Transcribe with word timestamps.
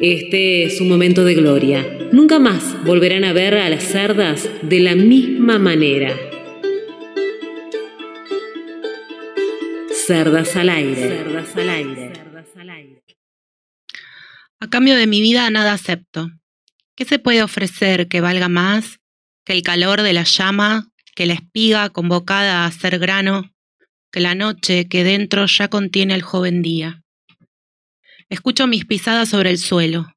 Este 0.00 0.64
es 0.64 0.82
un 0.82 0.90
momento 0.90 1.24
de 1.24 1.34
gloria. 1.34 1.82
Nunca 2.12 2.38
más 2.38 2.84
volverán 2.84 3.24
a 3.24 3.32
ver 3.32 3.54
a 3.54 3.70
las 3.70 3.82
cerdas 3.82 4.46
de 4.60 4.80
la 4.80 4.94
misma 4.94 5.58
manera. 5.58 6.14
Cerdas 9.90 10.54
al 10.54 10.68
aire. 10.68 11.08
Cerdas 11.08 11.56
al 11.56 11.70
aire. 11.70 12.12
A 14.60 14.68
cambio 14.68 14.96
de 14.96 15.06
mi 15.06 15.22
vida 15.22 15.48
nada 15.48 15.72
acepto. 15.72 16.30
¿Qué 16.94 17.06
se 17.06 17.18
puede 17.18 17.42
ofrecer 17.42 18.06
que 18.06 18.20
valga 18.20 18.50
más 18.50 18.98
que 19.46 19.54
el 19.54 19.62
calor 19.62 20.02
de 20.02 20.12
la 20.12 20.24
llama, 20.24 20.90
que 21.14 21.24
la 21.24 21.32
espiga 21.32 21.88
convocada 21.88 22.64
a 22.64 22.66
hacer 22.66 22.98
grano, 22.98 23.50
que 24.12 24.20
la 24.20 24.34
noche 24.34 24.88
que 24.88 25.04
dentro 25.04 25.46
ya 25.46 25.68
contiene 25.68 26.14
el 26.14 26.22
joven 26.22 26.60
día? 26.60 27.02
Escucho 28.28 28.66
mis 28.66 28.84
pisadas 28.84 29.28
sobre 29.28 29.50
el 29.50 29.58
suelo. 29.58 30.12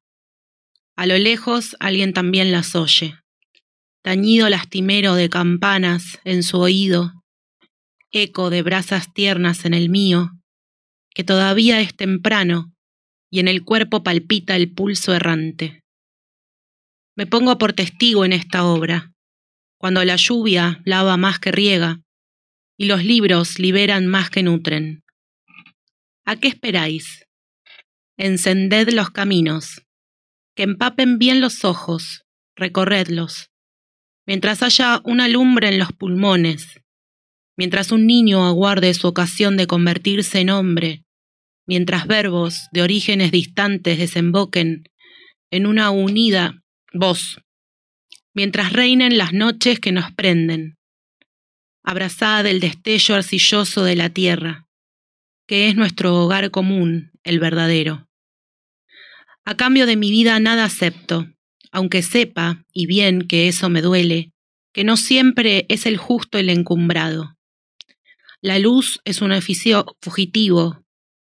A 0.96 1.06
lo 1.06 1.18
lejos 1.18 1.76
alguien 1.80 2.12
también 2.12 2.52
las 2.52 2.76
oye. 2.76 3.16
Tañido 4.02 4.50
lastimero 4.50 5.14
de 5.14 5.30
campanas 5.30 6.20
en 6.24 6.42
su 6.42 6.60
oído, 6.60 7.14
eco 8.12 8.50
de 8.50 8.64
brasas 8.64 9.14
tiernas 9.14 9.66
en 9.66 9.76
el 9.76 9.90
mío, 9.90 10.32
que 11.14 11.24
todavía 11.24 11.82
es 11.82 11.96
temprano 11.96 12.74
y 13.30 13.40
en 13.40 13.48
el 13.48 13.64
cuerpo 13.64 14.02
palpita 14.02 14.56
el 14.56 14.74
pulso 14.74 15.14
errante. 15.14 15.84
Me 17.16 17.28
pongo 17.28 17.60
por 17.60 17.74
testigo 17.74 18.26
en 18.26 18.34
esta 18.34 18.66
obra, 18.66 19.12
cuando 19.78 20.04
la 20.04 20.16
lluvia 20.16 20.82
lava 20.84 21.16
más 21.18 21.38
que 21.38 21.52
riega 21.52 22.02
y 22.76 22.86
los 22.86 23.04
libros 23.04 23.60
liberan 23.60 24.08
más 24.08 24.32
que 24.32 24.42
nutren. 24.42 25.04
¿A 26.26 26.38
qué 26.38 26.48
esperáis? 26.48 27.29
Encended 28.20 28.90
los 28.90 29.12
caminos, 29.12 29.82
que 30.54 30.64
empapen 30.64 31.20
bien 31.20 31.40
los 31.40 31.64
ojos, 31.64 32.26
recorredlos, 32.54 33.50
mientras 34.28 34.62
haya 34.62 35.00
una 35.06 35.30
lumbre 35.30 35.70
en 35.70 35.80
los 35.80 35.94
pulmones, 35.94 36.82
mientras 37.58 37.94
un 37.94 38.06
niño 38.06 38.46
aguarde 38.46 38.94
su 38.94 39.08
ocasión 39.08 39.56
de 39.56 39.68
convertirse 39.68 40.42
en 40.42 40.50
hombre, 40.50 41.06
mientras 41.66 42.08
verbos 42.08 42.68
de 42.74 42.82
orígenes 42.82 43.32
distantes 43.32 43.98
desemboquen 43.98 44.84
en 45.50 45.66
una 45.66 45.90
unida 45.90 46.62
voz, 46.92 47.40
mientras 48.36 48.74
reinen 48.74 49.18
las 49.18 49.32
noches 49.32 49.80
que 49.80 49.94
nos 49.94 50.12
prenden, 50.12 50.78
abrazada 51.86 52.44
del 52.44 52.60
destello 52.60 53.16
arcilloso 53.16 53.86
de 53.86 53.96
la 53.96 54.10
tierra, 54.10 54.68
que 55.48 55.70
es 55.70 55.78
nuestro 55.78 56.18
hogar 56.18 56.52
común, 56.52 57.14
el 57.24 57.40
verdadero. 57.40 58.09
A 59.46 59.56
cambio 59.56 59.86
de 59.86 59.96
mi 59.96 60.12
vida 60.12 60.40
nada 60.40 60.66
acepto, 60.66 61.28
aunque 61.72 62.02
sepa, 62.02 62.66
y 62.74 62.86
bien 62.86 63.28
que 63.28 63.48
eso 63.48 63.70
me 63.70 63.82
duele, 63.82 64.32
que 64.74 64.84
no 64.84 64.98
siempre 64.98 65.66
es 65.70 65.86
el 65.86 65.98
justo 65.98 66.38
el 66.38 66.50
encumbrado. 66.50 67.38
La 68.42 68.60
luz 68.60 69.02
es 69.06 69.22
un 69.22 69.32
oficio 69.32 69.86
fugitivo, 70.02 70.84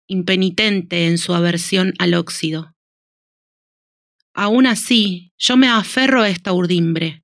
impenitente 0.07 1.07
en 1.07 1.17
su 1.17 1.33
aversión 1.33 1.93
al 1.99 2.13
óxido. 2.13 2.73
Aún 4.33 4.65
así, 4.65 5.33
yo 5.37 5.57
me 5.57 5.67
aferro 5.67 6.21
a 6.21 6.29
esta 6.29 6.53
urdimbre, 6.53 7.23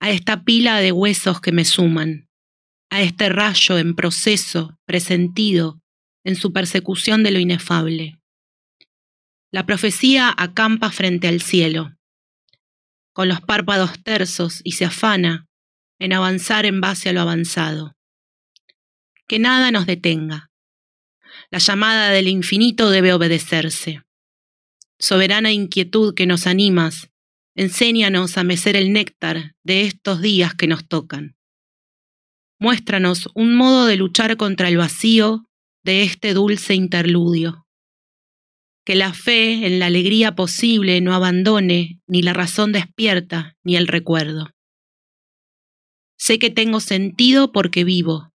a 0.00 0.10
esta 0.10 0.44
pila 0.44 0.78
de 0.78 0.92
huesos 0.92 1.40
que 1.40 1.52
me 1.52 1.64
suman, 1.64 2.28
a 2.90 3.02
este 3.02 3.28
rayo 3.28 3.78
en 3.78 3.94
proceso, 3.94 4.78
presentido, 4.86 5.80
en 6.24 6.36
su 6.36 6.52
persecución 6.52 7.22
de 7.22 7.30
lo 7.32 7.38
inefable. 7.38 8.21
La 9.54 9.66
profecía 9.66 10.34
acampa 10.34 10.90
frente 10.90 11.28
al 11.28 11.42
cielo, 11.42 11.94
con 13.12 13.28
los 13.28 13.42
párpados 13.42 14.02
tersos 14.02 14.62
y 14.64 14.72
se 14.72 14.86
afana 14.86 15.46
en 15.98 16.14
avanzar 16.14 16.64
en 16.64 16.80
base 16.80 17.10
a 17.10 17.12
lo 17.12 17.20
avanzado. 17.20 17.94
Que 19.28 19.38
nada 19.38 19.70
nos 19.70 19.84
detenga. 19.84 20.50
La 21.50 21.58
llamada 21.58 22.08
del 22.08 22.28
infinito 22.28 22.88
debe 22.88 23.12
obedecerse. 23.12 24.02
Soberana 24.98 25.52
inquietud 25.52 26.14
que 26.14 26.26
nos 26.26 26.46
animas, 26.46 27.10
enséñanos 27.54 28.38
a 28.38 28.44
mecer 28.44 28.74
el 28.74 28.90
néctar 28.94 29.54
de 29.64 29.82
estos 29.82 30.22
días 30.22 30.54
que 30.54 30.66
nos 30.66 30.88
tocan. 30.88 31.36
Muéstranos 32.58 33.28
un 33.34 33.54
modo 33.54 33.84
de 33.84 33.96
luchar 33.96 34.38
contra 34.38 34.68
el 34.68 34.78
vacío 34.78 35.44
de 35.84 36.04
este 36.04 36.32
dulce 36.32 36.74
interludio 36.74 37.61
que 38.84 38.94
la 38.96 39.12
fe 39.12 39.66
en 39.66 39.78
la 39.78 39.86
alegría 39.86 40.34
posible 40.34 41.00
no 41.00 41.14
abandone 41.14 42.00
ni 42.06 42.22
la 42.22 42.32
razón 42.32 42.72
despierta 42.72 43.56
ni 43.62 43.76
el 43.76 43.86
recuerdo. 43.86 44.50
Sé 46.18 46.38
que 46.38 46.50
tengo 46.50 46.80
sentido 46.80 47.52
porque 47.52 47.84
vivo, 47.84 48.32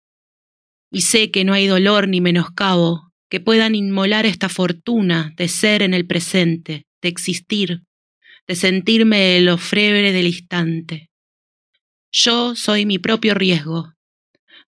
y 0.90 1.02
sé 1.02 1.30
que 1.30 1.44
no 1.44 1.52
hay 1.52 1.66
dolor 1.66 2.08
ni 2.08 2.20
menoscabo 2.20 3.12
que 3.28 3.40
puedan 3.40 3.74
inmolar 3.74 4.24
esta 4.24 4.48
fortuna 4.48 5.32
de 5.36 5.48
ser 5.48 5.82
en 5.82 5.94
el 5.94 6.06
presente, 6.06 6.86
de 7.02 7.08
existir, 7.08 7.82
de 8.46 8.54
sentirme 8.54 9.36
el 9.36 9.48
ofrebre 9.48 10.12
del 10.12 10.28
instante. 10.28 11.10
Yo 12.12 12.54
soy 12.54 12.86
mi 12.86 12.98
propio 12.98 13.34
riesgo, 13.34 13.92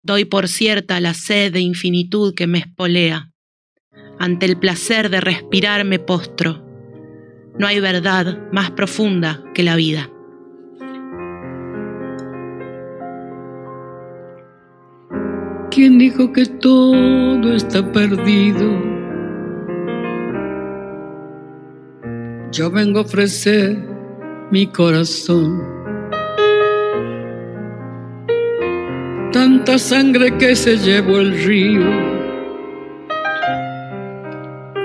doy 0.02 0.24
por 0.24 0.48
cierta 0.48 1.00
la 1.00 1.12
sed 1.12 1.52
de 1.52 1.60
infinitud 1.60 2.34
que 2.34 2.46
me 2.46 2.58
espolea 2.58 3.30
ante 4.18 4.46
el 4.46 4.58
placer 4.58 5.10
de 5.10 5.20
respirar 5.20 5.84
me 5.84 5.98
postro. 5.98 6.62
No 7.58 7.66
hay 7.66 7.80
verdad 7.80 8.38
más 8.52 8.70
profunda 8.70 9.42
que 9.54 9.62
la 9.62 9.76
vida. 9.76 10.10
¿Quién 15.70 15.98
dijo 15.98 16.32
que 16.32 16.46
todo 16.46 17.54
está 17.54 17.92
perdido? 17.92 18.96
Yo 22.52 22.70
vengo 22.70 23.00
a 23.00 23.02
ofrecer 23.02 23.76
mi 24.50 24.66
corazón. 24.68 25.62
Tanta 29.32 29.78
sangre 29.78 30.38
que 30.38 30.56
se 30.56 30.78
llevó 30.78 31.18
el 31.18 31.44
río 31.44 32.15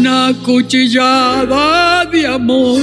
una 0.00 0.32
cuchillada 0.42 2.06
de 2.06 2.26
amor. 2.26 2.80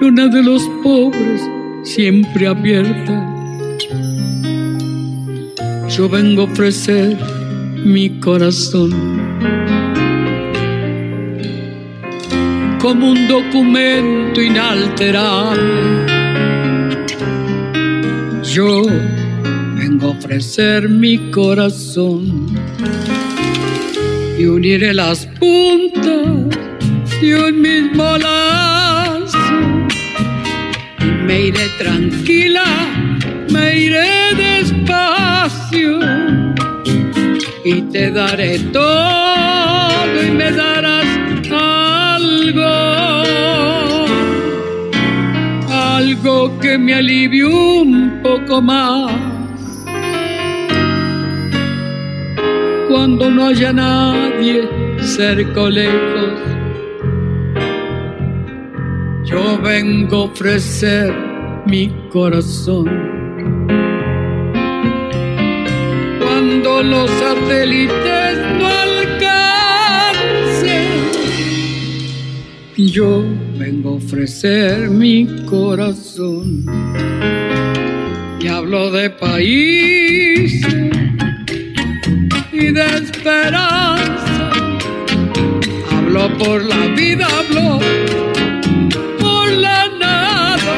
Luna 0.00 0.28
de 0.28 0.42
los 0.42 0.62
pobres 0.82 1.42
siempre 1.82 2.46
abierta, 2.46 3.14
yo 5.90 6.08
vengo 6.08 6.42
a 6.42 6.44
ofrecer 6.44 7.18
mi 7.84 8.18
corazón 8.18 8.90
como 12.80 13.10
un 13.10 13.28
documento 13.28 14.40
inalterable. 14.40 16.06
Yo 18.42 18.84
vengo 19.96 20.12
a 20.12 20.18
ofrecer 20.18 20.88
mi 20.90 21.30
corazón 21.30 22.46
y 24.38 24.44
uniré 24.44 24.92
las 24.92 25.26
puntas 25.40 26.58
de 27.20 27.34
un 27.34 27.62
mismo 27.62 28.18
lazo 28.18 29.38
me 31.24 31.46
iré 31.46 31.68
tranquila, 31.78 32.64
me 33.50 33.78
iré 33.78 34.34
despacio 34.36 35.98
y 37.64 37.80
te 37.82 38.10
daré 38.10 38.58
todo 38.72 40.22
y 40.22 40.30
me 40.30 40.50
darás 40.52 41.06
algo, 41.50 42.64
algo 45.70 46.58
que 46.60 46.76
me 46.76 46.94
alivie 46.94 47.44
un 47.46 48.20
poco 48.22 48.60
más. 48.60 49.35
Cuando 52.96 53.30
no 53.30 53.48
haya 53.48 53.74
nadie 53.74 54.66
cerca 55.00 55.60
o 55.64 55.68
lejos, 55.68 56.32
yo 59.22 59.60
vengo 59.62 60.16
a 60.16 60.20
ofrecer 60.24 61.12
mi 61.66 61.90
corazón. 62.10 62.86
Cuando 66.18 66.82
los 66.82 67.10
satélites 67.10 68.38
no 68.58 68.66
alcancen, 68.86 69.28
yo 72.78 73.22
vengo 73.58 73.90
a 73.90 73.94
ofrecer 73.96 74.88
mi 74.88 75.26
corazón. 75.44 76.64
Y 78.40 78.48
hablo 78.48 78.90
de 78.90 79.10
países 79.10 80.95
y 82.58 82.72
de 82.72 82.84
esperanza. 82.84 84.50
Hablo 85.90 86.36
por 86.38 86.64
la 86.64 86.86
vida, 86.96 87.26
hablo 87.38 87.78
por 89.18 89.50
la 89.50 89.88
nada. 90.00 90.76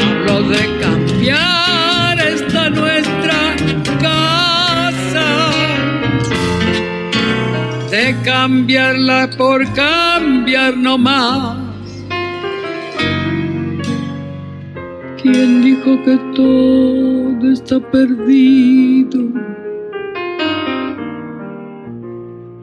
Hablo 0.00 0.48
de 0.48 0.78
cambiar 0.80 2.18
esta 2.20 2.70
nuestra 2.70 3.56
casa. 4.00 5.50
De 7.90 8.16
cambiarla 8.24 9.28
por 9.36 9.70
cambiar 9.74 10.76
no 10.76 10.96
más. 10.96 11.58
¿Quién 15.20 15.62
dijo 15.62 16.02
que 16.04 16.16
todo 16.34 17.52
está 17.52 17.78
perdido? 17.90 19.57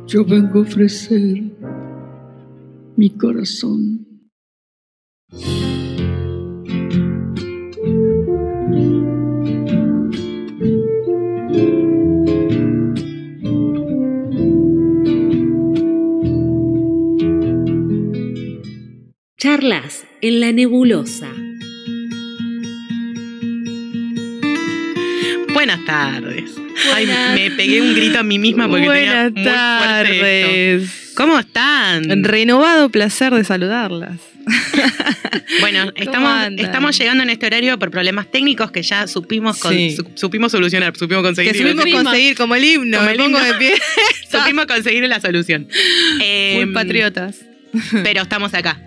Yo 0.08 0.24
vengo 0.24 0.60
a 0.60 0.62
ofrecer 0.62 1.42
mi 2.96 3.10
corazón. 3.18 4.06
Charlas 19.38 20.06
en 20.22 20.40
la 20.40 20.52
nebulosa. 20.52 21.32
Buenas 25.54 25.84
tardes. 25.86 26.65
Ay, 26.94 27.08
me 27.36 27.52
pegué 27.52 27.82
un 27.82 27.94
grito 27.96 28.20
a 28.20 28.24
mí 28.24 28.38
misma 28.40 28.68
porque 28.68 28.88
tenía 28.88 29.30
Buenas 29.30 29.32
muy 29.34 29.44
fuerte 29.44 29.50
esto. 29.50 29.52
tardes. 29.52 31.12
¿Cómo 31.16 31.40
están? 31.40 32.24
Renovado 32.24 32.90
placer 32.90 33.34
de 33.34 33.44
saludarlas. 33.44 34.20
Bueno, 35.62 35.92
estamos, 35.96 36.98
llegando 36.98 37.24
en 37.24 37.30
este 37.30 37.46
horario 37.46 37.78
por 37.80 37.90
problemas 37.92 38.30
técnicos 38.30 38.72
que 38.72 38.84
ya 38.84 39.08
supimos 39.08 39.58
con- 39.58 39.74
Sí. 39.74 39.96
su- 39.96 40.08
supimos 40.16 40.52
solucionar, 40.52 40.96
supimos 40.96 41.24
conseguir. 41.24 41.52
Que 41.54 41.58
supimos 41.58 41.86
conseguir 42.04 42.36
como 42.36 42.56
el 42.56 42.64
himno. 42.64 42.98
Como 42.98 43.06
me 43.10 43.12
el 43.14 43.18
pongo 43.18 43.38
himno. 43.40 43.54
de 43.54 43.54
pie. 43.56 43.74
supimos 44.32 44.66
conseguir 44.66 45.08
la 45.08 45.20
solución. 45.20 45.68
Eh, 46.22 46.62
Muy 46.64 46.74
patriotas. 46.74 47.38
Pero 48.04 48.22
estamos 48.24 48.54
acá. 48.54 48.80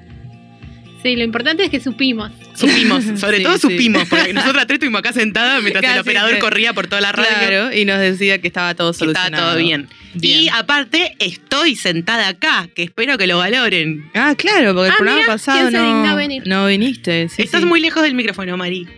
Sí, 1.03 1.15
lo 1.17 1.23
importante 1.25 1.63
es 1.65 1.71
que 1.71 1.79
supimos. 1.81 2.31
Supimos, 2.55 3.05
sobre 3.21 3.39
Sí, 3.39 3.43
todo 3.45 3.55
sí. 3.55 3.61
supimos, 3.61 4.09
porque 4.09 4.33
nosotros 4.35 4.67
tres 4.67 4.77
estuvimos 4.77 4.99
acá 4.99 5.13
sentadas 5.13 5.63
mientras 5.63 5.85
el 5.95 6.01
operador 6.01 6.35
sí. 6.35 6.39
corría 6.41 6.73
por 6.73 6.87
toda 6.89 7.01
la 7.01 7.13
radio. 7.13 7.29
Claro, 7.49 7.73
y 7.73 7.85
nos 7.85 7.99
decía 8.01 8.41
que 8.41 8.49
estaba 8.49 8.75
todo 8.75 8.91
que 8.93 8.97
estaba 8.97 9.13
solucionado. 9.15 9.53
todo 9.53 9.59
bien. 9.63 9.89
Bien. 10.15 10.41
Y 10.41 10.49
aparte, 10.49 11.15
estoy 11.21 11.77
sentada 11.77 12.27
acá, 12.29 12.69
que 12.75 12.83
espero 12.83 13.17
que 13.19 13.27
lo 13.29 13.39
valoren. 13.39 14.11
Ah, 14.15 14.35
claro, 14.37 14.75
porque 14.75 14.89
el 14.89 14.93
Ah, 14.93 14.97
programa 14.97 15.21
mira, 15.21 15.33
pasado 15.33 15.59
¿quién 15.59 15.71
se 15.71 15.79
dignó 15.79 16.07
no, 16.07 16.17
venir? 16.17 16.43
no 16.47 16.67
viniste. 16.67 17.29
sí, 17.29 17.43
Estás 17.43 17.61
sí. 17.61 17.67
muy 17.67 17.81
lejos 17.81 18.03
del 18.03 18.15
micrófono, 18.15 18.57
Mari. 18.57 18.89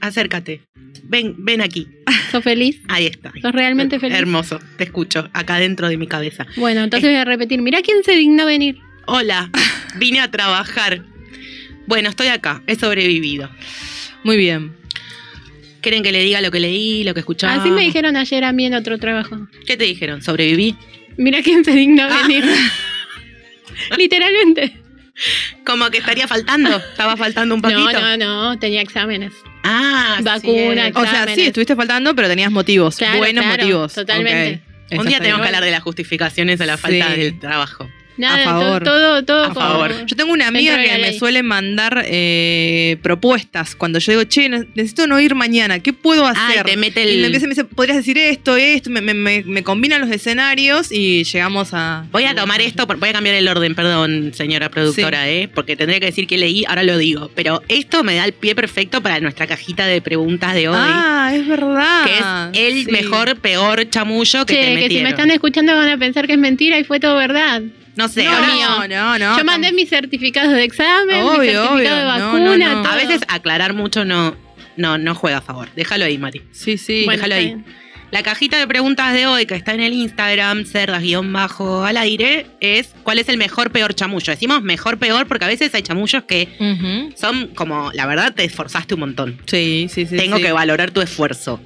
Acércate. 0.00 0.62
Ven, 1.04 1.34
ven 1.38 1.60
aquí. 1.60 1.88
¿Sos 2.32 2.42
feliz? 2.44 2.80
Ahí 2.88 3.06
está. 3.06 3.32
¿Sos 3.42 3.52
realmente 3.52 3.98
feliz? 3.98 4.16
Hermoso, 4.16 4.60
te 4.76 4.84
escucho, 4.84 5.28
acá 5.32 5.56
dentro 5.58 5.88
de 5.88 5.96
mi 5.96 6.06
cabeza. 6.06 6.46
Bueno, 6.56 6.82
entonces 6.84 7.08
voy 7.10 7.18
a 7.18 7.24
repetir. 7.24 7.60
Mirá 7.60 7.82
quién 7.82 8.02
se 8.04 8.12
dignó 8.12 8.44
a 8.44 8.46
venir. 8.46 8.78
Hola, 9.06 9.50
vine 9.96 10.20
a 10.20 10.30
trabajar. 10.30 11.02
Bueno, 11.88 12.08
estoy 12.10 12.28
acá, 12.28 12.62
he 12.66 12.76
sobrevivido. 12.76 13.50
Muy 14.22 14.36
bien. 14.36 14.76
¿Quieren 15.80 16.02
que 16.02 16.12
le 16.12 16.22
diga 16.22 16.40
lo 16.42 16.50
que 16.50 16.60
leí, 16.60 17.02
lo 17.02 17.14
que 17.14 17.20
escuchaba? 17.20 17.54
Así 17.54 17.70
me 17.70 17.80
dijeron 17.80 18.16
ayer 18.16 18.44
a 18.44 18.52
mí 18.52 18.66
en 18.66 18.74
otro 18.74 18.98
trabajo. 18.98 19.48
¿Qué 19.66 19.76
te 19.76 19.84
dijeron? 19.84 20.22
¿Sobreviví? 20.22 20.76
Mirá 21.16 21.42
quién 21.42 21.64
se 21.64 21.72
dignó 21.72 22.04
Ah. 22.04 22.18
a 22.18 22.22
venir. 22.28 22.44
Literalmente. 23.96 24.76
Como 25.64 25.90
que 25.90 25.98
estaría 25.98 26.28
faltando, 26.28 26.76
estaba 26.76 27.16
faltando 27.16 27.54
un 27.54 27.62
poquito. 27.62 27.90
No, 27.92 28.16
no, 28.16 28.52
no. 28.52 28.58
Tenía 28.58 28.82
exámenes. 28.82 29.32
Ah, 29.64 30.18
Vacuna, 30.22 30.86
sí. 30.86 30.92
O 30.94 31.02
sea, 31.06 31.26
sí, 31.34 31.42
estuviste 31.46 31.74
faltando, 31.74 32.14
pero 32.14 32.28
tenías 32.28 32.50
motivos. 32.52 32.96
Claro, 32.96 33.18
buenos 33.18 33.44
claro, 33.44 33.62
motivos. 33.62 33.94
totalmente. 33.94 34.62
Un 34.92 35.06
día 35.06 35.18
tenemos 35.18 35.40
que 35.40 35.46
hablar 35.48 35.64
de 35.64 35.70
las 35.70 35.82
justificaciones 35.82 36.60
a 36.60 36.66
la 36.66 36.76
falta 36.76 37.14
Sí. 37.14 37.20
del 37.20 37.38
trabajo. 37.40 37.90
Nada, 38.18 38.42
A 38.42 38.44
favor. 38.44 38.84
todo, 38.84 39.24
todo, 39.24 39.24
todo 39.24 39.44
A 39.44 39.54
por- 39.54 39.62
favor. 39.62 40.06
Yo 40.06 40.16
tengo 40.16 40.32
una 40.32 40.48
amiga 40.48 40.76
que 40.82 40.98
me 40.98 41.12
suele 41.18 41.42
mandar 41.42 42.04
eh, 42.06 42.96
propuestas 43.02 43.74
cuando 43.76 43.98
yo 43.98 44.12
digo, 44.12 44.24
che, 44.24 44.48
ne- 44.48 44.66
necesito 44.74 45.06
no 45.06 45.20
ir 45.20 45.34
mañana, 45.34 45.78
¿qué 45.80 45.92
puedo 45.92 46.26
Ah, 46.26 46.32
hacer? 46.32 46.62
y 46.66 46.70
te 46.70 46.76
mete 46.76 47.02
Y 47.02 47.04
me 47.06 47.12
el... 47.12 47.24
empieza 47.26 47.44
y 47.46 47.48
me 47.48 47.54
dice, 47.54 47.64
podrías 47.64 47.96
decir 47.96 48.18
esto, 48.18 48.56
esto, 48.56 48.90
me, 48.90 49.00
me, 49.00 49.14
me, 49.14 49.42
me 49.44 49.62
combinan 49.62 50.00
los 50.00 50.10
escenarios 50.10 50.90
y 50.92 51.24
llegamos 51.24 51.70
a... 51.72 52.06
Voy 52.10 52.24
a 52.24 52.34
tomar 52.34 52.60
esto, 52.60 52.86
voy 52.86 53.08
a 53.08 53.12
cambiar 53.12 53.36
el 53.36 53.46
orden, 53.48 53.74
perdón, 53.74 54.32
señora 54.34 54.68
productora, 54.68 55.28
¿eh? 55.28 55.48
porque 55.52 55.76
tendría 55.76 56.00
que 56.00 56.06
decir 56.06 56.26
que 56.26 56.36
leí, 56.38 56.64
ahora 56.66 56.82
lo 56.82 56.98
digo. 56.98 57.30
Pero 57.34 57.62
esto 57.68 58.02
me 58.04 58.14
da 58.16 58.24
el 58.24 58.32
pie 58.32 58.54
perfecto 58.54 59.00
para 59.02 59.20
nuestra 59.20 59.46
cajita 59.46 59.86
de 59.86 60.00
preguntas 60.02 60.54
de 60.54 60.68
hoy, 60.68 60.76
Ah, 60.78 61.30
es 61.34 61.46
verdad. 61.46 62.04
que 62.04 62.18
es 62.18 62.68
el 62.72 62.84
Sí. 62.84 62.90
mejor, 62.90 63.36
peor 63.40 63.88
chamullo 63.90 64.44
que 64.46 64.54
Che, 64.54 64.60
te 64.60 64.66
que 64.66 64.74
si 64.76 64.82
metieron. 64.82 65.02
me 65.04 65.10
están 65.10 65.30
escuchando 65.30 65.74
van 65.74 65.88
a 65.88 65.98
pensar 65.98 66.26
que 66.26 66.32
es 66.34 66.38
mentira 66.38 66.78
y 66.78 66.84
fue 66.84 67.00
todo 67.00 67.16
verdad. 67.16 67.62
No 67.98 68.06
sé, 68.06 68.22
No, 68.24 68.30
ahora- 68.30 68.86
no, 68.86 69.18
no. 69.18 69.36
Yo 69.38 69.44
mandé 69.44 69.72
mis 69.72 69.90
certificados 69.90 70.52
de 70.52 70.62
examen, 70.62 71.16
mi 71.16 71.20
Obvio, 71.22 71.36
certificado 71.64 71.74
obvio. 71.74 71.94
de 71.96 72.04
vacuna, 72.04 72.56
no, 72.56 72.56
no. 72.76 72.82
todo. 72.84 72.92
a 72.92 72.96
veces 72.96 73.20
aclarar 73.26 73.74
mucho 73.74 74.04
no, 74.04 74.36
no, 74.76 74.98
no 74.98 75.14
juega 75.16 75.38
a 75.38 75.40
favor. 75.42 75.68
Déjalo 75.74 76.04
ahí, 76.04 76.16
Mari. 76.16 76.42
Sí, 76.52 76.78
sí. 76.78 77.02
Bueno, 77.04 77.16
déjalo 77.24 77.34
ahí. 77.34 77.44
bien. 77.46 77.64
La 78.12 78.22
cajita 78.22 78.56
de 78.56 78.66
preguntas 78.68 79.12
de 79.12 79.26
hoy, 79.26 79.46
que 79.46 79.54
está 79.56 79.74
en 79.74 79.80
el 79.80 79.92
Instagram, 79.92 80.64
cerdas-bajo 80.64 81.84
al 81.84 81.96
aire, 81.96 82.46
es 82.60 82.94
¿cuál 83.02 83.18
es 83.18 83.28
el 83.28 83.36
mejor, 83.36 83.70
peor 83.72 83.94
chamullo? 83.94 84.30
Decimos 84.32 84.62
mejor, 84.62 84.98
peor, 84.98 85.26
porque 85.26 85.44
a 85.44 85.48
veces 85.48 85.74
hay 85.74 85.82
chamullos 85.82 86.22
que 86.22 86.48
son 87.16 87.48
como, 87.48 87.90
la 87.92 88.06
verdad, 88.06 88.32
te 88.32 88.44
esforzaste 88.44 88.94
un 88.94 89.00
montón. 89.00 89.38
Sí, 89.46 89.88
sí, 89.92 90.06
sí. 90.06 90.16
Tengo 90.16 90.36
sí. 90.36 90.42
que 90.44 90.52
valorar 90.52 90.92
tu 90.92 91.00
esfuerzo. 91.02 91.60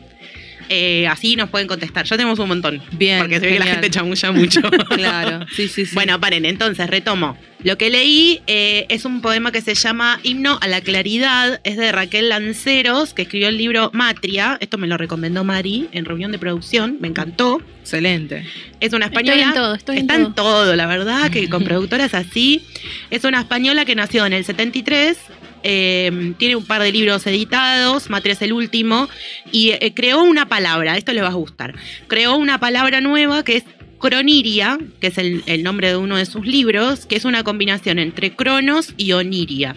Eh, 0.68 1.06
así 1.08 1.36
nos 1.36 1.48
pueden 1.50 1.68
contestar. 1.68 2.04
Ya 2.06 2.16
tenemos 2.16 2.38
un 2.38 2.48
montón. 2.48 2.82
Bien, 2.92 3.18
Porque 3.20 3.40
se 3.40 3.46
ve 3.46 3.52
que 3.54 3.58
la 3.58 3.64
genial. 3.66 3.80
gente 3.82 3.90
chamulla 3.90 4.32
mucho. 4.32 4.60
Claro, 4.96 5.46
sí, 5.54 5.68
sí, 5.68 5.86
sí. 5.86 5.94
Bueno, 5.94 6.20
paren, 6.20 6.44
entonces 6.44 6.88
retomo. 6.88 7.36
Lo 7.64 7.78
que 7.78 7.90
leí 7.90 8.40
eh, 8.48 8.86
es 8.88 9.04
un 9.04 9.20
poema 9.22 9.52
que 9.52 9.60
se 9.60 9.74
llama 9.74 10.18
Himno 10.24 10.58
a 10.60 10.66
la 10.68 10.80
Claridad, 10.80 11.60
es 11.62 11.76
de 11.76 11.92
Raquel 11.92 12.28
Lanceros, 12.28 13.14
que 13.14 13.22
escribió 13.22 13.48
el 13.48 13.56
libro 13.56 13.90
Matria. 13.94 14.58
Esto 14.60 14.78
me 14.78 14.86
lo 14.88 14.96
recomendó 14.98 15.44
Mari 15.44 15.88
en 15.92 16.04
reunión 16.04 16.32
de 16.32 16.38
producción, 16.38 16.96
me 17.00 17.06
encantó. 17.08 17.62
excelente. 17.80 18.44
Es 18.80 18.92
una 18.92 19.06
Estoy 19.06 19.22
española. 19.22 19.48
en 19.48 19.54
todo, 19.54 19.74
estoy 19.76 19.96
en 19.98 20.02
Está 20.02 20.14
todo. 20.16 20.26
en 20.26 20.34
todo, 20.34 20.76
la 20.76 20.86
verdad, 20.86 21.30
que 21.30 21.48
con 21.48 21.62
productoras 21.64 22.14
así. 22.14 22.64
Es 23.10 23.22
una 23.24 23.40
española 23.40 23.84
que 23.84 23.94
nació 23.94 24.26
en 24.26 24.32
el 24.32 24.44
73 24.44 25.16
eh, 25.62 26.34
tiene 26.38 26.56
un 26.56 26.64
par 26.64 26.82
de 26.82 26.92
libros 26.92 27.26
editados, 27.26 28.10
Matria 28.10 28.32
es 28.32 28.42
el 28.42 28.52
último, 28.52 29.08
y 29.50 29.70
eh, 29.70 29.92
creó 29.94 30.22
una 30.22 30.48
palabra, 30.48 30.96
esto 30.96 31.12
le 31.12 31.22
va 31.22 31.28
a 31.28 31.34
gustar, 31.34 31.74
creó 32.08 32.36
una 32.36 32.58
palabra 32.58 33.00
nueva 33.00 33.44
que 33.44 33.56
es 33.58 33.64
croniria, 33.98 34.78
que 35.00 35.08
es 35.08 35.18
el, 35.18 35.42
el 35.46 35.62
nombre 35.62 35.88
de 35.88 35.96
uno 35.96 36.16
de 36.16 36.26
sus 36.26 36.44
libros, 36.46 37.06
que 37.06 37.16
es 37.16 37.24
una 37.24 37.44
combinación 37.44 37.98
entre 37.98 38.34
cronos 38.34 38.94
y 38.96 39.12
oniria. 39.12 39.76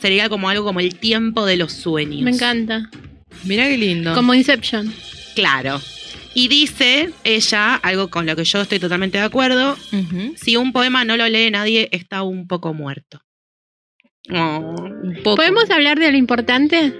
Sería 0.00 0.28
como 0.28 0.48
algo 0.48 0.64
como 0.64 0.80
el 0.80 0.96
tiempo 0.96 1.46
de 1.46 1.56
los 1.56 1.72
sueños. 1.72 2.22
Me 2.22 2.32
encanta. 2.32 2.90
Mirá 3.44 3.68
qué 3.68 3.78
lindo. 3.78 4.14
Como 4.14 4.34
Inception. 4.34 4.92
Claro. 5.36 5.80
Y 6.34 6.48
dice 6.48 7.10
ella, 7.24 7.76
algo 7.76 8.08
con 8.08 8.26
lo 8.26 8.34
que 8.34 8.44
yo 8.44 8.62
estoy 8.62 8.78
totalmente 8.78 9.18
de 9.18 9.24
acuerdo, 9.24 9.76
si 10.36 10.56
un 10.56 10.72
poema 10.72 11.04
no 11.04 11.16
lo 11.16 11.28
lee 11.28 11.50
nadie, 11.50 11.88
está 11.92 12.22
un 12.22 12.48
poco 12.48 12.72
muerto. 12.72 13.22
Oh. 14.30 14.76
Un 15.02 15.14
poco. 15.22 15.36
¿Podemos 15.36 15.70
hablar 15.70 15.98
de 15.98 16.10
lo 16.12 16.16
importante? 16.16 16.92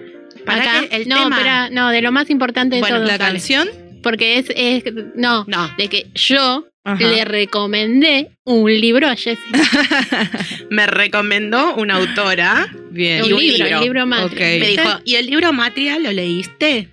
Para 0.45 0.63
Acá? 0.63 0.89
que 0.89 0.97
el 0.97 1.09
no, 1.09 1.17
tema- 1.23 1.37
espera, 1.37 1.71
no, 1.71 1.91
de 1.91 2.03
lo 2.03 2.11
más 2.13 2.31
importante 2.31 2.77
de 2.77 2.81
Bueno, 2.81 2.97
todo. 2.97 3.07
la 3.07 3.19
dale. 3.19 3.33
canción. 3.35 3.69
Porque 4.03 4.39
es, 4.39 4.47
es- 4.57 4.85
no, 5.15 5.45
No, 5.47 5.71
de 5.79 5.89
que 5.89 6.07
yo 6.15 6.67
Ajá. 6.83 7.05
le 7.07 7.25
recomendé 7.25 8.33
un 8.45 8.69
libro 8.73 9.07
a 9.07 9.15
Jessica. 9.15 9.61
me 10.71 10.87
recomendó 10.89 11.75
una 11.77 11.95
autora. 11.97 12.67
Bien. 12.91 13.23
un, 13.23 13.29
Y 13.29 13.33
un 13.35 13.41
libro, 13.41 13.57
libro. 13.65 13.77
el 13.79 13.85
libro 13.85 14.07
más. 14.07 14.25
Ok. 14.25 14.35
Me 14.41 14.67
dijo, 14.67 14.89
¿y 15.05 15.15
el 15.15 15.27
libro 15.27 15.53
Matria 15.53 15.99
lo 16.01 16.11
leíste? 16.11 16.89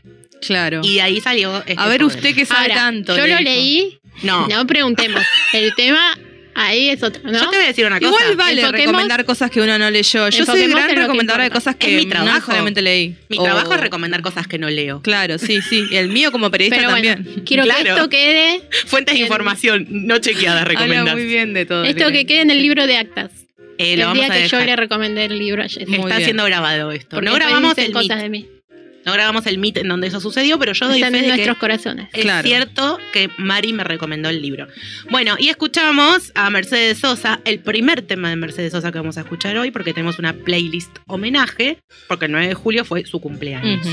Claro. 0.45 0.81
Y 0.83 0.95
de 0.95 1.01
ahí 1.01 1.19
salió. 1.19 1.57
este 1.57 1.75
A 1.77 1.87
ver 1.87 2.03
usted 2.03 2.35
que 2.35 2.45
sabe 2.45 2.63
Ahora, 2.71 2.75
tanto. 2.75 3.17
yo 3.17 3.23
le 3.23 3.29
lo 3.31 3.37
dijo. 3.39 3.49
leí, 3.49 3.99
No. 4.23 4.47
no 4.47 4.67
preguntemos. 4.67 5.21
El 5.53 5.73
tema 5.75 6.17
ahí 6.59 6.89
es 6.89 7.01
otro, 7.03 7.21
¿no? 7.23 7.31
Yo 7.33 7.49
te 7.49 7.55
voy 7.55 7.65
a 7.65 7.67
decir 7.67 7.85
una 7.85 7.99
cosa. 7.99 8.09
Igual 8.09 8.35
vale 8.35 8.61
Enfoquemos- 8.61 8.85
recomendar 8.85 9.25
cosas 9.25 9.49
que 9.51 9.61
uno 9.61 9.77
no 9.79 9.89
leyó. 9.89 10.29
Yo 10.29 10.45
soy 10.45 10.61
enfoquemos 10.63 10.69
gran 10.75 10.83
en 10.83 10.87
lo 10.87 10.93
que 10.95 11.01
recomendadora 11.01 11.43
de 11.43 11.47
importa. 11.47 11.59
cosas 11.71 11.75
Es 11.79 11.85
que 11.87 11.95
mi 11.97 12.03
no 12.05 12.09
trabajo. 12.11 12.35
necesariamente 12.35 12.81
leí. 12.81 13.15
Mi 13.29 13.37
O- 13.39 13.43
trabajo 13.43 13.73
es 13.73 13.79
recomendar 13.81 14.21
cosas 14.21 14.47
que 14.47 14.57
no 14.57 14.69
leo. 14.69 15.01
Claro, 15.01 15.37
sí, 15.37 15.59
sí. 15.61 15.85
Y 15.89 15.95
el 15.95 16.09
mío 16.09 16.31
como 16.31 16.51
periodista 16.51 16.77
Pero 16.77 16.89
bueno, 16.91 17.15
también. 17.15 17.43
quiero 17.45 17.63
que 17.63 17.69
Claro. 17.69 17.95
esto 17.95 18.09
quede, 18.09 18.61
Fuentes 18.85 19.15
de 19.15 19.21
información 19.21 19.87
no 19.89 20.17
chequeadas 20.19 20.61
Habla 20.63 20.65
recomendadas. 20.73 21.13
muy 21.15 21.25
bien 21.25 21.53
de 21.53 21.65
todo. 21.65 21.83
esto 21.85 22.11
que 22.11 22.25
quede 22.25 22.41
en 22.41 22.51
el 22.51 22.61
libro 22.61 22.85
de 22.87 22.97
actas. 22.97 23.31
Eh, 23.77 23.95
lo 23.95 24.01
el 24.01 24.07
vamos 24.07 24.25
día 24.25 24.25
a 24.25 24.37
que 24.37 24.47
yo 24.49 24.57
dejar. 24.57 24.65
le 24.65 24.75
recomendé 24.75 25.25
el 25.25 25.39
libro 25.39 25.63
a. 25.63 25.67
Muy 25.87 25.95
Está 25.99 26.17
bien. 26.17 26.23
siendo 26.25 26.43
grabado 26.43 26.91
esto. 26.91 27.07
Porque 27.11 27.25
no 27.25 27.31
después 27.31 27.47
grabamos 27.47 27.75
dicen 27.77 27.85
el 27.91 27.93
cosas 27.93 28.21
de 28.21 28.29
mí. 28.29 28.45
No 29.05 29.13
grabamos 29.13 29.45
el 29.47 29.57
meet 29.57 29.77
en 29.77 29.87
donde 29.87 30.07
eso 30.07 30.19
sucedió, 30.19 30.59
pero 30.59 30.73
yo 30.73 30.87
doy 30.87 30.97
Están 30.97 31.13
fe 31.13 31.17
en 31.19 31.23
de 31.23 31.29
que 31.31 31.35
nuestros 31.37 31.57
corazones. 31.57 32.09
es 32.13 32.21
Claro. 32.21 32.47
cierto 32.47 32.99
que 33.13 33.29
Mari 33.37 33.73
me 33.73 33.83
recomendó 33.83 34.29
el 34.29 34.41
libro. 34.41 34.67
Bueno, 35.09 35.35
y 35.39 35.49
escuchamos 35.49 36.31
a 36.35 36.49
Mercedes 36.49 36.99
Sosa, 36.99 37.39
el 37.45 37.59
primer 37.59 38.01
tema 38.01 38.29
de 38.29 38.35
Mercedes 38.35 38.71
Sosa 38.73 38.91
que 38.91 38.97
vamos 38.99 39.17
a 39.17 39.21
escuchar 39.21 39.57
hoy, 39.57 39.71
porque 39.71 39.93
tenemos 39.93 40.19
una 40.19 40.33
playlist 40.33 40.97
homenaje, 41.07 41.79
porque 42.07 42.25
el 42.25 42.31
9 42.33 42.47
de 42.49 42.53
julio 42.53 42.83
fue 42.85 43.05
su 43.05 43.19
cumpleaños. 43.21 43.87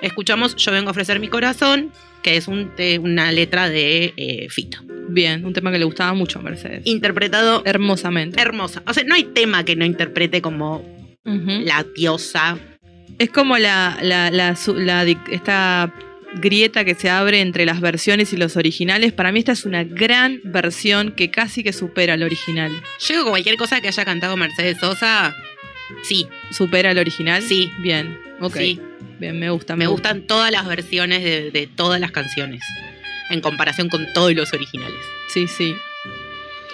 Escuchamos 0.00 0.56
Yo 0.56 0.72
vengo 0.72 0.88
a 0.88 0.92
ofrecer 0.92 1.18
mi 1.20 1.28
corazón, 1.28 1.90
que 2.22 2.36
es 2.36 2.46
un 2.48 2.74
te- 2.76 2.98
una 2.98 3.32
letra 3.32 3.68
de 3.68 4.14
eh, 4.16 4.46
Fito. 4.48 4.78
Bien, 5.08 5.44
un 5.44 5.52
tema 5.52 5.72
que 5.72 5.78
le 5.78 5.84
gustaba 5.84 6.14
mucho 6.14 6.38
a 6.38 6.42
Mercedes. 6.42 6.82
Interpretado 6.84 7.62
Hermosamente. 7.64 8.40
hermosa. 8.40 8.82
O 8.86 8.94
sea, 8.94 9.02
no 9.04 9.14
hay 9.16 9.24
tema 9.24 9.64
que 9.64 9.74
no 9.76 9.84
interprete 9.84 10.40
como 10.40 10.84
la 11.24 11.84
diosa. 11.96 12.58
Es 13.18 13.30
como 13.30 13.58
la, 13.58 13.98
la, 14.02 14.30
la, 14.30 14.56
la 14.76 15.04
esta 15.04 15.92
grieta 16.34 16.84
que 16.84 16.94
se 16.94 17.10
abre 17.10 17.40
entre 17.40 17.66
las 17.66 17.80
versiones 17.80 18.32
y 18.32 18.36
los 18.36 18.56
originales. 18.56 19.12
Para 19.12 19.32
mí 19.32 19.38
esta 19.38 19.52
es 19.52 19.64
una 19.64 19.84
gran 19.84 20.40
versión 20.44 21.12
que 21.12 21.30
casi 21.30 21.62
que 21.62 21.72
supera 21.72 22.14
al 22.14 22.22
original. 22.22 22.72
Yo 23.00 23.16
digo 23.16 23.30
cualquier 23.30 23.56
cosa 23.56 23.80
que 23.80 23.88
haya 23.88 24.04
cantado 24.04 24.36
Mercedes 24.36 24.78
Sosa, 24.78 25.34
sí, 26.02 26.26
¿Supera 26.50 26.90
al 26.90 26.98
original? 26.98 27.42
Sí. 27.42 27.70
Bien, 27.78 28.18
ok. 28.40 28.56
sí. 28.56 28.80
Bien, 29.18 29.38
me 29.38 29.50
gusta. 29.50 29.76
Me 29.76 29.86
gustan 29.86 30.22
todas 30.22 30.50
las 30.50 30.66
versiones 30.66 31.22
de, 31.22 31.50
de 31.50 31.66
todas 31.66 32.00
las 32.00 32.10
canciones. 32.10 32.62
En 33.30 33.40
comparación 33.40 33.88
con 33.88 34.12
todos 34.12 34.34
los 34.34 34.52
originales. 34.52 34.98
Sí, 35.28 35.46
sí. 35.46 35.76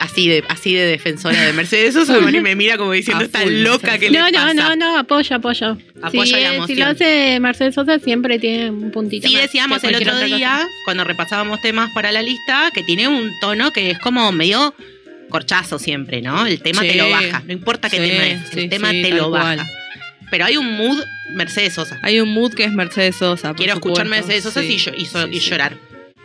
Así 0.01 0.29
de, 0.29 0.45
así 0.49 0.75
de 0.75 0.87
defensora 0.87 1.41
de 1.43 1.53
Mercedes 1.53 1.95
Sosa, 1.95 2.19
Mari 2.21 2.41
me 2.41 2.55
mira 2.55 2.77
como 2.79 2.93
diciendo, 2.93 3.25
está 3.25 3.45
loca 3.45 3.99
que 3.99 4.11
No, 4.11 4.27
le 4.27 4.33
no, 4.33 4.39
pasa. 4.39 4.55
no, 4.55 4.77
no, 4.77 4.97
apoyo, 4.99 5.37
apoyo. 5.37 5.77
Apoya 6.03 6.37
si, 6.53 6.57
la 6.59 6.67
si 6.67 6.75
lo 6.77 6.87
hace 6.87 7.41
Mercedes 7.41 7.75
Sosa, 7.75 7.99
siempre 7.99 8.39
tiene 8.39 8.71
un 8.71 8.91
puntito. 8.93 9.27
Sí 9.27 9.35
más 9.35 9.43
decíamos 9.43 9.83
el 9.85 9.97
otro 9.97 10.19
día, 10.21 10.53
cosa. 10.59 10.69
cuando 10.85 11.05
repasábamos 11.05 11.61
temas 11.61 11.91
para 11.95 12.13
la 12.13 12.23
lista, 12.23 12.71
que 12.73 12.83
tiene 12.85 13.09
un 13.09 13.33
tono 13.41 13.73
que 13.73 13.91
es 13.91 13.99
como 13.99 14.31
medio 14.33 14.75
corchazo 15.31 15.79
siempre, 15.79 16.23
¿no? 16.23 16.47
El 16.47 16.63
tema 16.63 16.81
te 16.83 16.93
Sí. 16.93 16.99
lo 16.99 17.11
baja, 17.11 17.43
no 17.47 17.53
importa 17.53 17.91
qué 17.91 17.97
Sí, 17.99 18.09
tema 18.11 18.27
es, 18.27 18.53
el 18.55 18.63
sí, 18.63 18.69
tema 18.69 18.91
sí, 18.93 19.03
te 19.03 19.11
lo 19.11 19.31
baja. 19.31 19.57
cual. 19.57 19.67
Pero 20.31 20.45
hay 20.45 20.57
un 20.59 20.77
mood 20.77 21.03
Mercedes 21.33 21.75
Sosa. 21.75 21.99
Hay 22.03 22.21
un 22.21 22.33
mood 22.33 22.55
que 22.55 22.65
es 22.65 22.73
Mercedes 22.73 23.17
Sosa. 23.17 23.53
Quiero 23.55 23.75
escuchar 23.75 24.07
supuesto. 24.07 24.27
Mercedes 24.29 24.45
Sosa 24.45 24.61
Sí, 24.63 24.75
y, 24.75 24.77
yo- 24.79 24.93
y 24.97 25.05
so- 25.07 25.25
sí, 25.27 25.31
y 25.33 25.41
sí. 25.41 25.51
llorar. 25.51 25.77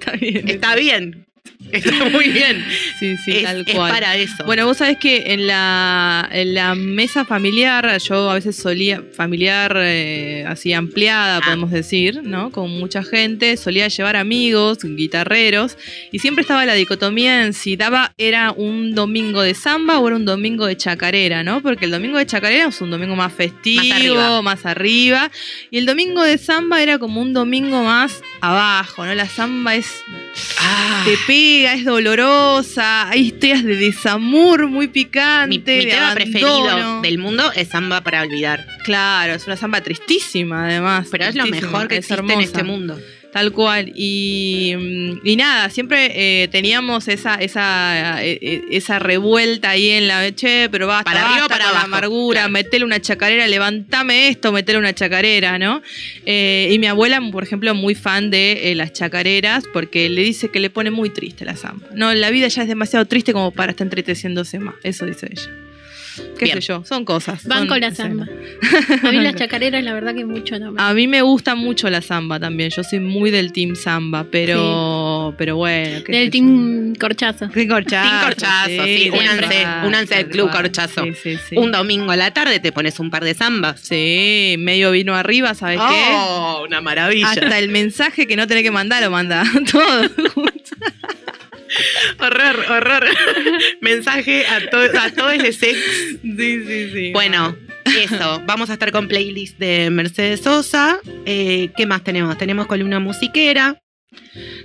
Está 0.00 0.12
bien. 0.12 0.48
Está 0.48 0.74
bien. 0.76 1.26
Está 1.72 2.04
muy 2.10 2.28
bien. 2.28 2.64
Sí, 3.00 3.16
sí, 3.16 3.32
es, 3.32 3.42
tal 3.42 3.64
es 3.66 3.74
cual. 3.74 3.90
para 3.92 4.16
eso. 4.16 4.44
Bueno, 4.44 4.64
vos 4.66 4.76
sabés 4.76 4.96
que 4.98 5.32
en 5.32 5.46
la, 5.46 6.28
en 6.30 6.54
la 6.54 6.74
mesa 6.76 7.24
familiar, 7.24 7.98
yo 8.00 8.30
a 8.30 8.34
veces 8.34 8.54
solía, 8.56 9.02
familiar 9.16 9.74
eh, 9.78 10.44
así 10.46 10.72
ampliada, 10.72 11.38
Ah. 11.38 11.40
podemos 11.44 11.70
decir, 11.72 12.20
¿no? 12.22 12.50
Con 12.50 12.70
mucha 12.70 13.02
gente, 13.02 13.56
solía 13.56 13.88
llevar 13.88 14.14
amigos, 14.16 14.78
guitarreros, 14.84 15.76
y 16.12 16.20
siempre 16.20 16.42
estaba 16.42 16.64
la 16.64 16.74
dicotomía 16.74 17.44
en 17.44 17.52
si 17.54 17.76
daba, 17.76 18.14
era 18.18 18.52
un 18.52 18.94
domingo 18.94 19.42
de 19.42 19.54
samba 19.54 19.98
o 19.98 20.06
era 20.06 20.16
un 20.16 20.24
domingo 20.24 20.66
de 20.66 20.76
chacarera, 20.76 21.42
¿no? 21.42 21.60
Porque 21.60 21.86
el 21.86 21.90
domingo 21.90 22.18
de 22.18 22.26
chacarera 22.26 22.68
es 22.68 22.80
un 22.80 22.90
domingo 22.90 23.16
más 23.16 23.32
festivo, 23.32 23.82
Más 23.82 23.92
arriba. 23.98 24.42
más 24.42 24.66
arriba, 24.66 25.30
y 25.72 25.78
el 25.78 25.86
domingo 25.86 26.22
de 26.22 26.38
samba 26.38 26.82
era 26.82 26.98
como 26.98 27.20
un 27.20 27.32
domingo 27.32 27.82
más 27.82 28.22
abajo, 28.40 29.04
¿no? 29.04 29.14
La 29.14 29.28
samba 29.28 29.74
es 29.74 29.86
Ah, 30.60 31.02
te 31.04 31.16
pega, 31.34 31.74
es 31.74 31.84
dolorosa, 31.84 33.08
hay 33.08 33.26
historias 33.26 33.64
de 33.64 33.76
desamor 33.76 34.68
muy 34.68 34.88
picante, 34.88 35.48
mi, 35.48 35.58
mi 35.58 35.64
de 35.64 35.90
tema 35.90 36.14
preferido 36.14 37.00
del 37.02 37.18
mundo 37.18 37.50
es 37.54 37.68
samba 37.68 38.02
para 38.02 38.22
olvidar. 38.22 38.66
Claro, 38.84 39.34
es 39.34 39.46
una 39.46 39.56
samba 39.56 39.80
tristísima 39.80 40.66
además. 40.66 41.08
Pero 41.10 41.24
es 41.24 41.34
lo 41.34 41.46
mejor 41.46 41.88
que 41.88 41.96
es 41.96 42.10
existe 42.10 42.32
en 42.32 42.40
este 42.40 42.62
mundo. 42.62 42.98
Tal 43.34 43.50
cual. 43.50 43.92
Y, 43.96 44.74
mm, 44.78 45.26
y 45.26 45.34
nada, 45.34 45.68
siempre 45.68 46.12
eh, 46.14 46.46
teníamos 46.46 47.08
esa, 47.08 47.34
esa, 47.34 48.24
eh, 48.24 48.38
eh, 48.40 48.62
esa 48.70 49.00
revuelta 49.00 49.70
ahí 49.70 49.90
en 49.90 50.06
la 50.06 50.32
che, 50.32 50.68
pero 50.70 50.86
basta, 50.86 51.02
Para 51.02 51.22
arriba 51.22 51.40
basta 51.40 51.54
para 51.54 51.64
con 51.64 51.72
la 51.72 51.80
abajo, 51.80 51.96
amargura, 51.96 52.40
claro. 52.42 52.52
metele 52.52 52.84
una 52.84 53.00
chacarera, 53.00 53.48
levantame 53.48 54.28
esto, 54.28 54.52
metele 54.52 54.78
una 54.78 54.94
chacarera, 54.94 55.58
¿no? 55.58 55.82
Eh, 56.24 56.70
y 56.70 56.78
mi 56.78 56.86
abuela, 56.86 57.20
por 57.32 57.42
ejemplo, 57.42 57.74
muy 57.74 57.96
fan 57.96 58.30
de 58.30 58.70
eh, 58.70 58.76
las 58.76 58.92
chacareras, 58.92 59.64
porque 59.72 60.08
le 60.08 60.22
dice 60.22 60.52
que 60.52 60.60
le 60.60 60.70
pone 60.70 60.92
muy 60.92 61.10
triste 61.10 61.44
la 61.44 61.56
samba. 61.56 61.88
No, 61.92 62.14
la 62.14 62.30
vida 62.30 62.46
ya 62.46 62.62
es 62.62 62.68
demasiado 62.68 63.04
triste 63.06 63.32
como 63.32 63.50
para 63.50 63.72
estar 63.72 63.84
entreteciéndose 63.84 64.60
más. 64.60 64.76
Eso 64.84 65.06
dice 65.06 65.26
ella. 65.28 65.50
¿Qué 66.38 66.44
Bien. 66.46 66.60
sé 66.60 66.68
yo? 66.68 66.84
Son 66.84 67.04
cosas. 67.04 67.44
Van 67.46 67.60
son 67.60 67.68
con 67.68 67.80
la 67.80 67.94
samba. 67.94 68.26
A 69.02 69.10
mí 69.12 69.20
las 69.20 69.34
chacareras, 69.36 69.82
la 69.84 69.92
verdad 69.94 70.14
que 70.14 70.24
mucho 70.24 70.58
no 70.58 70.72
me. 70.72 70.82
A 70.82 70.92
mí 70.94 71.06
me 71.08 71.22
gusta 71.22 71.54
mucho 71.54 71.88
la 71.90 72.00
samba 72.02 72.38
también. 72.40 72.70
Yo 72.70 72.82
soy 72.84 73.00
muy 73.00 73.30
del 73.30 73.52
team 73.52 73.74
samba, 73.76 74.26
pero, 74.30 75.34
pero 75.38 75.56
bueno. 75.56 76.02
qué 76.04 76.12
Del 76.12 76.30
team 76.30 76.94
corchazo. 76.94 77.48
Team 77.48 77.68
corchazo. 77.68 78.08
Team 78.08 78.22
corchazo, 78.24 78.84
sí, 78.84 78.96
siempre. 78.98 79.20
únanse, 79.20 79.66
únanse 79.86 80.14
al 80.16 80.28
club 80.28 80.50
corchazo. 80.50 81.04
Sí, 81.04 81.12
sí, 81.22 81.36
sí. 81.50 81.56
Un 81.56 81.72
domingo 81.72 82.10
a 82.12 82.16
la 82.16 82.32
tarde 82.32 82.60
te 82.60 82.72
pones 82.72 82.98
un 83.00 83.10
par 83.10 83.24
de 83.24 83.34
zambas. 83.34 83.80
Sí, 83.80 84.56
medio 84.58 84.90
vino 84.90 85.14
arriba, 85.14 85.54
¿sabes 85.54 85.78
Oh, 85.80 86.62
una 86.66 86.78
qué? 86.78 86.82
maravilla. 86.82 87.28
Hasta 87.28 87.58
el 87.58 87.68
mensaje 87.68 88.26
que 88.26 88.36
no 88.36 88.46
tenés 88.46 88.62
que 88.62 88.70
mandar 88.70 89.02
lo 89.02 89.10
manda 89.10 89.44
todo. 89.72 90.08
Horror, 92.18 92.64
horror. 92.70 93.04
Mensaje 93.80 94.46
a, 94.46 94.60
to- 94.70 94.98
a 94.98 95.10
todos 95.10 95.36
los 95.38 95.62
ex. 95.62 95.78
sí, 96.22 96.64
sí, 96.66 96.90
sí. 96.92 97.12
Bueno, 97.12 97.56
eso. 97.98 98.42
Vamos 98.46 98.70
a 98.70 98.74
estar 98.74 98.90
con 98.92 99.08
playlist 99.08 99.58
de 99.58 99.90
Mercedes 99.90 100.40
Sosa. 100.42 100.98
Eh, 101.26 101.70
¿Qué 101.76 101.86
más 101.86 102.02
tenemos? 102.04 102.36
Tenemos 102.38 102.66
columna 102.66 102.98
musiquera. 103.00 103.80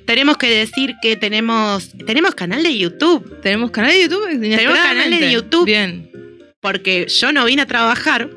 Tenemos 0.05 0.37
que 0.37 0.49
decir 0.49 0.95
que 1.01 1.15
tenemos, 1.15 1.91
tenemos 2.05 2.35
canal 2.35 2.61
de 2.63 2.77
YouTube. 2.77 3.41
¿Tenemos 3.41 3.71
canal 3.71 3.91
de 3.91 4.01
YouTube? 4.03 4.27
Tenemos 4.39 4.77
canal 4.79 5.09
de 5.09 5.31
YouTube. 5.31 5.65
Bien. 5.65 6.09
Porque 6.61 7.07
yo 7.07 7.31
no 7.31 7.45
vine 7.45 7.61
a 7.61 7.65
trabajar, 7.65 8.29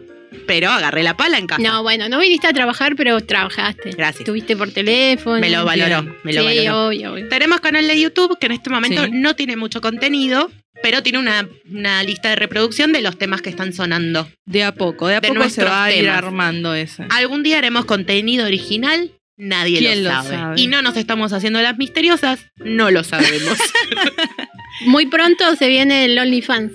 pero 0.47 0.71
agarré 0.71 1.03
la 1.03 1.17
pala 1.17 1.39
en 1.39 1.47
casa. 1.47 1.63
No, 1.63 1.83
bueno, 1.83 2.09
no 2.09 2.19
viniste 2.19 2.47
a 2.47 2.53
trabajar, 2.53 2.95
pero 2.97 3.21
trabajaste. 3.21 3.91
Gracias. 3.91 4.21
Estuviste 4.21 4.57
por 4.57 4.71
teléfono. 4.71 5.39
Me 5.41 5.51
lo 5.51 5.65
valoró. 5.65 6.03
Bien. 6.03 6.17
Me 6.25 6.33
lo 6.33 6.41
sí, 6.43 6.47
valoró. 6.59 6.87
obvio, 6.89 7.13
obvio. 7.13 7.29
Tenemos 7.29 7.61
canal 7.61 7.87
de 7.87 8.01
YouTube 8.01 8.39
que 8.39 8.47
en 8.47 8.53
este 8.53 8.71
momento 8.71 9.05
Sí. 9.05 9.11
no 9.13 9.35
tiene 9.37 9.57
mucho 9.57 9.81
contenido, 9.81 10.51
pero 10.83 11.03
tiene 11.03 11.19
una, 11.19 11.49
una 11.71 12.03
lista 12.03 12.31
de 12.31 12.37
reproducción 12.37 12.93
de 12.93 13.01
los 13.03 13.17
temas 13.19 13.41
que 13.43 13.51
están 13.51 13.73
sonando. 13.73 14.29
De 14.47 14.65
a 14.65 14.73
poco, 14.75 15.07
de 15.09 15.17
a 15.17 15.21
De 15.21 15.29
poco 15.29 15.49
se 15.49 15.65
va 15.65 15.85
a 15.85 15.93
ir 15.93 16.05
temas. 16.05 16.19
armando 16.19 16.75
ese. 16.75 17.05
Algún 17.11 17.43
día 17.43 17.59
haremos 17.59 17.85
contenido 17.85 18.47
original, 18.47 19.13
nadie 19.37 19.79
¿Quién 19.79 20.03
lo 20.05 20.11
lo 20.11 20.17
sabe. 20.23 20.37
sabe? 20.37 20.61
Y 20.61 20.67
no 20.67 20.83
nos 20.83 20.97
estamos 20.97 21.33
haciendo 21.33 21.63
las 21.63 21.79
misteriosas, 21.79 22.41
no 22.57 22.91
lo 22.91 23.05
sabemos. 23.05 23.59
Muy 24.87 25.07
pronto 25.07 25.55
se 25.57 25.69
viene 25.69 26.05
el 26.07 26.19
OnlyFans. 26.19 26.73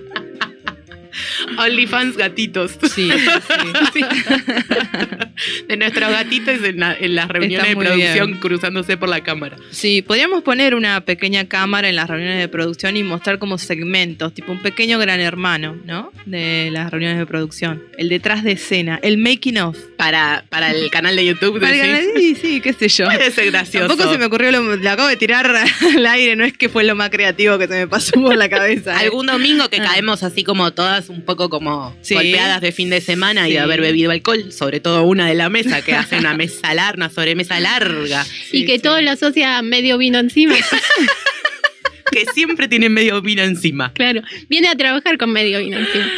OnlyFans 1.57 2.17
gatitos. 2.17 2.71
Sí, 2.93 3.09
sí, 3.11 3.89
sí. 3.93 4.05
De 5.67 5.77
nuestros 5.77 6.09
gatitos 6.11 6.63
en, 6.63 6.79
la- 6.79 6.95
en 6.99 7.15
las 7.15 7.27
reuniones 7.29 7.69
de 7.69 7.75
producción 7.75 8.27
bien. 8.27 8.39
cruzándose 8.39 8.97
por 8.97 9.07
la 9.09 9.21
cámara. 9.21 9.57
Sí, 9.71 10.01
podríamos 10.01 10.43
poner 10.43 10.75
una 10.75 11.01
pequeña 11.01 11.45
cámara 11.47 11.87
en 11.89 11.95
las 11.95 12.09
reuniones 12.09 12.39
de 12.39 12.47
producción 12.47 12.97
y 12.97 13.03
mostrar 13.03 13.39
como 13.39 13.57
segmentos, 13.57 14.33
tipo 14.33 14.51
un 14.51 14.61
pequeño 14.61 14.99
gran 14.99 15.19
hermano, 15.19 15.77
¿no? 15.85 16.11
De 16.25 16.69
las 16.71 16.91
reuniones 16.91 17.17
de 17.17 17.25
producción. 17.25 17.83
El 17.97 18.09
detrás 18.09 18.43
de 18.43 18.53
escena, 18.53 18.99
el 19.01 19.17
making 19.17 19.57
of. 19.59 19.77
Para, 19.97 20.45
para 20.49 20.71
el 20.71 20.89
canal 20.91 21.15
de 21.15 21.25
YouTube. 21.25 21.59
Para 21.59 21.73
que- 21.73 22.11
sí, 22.15 22.35
sí, 22.35 22.61
qué 22.61 22.73
sé 22.73 22.87
yo. 22.89 23.05
Puede 23.05 23.31
ser 23.31 23.51
gracioso. 23.51 23.87
Tampoco 23.87 24.11
se 24.11 24.17
me 24.17 24.25
ocurrió, 24.25 24.51
lo, 24.51 24.75
lo 24.75 24.89
acabo 24.89 25.07
de 25.09 25.17
tirar 25.17 25.53
al 25.95 26.05
aire, 26.05 26.35
no 26.35 26.43
es 26.45 26.53
que 26.53 26.69
fue 26.69 26.83
lo 26.83 26.95
más 26.95 27.09
creativo 27.09 27.57
que 27.57 27.67
se 27.67 27.73
me 27.73 27.87
pasó 27.87 28.11
por 28.13 28.35
la 28.35 28.49
cabeza. 28.49 28.93
¿eh? 28.93 29.05
Algún 29.05 29.25
domingo 29.27 29.69
que 29.69 29.77
Ah. 29.79 29.83
caemos 29.91 30.23
así 30.23 30.43
como 30.43 30.71
todas 30.71 31.09
un 31.09 31.21
poco 31.29 31.49
como 31.49 31.95
Sí. 32.01 32.15
golpeadas 32.15 32.59
de 32.61 32.71
fin 32.71 32.89
de 32.89 33.01
semana 33.01 33.47
y 33.47 33.51
de 33.53 33.59
haber 33.59 33.81
bebido 33.81 34.09
alcohol, 34.11 34.51
sobre 34.51 34.79
todo 34.79 35.03
una 35.03 35.27
de 35.27 35.35
la 35.35 35.49
mesa 35.49 35.83
que 35.83 35.93
hace 35.93 36.17
una 36.17 36.33
mesa 36.41 36.73
larga, 36.73 36.95
una 36.97 37.09
sobremesa 37.11 37.59
larga, 37.59 38.25
y 38.51 38.65
que 38.65 38.79
todo 38.79 38.99
lo 39.01 39.11
asocia 39.11 39.61
medio 39.61 39.97
vino 39.99 40.17
encima. 40.17 40.55
que 42.11 42.25
siempre 42.33 42.67
tiene 42.67 42.89
medio 42.89 43.21
vino 43.21 43.43
encima. 43.43 43.93
claro, 43.93 44.21
viene 44.49 44.67
a 44.69 44.75
trabajar 44.75 45.17
con 45.19 45.31
medio 45.31 45.59
vino 45.59 45.77
encima. 45.77 46.09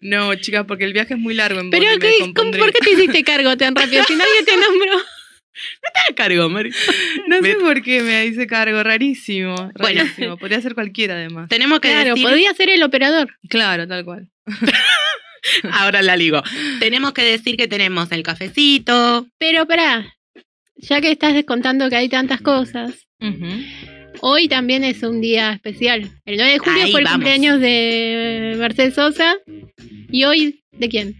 No, 0.00 0.34
chicas, 0.34 0.66
porque 0.68 0.84
el 0.84 0.92
viaje 0.92 1.14
es 1.14 1.20
muy 1.20 1.32
largo 1.32 1.60
en 1.60 1.70
Pero, 1.70 1.86
¿qué. 1.98 2.12
¿por 2.34 2.72
qué 2.72 2.78
te 2.80 2.90
hiciste 2.92 3.24
cargo 3.24 3.56
tan 3.56 3.74
rápido? 3.74 4.04
Si 4.04 4.14
nadie 4.14 4.42
te 4.44 4.56
nombró. 4.56 4.92
Te 6.08 6.14
cargo, 6.16 6.48
Mari. 6.50 6.70
No 7.28 7.40
sé 7.40 7.54
por 7.54 7.80
qué 7.80 8.02
me 8.02 8.26
hice 8.26 8.44
cargo, 8.48 8.82
rarísimo. 8.82 9.54
Bueno. 9.78 10.00
rarísimo. 10.02 10.36
Podría 10.36 10.60
ser 10.60 10.74
cualquiera 10.74 11.14
además. 11.14 11.48
Tenemos 11.48 11.78
que 11.78 11.88
Claro, 11.90 12.10
decir, 12.10 12.24
podría 12.26 12.52
ser 12.54 12.70
el 12.70 12.82
operador. 12.82 13.38
Claro, 13.48 13.86
tal 13.86 14.04
cual. 14.04 14.28
ahora 15.72 16.02
la 16.02 16.16
ligo, 16.16 16.42
tenemos 16.80 17.12
que 17.12 17.22
decir 17.22 17.56
que 17.56 17.68
tenemos 17.68 18.10
el 18.12 18.22
cafecito, 18.22 19.26
Pero 19.38 19.66
pará, 19.66 20.14
ya 20.76 21.00
que 21.00 21.10
estás 21.10 21.34
contando 21.44 21.88
que 21.90 21.96
hay 21.96 22.08
tantas 22.08 22.40
cosas, 22.40 22.92
hoy 24.20 24.48
también 24.48 24.84
es 24.84 25.02
un 25.02 25.20
día 25.20 25.52
especial. 25.52 26.10
El 26.24 26.36
9 26.36 26.52
de 26.52 26.58
julio 26.58 26.84
Ahí 26.84 26.90
fue 26.92 27.00
el 27.00 27.04
vamos. 27.04 27.16
cumpleaños 27.16 27.60
de 27.60 28.54
Mercedes 28.58 28.94
Sosa. 28.94 29.34
¿Y 30.10 30.24
hoy 30.24 30.62
de 30.72 30.88
quién? 30.88 31.14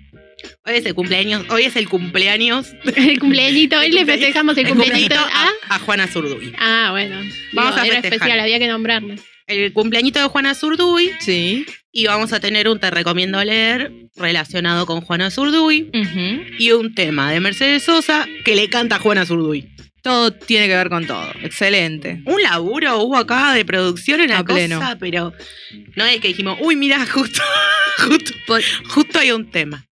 hoy 0.66 0.74
es 0.74 0.84
el 0.84 0.94
cumpleaños, 0.94 1.44
hoy 1.48 1.62
es 1.62 1.74
el 1.76 1.88
cumpleaños, 1.88 2.74
El 2.96 3.18
cumpleañito. 3.18 3.78
Hoy 3.78 3.90
le 3.90 4.04
festejamos 4.04 4.56
el 4.58 4.66
el 4.66 4.72
cumpleañito 4.74 5.14
cumpleañito 5.16 5.36
a... 5.68 5.74
a, 5.74 5.76
a 5.76 5.78
Juana 5.78 6.06
Zurduy. 6.06 6.52
Ah, 6.58 6.88
bueno. 6.90 7.16
Vamos 7.52 7.74
Digo, 7.74 7.82
a 7.82 7.86
era 7.86 7.94
festejar. 8.02 8.12
especial, 8.14 8.40
había 8.40 8.58
que 8.58 8.68
nombrarlo. 8.68 9.14
El 9.46 9.72
cumpleañito 9.72 10.20
de 10.20 10.26
Juana 10.26 10.54
Zurduy 10.54 11.10
Sí. 11.20 11.64
Y 11.94 12.06
vamos 12.06 12.32
a 12.34 12.40
tener 12.40 12.68
un 12.68 12.78
te 12.80 12.90
recomiendo 12.90 13.42
leer 13.44 13.90
relacionado 14.16 14.84
con 14.84 15.00
Juana 15.00 15.30
Zurduy 15.30 15.90
y 16.58 16.72
un 16.72 16.94
tema 16.94 17.30
de 17.32 17.40
Mercedes 17.40 17.84
Sosa 17.84 18.26
que 18.44 18.56
le 18.56 18.68
canta 18.68 18.96
a 18.96 18.98
Juana 18.98 19.24
Zurduy. 19.24 19.70
Todo 20.02 20.32
tiene 20.32 20.66
que 20.68 20.74
ver 20.76 20.90
con 20.90 21.06
todo. 21.06 21.30
Excelente. 21.42 22.20
Un 22.26 22.42
laburo 22.42 22.98
hubo 22.98 23.16
acá 23.16 23.54
de 23.54 23.64
producción 23.64 24.20
en 24.20 24.30
la 24.30 24.40
A 24.40 24.44
pleno. 24.44 24.78
cosa, 24.78 24.98
pero 24.98 25.32
no 25.96 26.04
es 26.04 26.20
que 26.20 26.28
dijimos, 26.28 26.58
uy, 26.60 26.76
mira, 26.76 27.06
justo, 27.10 27.40
justo, 27.98 28.56
justo 28.90 29.18
hay 29.20 29.30
un 29.30 29.50
tema. 29.50 29.86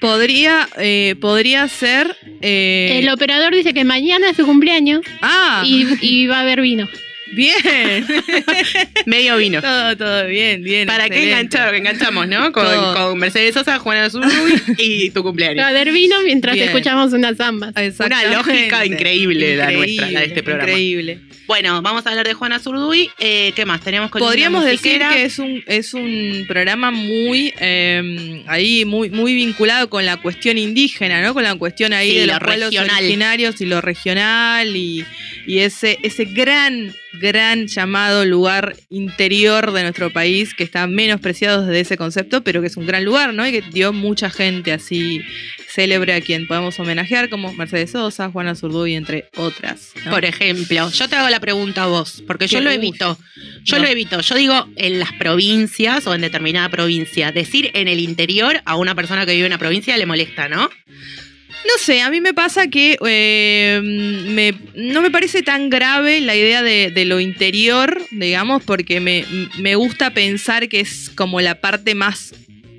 Podría, 0.00 0.68
eh, 0.78 1.16
podría 1.20 1.68
ser. 1.68 2.16
eh, 2.40 3.00
El 3.02 3.08
operador 3.10 3.54
dice 3.54 3.74
que 3.74 3.84
mañana 3.84 4.30
es 4.30 4.36
su 4.36 4.46
cumpleaños 4.46 5.02
Ah, 5.20 5.62
y, 5.66 5.86
y 6.00 6.26
va 6.26 6.38
a 6.38 6.40
haber 6.42 6.60
vino. 6.60 6.88
Bien. 7.32 8.06
Medio 9.06 9.36
vino. 9.36 9.60
todo, 9.60 9.96
todo 9.96 10.26
bien, 10.26 10.62
bien. 10.62 10.86
¿Para 10.86 11.08
qué 11.08 11.14
excelente. 11.16 11.32
enganchar? 11.56 11.74
Enganchamos, 11.74 12.28
¿no? 12.28 12.52
Con, 12.52 12.64
con 12.94 13.18
Mercedes 13.18 13.54
Sosa, 13.54 13.78
Juana 13.78 14.10
Zurduy 14.10 14.60
y 14.78 15.10
tu 15.10 15.20
a 15.20 15.22
cumpleaños. 15.22 15.64
haber 15.64 15.92
vino 15.92 16.16
mientras 16.22 16.54
Bien. 16.54 16.68
escuchamos 16.68 17.12
unas 17.12 17.36
zambas. 17.36 17.72
Una 17.98 18.24
lógica 18.24 18.84
increíble 18.86 19.56
la 19.56 19.72
Increíble, 19.72 19.76
nuestra, 19.76 20.10
la 20.10 20.20
de 20.20 20.26
este 20.26 20.42
programa. 20.42 20.70
Increíble. 20.70 21.18
Bueno, 21.46 21.82
vamos 21.82 22.06
a 22.06 22.10
hablar 22.10 22.26
de 22.26 22.34
Juana 22.34 22.58
Zurduy. 22.60 23.10
Eh, 23.18 23.52
¿Qué 23.54 23.66
más? 23.66 23.80
Tenemos 23.82 24.10
columna 24.10 24.30
Podríamos 24.30 24.64
decir 24.64 25.02
que 25.12 25.24
es 25.24 25.38
un, 25.38 25.62
es 25.66 25.92
un 25.92 26.44
programa 26.48 26.90
muy 26.92 27.52
eh, 27.60 28.42
ahí, 28.46 28.84
muy, 28.84 29.10
muy 29.10 29.34
vinculado 29.34 29.90
con 29.90 30.06
la 30.06 30.16
cuestión 30.18 30.56
indígena, 30.56 31.20
¿no? 31.20 31.34
Con 31.34 31.42
la 31.42 31.54
cuestión 31.56 31.92
ahí 31.92 32.10
Sí, 32.12 32.18
de 32.20 32.26
lo 32.26 32.34
los 32.34 32.42
pueblos 32.42 32.70
regional. 32.70 32.96
originarios 32.98 33.60
y 33.60 33.66
lo 33.66 33.80
regional 33.80 34.74
y, 34.76 35.04
y 35.46 35.58
ese, 35.58 35.98
ese 36.02 36.24
gran, 36.26 36.94
gran 37.22 37.68
llamado 37.68 38.26
lugar 38.26 38.76
interior 38.90 39.72
de 39.72 39.82
nuestro 39.82 40.12
país 40.12 40.52
que 40.52 40.64
está 40.64 40.86
menospreciado 40.86 41.64
desde 41.64 41.80
ese 41.80 41.96
concepto, 41.96 42.44
pero 42.44 42.60
que 42.60 42.66
es 42.66 42.76
un 42.76 42.86
gran 42.86 43.04
lugar, 43.04 43.32
¿no? 43.32 43.46
Y 43.46 43.52
que 43.52 43.62
dio 43.62 43.94
mucha 43.94 44.28
gente 44.28 44.72
así 44.72 45.22
célebre 45.72 46.12
a 46.12 46.20
quien 46.20 46.46
podemos 46.46 46.78
homenajear, 46.78 47.30
como 47.30 47.52
Mercedes 47.54 47.92
Sosa, 47.92 48.30
Juana 48.30 48.54
Zurduy, 48.54 48.94
entre 48.94 49.30
otras. 49.36 49.92
¿no? 50.04 50.10
Por 50.10 50.26
ejemplo, 50.26 50.90
yo 50.90 51.08
te 51.08 51.16
hago 51.16 51.30
la 51.30 51.40
pregunta 51.40 51.84
a 51.84 51.86
vos, 51.86 52.22
porque 52.26 52.46
yo 52.46 52.60
lo 52.60 52.68
uy, 52.68 52.76
evito. 52.76 53.18
Yo 53.64 53.78
no. 53.78 53.84
lo 53.84 53.88
evito. 53.88 54.20
Yo 54.20 54.34
digo 54.34 54.68
en 54.76 54.98
las 54.98 55.12
provincias 55.12 56.06
o 56.06 56.14
en 56.14 56.20
determinada 56.20 56.68
provincia. 56.68 57.32
Decir 57.32 57.70
en 57.72 57.88
el 57.88 58.00
interior 58.00 58.60
a 58.66 58.76
una 58.76 58.94
persona 58.94 59.24
que 59.24 59.32
vive 59.32 59.46
en 59.46 59.52
una 59.52 59.58
provincia 59.58 59.96
le 59.96 60.04
molesta, 60.04 60.48
¿no? 60.48 60.68
No 61.64 61.78
sé, 61.78 62.00
a 62.02 62.10
mí 62.10 62.20
me 62.20 62.34
pasa 62.34 62.66
que 62.68 62.98
eh, 63.06 63.80
me- 63.82 64.54
no 64.74 65.00
me 65.00 65.10
parece 65.10 65.42
tan 65.42 65.70
grave 65.70 66.20
la 66.20 66.34
idea 66.34 66.62
de, 66.62 66.90
de 66.90 67.04
lo 67.04 67.20
interior, 67.20 68.02
digamos, 68.10 68.62
porque 68.64 69.00
me, 69.00 69.24
me 69.58 69.74
gusta 69.76 70.12
pensar 70.12 70.68
que 70.68 70.80
es 70.80 71.10
como 71.14 71.40
la 71.40 71.60
parte 71.60 71.94
más 71.94 72.34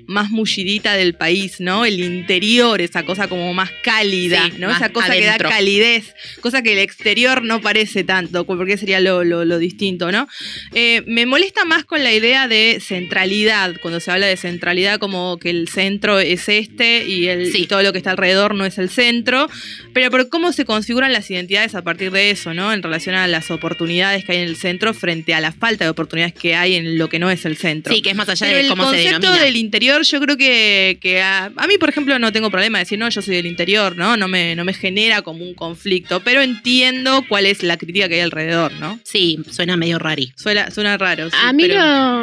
más 0.06 0.30
mullidita 0.30 0.94
del 0.94 1.14
país, 1.14 1.60
¿no? 1.60 1.84
El 1.84 2.00
interior, 2.00 2.80
esa 2.80 3.02
cosa 3.04 3.28
como 3.28 3.52
más 3.54 3.70
cálida, 3.82 4.46
Sí, 4.50 4.58
¿no? 4.58 4.68
más 4.68 4.76
esa 4.76 4.88
cosa 4.90 5.12
que 5.14 5.24
da 5.24 5.38
calidez, 5.38 6.14
cosa 6.40 6.62
que 6.62 6.72
el 6.72 6.78
exterior 6.78 7.42
no 7.42 7.60
parece 7.60 8.04
tanto, 8.04 8.44
porque 8.46 8.76
sería 8.76 9.00
lo, 9.00 9.24
lo- 9.24 9.44
lo 9.44 9.58
distinto, 9.58 10.12
¿no? 10.12 10.28
Eh, 10.74 11.02
me 11.06 11.26
molesta 11.26 11.64
más 11.64 11.84
con 11.84 12.02
la 12.02 12.12
idea 12.12 12.48
de 12.48 12.80
centralidad, 12.80 13.74
cuando 13.80 14.00
se 14.00 14.10
habla 14.10 14.26
de 14.26 14.36
centralidad 14.36 14.98
como 14.98 15.38
que 15.38 15.50
el 15.50 15.68
centro 15.68 16.18
es 16.20 16.48
este 16.48 17.04
y, 17.06 17.28
el, 17.28 17.52
Sí. 17.52 17.62
y 17.62 17.66
todo 17.66 17.82
lo 17.82 17.92
que 17.92 17.98
está 17.98 18.10
alrededor 18.10 18.54
no 18.54 18.64
es 18.64 18.78
el 18.78 18.90
centro, 18.90 19.48
pero 19.92 20.10
por 20.10 20.28
cómo 20.28 20.52
se 20.52 20.64
configuran 20.64 21.12
las 21.12 21.30
identidades 21.30 21.74
a 21.74 21.82
partir 21.82 22.10
de 22.10 22.30
eso, 22.30 22.54
¿no? 22.54 22.72
En 22.72 22.82
relación 22.82 23.14
a 23.14 23.26
las 23.26 23.50
oportunidades 23.50 24.24
que 24.24 24.32
hay 24.32 24.38
en 24.38 24.44
el 24.48 24.56
centro 24.56 24.94
frente 24.94 25.34
a 25.34 25.40
la 25.40 25.52
falta 25.52 25.84
de 25.84 25.90
oportunidades 25.90 26.34
que 26.34 26.54
hay 26.54 26.74
en 26.74 26.98
lo 26.98 27.08
que 27.08 27.18
no 27.18 27.30
es 27.30 27.44
el 27.44 27.56
centro. 27.56 27.94
Sí, 27.94 28.02
que 28.02 28.10
es 28.10 28.16
más 28.16 28.28
allá 28.28 28.46
Pero 28.46 28.56
de 28.58 28.62
el 28.64 28.68
cómo 28.68 28.84
se 28.84 28.96
concepto 28.96 29.20
denomina. 29.20 29.44
del 29.44 29.56
interior, 29.56 29.93
yo 30.02 30.20
creo 30.20 30.36
que, 30.36 30.98
que 31.00 31.20
a, 31.22 31.46
a 31.56 31.66
mí, 31.66 31.78
por 31.78 31.88
ejemplo, 31.88 32.18
no 32.18 32.32
tengo 32.32 32.50
problema 32.50 32.78
de 32.78 32.84
decir, 32.84 32.98
no, 32.98 33.08
yo 33.08 33.22
soy 33.22 33.36
del 33.36 33.46
interior, 33.46 33.96
¿no? 33.96 34.16
No 34.16 34.28
me, 34.28 34.54
no 34.54 34.64
me 34.64 34.72
genera 34.74 35.22
como 35.22 35.44
un 35.44 35.54
conflicto, 35.54 36.20
pero 36.20 36.42
entiendo 36.42 37.24
cuál 37.28 37.46
es 37.46 37.62
la 37.62 37.76
crítica 37.76 38.08
que 38.08 38.14
hay 38.16 38.20
alrededor, 38.20 38.72
¿no? 38.74 38.98
Sí, 39.04 39.38
suena 39.50 39.76
medio 39.76 39.98
rari. 39.98 40.32
Suena, 40.36 40.70
suena 40.70 40.96
raro. 40.98 41.30
sí, 41.30 41.36
a 41.40 41.52
mí 41.52 41.64
pero- 41.66 41.80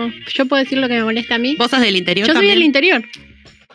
lo, 0.08 0.14
yo 0.34 0.46
puedo 0.46 0.64
decir 0.64 0.78
lo 0.78 0.88
que 0.88 0.96
me 0.96 1.04
molesta 1.04 1.36
a 1.36 1.38
mí. 1.38 1.56
¿Vos 1.58 1.72
sos 1.72 1.82
del 1.82 1.96
interior 1.96 2.28
Yo 2.28 2.34
soy 2.34 2.48
del 2.48 2.62
interior, 2.64 3.04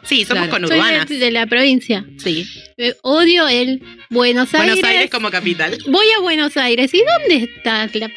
Sí, 0.07 0.25
somos 0.25 0.47
Claro. 0.49 0.67
soy 0.69 0.69
conurbanas. 0.79 1.09
de, 1.09 1.19
de 1.19 1.31
la 1.31 1.47
provincia. 1.47 2.05
Sí. 2.23 2.47
Eh, 2.77 2.95
odio 3.03 3.49
el 3.49 3.83
Buenos 4.11 4.55
Aires. 4.55 4.75
Buenos 4.75 4.85
Aires 4.91 5.11
como 5.11 5.31
capital. 5.31 5.77
Voy 5.89 6.07
a 6.17 6.21
Buenos 6.21 6.57
Aires. 6.57 6.93
¿Y 6.95 6.99
dónde 6.99 7.45
está 7.57 7.87
la 7.93 8.11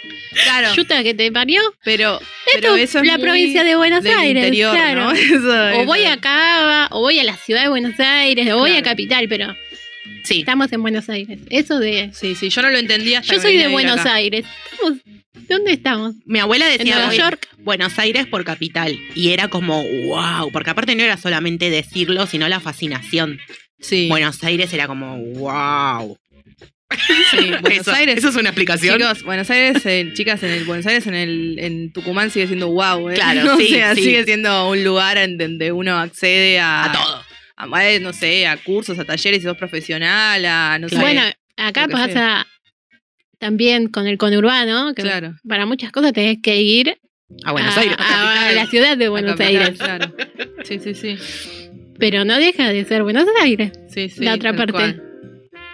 Claro, 0.44 0.76
yuta 0.76 1.02
que 1.04 1.14
te 1.16 1.32
parió? 1.32 1.62
pero, 1.84 2.20
pero 2.54 2.76
Esto, 2.76 2.76
eso 2.78 3.00
es 3.00 3.08
la 3.08 3.18
provincia 3.18 3.64
de 3.64 3.76
Buenos 3.76 4.04
del 4.04 4.14
Aires. 4.18 4.44
interior, 4.44 4.76
claro. 4.76 5.06
¿no? 5.06 5.12
Eso- 5.14 5.80
O 5.82 5.86
voy 5.86 6.02
eso- 6.02 6.12
a 6.12 6.18
Cava, 6.18 6.88
o 6.92 7.02
voy 7.02 7.18
a 7.20 7.24
la 7.24 7.36
ciudad 7.38 7.64
de 7.64 7.70
Buenos 7.70 8.00
Aires, 8.00 8.52
o 8.52 8.58
voy 8.60 8.76
a. 8.76 8.84
Capital, 8.84 9.28
pero 9.28 9.56
Sí. 10.24 10.40
estamos 10.42 10.72
en 10.72 10.82
Buenos 10.84 11.10
Aires. 11.10 11.40
Eso 11.50 11.80
de. 11.80 12.12
Sí, 12.14 12.36
sí, 12.36 12.50
yo 12.50 12.62
no 12.62 12.70
lo 12.70 12.78
entendía. 12.78 13.20
hasta 13.20 13.34
Yo 13.36 13.42
soy 13.42 13.58
de 13.58 13.68
Buenos 13.70 14.00
acá. 14.02 14.14
Aires. 14.16 14.46
Estamos- 14.72 15.00
¿Dónde 15.48 15.74
estamos? 15.74 16.16
Mi 16.26 16.40
abuela 16.40 16.66
decía 16.68 16.96
Nueva 16.96 17.10
"Oye, 17.10 17.18
York. 17.18 17.48
Buenos 17.60 17.98
Aires 18.00 18.28
por 18.28 18.44
capital. 18.44 18.98
Y 19.16 19.32
era 19.32 19.48
como, 19.48 19.84
wow. 19.84 20.52
Porque 20.52 20.70
aparte 20.72 20.96
no 20.96 21.04
era 21.04 21.18
solamente 21.18 21.70
decirlo, 21.70 22.26
sino 22.28 22.48
la 22.50 22.60
fascinación. 22.60 23.40
Sí, 23.80 24.08
Buenos 24.10 24.44
Aires 24.44 24.72
era 24.74 24.88
como, 24.88 25.18
wow. 25.18 26.18
sí, 27.32 27.52
Buenos 27.62 27.80
eso, 27.88 27.92
Aires. 27.94 28.18
eso 28.18 28.30
es 28.30 28.36
una 28.36 28.50
explicación. 28.50 28.98
Chicos, 29.00 29.24
Buenos 29.24 29.50
Aires, 29.50 29.86
eh, 29.86 30.12
chicas, 30.14 30.42
en 30.44 30.52
el 30.52 30.66
Buenos 30.66 30.86
Aires, 30.86 31.08
en 31.08 31.14
el 31.16 31.60
en 31.60 31.94
Tucumán 31.94 32.32
sigue 32.32 32.48
siendo 32.48 32.70
wow, 32.70 33.10
¿eh? 33.10 33.16
Claro, 33.16 33.54
o 33.56 33.58
sí, 33.58 33.68
sea, 33.70 33.96
sí. 33.96 34.04
sigue 34.04 34.24
siendo 34.26 34.70
un 34.70 34.84
lugar 34.84 35.18
en 35.18 35.38
donde 35.38 35.72
uno 35.72 35.98
accede 35.98 36.60
a, 36.60 36.86
a 36.86 36.92
todo. 36.92 37.24
a, 37.76 37.90
eh, 37.90 38.00
no 38.00 38.12
sé, 38.14 38.48
a 38.48 38.58
cursos, 38.58 38.98
a 39.00 39.06
talleres, 39.06 39.42
si 39.42 39.48
sos 39.48 39.58
profesional, 39.58 40.44
a 40.46 40.78
no 40.80 40.90
sé. 40.90 40.98
Bueno, 40.98 41.22
acá 41.58 41.88
pasa 41.88 42.48
también 43.40 43.88
con 43.88 44.06
el 44.08 44.18
conurbano, 44.18 44.94
que 44.94 45.02
claro. 45.02 45.36
para 45.48 45.66
muchas 45.66 45.92
cosas 45.92 46.14
tenés 46.14 46.38
que 46.42 46.62
ir 46.62 46.98
A 47.46 47.52
Buenos 47.52 47.76
a, 47.78 47.82
Aires. 47.82 47.98
a 48.00 48.52
la 48.54 48.66
ciudad 48.68 48.98
de 48.98 49.10
Buenos 49.10 49.36
capital, 49.38 49.62
Aires. 49.64 49.80
Claro. 49.80 50.14
Sí, 50.64 50.80
sí, 50.80 50.94
sí. 50.94 51.18
Pero 51.98 52.24
no 52.26 52.38
deja 52.38 52.70
de 52.70 52.86
ser 52.86 53.04
Buenos 53.04 53.26
Aires. 53.42 53.72
sí, 53.88 54.10
sí 54.10 54.24
La 54.24 54.36
otra 54.36 54.56
parte. 54.56 54.74
cual. 54.74 55.04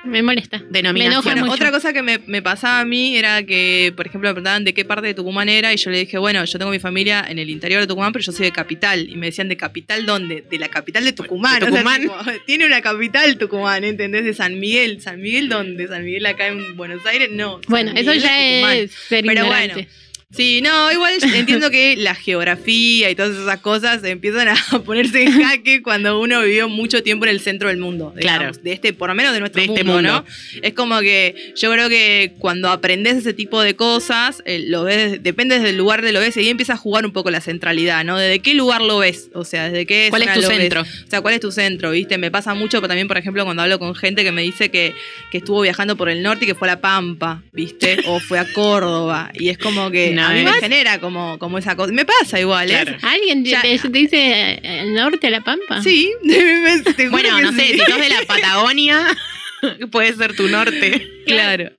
Me 0.05 0.21
molesta. 0.21 0.61
Denominación. 0.69 1.23
Me 1.25 1.31
enoja 1.31 1.35
mucho. 1.43 1.53
Otra 1.53 1.71
cosa 1.71 1.91
que 1.93 2.01
me, 2.01 2.19
me 2.27 2.41
pasaba 2.41 2.79
a 2.81 2.85
mí 2.85 3.17
era 3.17 3.43
que, 3.43 3.93
por 3.95 4.05
ejemplo, 4.07 4.29
me 4.29 4.33
preguntaban 4.33 4.63
de 4.63 4.73
qué 4.73 4.85
parte 4.85 5.07
de 5.07 5.13
Tucumán 5.13 5.49
era 5.49 5.73
y 5.73 5.77
yo 5.77 5.89
le 5.89 5.99
dije, 5.99 6.17
bueno, 6.17 6.43
yo 6.45 6.57
tengo 6.59 6.71
mi 6.71 6.79
familia 6.79 7.25
en 7.27 7.39
el 7.39 7.49
interior 7.49 7.81
de 7.81 7.87
Tucumán, 7.87 8.13
pero 8.13 8.23
yo 8.23 8.31
soy 8.31 8.45
de 8.45 8.51
capital. 8.51 9.09
Y 9.09 9.15
me 9.15 9.27
decían, 9.27 9.49
¿de 9.49 9.57
capital 9.57 10.05
dónde? 10.05 10.43
De 10.49 10.59
la 10.59 10.69
capital 10.69 11.03
de 11.03 11.13
Tucumán. 11.13 11.59
De 11.59 11.65
O 11.65 11.69
sea, 11.69 11.79
Tucumán. 11.79 12.01
tipo, 12.01 12.15
tiene 12.45 12.65
una 12.65 12.81
capital 12.81 13.37
Tucumán, 13.37 13.83
¿entendés? 13.83 14.23
De 14.25 14.33
San 14.33 14.59
Miguel. 14.59 15.01
¿San 15.01 15.19
Miguel 15.21 15.49
dónde? 15.49 15.87
¿San 15.87 16.03
Miguel 16.05 16.25
acá 16.25 16.47
en 16.47 16.75
Buenos 16.77 17.05
Aires? 17.05 17.29
No. 17.31 17.53
San 17.61 17.69
Bueno, 17.69 17.91
eso 17.91 18.11
Miguel 18.11 18.19
ya 18.21 18.73
es 18.75 18.91
ser 18.91 19.25
Pero 19.25 19.43
ignorante. 19.45 19.73
bueno. 19.73 19.89
Sí, 20.31 20.61
no, 20.61 20.91
igual 20.91 21.13
entiendo 21.33 21.69
que 21.69 21.95
la 21.95 22.13
geografía 22.13 23.09
y 23.09 23.15
todas 23.15 23.35
esas 23.37 23.59
cosas 23.59 24.03
empiezan 24.03 24.49
a 24.49 24.55
ponerse 24.85 25.23
en 25.23 25.41
jaque 25.41 25.81
cuando 25.81 26.19
uno 26.19 26.41
vivió 26.41 26.67
mucho 26.67 27.03
tiempo 27.03 27.25
en 27.25 27.31
el 27.31 27.39
centro 27.39 27.69
del 27.69 27.77
mundo. 27.77 28.13
digamos, 28.15 28.39
Claro. 28.39 28.63
De 28.63 28.73
este, 28.73 28.93
por 28.93 29.09
lo 29.09 29.15
menos 29.15 29.33
de 29.33 29.39
nuestro 29.39 29.61
De 29.61 29.67
mundo, 29.67 29.81
este 29.81 29.91
mundo. 29.91 30.11
¿no? 30.11 30.25
Es 30.61 30.73
como 30.73 30.99
que 30.99 31.53
yo 31.55 31.71
creo 31.71 31.87
que 31.89 32.33
cuando 32.39 32.69
aprendes 32.69 33.17
ese 33.17 33.33
tipo 33.33 33.61
de 33.61 33.75
cosas, 33.75 34.41
eh, 34.45 34.59
lo 34.67 34.83
ves, 34.83 35.23
depende 35.23 35.59
del 35.59 35.77
lugar 35.77 36.01
de 36.01 36.11
lo 36.11 36.19
ves 36.19 36.35
y 36.37 36.41
ahí 36.41 36.49
empieza 36.49 36.73
a 36.73 36.77
jugar 36.77 37.05
un 37.05 37.13
poco 37.13 37.29
la 37.31 37.39
centralidad, 37.39 38.03
¿no? 38.03 38.17
¿Desde 38.17 38.39
qué 38.39 38.55
lugar 38.55 38.81
lo 38.81 38.97
ves? 38.97 39.29
O 39.33 39.45
sea, 39.45 39.65
¿desde 39.69 39.85
qué 39.85 40.07
¿Cuál 40.09 40.23
es 40.23 40.33
tu 40.33 40.41
ves? 40.41 40.47
centro? 40.49 40.81
O 40.81 41.09
sea, 41.09 41.21
¿cuál 41.21 41.35
es 41.35 41.39
tu 41.39 41.51
centro? 41.51 41.91
¿Viste? 41.91 42.17
Me 42.17 42.31
pasa 42.31 42.53
mucho 42.53 42.79
pero 42.79 42.89
también, 42.89 43.07
por 43.07 43.17
ejemplo, 43.17 43.45
cuando 43.45 43.61
hablo 43.63 43.79
con 43.79 43.95
gente 43.95 44.23
que 44.23 44.31
me 44.31 44.41
dice 44.41 44.69
que, 44.69 44.93
que 45.31 45.37
estuvo 45.37 45.61
viajando 45.61 45.95
por 45.95 46.09
el 46.09 46.21
norte 46.23 46.45
y 46.45 46.47
que 46.47 46.55
fue 46.55 46.67
a 46.67 46.71
La 46.71 46.81
Pampa, 46.81 47.43
¿viste? 47.53 47.99
O 48.07 48.19
fue 48.19 48.39
a 48.39 48.51
Córdoba. 48.53 49.31
Y 49.33 49.49
es 49.49 49.57
como 49.57 49.91
que 49.91 50.14
No, 50.21 50.27
a 50.27 50.29
mí 50.31 50.43
me 50.43 50.49
es- 50.51 50.57
genera 50.59 50.99
como, 50.99 51.37
como 51.39 51.57
esa 51.57 51.75
cosa. 51.75 51.91
Me 51.93 52.05
pasa 52.05 52.39
igual, 52.39 52.69
¿eh? 52.69 52.79
Claro. 52.83 52.97
¿Alguien 53.03 53.43
te, 53.43 53.49
Ya- 53.51 53.61
te- 53.61 53.77
te 53.79 53.89
dice 53.89 54.17
eh, 54.17 54.59
el 54.63 54.93
norte 54.93 55.27
de 55.27 55.31
la 55.31 55.41
Pampa? 55.41 55.81
Sí, 55.83 56.11
Bueno, 57.11 57.41
no 57.41 57.51
sé, 57.53 57.67
sí. 57.67 57.73
si 57.73 57.79
sos 57.79 57.99
de 57.99 58.09
la 58.09 58.21
Patagonia, 58.27 59.05
puede 59.91 60.13
ser 60.13 60.35
tu 60.35 60.47
norte. 60.47 61.07
Claro. 61.25 61.71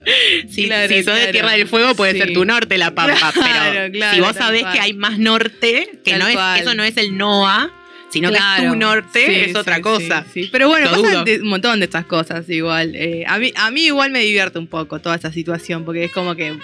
Si, 0.51 0.67
Claro, 0.67 0.89
si 0.89 1.03
sos 1.03 1.15
de 1.15 1.21
claro. 1.21 1.33
Tierra 1.33 1.53
del 1.53 1.67
Fuego, 1.69 1.95
puede 1.95 2.13
Sí. 2.13 2.19
ser 2.19 2.33
tu 2.33 2.45
norte 2.45 2.79
la 2.79 2.95
Pampa. 2.95 3.33
Claro, 3.33 3.71
pero 3.73 3.93
claro, 3.93 4.15
si 4.15 4.21
vos 4.21 4.37
sabés 4.37 4.63
cual. 4.63 4.73
que 4.75 4.81
hay 4.81 4.93
más 4.95 5.19
norte, 5.19 5.89
que 6.05 6.11
Tal 6.13 6.21
no 6.21 6.29
es, 6.29 6.35
cual. 6.35 6.61
eso 6.61 6.75
no 6.75 6.83
es 6.85 6.97
el 6.97 7.17
NOA, 7.17 7.73
sino 8.11 8.31
que 8.33 8.39
tu 8.59 8.77
norte, 8.77 9.27
Sí, 9.27 9.51
es 9.51 9.57
otra 9.57 9.77
sí, 9.77 9.83
cosa. 9.83 10.25
sí, 10.33 10.45
sí. 10.45 10.49
Pero 10.51 10.69
bueno, 10.69 10.91
Lo 10.91 11.03
pasan 11.03 11.25
de- 11.25 11.41
un 11.41 11.49
montón 11.49 11.79
de 11.81 11.85
estas 11.85 12.07
cosas 12.07 12.49
igual. 12.49 12.95
Eh, 12.95 13.25
a, 13.27 13.39
mí, 13.39 13.53
a 13.57 13.71
mí 13.71 13.87
igual 13.87 14.11
me 14.11 14.21
divierte 14.21 14.59
un 14.59 14.67
poco 14.69 15.01
toda 15.01 15.15
esta 15.17 15.33
situación, 15.33 15.85
porque 15.85 16.05
es 16.05 16.13
como 16.13 16.35
que 16.35 16.59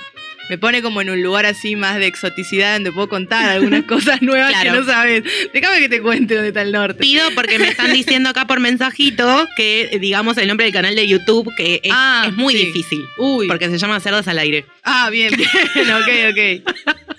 me 0.49 0.59
pone 0.59 0.83
como 0.83 1.01
en 1.01 1.11
un 1.11 1.23
lugar 1.23 1.47
así 1.47 1.77
más 1.77 1.97
de 1.99 2.07
exoticidad 2.07 2.75
donde 2.75 2.93
puedo 2.93 3.09
contar 3.09 3.49
algunas 3.49 3.85
cosas 3.87 4.21
nuevas 4.23 4.51
Claro. 4.53 4.73
que 4.73 4.79
no 4.81 4.85
sabes. 4.85 5.23
Déjame 5.53 5.81
que 5.81 5.89
te 5.89 6.01
cuente 6.03 6.35
dónde 6.35 6.49
está 6.49 6.63
el 6.63 6.73
norte. 6.73 6.99
Pido 7.01 7.25
porque 7.35 7.59
me 7.59 7.69
están 7.69 7.93
diciendo 7.93 8.29
acá 8.31 8.47
por 8.47 8.61
mensajito 8.61 9.49
que 9.57 9.99
digamos 10.01 10.37
el 10.39 10.49
nombre 10.49 10.65
del 10.65 10.73
canal 10.73 10.95
de 10.95 11.07
YouTube, 11.09 11.51
que 11.57 11.81
es, 11.83 11.93
Ah, 11.95 12.25
es 12.29 12.35
muy 12.35 12.55
sí. 12.55 12.67
difícil. 12.67 13.05
Uy. 13.19 13.47
Porque 13.49 13.69
se 13.69 13.79
llama 13.79 13.99
Cerdos 14.01 14.29
al 14.29 14.39
Aire. 14.39 14.67
Ah, 14.83 15.09
bien, 15.11 15.33
bien. 15.37 15.49
ok, 15.93 16.63
ok. 16.65 17.12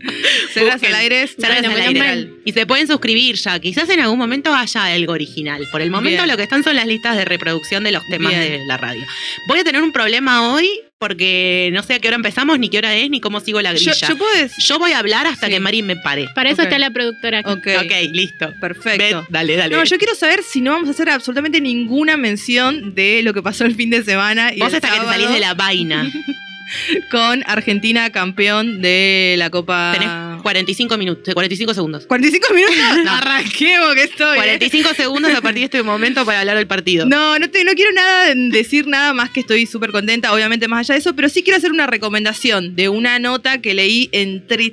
Cerras 0.54 0.74
Busquen. 0.74 0.94
al 0.94 1.00
aire. 1.00 1.28
Bueno, 1.38 1.70
al 1.70 1.80
Aire. 1.80 2.00
mal. 2.00 2.30
Y 2.44 2.52
se 2.52 2.66
pueden 2.66 2.86
suscribir 2.86 3.36
ya. 3.36 3.58
Quizás 3.58 3.88
en 3.90 4.00
algún 4.00 4.18
momento 4.18 4.54
haya 4.54 4.84
algo 4.86 5.12
original. 5.12 5.66
Por 5.70 5.80
el 5.82 5.90
momento 5.90 6.22
Bien. 6.22 6.28
lo 6.30 6.36
que 6.36 6.42
están 6.44 6.62
son 6.64 6.76
las 6.76 6.86
listas 6.86 7.16
de 7.16 7.24
reproducción 7.24 7.84
de 7.84 7.92
los 7.92 8.02
temas 8.08 8.32
Bien. 8.34 8.60
de 8.60 8.66
la 8.66 8.76
radio. 8.76 9.04
Voy 9.46 9.60
a 9.60 9.64
tener 9.64 9.82
un 9.82 9.92
problema 9.92 10.52
hoy 10.52 10.68
porque 10.98 11.70
no 11.72 11.82
sé 11.84 11.94
a 11.94 11.98
qué 12.00 12.08
hora 12.08 12.16
empezamos, 12.16 12.58
ni 12.58 12.68
qué 12.68 12.78
hora 12.78 12.92
es, 12.96 13.08
ni 13.08 13.20
cómo 13.20 13.38
sigo 13.38 13.62
la 13.62 13.72
grilla. 13.72 13.92
yo 13.92 14.16
puedo 14.18 14.34
decir- 14.34 14.64
Yo 14.64 14.78
voy 14.80 14.90
a 14.92 14.98
hablar 14.98 15.26
hasta 15.28 15.46
Sí. 15.46 15.52
que 15.52 15.60
Mari 15.60 15.82
me 15.82 15.94
pare. 15.94 16.26
Para 16.34 16.50
eso 16.50 16.62
está 16.62 16.76
la 16.78 16.90
productora 16.90 17.38
aquí. 17.38 17.50
Ok, 17.50 17.66
Ok, 17.84 17.92
listo. 18.12 18.52
perfecto. 18.60 19.24
Dale, 19.28 19.54
dale. 19.56 19.76
No, 19.76 19.84
yo 19.84 19.96
quiero 19.98 20.14
saber 20.16 20.42
si 20.42 20.60
no 20.60 20.72
vamos 20.72 20.88
a 20.88 20.92
hacer 20.92 21.08
absolutamente 21.10 21.60
ninguna 21.60 22.16
mención 22.16 22.94
de 22.96 23.22
lo 23.22 23.32
que 23.32 23.42
pasó 23.42 23.64
el 23.64 23.76
fin 23.76 23.90
de 23.90 24.02
semana. 24.02 24.52
Y 24.52 24.58
Vos 24.60 24.74
hasta 24.74 24.90
que 24.90 24.98
te 24.98 25.04
salís 25.06 25.30
de 25.30 25.38
la 25.40 25.54
vaina. 25.54 26.10
Con 27.10 27.42
Argentina 27.46 28.10
campeón 28.10 28.80
de 28.80 29.34
la 29.38 29.50
Copa. 29.50 29.92
Tenés 29.92 30.42
45 30.42 30.96
minutos, 30.98 31.34
45 31.34 31.74
segundos. 31.74 32.06
45 32.06 32.54
minutos. 32.54 32.76
Arranquemos 33.08 33.94
que 33.94 34.02
estoy. 34.04 34.38
¿eh? 34.38 34.40
45 34.40 34.94
segundos 34.94 35.34
a 35.34 35.40
partir 35.40 35.60
de 35.60 35.64
este 35.64 35.82
momento 35.82 36.24
para 36.24 36.40
hablar 36.40 36.56
del 36.56 36.66
partido. 36.66 37.06
No, 37.06 37.38
no, 37.38 37.50
te, 37.50 37.64
no 37.64 37.72
quiero 37.72 37.92
nada 37.92 38.34
decir 38.34 38.86
nada 38.86 39.12
más 39.12 39.30
que 39.30 39.40
estoy 39.40 39.66
súper 39.66 39.90
contenta, 39.92 40.32
obviamente 40.32 40.68
más 40.68 40.80
allá 40.80 40.94
de 40.94 41.00
eso, 41.00 41.14
pero 41.14 41.28
sí 41.28 41.42
quiero 41.42 41.56
hacer 41.56 41.72
una 41.72 41.86
recomendación 41.86 42.76
de 42.76 42.88
una 42.88 43.18
nota 43.18 43.58
que 43.58 43.74
leí 43.74 44.08
entre 44.12 44.72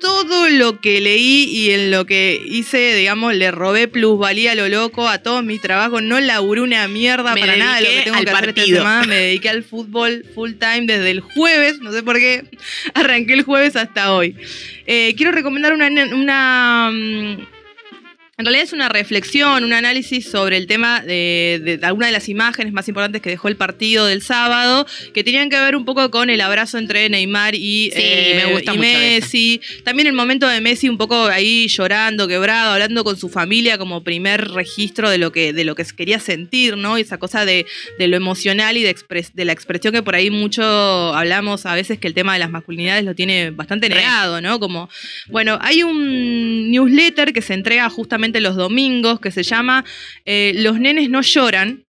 todo 0.00 0.48
lo 0.48 0.80
que 0.80 1.00
leí 1.00 1.44
y 1.44 1.70
en 1.72 1.90
lo 1.90 2.06
que 2.06 2.40
hice, 2.46 2.94
digamos, 2.94 3.34
le 3.34 3.50
robé 3.50 3.88
plusvalía 3.88 4.52
a 4.52 4.54
lo 4.54 4.68
loco 4.68 5.08
a 5.08 5.18
todo 5.18 5.42
mi 5.42 5.58
trabajo, 5.58 6.00
no 6.00 6.20
laburé 6.20 6.60
una 6.60 6.86
mierda 6.88 7.34
Me 7.34 7.40
para 7.40 7.56
nada 7.56 7.76
de 7.76 7.82
lo 7.82 7.88
que 7.88 8.02
tengo 8.02 8.16
que 8.22 8.30
hacer 8.30 8.48
esta 8.48 8.54
partido. 8.54 8.78
semana, 8.78 9.06
me 9.06 9.16
dediqué 9.16 9.48
al 9.48 9.64
fútbol 9.64 10.24
full 10.34 10.52
time 10.52 10.86
desde 10.86 11.10
el 11.10 11.20
jueves, 11.20 11.80
no 11.80 11.92
sé 11.92 12.02
por 12.02 12.16
qué, 12.18 12.44
arranqué 12.94 13.32
el 13.34 13.42
jueves 13.42 13.76
hasta 13.76 14.12
hoy. 14.12 14.36
Eh, 14.86 15.14
quiero 15.16 15.32
recomendar 15.32 15.72
una, 15.72 15.88
una 16.14 16.90
mm, 16.92 17.55
en 18.38 18.44
realidad 18.44 18.64
es 18.64 18.74
una 18.74 18.90
reflexión, 18.90 19.64
un 19.64 19.72
análisis 19.72 20.28
sobre 20.30 20.58
el 20.58 20.66
tema 20.66 21.00
de, 21.00 21.58
de, 21.64 21.78
de 21.78 21.86
alguna 21.86 22.04
de 22.08 22.12
las 22.12 22.28
imágenes 22.28 22.74
más 22.74 22.86
importantes 22.86 23.22
que 23.22 23.30
dejó 23.30 23.48
el 23.48 23.56
partido 23.56 24.04
del 24.04 24.20
sábado, 24.20 24.86
que 25.14 25.24
tenían 25.24 25.48
que 25.48 25.58
ver 25.58 25.74
un 25.74 25.86
poco 25.86 26.10
con 26.10 26.28
el 26.28 26.42
abrazo 26.42 26.76
entre 26.76 27.08
Neymar 27.08 27.54
y, 27.54 27.90
Sí, 27.96 28.02
me 28.36 28.52
gusta 28.52 28.74
y 28.74 28.76
mucho 28.76 28.88
Messi. 28.90 29.60
También 29.84 30.06
el 30.06 30.12
momento 30.12 30.46
de 30.48 30.60
Messi 30.60 30.90
un 30.90 30.98
poco 30.98 31.24
ahí 31.28 31.66
llorando, 31.68 32.28
quebrado, 32.28 32.72
hablando 32.74 33.04
con 33.04 33.16
su 33.16 33.30
familia 33.30 33.78
como 33.78 34.04
primer 34.04 34.48
registro 34.50 35.08
de 35.08 35.16
lo 35.16 35.32
que, 35.32 35.54
de 35.54 35.64
lo 35.64 35.74
que 35.74 35.86
quería 35.96 36.20
sentir, 36.20 36.76
¿no? 36.76 36.98
Y 36.98 37.00
esa 37.00 37.16
cosa 37.16 37.46
de, 37.46 37.64
de 37.98 38.06
lo 38.06 38.18
emocional 38.18 38.76
y 38.76 38.82
de, 38.82 38.94
expres- 38.94 39.32
de 39.32 39.46
la 39.46 39.52
expresión 39.52 39.94
que 39.94 40.02
por 40.02 40.14
ahí 40.14 40.28
mucho 40.30 40.62
hablamos 40.62 41.64
a 41.64 41.74
veces 41.74 41.98
que 41.98 42.06
el 42.06 42.12
tema 42.12 42.34
de 42.34 42.40
las 42.40 42.50
masculinidades 42.50 43.02
lo 43.02 43.14
tiene 43.14 43.50
bastante 43.50 43.88
negado, 43.88 44.42
¿no? 44.42 44.60
Como, 44.60 44.90
bueno, 45.28 45.58
hay 45.62 45.82
un 45.82 46.70
newsletter 46.70 47.32
que 47.32 47.40
se 47.40 47.54
entrega 47.54 47.88
justamente 47.88 48.25
los 48.40 48.56
domingos 48.56 49.20
que 49.20 49.30
se 49.30 49.42
llama 49.42 49.84
eh, 50.24 50.52
Los 50.56 50.78
nenes 50.78 51.08
no 51.10 51.22
lloran. 51.22 51.85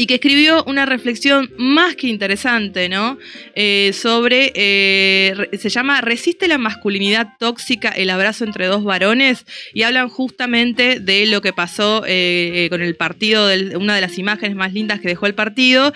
Y 0.00 0.06
que 0.06 0.14
escribió 0.14 0.62
una 0.64 0.86
reflexión 0.86 1.50
más 1.58 1.96
que 1.96 2.06
interesante, 2.06 2.88
¿no? 2.88 3.18
Eh, 3.56 3.90
sobre, 3.92 4.52
eh, 4.54 5.34
se 5.58 5.68
llama 5.70 6.00
Resiste 6.00 6.46
la 6.46 6.56
masculinidad 6.56 7.30
tóxica, 7.40 7.88
el 7.90 8.10
abrazo 8.10 8.44
entre 8.44 8.66
dos 8.66 8.84
varones, 8.84 9.44
y 9.74 9.82
hablan 9.82 10.08
justamente 10.08 11.00
de 11.00 11.26
lo 11.26 11.42
que 11.42 11.52
pasó 11.52 12.04
eh, 12.06 12.68
con 12.70 12.80
el 12.80 12.94
partido, 12.94 13.48
del- 13.48 13.76
una 13.76 13.96
de 13.96 14.00
las 14.00 14.18
imágenes 14.18 14.54
más 14.56 14.72
lindas 14.72 15.00
que 15.00 15.08
dejó 15.08 15.26
el 15.26 15.34
partido. 15.34 15.92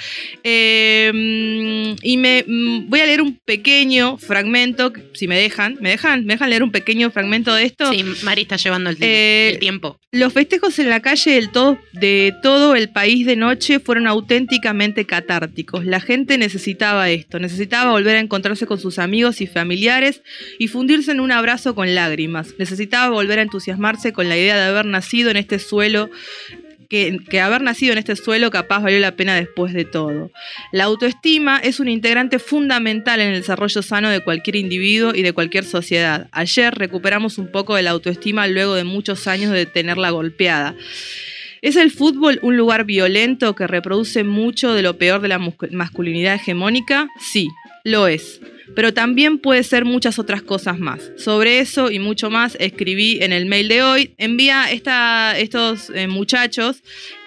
Mm, 1.12 1.94
y 2.02 2.16
me 2.16 2.44
mm, 2.46 2.88
voy 2.88 3.00
a 3.00 3.06
leer 3.06 3.22
un 3.22 3.38
pequeño 3.44 4.18
fragmento, 4.18 4.92
si 5.14 5.28
me 5.28 5.38
dejan, 5.38 5.76
¿me 5.80 5.90
dejan? 5.90 6.24
¿Me 6.24 6.34
dejan 6.34 6.50
leer 6.50 6.62
un 6.62 6.72
pequeño 6.72 7.10
fragmento 7.10 7.54
de 7.54 7.64
esto? 7.64 7.92
Sí, 7.92 8.04
Mari 8.24 8.42
está 8.42 8.56
llevando 8.56 8.90
el, 8.90 9.02
el 9.02 9.58
tiempo. 9.58 9.98
Los 10.10 10.32
festejos 10.32 10.78
en 10.78 10.90
la 10.90 11.00
calle 11.00 11.32
del 11.32 11.50
todo- 11.50 11.78
de 11.92 12.34
todo 12.42 12.74
el 12.74 12.90
país 12.90 13.24
de 13.26 13.36
noche 13.36 13.80
fueron 13.92 14.06
auténticamente 14.06 15.04
catárticos. 15.04 15.84
La 15.84 16.00
gente 16.00 16.38
necesitaba 16.38 17.10
esto, 17.10 17.38
necesitaba 17.38 17.90
volver 17.90 18.16
a 18.16 18.20
encontrarse 18.20 18.64
con 18.64 18.80
sus 18.80 18.98
amigos 18.98 19.42
y 19.42 19.46
familiares 19.46 20.22
y 20.58 20.68
fundirse 20.68 21.12
en 21.12 21.20
un 21.20 21.30
abrazo 21.30 21.74
con 21.74 21.94
lágrimas. 21.94 22.54
Necesitaba 22.58 23.10
volver 23.10 23.38
a 23.38 23.42
entusiasmarse 23.42 24.14
con 24.14 24.30
la 24.30 24.38
idea 24.38 24.56
de 24.56 24.62
haber 24.62 24.86
nacido 24.86 25.30
en 25.30 25.36
este 25.36 25.58
suelo. 25.58 26.08
Que, 26.88 27.20
haber 27.38 27.60
nacido 27.60 27.92
en 27.92 27.98
este 27.98 28.16
suelo 28.16 28.50
capaz 28.50 28.80
valió 28.80 28.98
la 28.98 29.14
pena 29.14 29.34
después 29.34 29.74
de 29.74 29.84
todo. 29.84 30.30
La 30.72 30.84
autoestima 30.84 31.58
es 31.58 31.78
un 31.78 31.88
integrante 31.88 32.38
fundamental 32.38 33.20
en 33.20 33.28
el 33.28 33.40
desarrollo 33.40 33.82
sano 33.82 34.08
de 34.08 34.20
cualquier 34.20 34.56
individuo 34.56 35.14
y 35.14 35.20
de 35.20 35.34
cualquier 35.34 35.64
sociedad. 35.64 36.28
Ayer 36.32 36.74
recuperamos 36.74 37.36
un 37.36 37.52
poco 37.52 37.76
de 37.76 37.82
la 37.82 37.90
autoestima 37.90 38.46
luego 38.46 38.74
de 38.74 38.84
muchos 38.84 39.26
años 39.26 39.52
de 39.52 39.66
tenerla 39.66 40.08
golpeada. 40.08 40.76
¿Es 41.62 41.76
el 41.76 41.92
fútbol 41.92 42.40
un 42.42 42.56
lugar 42.56 42.84
violento 42.84 43.54
que 43.54 43.68
reproduce 43.68 44.24
mucho 44.24 44.74
de 44.74 44.82
lo 44.82 44.98
peor 44.98 45.20
de 45.20 45.28
la 45.28 45.38
masculinidad 45.70 46.34
hegemónica? 46.34 47.08
Sí, 47.20 47.50
lo 47.84 48.08
es. 48.08 48.40
Pero 48.74 48.94
también 48.94 49.38
puede 49.38 49.62
ser 49.62 49.84
muchas 49.84 50.18
otras 50.18 50.42
cosas 50.42 50.78
más. 50.78 51.10
Sobre 51.16 51.58
eso 51.58 51.90
y 51.90 51.98
mucho 51.98 52.30
más 52.30 52.56
escribí 52.60 53.18
en 53.22 53.32
el 53.32 53.46
mail 53.46 53.68
de 53.68 53.82
hoy. 53.82 54.14
Envía 54.18 54.70
esta, 54.70 55.38
estos 55.38 55.90
eh, 55.90 56.06
muchachos 56.06 56.82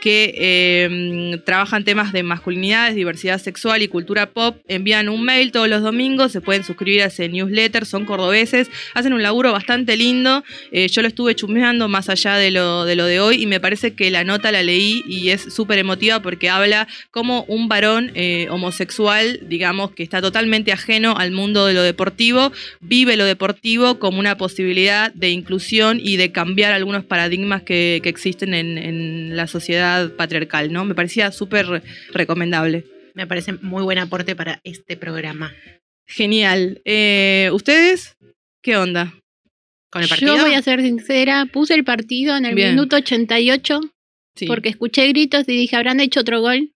que 0.06 0.36
eh, 0.38 1.42
trabajan 1.46 1.84
temas 1.84 2.14
de 2.14 2.22
masculinidades, 2.22 2.94
diversidad 2.94 3.42
sexual 3.42 3.82
y 3.82 3.88
cultura 3.88 4.28
pop. 4.28 4.58
Envían 4.68 5.10
un 5.10 5.24
mail 5.24 5.52
todos 5.52 5.68
los 5.68 5.82
domingos, 5.82 6.32
se 6.32 6.42
pueden 6.42 6.64
suscribir 6.64 7.02
a 7.02 7.06
ese 7.08 7.28
newsletter, 7.28 7.88
son 7.88 8.06
cordobeses, 8.06 8.70
hacen 8.94 9.14
un 9.14 9.24
laburo 9.24 9.52
bastante 9.52 9.98
lindo. 9.98 10.44
Eh, 10.72 10.90
yo 10.90 11.02
lo 11.02 11.08
estuve 11.08 11.34
chusmeando 11.34 11.88
más 11.88 12.08
allá 12.10 12.36
de 12.36 12.52
lo, 12.52 12.86
de 12.86 12.96
lo 12.96 13.06
de 13.06 13.20
hoy 13.20 13.42
y 13.42 13.48
me 13.48 13.60
parece 13.60 13.96
que 13.96 14.12
la 14.12 14.24
nota 14.24 14.52
la 14.52 14.62
leí 14.62 15.04
y 15.08 15.30
es 15.30 15.42
súper 15.42 15.80
emotiva 15.80 16.22
porque 16.22 16.52
habla 16.52 16.88
como 17.10 17.44
un 17.48 17.68
varón 17.68 18.12
eh, 18.14 18.48
homosexual, 18.52 19.40
digamos, 19.48 19.90
que 19.90 20.04
está 20.04 20.22
totalmente 20.22 20.72
ajeno 20.72 21.18
al 21.26 21.32
mundo 21.32 21.66
de 21.66 21.74
lo 21.74 21.82
deportivo, 21.84 22.54
vive 22.80 23.18
lo 23.18 23.26
deportivo 23.26 24.00
como 24.00 24.20
una 24.20 24.38
posibilidad 24.38 25.14
de 25.14 25.32
inclusión 25.32 26.00
y 26.02 26.16
de 26.16 26.32
cambiar 26.32 26.72
algunos 26.72 27.04
paradigmas 27.04 27.64
que, 27.64 28.00
que 28.02 28.10
existen 28.10 28.54
en, 28.54 28.78
en 28.78 29.36
la 29.36 29.48
sociedad 29.48 29.66
sociedad 29.66 30.12
patriarcal, 30.16 30.72
¿no? 30.72 30.86
Me 30.86 30.94
parecía 30.94 31.32
súper 31.32 31.82
recomendable. 32.14 32.86
Me 33.16 33.26
parece 33.26 33.54
muy 33.54 33.82
buen 33.82 33.98
aporte 33.98 34.36
para 34.36 34.62
este 34.64 34.96
programa. 34.96 35.52
Genial. 36.06 36.82
Eh, 36.86 37.50
¿Ustedes 37.52 38.16
qué 38.62 38.78
onda? 38.78 39.14
¿Con 39.90 40.04
el 40.04 40.10
partido? 40.10 40.36
Yo 40.36 40.44
voy 40.44 40.54
a 40.54 40.62
ser 40.62 40.82
sincera, 40.82 41.48
puse 41.52 41.74
el 41.74 41.84
partido 41.84 42.38
en 42.38 42.46
el 42.46 42.54
Bien. 42.54 42.76
minuto 42.76 42.98
88 42.98 43.82
Sí. 44.36 44.46
porque 44.46 44.70
escuché 44.70 45.08
gritos 45.08 45.48
y 45.48 45.56
dije, 45.56 45.76
habrán 45.78 46.00
hecho 46.00 46.20
otro 46.20 46.42
gol. 46.42 46.74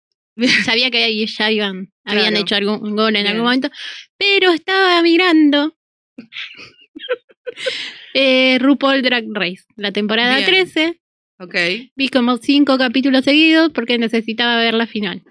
Sabía 0.66 0.90
que 0.92 1.04
ahí 1.04 1.26
ya 1.26 1.52
iban, 1.52 1.90
habían 2.08 2.30
Claro. 2.30 2.42
hecho 2.42 2.56
algún 2.56 2.96
gol 2.96 3.16
en 3.16 3.24
Bien. 3.24 3.28
algún 3.28 3.44
momento, 3.46 3.70
pero 4.18 4.52
estaba 4.52 5.02
mirando 5.04 5.76
eh, 8.14 8.58
RuPaul 8.60 9.02
Drag 9.02 9.26
Race, 9.34 9.64
la 9.76 9.92
temporada 9.92 10.36
Bien. 10.38 10.48
13. 10.48 11.00
Ok. 11.40 11.56
Vi 11.96 12.10
como 12.10 12.38
cinco 12.38 12.78
capítulos 12.78 13.24
seguidos 13.26 13.72
porque 13.74 13.98
necesitaba 13.98 14.58
ver 14.58 14.74
la 14.74 14.88
final. 14.88 15.22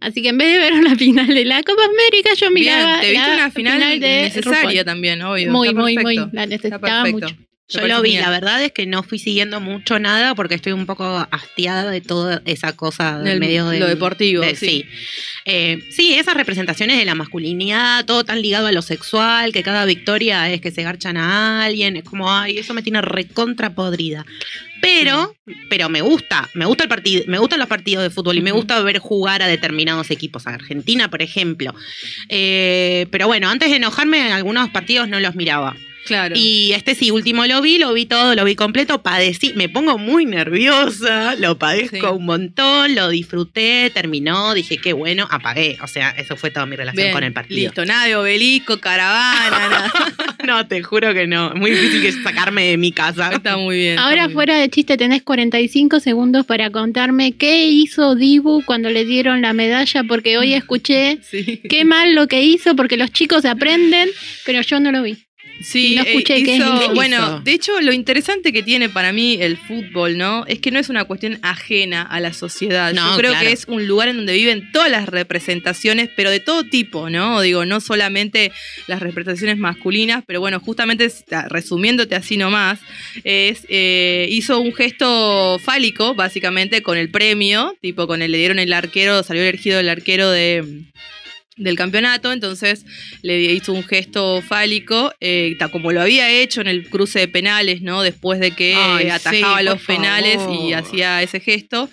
Así 0.00 0.20
que 0.22 0.28
en 0.30 0.38
vez 0.38 0.52
de 0.52 0.58
ver 0.58 0.74
la 0.82 0.96
final 0.96 1.26
de 1.28 1.44
la 1.44 1.62
Copa 1.62 1.84
América, 1.84 2.34
yo 2.34 2.50
miraba 2.50 2.86
Bien, 2.86 3.00
te 3.00 3.10
viste 3.10 3.28
la 3.28 3.34
una 3.34 3.50
final, 3.50 4.00
de 4.00 4.22
necesaria 4.22 4.60
RuPaul. 4.62 4.84
también, 4.84 5.22
obvio. 5.22 5.50
Muy, 5.52 5.68
Está 5.68 5.80
muy, 5.80 5.96
muy. 5.98 6.16
La 6.32 6.46
necesitaba 6.46 7.04
mucho. 7.06 7.36
Yo 7.72 7.86
lo 7.86 8.02
vi, 8.02 8.16
la 8.16 8.30
verdad 8.30 8.62
es 8.62 8.72
que 8.72 8.86
no 8.86 9.02
fui 9.02 9.18
siguiendo 9.18 9.60
mucho 9.60 9.98
nada 9.98 10.34
porque 10.34 10.54
estoy 10.54 10.72
un 10.72 10.86
poco 10.86 11.26
hastiada 11.30 11.90
de 11.90 12.00
toda 12.00 12.42
esa 12.44 12.74
cosa 12.76 13.16
del 13.18 13.24
Del- 13.24 13.40
medio 13.40 13.68
de 13.68 13.80
lo 13.80 13.88
deportivo, 13.88 14.42
de- 14.42 14.54
sí. 14.56 14.66
sí. 14.66 14.84
Eh, 15.44 15.82
sí, 15.90 16.14
esas 16.14 16.34
representaciones 16.34 16.98
de 16.98 17.04
la 17.04 17.14
masculinidad, 17.14 18.04
todo 18.04 18.24
tan 18.24 18.40
ligado 18.42 18.66
a 18.68 18.72
lo 18.72 18.82
sexual, 18.82 19.52
que 19.52 19.62
cada 19.62 19.84
victoria 19.84 20.50
es 20.52 20.60
que 20.60 20.70
se 20.70 20.82
garchan 20.82 21.16
a 21.16 21.64
alguien, 21.64 21.96
es 21.96 22.04
como, 22.04 22.32
ay, 22.32 22.58
eso 22.58 22.74
me 22.74 22.82
tiene 22.82 23.00
recontra 23.02 23.70
podrida. 23.74 24.24
Pero, 24.80 25.32
pero 25.70 25.88
me 25.88 26.00
gusta, 26.00 26.48
me 26.54 26.64
gusta 26.64 26.82
el 26.84 26.88
partido, 26.88 27.22
me 27.28 27.38
gustan 27.38 27.60
los 27.60 27.68
partidos 27.68 28.02
de 28.02 28.10
fútbol 28.10 28.36
y 28.38 28.40
me 28.40 28.50
gusta 28.50 28.80
ver 28.82 28.98
jugar 28.98 29.40
a 29.40 29.46
determinados 29.46 30.10
equipos, 30.10 30.46
a 30.48 30.54
Argentina, 30.54 31.08
por 31.08 31.22
ejemplo. 31.22 31.72
Eh, 32.28 33.06
pero 33.10 33.26
bueno, 33.28 33.48
antes 33.48 33.70
de 33.70 33.76
enojarme, 33.76 34.32
algunos 34.32 34.70
partidos 34.70 35.08
no 35.08 35.20
los 35.20 35.34
miraba. 35.36 35.76
Claro. 36.06 36.34
Y 36.36 36.72
este 36.72 36.94
sí, 36.94 37.10
último 37.10 37.46
lo 37.46 37.60
vi, 37.62 37.78
lo 37.78 37.92
vi 37.92 38.06
todo, 38.06 38.34
lo 38.34 38.44
vi 38.44 38.54
completo, 38.56 39.02
padecí, 39.02 39.52
me 39.54 39.68
pongo 39.68 39.98
muy 39.98 40.26
nerviosa, 40.26 41.34
lo 41.36 41.58
padezco 41.58 41.96
Sí. 41.96 42.14
un 42.16 42.24
montón, 42.24 42.94
lo 42.94 43.08
disfruté, 43.08 43.90
terminó, 43.92 44.54
dije 44.54 44.78
qué 44.78 44.92
bueno, 44.92 45.26
apagué. 45.30 45.78
O 45.82 45.86
sea, 45.86 46.10
eso 46.10 46.36
fue 46.36 46.50
toda 46.50 46.66
mi 46.66 46.76
relación 46.76 47.04
Bien, 47.04 47.12
con 47.12 47.24
el 47.24 47.32
partido. 47.32 47.60
Listo, 47.60 47.84
nada 47.84 48.06
de 48.06 48.16
obelisco, 48.16 48.80
caravana, 48.80 49.50
nada. 49.68 49.92
no, 50.46 50.66
te 50.66 50.82
juro 50.82 51.12
que 51.14 51.26
no. 51.26 51.50
Muy 51.54 51.70
difícil 51.72 52.02
que 52.02 52.12
sacarme 52.12 52.64
de 52.66 52.76
mi 52.76 52.92
casa. 52.92 53.30
Está 53.32 53.56
muy 53.56 53.76
bien. 53.78 53.90
está 53.92 54.04
Ahora 54.04 54.22
muy 54.22 54.28
bien. 54.28 54.34
fuera 54.34 54.56
de 54.58 54.68
chiste 54.70 54.96
tenés 54.96 55.22
45 55.22 56.00
segundos 56.00 56.46
para 56.46 56.70
contarme 56.70 57.32
qué 57.32 57.66
hizo 57.66 58.14
Dibu 58.14 58.62
cuando 58.64 58.90
le 58.90 59.04
dieron 59.04 59.42
la 59.42 59.52
medalla 59.52 60.02
porque 60.04 60.38
hoy 60.38 60.54
escuché 60.54 61.18
Sí. 61.30 61.60
qué 61.68 61.84
mal 61.84 62.14
lo 62.14 62.26
que 62.28 62.42
hizo 62.42 62.74
porque 62.76 62.96
los 62.96 63.12
chicos 63.12 63.44
aprenden, 63.44 64.08
pero 64.46 64.60
yo 64.62 64.80
no 64.80 64.92
lo 64.92 65.02
vi. 65.02 65.18
Sí, 65.62 65.94
No 65.96 66.02
escuché 66.02 66.38
eh, 66.38 66.42
qué 66.44 66.56
hizo- 66.56 66.94
bueno, 66.94 67.40
de 67.40 67.52
hecho 67.52 67.80
lo 67.80 67.92
interesante 67.92 68.52
que 68.52 68.62
tiene 68.62 68.88
para 68.88 69.12
mí 69.12 69.38
el 69.40 69.56
fútbol, 69.56 70.18
¿no? 70.18 70.44
Es 70.46 70.58
que 70.58 70.70
no 70.70 70.78
es 70.78 70.88
una 70.88 71.04
cuestión 71.04 71.38
ajena 71.42 72.02
a 72.02 72.18
la 72.20 72.32
sociedad. 72.32 72.92
No, 72.92 73.12
Yo 73.12 73.16
creo 73.18 73.30
claro. 73.30 73.46
que 73.46 73.52
es 73.52 73.64
un 73.68 73.86
lugar 73.86 74.08
en 74.08 74.16
donde 74.16 74.32
viven 74.34 74.70
todas 74.72 74.90
las 74.90 75.08
representaciones, 75.08 76.10
pero 76.16 76.30
de 76.30 76.40
todo 76.40 76.64
tipo, 76.64 77.10
¿no? 77.10 77.40
Digo, 77.42 77.64
no 77.64 77.80
solamente 77.80 78.50
las 78.88 79.00
representaciones 79.00 79.58
masculinas, 79.58 80.24
pero 80.26 80.40
bueno, 80.40 80.58
justamente 80.58 81.10
resumiéndote 81.48 82.14
así 82.16 82.36
nomás, 82.36 82.80
es 83.22 83.64
eh, 83.68 84.26
hizo 84.30 84.58
un 84.60 84.74
gesto 84.74 85.60
fálico, 85.62 86.14
básicamente, 86.14 86.82
con 86.82 86.98
el 86.98 87.08
premio, 87.10 87.76
tipo 87.80 88.06
con 88.06 88.20
el 88.22 88.32
le 88.32 88.38
dieron 88.38 88.58
el 88.58 88.72
arquero, 88.72 89.22
salió 89.22 89.42
elegido 89.42 89.78
el 89.78 89.88
arquero 89.90 90.30
de 90.30 90.64
del 91.56 91.76
campeonato, 91.76 92.32
entonces 92.32 92.84
le 93.22 93.40
hizo 93.40 93.72
un 93.72 93.84
gesto 93.84 94.42
fálico, 94.42 95.12
eh, 95.20 95.56
como 95.70 95.92
lo 95.92 96.00
había 96.00 96.30
hecho 96.30 96.60
en 96.60 96.66
el 96.66 96.88
cruce 96.88 97.20
de 97.20 97.28
penales, 97.28 97.82
¿no? 97.82 98.02
Después 98.02 98.40
de 98.40 98.52
que 98.52 98.74
Ay, 98.74 99.08
atajaba 99.10 99.58
sí, 99.58 99.64
los 99.64 99.82
penales 99.82 100.38
y 100.50 100.72
hacía 100.72 101.22
ese 101.22 101.40
gesto. 101.40 101.90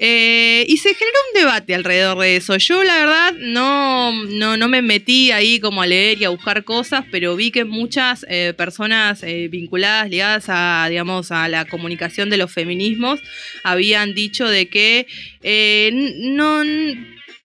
Eh, 0.00 0.64
y 0.68 0.76
se 0.76 0.94
generó 0.94 1.18
un 1.32 1.40
debate 1.40 1.74
alrededor 1.74 2.18
de 2.18 2.36
eso. 2.36 2.56
Yo, 2.56 2.84
la 2.84 2.98
verdad, 2.98 3.34
no, 3.36 4.12
no, 4.26 4.56
no 4.56 4.68
me 4.68 4.80
metí 4.80 5.32
ahí 5.32 5.58
como 5.58 5.82
a 5.82 5.86
leer 5.86 6.20
y 6.20 6.24
a 6.24 6.28
buscar 6.28 6.62
cosas, 6.62 7.04
pero 7.10 7.34
vi 7.34 7.50
que 7.50 7.64
muchas 7.64 8.24
eh, 8.28 8.54
personas 8.56 9.24
eh, 9.24 9.48
vinculadas, 9.50 10.08
ligadas 10.08 10.44
a, 10.48 10.86
digamos, 10.88 11.32
a 11.32 11.48
la 11.48 11.64
comunicación 11.64 12.30
de 12.30 12.36
los 12.36 12.52
feminismos, 12.52 13.20
habían 13.64 14.14
dicho 14.14 14.48
de 14.48 14.68
que 14.68 15.06
no. 16.20 16.62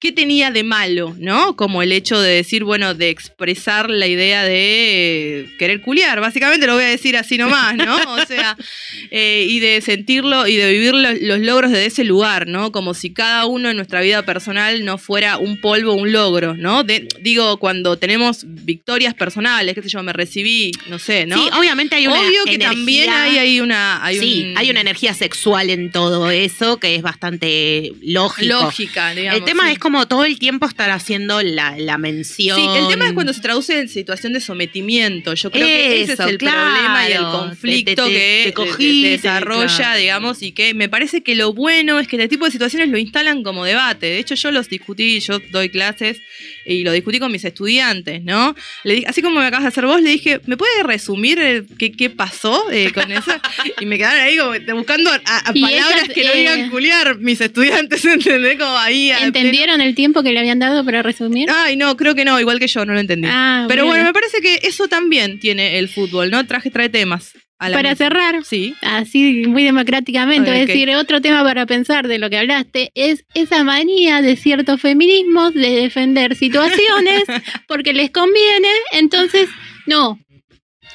¿Qué 0.04 0.12
tenía 0.12 0.52
de 0.52 0.64
malo, 0.64 1.16
no? 1.18 1.56
Como 1.56 1.82
el 1.82 1.94
hecho 1.94 2.20
de 2.20 2.30
decir, 2.36 2.66
bueno, 2.66 2.94
de 2.94 3.10
expresar 3.10 3.90
la 3.90 4.06
idea 4.06 4.44
de 4.44 5.40
eh, 5.44 5.50
querer 5.58 5.80
culiar, 5.82 6.20
básicamente 6.20 6.68
lo 6.68 6.74
voy 6.76 6.84
a 6.84 6.88
decir 6.88 7.16
así 7.16 7.38
nomás, 7.38 7.76
¿no? 7.78 7.96
O 8.14 8.26
sea, 8.26 8.58
eh, 9.12 9.46
y 9.50 9.60
de 9.62 9.80
sentirlo 9.80 10.46
y 10.46 10.58
de 10.58 10.72
vivir 10.74 10.94
lo- 10.94 11.14
los 11.14 11.40
logros 11.40 11.72
de 11.72 11.86
ese 11.86 12.04
lugar, 12.04 12.48
¿no? 12.48 12.74
Como 12.74 12.94
si 12.94 13.14
cada 13.14 13.46
uno 13.46 13.70
en 13.70 13.78
nuestra 13.78 14.02
vida 14.02 14.24
personal 14.24 14.84
no 14.84 14.98
fuera 14.98 15.38
un 15.38 15.62
polvo, 15.62 15.94
un 15.94 16.12
logro, 16.12 16.54
¿no? 16.54 16.84
De- 16.84 17.08
digo, 17.22 17.56
cuando 17.58 17.98
tenemos 17.98 18.42
victorias 18.46 19.14
personales, 19.14 19.74
qué 19.74 19.84
sé 19.84 19.88
yo, 19.90 20.04
me 20.04 20.12
recibí, 20.12 20.72
no 20.88 21.00
sé, 21.00 21.26
¿no? 21.26 21.38
Sí, 21.38 21.50
obviamente 21.58 21.96
hay 21.96 22.08
una 22.08 22.20
Obvio 22.20 22.44
que 22.44 22.56
energía- 22.56 22.70
también 22.78 23.10
hay, 23.10 23.38
hay 23.38 23.60
una... 23.62 24.04
Hay 24.04 24.20
sí, 24.20 24.48
un- 24.52 24.58
hay 24.58 24.70
una 24.70 24.82
energía 24.82 25.14
sexual 25.14 25.70
en 25.70 25.92
todo 25.94 26.30
eso 26.30 26.78
que 26.78 26.96
es 26.96 27.02
bastante 27.02 27.94
lógico. 28.02 28.54
lógica, 28.64 29.14
digamos. 29.16 29.40
el 29.40 29.46
tema 29.46 29.68
sí. 29.68 29.72
es 29.74 29.80
como 29.80 29.93
todo 30.08 30.26
el 30.26 30.38
tiempo 30.40 30.66
estar 30.66 30.90
haciendo 30.90 31.42
la, 31.42 31.78
la 31.78 31.98
mención. 31.98 32.58
Sí, 32.60 32.66
el 32.80 32.88
tema 32.88 33.06
es 33.08 33.14
cuando 33.14 33.34
se 33.34 33.42
traduce 33.42 33.80
en 33.80 33.90
situación 33.90 34.34
de 34.34 34.42
sometimiento. 34.42 35.34
Yo 35.34 35.52
creo 35.52 35.66
que 35.66 36.02
ese 36.02 36.14
es 36.14 36.20
el 36.20 36.38
claro. 36.38 36.72
problema 36.74 37.10
y 37.10 37.12
el 37.14 37.24
conflicto 37.24 38.06
te- 38.06 38.12
te- 38.12 38.18
que 38.18 38.42
te 38.44 38.50
se- 38.50 38.54
cogí, 38.54 39.04
desarrolla, 39.10 39.76
claro. 39.76 40.00
digamos, 40.00 40.42
y 40.42 40.52
que 40.52 40.74
me 40.74 40.90
parece 40.90 41.24
que 41.24 41.36
lo 41.36 41.54
bueno 41.54 42.00
es 42.00 42.08
que 42.08 42.18
este 42.18 42.28
tipo 42.28 42.46
de 42.46 42.52
situaciones 42.52 42.90
lo 42.90 42.98
instalan 42.98 43.44
como 43.44 43.66
debate. 43.66 44.08
De 44.08 44.20
hecho, 44.20 44.36
yo 44.36 44.52
los 44.52 44.70
discutí, 44.70 45.20
yo 45.20 45.40
doy 45.52 45.70
clases 45.70 46.20
y 46.66 46.84
lo 46.84 46.92
discutí 46.92 47.20
con 47.20 47.32
mis 47.32 47.44
estudiantes, 47.46 48.24
¿no? 48.24 48.56
Le 48.84 48.94
dije, 48.96 49.08
así 49.08 49.22
como 49.22 49.40
me 49.40 49.46
acabas 49.46 49.64
de 49.64 49.68
hacer 49.70 49.86
vos, 49.86 50.02
le 50.02 50.10
dije, 50.10 50.40
¿me 50.46 50.58
puedes 50.58 50.84
resumir 50.84 51.40
eh, 51.42 51.64
qué, 51.78 51.92
qué 51.92 52.10
pasó 52.10 52.70
eh, 52.72 52.92
con 52.94 53.12
eso? 53.12 53.32
y 53.82 53.86
me 53.86 53.98
quedaron 53.98 54.22
ahí 54.22 54.38
como 54.38 54.78
buscando 54.78 55.10
a- 55.12 55.22
a 55.26 55.52
Y 55.54 55.62
palabras 55.62 56.04
ellas, 56.04 56.10
que 56.16 56.24
no 56.24 56.32
eh, 56.32 56.38
digan 56.38 56.70
culiar 56.70 57.18
mis 57.20 57.42
estudiantes, 57.42 58.04
¿entendés? 58.06 58.58
Como 58.58 58.78
ahí. 58.78 59.12
a- 59.12 59.20
¿Entendieron 59.26 59.82
el 59.82 59.96
tiempo 59.96 60.24
que 60.24 60.32
le 60.32 60.40
habían 60.40 60.60
dado 60.60 60.84
para 60.86 61.02
resumir? 61.04 61.50
Ay, 61.52 61.76
no, 61.76 61.96
creo 61.98 62.16
que 62.16 62.26
no, 62.26 62.40
igual 62.40 62.60
que 62.60 62.68
yo, 62.68 62.86
no 62.86 62.94
lo 62.94 63.00
entendí. 63.00 63.28
Ah, 63.32 63.66
Pero 63.68 63.84
bueno, 63.86 64.04
bueno. 64.04 64.10
me 64.10 64.14
parece 64.14 64.42
que 64.42 64.68
eso 64.68 64.88
también 64.88 65.40
tiene 65.40 65.78
el 65.80 65.90
fútbol, 65.90 66.32
¿no? 66.32 66.46
Traje 66.46 66.70
trae 66.72 66.90
temas. 66.90 67.32
Para 67.60 67.82
mesa. 67.92 67.96
cerrar, 67.96 68.44
Sí. 68.44 68.76
así 68.82 69.44
muy 69.48 69.64
democráticamente, 69.64 70.52
es 70.62 70.68
decir, 70.68 70.90
otro 70.96 71.22
tema 71.22 71.44
para 71.44 71.66
pensar 71.66 72.08
de 72.08 72.20
lo 72.20 72.30
que 72.30 72.38
hablaste 72.38 72.92
es 72.96 73.26
esa 73.34 73.64
manía 73.64 74.22
de 74.22 74.36
ciertos 74.36 74.82
feminismos 74.82 75.54
de 75.54 75.70
defender 75.72 76.36
situaciones 76.36 77.24
porque 77.68 77.94
les 77.94 78.12
conviene, 78.12 78.68
entonces, 78.92 79.50
no. 79.86 80.20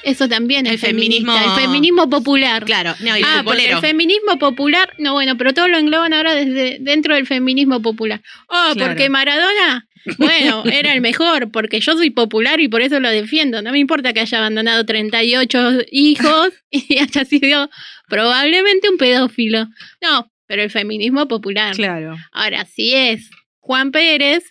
Eso 0.03 0.29
también 0.29 0.65
es 0.65 0.73
El 0.73 0.79
feminismo- 0.79 1.33
feminista, 1.33 1.55
el 1.55 1.61
feminismo 1.61 2.09
popular. 2.09 2.63
Claro, 2.63 2.95
no, 3.01 3.15
el 3.15 3.23
ah, 3.25 3.41
porque 3.43 3.69
el 3.69 3.79
feminismo 3.79 4.39
popular, 4.39 4.93
no, 4.97 5.11
bueno, 5.11 5.35
pero 5.37 5.53
todo 5.53 5.67
lo 5.67 5.77
engloban 5.77 6.13
ahora 6.13 6.35
desde 6.35 6.77
dentro 6.79 7.15
del 7.15 7.27
feminismo 7.27 7.81
popular. 7.81 8.21
Oh, 8.47 8.71
Claro. 8.75 8.91
porque 8.91 9.09
Maradona, 9.09 9.87
bueno, 10.17 10.63
era 10.65 10.93
el 10.93 11.01
mejor, 11.01 11.51
porque 11.51 11.79
yo 11.79 11.93
soy 11.93 12.09
popular 12.09 12.59
y 12.59 12.67
por 12.67 12.81
eso 12.81 12.99
lo 12.99 13.09
defiendo. 13.09 13.61
No 13.61 13.71
me 13.71 13.79
importa 13.79 14.13
que 14.13 14.21
haya 14.21 14.37
abandonado 14.39 14.85
38 14.85 15.79
hijos 15.91 16.49
y 16.71 16.99
haya 16.99 17.25
sido 17.25 17.69
probablemente 18.07 18.89
un 18.89 18.97
pedófilo. 18.97 19.67
No, 20.01 20.31
pero 20.47 20.63
el 20.63 20.71
feminismo 20.71 21.27
popular. 21.27 21.75
Claro. 21.75 22.17
Ahora, 22.31 22.65
si 22.65 22.93
es 22.93 23.29
Juan 23.59 23.91
Pérez, 23.91 24.43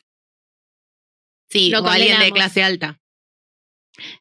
Sí, 1.51 1.71
lo 1.71 1.81
o 1.81 1.89
alguien 1.89 2.21
de 2.21 2.31
clase 2.31 2.63
alta. 2.63 3.01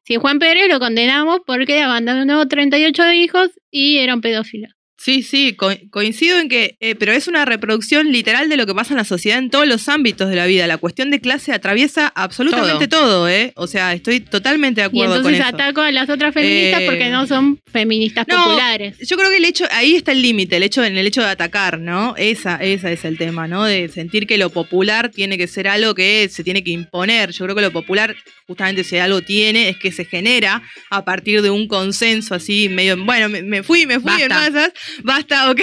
si 0.03 0.13
es 0.13 0.19
Juan 0.19 0.39
Pérez 0.39 0.69
lo 0.69 0.79
condenamos 0.79 1.41
porque 1.45 1.81
abandonó 1.81 2.47
38 2.47 3.11
hijos 3.11 3.49
y 3.69 3.97
era 3.97 4.15
un 4.15 4.21
pedófilo. 4.21 4.69
Sí, 4.99 5.21
sí, 5.21 5.53
co- 5.55 5.69
coincido 5.91 6.39
en 6.39 6.49
que, 6.49 6.75
eh, 6.79 6.95
pero 6.95 7.11
es 7.11 7.27
una 7.27 7.45
reproducción 7.45 8.11
literal 8.11 8.49
de 8.49 8.57
lo 8.57 8.65
que 8.65 8.73
pasa 8.73 8.93
en 8.93 8.97
la 8.97 9.03
sociedad 9.05 9.37
en 9.37 9.51
todos 9.51 9.67
los 9.67 9.87
ámbitos 9.89 10.27
de 10.29 10.35
la 10.35 10.47
vida. 10.47 10.65
La 10.65 10.77
cuestión 10.77 11.11
de 11.11 11.21
clase 11.21 11.53
atraviesa 11.53 12.07
absolutamente 12.15 12.87
todo, 12.87 13.29
¿eh? 13.29 13.53
O 13.55 13.67
sea, 13.67 13.93
estoy 13.93 14.21
totalmente 14.21 14.81
de 14.81 14.87
Y 14.87 14.89
acuerdo 14.89 15.21
con 15.21 15.33
entonces 15.33 15.39
eso. 15.45 15.55
ataco 15.55 15.81
a 15.81 15.91
las 15.91 16.09
otras 16.09 16.33
feministas 16.33 16.81
Eh, 16.81 16.85
porque 16.87 17.09
no 17.09 17.27
son 17.27 17.59
feministas 17.71 18.25
No, 18.27 18.43
populares. 18.43 18.97
Yo 19.07 19.17
creo 19.17 19.29
que 19.29 19.37
el 19.37 19.45
hecho, 19.45 19.65
ahí 19.71 19.95
está 19.95 20.11
el 20.13 20.21
límite, 20.23 20.55
el 20.57 20.63
hecho, 20.63 20.83
en 20.83 20.97
el 20.97 21.05
hecho 21.05 21.21
de 21.21 21.29
atacar, 21.29 21.79
¿no? 21.79 22.15
Esa, 22.17 22.55
esa 22.57 22.91
es 22.91 23.05
el 23.05 23.19
tema, 23.19 23.47
¿no? 23.47 23.65
De 23.65 23.89
sentir 23.89 24.25
que 24.25 24.39
lo 24.39 24.49
popular 24.49 25.11
tiene 25.11 25.37
que 25.37 25.45
ser 25.47 25.67
algo 25.67 25.93
que 25.93 26.27
se 26.31 26.43
tiene 26.43 26.63
que 26.63 26.71
imponer. 26.71 27.31
Yo 27.31 27.45
creo 27.45 27.55
que 27.55 27.61
lo 27.61 27.71
popular, 27.71 28.15
justamente 28.47 28.83
si 28.83 28.97
algo 28.97 29.21
tiene, 29.21 29.69
es 29.69 29.77
que 29.77 29.91
se 29.91 30.05
genera 30.05 30.63
a 30.89 31.05
partir 31.05 31.43
de 31.43 31.51
un 31.51 31.67
consenso 31.67 32.33
así 32.33 32.67
medio, 32.67 32.97
bueno, 33.05 33.29
me, 33.29 33.43
me 33.43 33.61
fui, 33.61 33.85
me 33.85 33.99
fui 33.99 34.21
en 34.23 34.29
masas, 34.29 34.71
basta, 35.03 35.49
ok. 35.51 35.61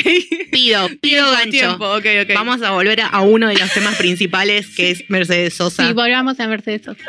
Pido, 0.51 0.89
pido 1.01 1.31
gancho. 1.31 1.51
tiempo, 1.51 1.85
ok, 1.97 2.07
ok. 2.23 2.35
Vamos 2.35 2.63
a 2.63 2.71
volver 2.73 3.01
a, 3.03 3.07
a 3.09 3.21
uno 3.23 3.49
de 3.49 3.57
los 3.57 3.73
temas 3.73 3.97
principales, 3.97 4.75
que 4.75 4.91
es 4.91 5.05
Mercedes 5.09 5.55
Sosa. 5.55 5.87
Sí, 5.87 5.93
volvamos 5.93 6.39
a 6.41 6.47
Mercedes 6.47 6.83
Sosa. 6.83 7.05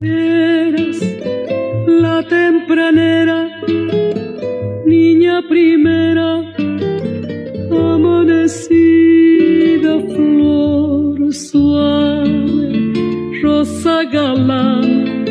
Eras 0.00 0.98
la 1.86 2.22
tempranera, 2.28 3.48
niña 4.84 5.42
primera, 5.48 6.15
amanecida 8.46 9.98
flor 10.14 11.18
suave, 11.32 12.92
rosa 13.42 14.04
galana, 14.04 15.24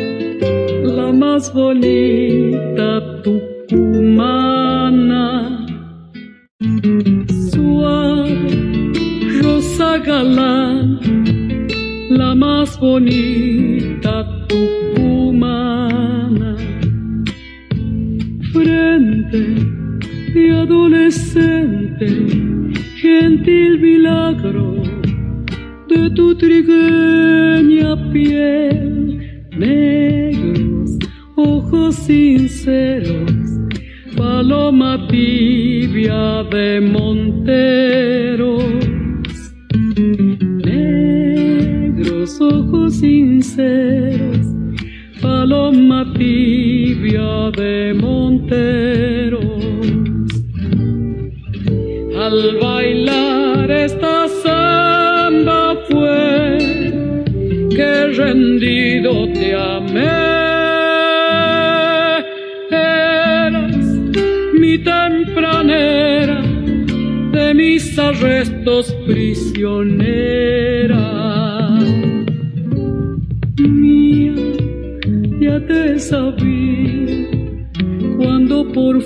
la 0.82 1.12
más 1.12 1.52
bonita 1.52 3.22
tucumana. 3.22 5.24
Suave, 7.50 8.38
rosa 9.42 9.98
galana 9.98 11.00
la 12.10 12.34
más 12.34 12.78
bonita 12.78 14.26
tucumana. 14.48 16.56
Frente 18.52 19.42
de 20.34 20.50
adolescente, 20.50 22.08
gentil 23.00 23.78
milagro 23.78 24.82
de 25.88 26.10
tu 26.10 26.34
trigueña 26.34 27.96
piel, 28.12 29.18
negros 29.56 30.98
ojos 31.36 31.94
sinceros, 31.94 33.42
paloma 34.16 35.06
tibia 35.08 36.42
de 36.50 36.80
monteros 36.80 38.76
negros 40.64 42.40
ojos 42.40 42.96
sinceros, 42.96 44.46
paloma 45.20 46.12
tibia 46.16 47.50
de 47.56 47.94
monteros. 47.94 49.05
Al 52.26 52.58
bailar 52.58 53.70
esta 53.70 54.26
samba 54.42 55.76
fue 55.88 56.58
que 57.70 58.06
rendido 58.16 59.28
te 59.32 59.54
amé. 59.54 60.10
Eras 62.68 63.86
mi 64.60 64.76
tempranera 64.78 66.42
de 67.30 67.54
mis 67.54 67.96
arrestos 67.96 68.92
prisionera. 69.06 71.04
Mía, 73.56 74.34
ya 75.38 75.64
te 75.64 76.00
sabía 76.00 77.28
cuando 78.18 78.72
por 78.72 79.00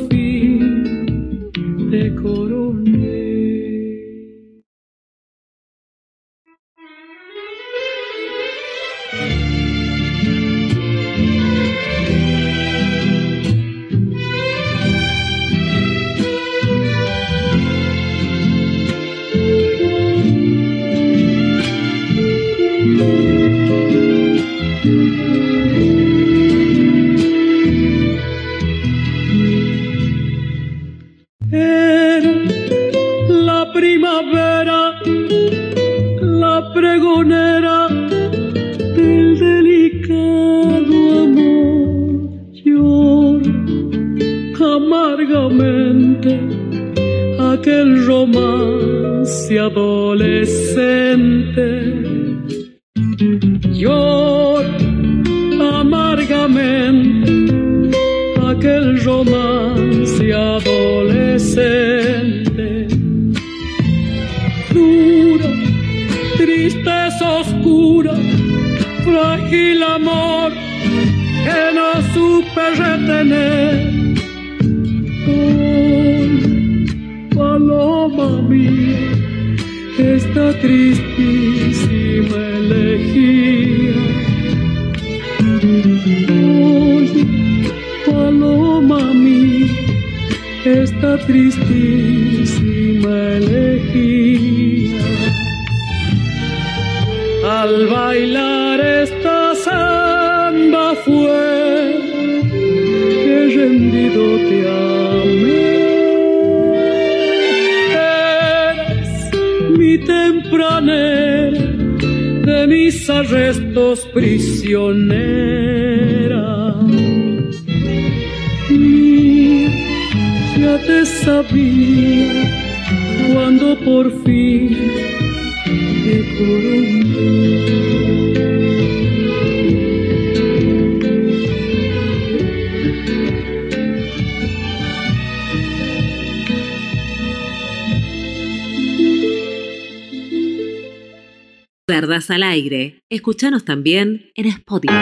aire. 142.61 143.03
Escúchanos 143.09 143.64
también 143.64 144.31
en 144.35 144.46
Spotify. 144.46 144.94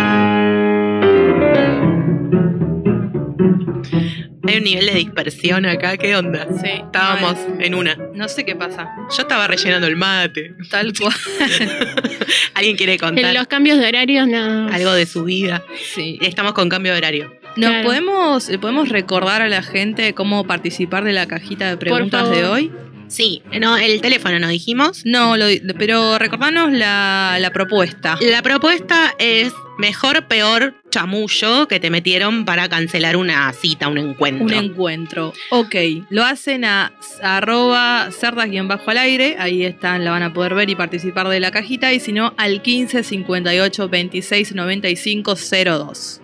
Hay 4.47 4.57
un 4.57 4.65
nivel 4.65 4.87
de 4.87 4.95
dispersión 4.95 5.67
acá, 5.67 5.97
¿qué 5.99 6.17
onda? 6.17 6.47
Sí. 6.63 6.71
Estábamos 6.85 7.37
en 7.59 7.75
una. 7.75 7.97
No 8.15 8.29
sé 8.29 8.47
qué 8.47 8.57
pasa. 8.57 8.89
Yo 9.15 9.23
estaba 9.23 9.47
rellenando 9.47 9.87
el 9.87 9.97
mate. 9.97 10.55
Tal 10.71 10.93
cual. 10.99 11.13
¿Alguien 12.55 12.77
quiere 12.77 12.95
En 12.95 12.99
contar 12.99 13.35
los 13.35 13.47
cambios 13.47 13.79
de 13.79 13.89
horarios 13.89 14.27
no. 14.27 14.69
algo 14.69 14.93
de 14.95 15.05
su 15.05 15.25
vida? 15.25 15.63
Sí. 15.95 16.19
Estamos 16.23 16.55
con 16.55 16.69
cambio 16.71 16.93
de 16.93 16.99
horario. 16.99 17.35
¿Nos 17.57 17.71
Claro. 17.71 17.85
podemos, 17.89 18.49
eh, 18.49 18.59
podemos 18.59 18.89
recordar 18.89 19.43
a 19.43 19.49
la 19.49 19.63
gente 19.63 20.15
cómo 20.15 20.45
participar 20.47 21.05
de 21.05 21.13
la 21.13 21.27
cajita 21.27 21.69
de 21.69 21.77
preguntas 21.77 22.31
de 22.31 22.45
hoy? 22.47 22.73
Sí, 23.09 23.43
no, 23.61 23.77
el 23.77 24.01
teléfono 24.01 24.39
no 24.39 24.49
dijimos. 24.49 25.03
No, 25.05 25.35
pero 25.79 26.19
recordanos 26.19 26.73
la, 26.73 27.39
la 27.41 27.51
propuesta. 27.51 28.19
La 28.21 28.43
propuesta 28.43 29.15
es 29.19 29.53
mejor, 29.79 30.27
peor 30.27 30.75
chamullo 30.91 31.69
que 31.69 31.81
te 31.81 31.91
metieron 31.91 32.45
para 32.45 32.69
cancelar 32.69 33.17
una 33.17 33.53
cita, 33.53 33.89
un 33.89 33.99
encuentro. 33.99 34.45
Un 34.47 34.53
encuentro. 34.53 35.33
Ok, 35.51 35.75
lo 36.11 36.25
hacen 36.25 36.65
a, 36.65 36.93
a 37.23 37.37
arroba 37.39 38.11
cerdas-bajo 38.11 38.91
al 38.91 38.99
aire. 38.99 39.37
Ahí 39.39 39.65
están, 39.65 40.05
la 40.05 40.11
van 40.11 40.23
a 40.23 40.33
poder 40.33 40.55
ver 40.55 40.69
y 40.69 40.75
participar 40.75 41.29
de 41.29 41.41
la 41.41 41.51
cajita. 41.51 41.93
Y 41.93 42.01
si 42.01 42.13
no, 42.13 42.35
al 42.37 42.63
15 42.63 43.03
58 43.03 43.89
26 43.89 44.55
95 44.55 45.35
02. 45.35 46.21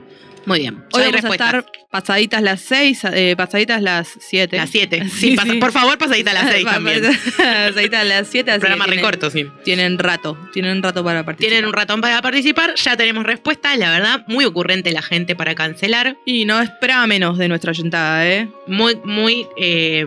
Muy 0.47 0.61
bien. 0.61 0.75
Hoy 0.93 1.03
vamos 1.03 1.07
a 1.09 1.11
respuestas. 1.13 1.47
estar 1.55 1.65
pasaditas 1.91 2.43
las 2.43 2.61
6, 2.61 3.03
pasaditas 3.37 3.81
las 3.83 4.09
7. 4.21 4.57
Las 4.57 4.71
7. 4.71 5.03
Sí, 5.09 5.31
Sí, 5.31 5.37
pasa- 5.37 5.53
sí. 5.53 5.59
por 5.59 5.73
favor, 5.73 5.97
pasadita 5.99 6.33
a 6.33 6.35
las 6.35 6.51
6 6.53 6.65
también. 6.67 7.03
pasaditas 7.37 8.07
las 8.07 8.29
7, 8.29 8.51
así 8.51 8.61
Programa 8.61 8.87
recorto, 8.87 9.31
sí. 9.31 9.47
tienen 9.65 9.99
rato. 9.99 10.37
Tienen 10.53 10.83
rato 10.83 11.03
para 11.05 11.25
participar. 11.25 11.51
Tienen 11.51 11.67
un 11.67 11.73
ratón 11.73 12.01
para 12.01 12.21
participar, 12.21 12.75
ya 12.75 12.97
tenemos 12.97 13.25
respuesta. 13.25 13.77
La 13.77 13.91
verdad, 13.91 14.25
muy 14.27 14.45
ocurrente 14.45 14.91
la 14.93 15.03
gente 15.03 15.35
para 15.35 15.55
cancelar. 15.55 16.17
Y 16.27 16.45
no 16.45 16.61
esperaba 16.61 17.07
menos 17.07 17.39
de 17.39 17.49
nuestra 17.49 17.71
oyuntada, 17.71 18.27
¿eh? 18.29 18.49
Muy, 18.67 18.97
muy, 19.05 19.47
eh, 19.57 20.05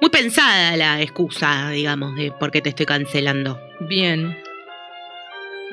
muy 0.00 0.10
pensada 0.10 0.76
la 0.76 1.00
excusa, 1.02 1.70
digamos, 1.70 2.14
de 2.16 2.30
por 2.32 2.50
qué 2.50 2.60
te 2.60 2.68
estoy 2.68 2.86
cancelando. 2.86 3.58
Bien. 3.80 4.36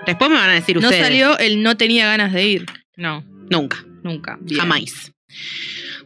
Después 0.06 0.32
me 0.32 0.38
van 0.38 0.50
a 0.50 0.54
decir 0.54 0.78
No 0.82 0.88
ustedes. 0.88 1.04
salió 1.06 1.38
el 1.38 1.62
no 1.62 1.78
tenía 1.78 2.08
ganas 2.08 2.34
de 2.34 2.46
ir. 2.48 2.66
No, 2.98 3.24
Nunca, 3.50 3.84
nunca. 4.04 4.38
Bien. 4.42 4.60
jamás. 4.60 5.12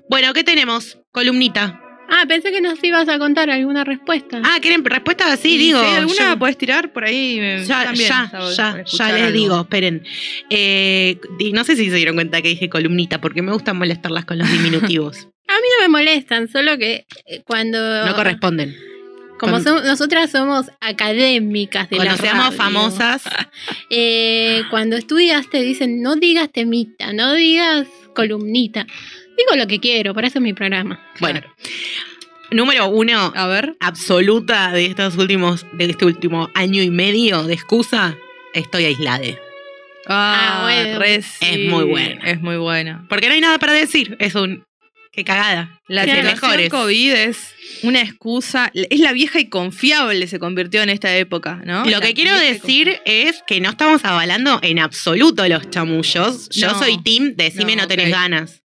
Bueno, 0.09 0.33
¿qué 0.33 0.43
tenemos? 0.43 0.97
Columnita. 1.11 1.81
Ah, 2.07 2.25
pensé 2.27 2.51
que 2.51 2.61
nos 2.61 2.83
ibas 2.83 3.09
a 3.09 3.17
contar 3.17 3.49
alguna 3.49 3.83
respuesta. 3.83 4.39
Ah, 4.43 4.57
¿quieren 4.61 4.85
respuesta 4.85 5.31
así? 5.33 5.55
Y 5.55 5.57
digo. 5.57 5.79
si 5.79 5.85
hay 5.87 5.95
alguna 5.95 6.29
yo- 6.33 6.39
puedes 6.39 6.57
tirar 6.57 6.93
por 6.93 7.03
ahí. 7.03 7.39
eh, 7.41 7.63
Ya, 7.65 7.85
también, 7.85 8.07
ya, 8.09 8.31
ya, 8.55 8.83
ya 8.85 9.11
les 9.11 9.21
algo. 9.23 9.31
digo, 9.31 9.61
esperen. 9.61 10.03
Eh, 10.51 11.19
no 11.53 11.63
sé 11.63 11.75
si 11.75 11.89
se 11.89 11.95
dieron 11.95 12.15
cuenta 12.15 12.41
que 12.43 12.49
dije 12.49 12.69
columnita, 12.69 13.19
porque 13.19 13.41
me 13.41 13.51
gusta 13.51 13.73
molestarlas 13.73 14.25
con 14.25 14.37
los 14.37 14.51
diminutivos. 14.51 15.17
A 15.47 15.53
mí 15.53 15.67
no 15.77 15.83
me 15.83 15.87
molestan, 15.89 16.47
solo 16.47 16.77
que 16.77 17.05
eh, 17.25 17.41
cuando... 17.45 18.05
No 18.05 18.15
corresponden. 18.15 18.75
Como 19.39 19.53
Con- 19.53 19.63
som- 19.63 19.83
nosotras 19.85 20.31
somos 20.31 20.67
académicas 20.79 21.89
de 21.89 21.97
Cuando 21.97 22.13
la 22.15 22.17
seamos 22.21 22.45
radio, 22.45 22.57
famosas, 22.57 23.23
eh, 23.89 24.63
cuando 24.69 24.95
estudias 24.95 25.49
te 25.49 25.61
dicen 25.61 26.01
no 26.01 26.15
digas 26.15 26.49
temita, 26.51 27.11
no 27.13 27.33
digas 27.33 27.87
columnita. 28.15 28.85
Digo 29.37 29.55
lo 29.57 29.67
que 29.67 29.79
quiero, 29.79 30.13
para 30.13 30.27
eso 30.27 30.39
es 30.39 30.43
mi 30.43 30.53
programa. 30.53 30.99
bueno. 31.19 31.41
Número 32.51 32.87
uno, 32.87 33.33
A 33.35 33.47
ver. 33.47 33.75
absoluta 33.79 34.71
de 34.71 34.85
estos 34.85 35.17
últimos, 35.17 35.65
de 35.73 35.85
este 35.89 36.05
último 36.05 36.49
año 36.53 36.81
y 36.83 36.89
medio 36.91 37.43
de 37.43 37.53
excusa, 37.55 38.15
estoy 38.53 38.85
aislada. 38.85 39.25
Ah, 40.07 40.59
Ah, 40.59 40.63
bueno. 40.63 41.01
Es 41.03 41.25
sí, 41.25 41.67
muy 41.69 41.85
buena. 41.85 42.23
Es 42.29 42.39
muy 42.39 42.57
buena. 42.57 43.05
Porque 43.09 43.27
no 43.27 43.33
hay 43.33 43.41
nada 43.41 43.57
para 43.57 43.73
decir. 43.73 44.15
Es 44.19 44.35
un. 44.35 44.63
Qué 45.15 45.23
cagada. 45.23 45.79
La 45.87 46.03
Que 46.05 46.11
situación 46.11 46.33
mejores. 46.41 46.69
COVID 46.69 47.11
es 47.13 47.37
una 47.83 48.01
excusa. 48.01 48.69
Es 48.73 48.99
la 48.99 49.13
vieja 49.13 49.39
y 49.39 49.45
confiable 49.49 50.27
se 50.27 50.39
convirtió 50.39 50.81
en 50.83 50.89
esta 50.89 51.15
época, 51.15 51.61
¿no? 51.65 51.85
Lo 51.85 51.91
La 51.91 52.01
que 52.01 52.13
quiero 52.13 52.37
decir 52.37 52.99
es 53.05 53.41
que 53.47 53.61
no 53.61 53.69
estamos 53.69 54.03
avalando 54.03 54.59
en 54.61 54.79
absoluto 54.79 55.47
los 55.47 55.69
chamullos. 55.69 56.49
Yo 56.49 56.67
No. 56.73 56.79
soy 56.79 57.01
team, 57.01 57.33
decime 57.35 57.75
no, 57.75 57.83
No, 57.83 57.87
tenés 57.87 58.09
ganas. 58.11 58.61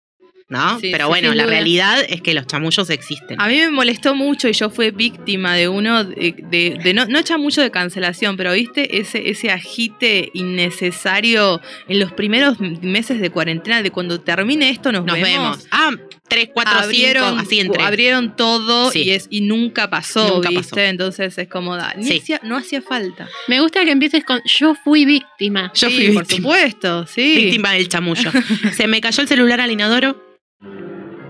¿No? 0.46 0.78
Sí, 0.78 0.90
Pero 0.92 1.06
sí, 1.06 1.08
bueno, 1.08 1.32
la 1.32 1.44
duda. 1.44 1.52
realidad 1.54 2.04
es 2.06 2.20
que 2.20 2.34
los 2.34 2.46
chamullos 2.46 2.90
existen. 2.90 3.40
A 3.40 3.48
mí 3.48 3.56
me 3.56 3.70
molestó 3.70 4.14
mucho 4.14 4.46
y 4.46 4.52
yo 4.52 4.68
fui 4.68 4.90
víctima 4.90 5.54
de 5.54 5.68
uno 5.68 6.04
de, 6.04 6.34
de- 6.50 6.78
de 6.84 6.92
no, 6.92 7.06
no 7.06 7.18
echa 7.18 7.38
mucho 7.38 7.62
de 7.62 7.70
cancelación, 7.70 8.36
pero 8.36 8.52
viste 8.52 8.98
ese, 9.00 9.30
ese 9.30 9.50
agite 9.50 10.30
innecesario 10.34 11.62
en 11.88 11.98
los 11.98 12.12
primeros 12.12 12.60
meses 12.60 13.20
de 13.20 13.30
cuarentena, 13.30 13.82
de 13.82 13.90
cuando 13.90 14.20
termine 14.20 14.68
esto 14.68 14.92
nos, 14.92 15.06
Nos 15.06 15.18
vemos. 15.18 15.66
Ah, 15.70 15.92
3, 16.28 16.48
4, 16.54 16.72
5, 16.72 16.84
abrieron, 16.84 17.38
así 17.38 17.60
entre. 17.60 17.82
abrieron 17.82 18.34
todo 18.34 18.90
Sí. 18.90 19.02
y 19.02 19.10
es 19.10 19.26
y 19.30 19.42
nunca 19.42 19.90
pasó, 19.90 20.36
Nunca 20.36 20.48
¿viste? 20.48 20.70
pasó. 20.70 20.80
Entonces 20.80 21.36
es 21.38 21.48
como 21.48 21.76
da, 21.76 21.94
ni 21.96 22.04
Sí. 22.06 22.18
hacía- 22.18 22.40
no 22.42 22.56
hacía 22.56 22.80
falta. 22.82 23.28
Me 23.46 23.60
gusta 23.60 23.84
que 23.84 23.90
empieces 23.90 24.24
con 24.24 24.40
yo 24.46 24.74
fui 24.74 25.04
víctima. 25.04 25.70
Yo 25.74 25.88
Sí, 25.90 25.96
fui 25.96 26.06
por 26.12 26.22
víctima. 26.26 26.36
supuesto, 26.48 27.06
sí. 27.06 27.36
Víctima 27.36 27.72
del 27.72 27.88
chamullo. 27.88 28.30
Se 28.76 28.86
me 28.86 29.00
cayó 29.00 29.22
el 29.22 29.28
celular 29.28 29.60
al 29.60 29.70
inodoro. 29.70 30.22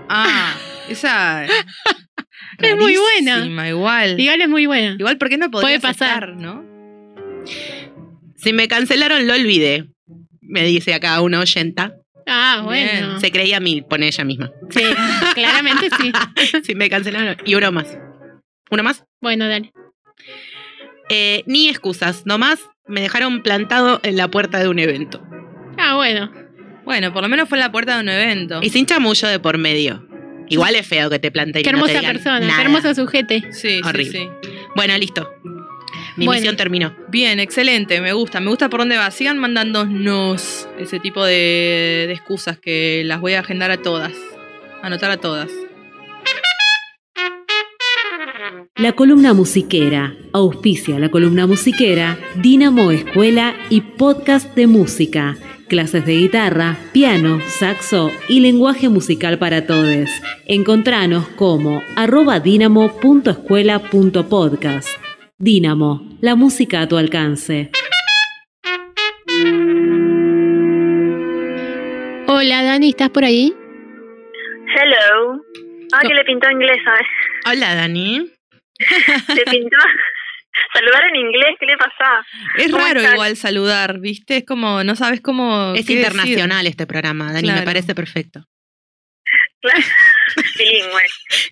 Ah, 0.09 0.55
esa 0.89 1.45
Es 2.59 2.77
muy 2.77 2.95
buena. 2.95 3.45
igual. 3.67 4.19
Igual 4.19 4.41
es 4.41 4.49
muy 4.49 4.65
buena. 4.65 4.95
Igual, 4.97 5.17
¿por 5.17 5.29
qué 5.29 5.37
no 5.37 5.51
podría 5.51 5.67
Puede 5.67 5.79
pasar. 5.81 6.23
estar, 6.23 6.35
no? 6.37 6.63
Si 8.37 8.53
me 8.53 8.67
cancelaron, 8.67 9.27
lo 9.27 9.33
olvidé. 9.33 9.87
Me 10.41 10.63
dice 10.63 10.93
acá 10.93 11.19
una 11.21 11.39
oyenta. 11.41 11.93
Ah, 12.27 12.61
bueno. 12.63 13.07
Bien. 13.07 13.21
Se 13.21 13.31
creía 13.31 13.57
a 13.57 13.59
mí, 13.59 13.81
pone 13.81 14.07
ella 14.07 14.23
misma. 14.23 14.51
Sí, 14.69 14.81
claramente 15.33 15.89
sí. 15.99 16.11
si 16.63 16.75
me 16.75 16.89
cancelaron. 16.89 17.37
Y 17.45 17.55
uno 17.55 17.71
más. 17.71 17.97
¿Uno 18.71 18.83
más? 18.83 19.03
Bueno, 19.21 19.47
dale. 19.47 19.71
Eh, 21.09 21.43
ni 21.45 21.69
excusas, 21.69 22.25
nomás 22.25 22.59
me 22.87 23.01
dejaron 23.01 23.43
plantado 23.43 23.99
en 24.03 24.17
la 24.17 24.29
puerta 24.29 24.59
de 24.59 24.67
un 24.67 24.79
evento. 24.79 25.21
Ah, 25.77 25.95
bueno. 25.95 26.31
Bueno, 26.83 27.13
por 27.13 27.21
lo 27.23 27.29
menos 27.29 27.49
fue 27.49 27.57
en 27.57 27.63
la 27.63 27.71
puerta 27.71 27.95
de 27.95 28.01
un 28.01 28.09
evento. 28.09 28.59
Y 28.61 28.69
sin 28.69 28.85
chamullo 28.85 29.27
de 29.27 29.39
por 29.39 29.57
medio. 29.57 30.07
Igual 30.47 30.75
es 30.75 30.85
feo 30.87 31.09
que 31.09 31.17
te 31.19 31.31
planteen 31.31 31.63
Qué 31.63 31.69
y 31.69 31.73
no 31.73 31.85
te 31.85 31.91
hermosa 31.91 31.99
digan 31.99 32.15
persona, 32.15 32.39
nada. 32.39 32.55
qué 32.55 32.61
hermoso 32.61 32.93
sujete. 32.93 33.43
Sí, 33.51 33.81
sí, 33.83 34.05
sí. 34.05 34.29
Bueno, 34.75 34.95
listo. 34.97 35.31
Mi 36.17 36.25
Bueno. 36.25 36.39
misión 36.39 36.55
terminó. 36.55 36.95
Bien, 37.09 37.39
excelente, 37.39 37.99
me 38.01 38.13
gusta. 38.13 38.39
Me 38.39 38.49
gusta 38.49 38.69
por 38.69 38.79
dónde 38.81 38.97
va. 38.97 39.11
Sigan 39.11 39.37
mandándonos 39.37 40.67
ese 40.79 40.99
tipo 40.99 41.23
de, 41.25 42.05
de 42.07 42.13
excusas 42.13 42.57
que 42.57 43.03
las 43.05 43.19
voy 43.21 43.33
a 43.33 43.41
agendar 43.41 43.69
a 43.71 43.77
todas. 43.77 44.13
Anotar 44.81 45.11
a 45.11 45.17
todas. 45.17 45.49
La 48.77 48.91
columna 48.93 49.33
musiquera 49.33 50.15
auspicia 50.33 50.99
la 50.99 51.09
columna 51.09 51.47
musiquera 51.47 52.17
Dinamo 52.35 52.91
Escuela 52.91 53.55
y 53.69 53.81
podcast 53.81 54.53
de 54.55 54.67
música, 54.67 55.37
clases 55.69 56.05
de 56.05 56.17
guitarra, 56.17 56.77
piano, 56.91 57.39
saxo 57.47 58.11
y 58.27 58.41
lenguaje 58.41 58.89
musical 58.89 59.39
para 59.39 59.65
todos. 59.65 60.09
Encontranos 60.45 61.27
como 61.29 61.81
arroba 61.95 62.39
dinamo.escuela.podcast. 62.39 64.89
Dinamo, 65.37 66.04
la 66.21 66.35
música 66.35 66.81
a 66.81 66.87
tu 66.87 66.97
alcance. 66.97 67.71
Hola, 72.27 72.63
Dani, 72.63 72.89
¿estás 72.89 73.09
por 73.09 73.23
ahí? 73.23 73.53
Hello. 74.75 75.41
Ah, 75.93 76.01
que 76.01 76.13
le 76.13 76.23
pintó 76.23 76.49
inglés, 76.49 76.77
¿sabes? 76.83 77.07
Hola, 77.45 77.75
Dani. 77.75 78.31
Le 79.35 79.43
pintó 79.45 79.77
saludar 80.73 81.03
en 81.09 81.15
inglés, 81.15 81.55
¿qué 81.59 81.65
le 81.65 81.77
pasa? 81.77 82.25
Es 82.57 82.71
¿Cómo 82.71 82.83
raro 82.83 83.01
igual 83.01 83.37
saludar, 83.37 83.99
¿viste? 83.99 84.37
Es 84.37 84.45
como, 84.45 84.83
no 84.83 84.95
sabes 84.95 85.21
cómo. 85.21 85.73
Es 85.75 85.85
decir. 85.85 85.97
internacional 85.97 86.67
este 86.67 86.85
programa, 86.85 87.31
Dani, 87.31 87.51
me 87.51 87.61
parece 87.61 87.95
perfecto. 87.95 88.45
Claro. 89.61 89.79
Bilingüe. 90.57 91.01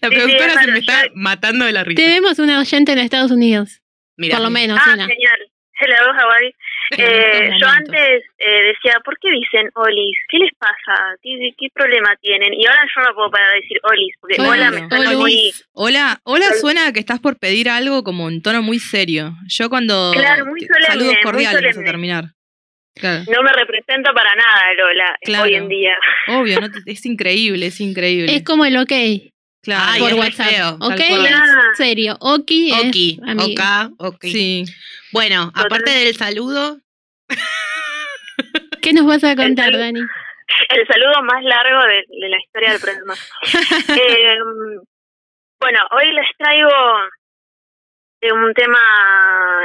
La 0.01 0.09
productora 0.09 0.53
sí, 0.53 0.65
se 0.65 0.71
me 0.71 0.79
está 0.79 1.03
matando 1.15 1.65
de 1.65 1.71
la 1.71 1.83
risa. 1.83 2.01
Tenemos 2.01 2.39
una 2.39 2.59
oyente 2.59 2.91
en 2.91 2.99
Estados 2.99 3.31
Unidos, 3.31 3.82
Mira, 4.23 4.37
por 4.37 4.45
lo 4.45 4.49
menos 4.51 4.79
Ah, 4.83 4.93
una. 4.93 5.07
genial. 5.07 5.39
Hello, 5.79 6.13
how 6.13 6.29
are 6.29 6.45
you? 6.45 6.53
Eh, 6.97 7.49
yo 7.59 7.67
antes 7.67 8.23
eh, 8.37 8.61
decía, 8.67 8.99
¿por 9.03 9.17
qué 9.19 9.29
dicen 9.31 9.69
olis? 9.73 10.15
¿Qué 10.29 10.37
les 10.37 10.51
pasa? 10.57 11.15
¿Qué, 11.21 11.31
qué 11.57 11.67
problema 11.73 12.15
tienen? 12.21 12.53
Y 12.53 12.65
ahora 12.67 12.81
yo 12.95 13.01
no 13.01 13.15
puedo 13.15 13.31
parar 13.31 13.49
de 13.53 13.61
decir 13.61 13.79
olis, 13.83 14.15
porque 14.21 14.35
Claro. 14.35 14.51
hola 14.51 14.71
me 14.71 14.77
suena 14.87 15.09
Olis. 15.09 15.17
muy... 15.17 15.51
Hola, 15.73 16.19
hola 16.23 16.45
suena 16.61 16.87
a 16.87 16.93
que 16.93 16.99
estás 16.99 17.19
por 17.19 17.37
pedir 17.39 17.69
algo 17.69 18.03
como 18.03 18.29
en 18.29 18.41
tono 18.41 18.61
muy 18.61 18.79
serio. 18.79 19.33
Yo 19.47 19.69
cuando. 19.69 20.11
Claro, 20.13 20.45
muy 20.45 20.59
te- 20.61 20.67
solemne, 20.67 20.87
Saludos 20.87 21.13
muy 21.15 21.23
cordiales 21.23 21.63
vas 21.65 21.77
a 21.77 21.83
terminar. 21.83 22.23
Claro. 22.95 23.23
No 23.35 23.41
me 23.41 23.51
representa 23.51 24.13
para 24.13 24.35
nada 24.35 24.71
el 24.71 24.79
hola 24.81 25.17
Claro. 25.23 25.43
hoy 25.45 25.55
en 25.55 25.67
día. 25.67 25.95
Obvio, 26.27 26.61
no 26.61 26.69
te- 26.69 26.79
es 26.91 27.03
increíble, 27.07 27.65
es 27.65 27.81
increíble. 27.81 28.35
Es 28.35 28.43
como 28.43 28.63
el 28.65 28.77
ok 28.77 28.91
claro. 29.63 29.83
Ay, 29.91 29.99
por 30.01 30.09
es 30.09 30.15
re 30.15 30.19
WhatsApp. 30.21 30.47
feo, 30.49 30.69
ok 30.79 31.01
Ah. 31.31 31.71
serio. 31.75 32.17
Oki 32.19 32.71
Oki, 32.73 33.19
oka, 33.39 33.89
ok. 33.97 34.21
Sí. 34.21 34.65
Bueno, 35.11 35.51
aparte 35.55 35.89
del 35.91 36.15
saludo, 36.15 36.77
¿Qué 38.81 38.93
nos 38.93 39.05
vas 39.05 39.23
a 39.23 39.35
contar, 39.35 39.71
Dani? 39.77 39.99
el 40.69 40.87
saludo 40.87 41.23
más 41.23 41.41
largo 41.43 41.81
de, 41.85 42.03
de 42.09 42.29
la 42.29 42.37
historia 42.37 42.71
del 42.71 42.81
programa. 42.81 43.13
Eh, 43.99 44.37
bueno, 45.59 45.79
hoy 45.91 46.11
les 46.13 46.27
traigo 46.37 46.69
un 48.33 48.53
tema 48.53 48.79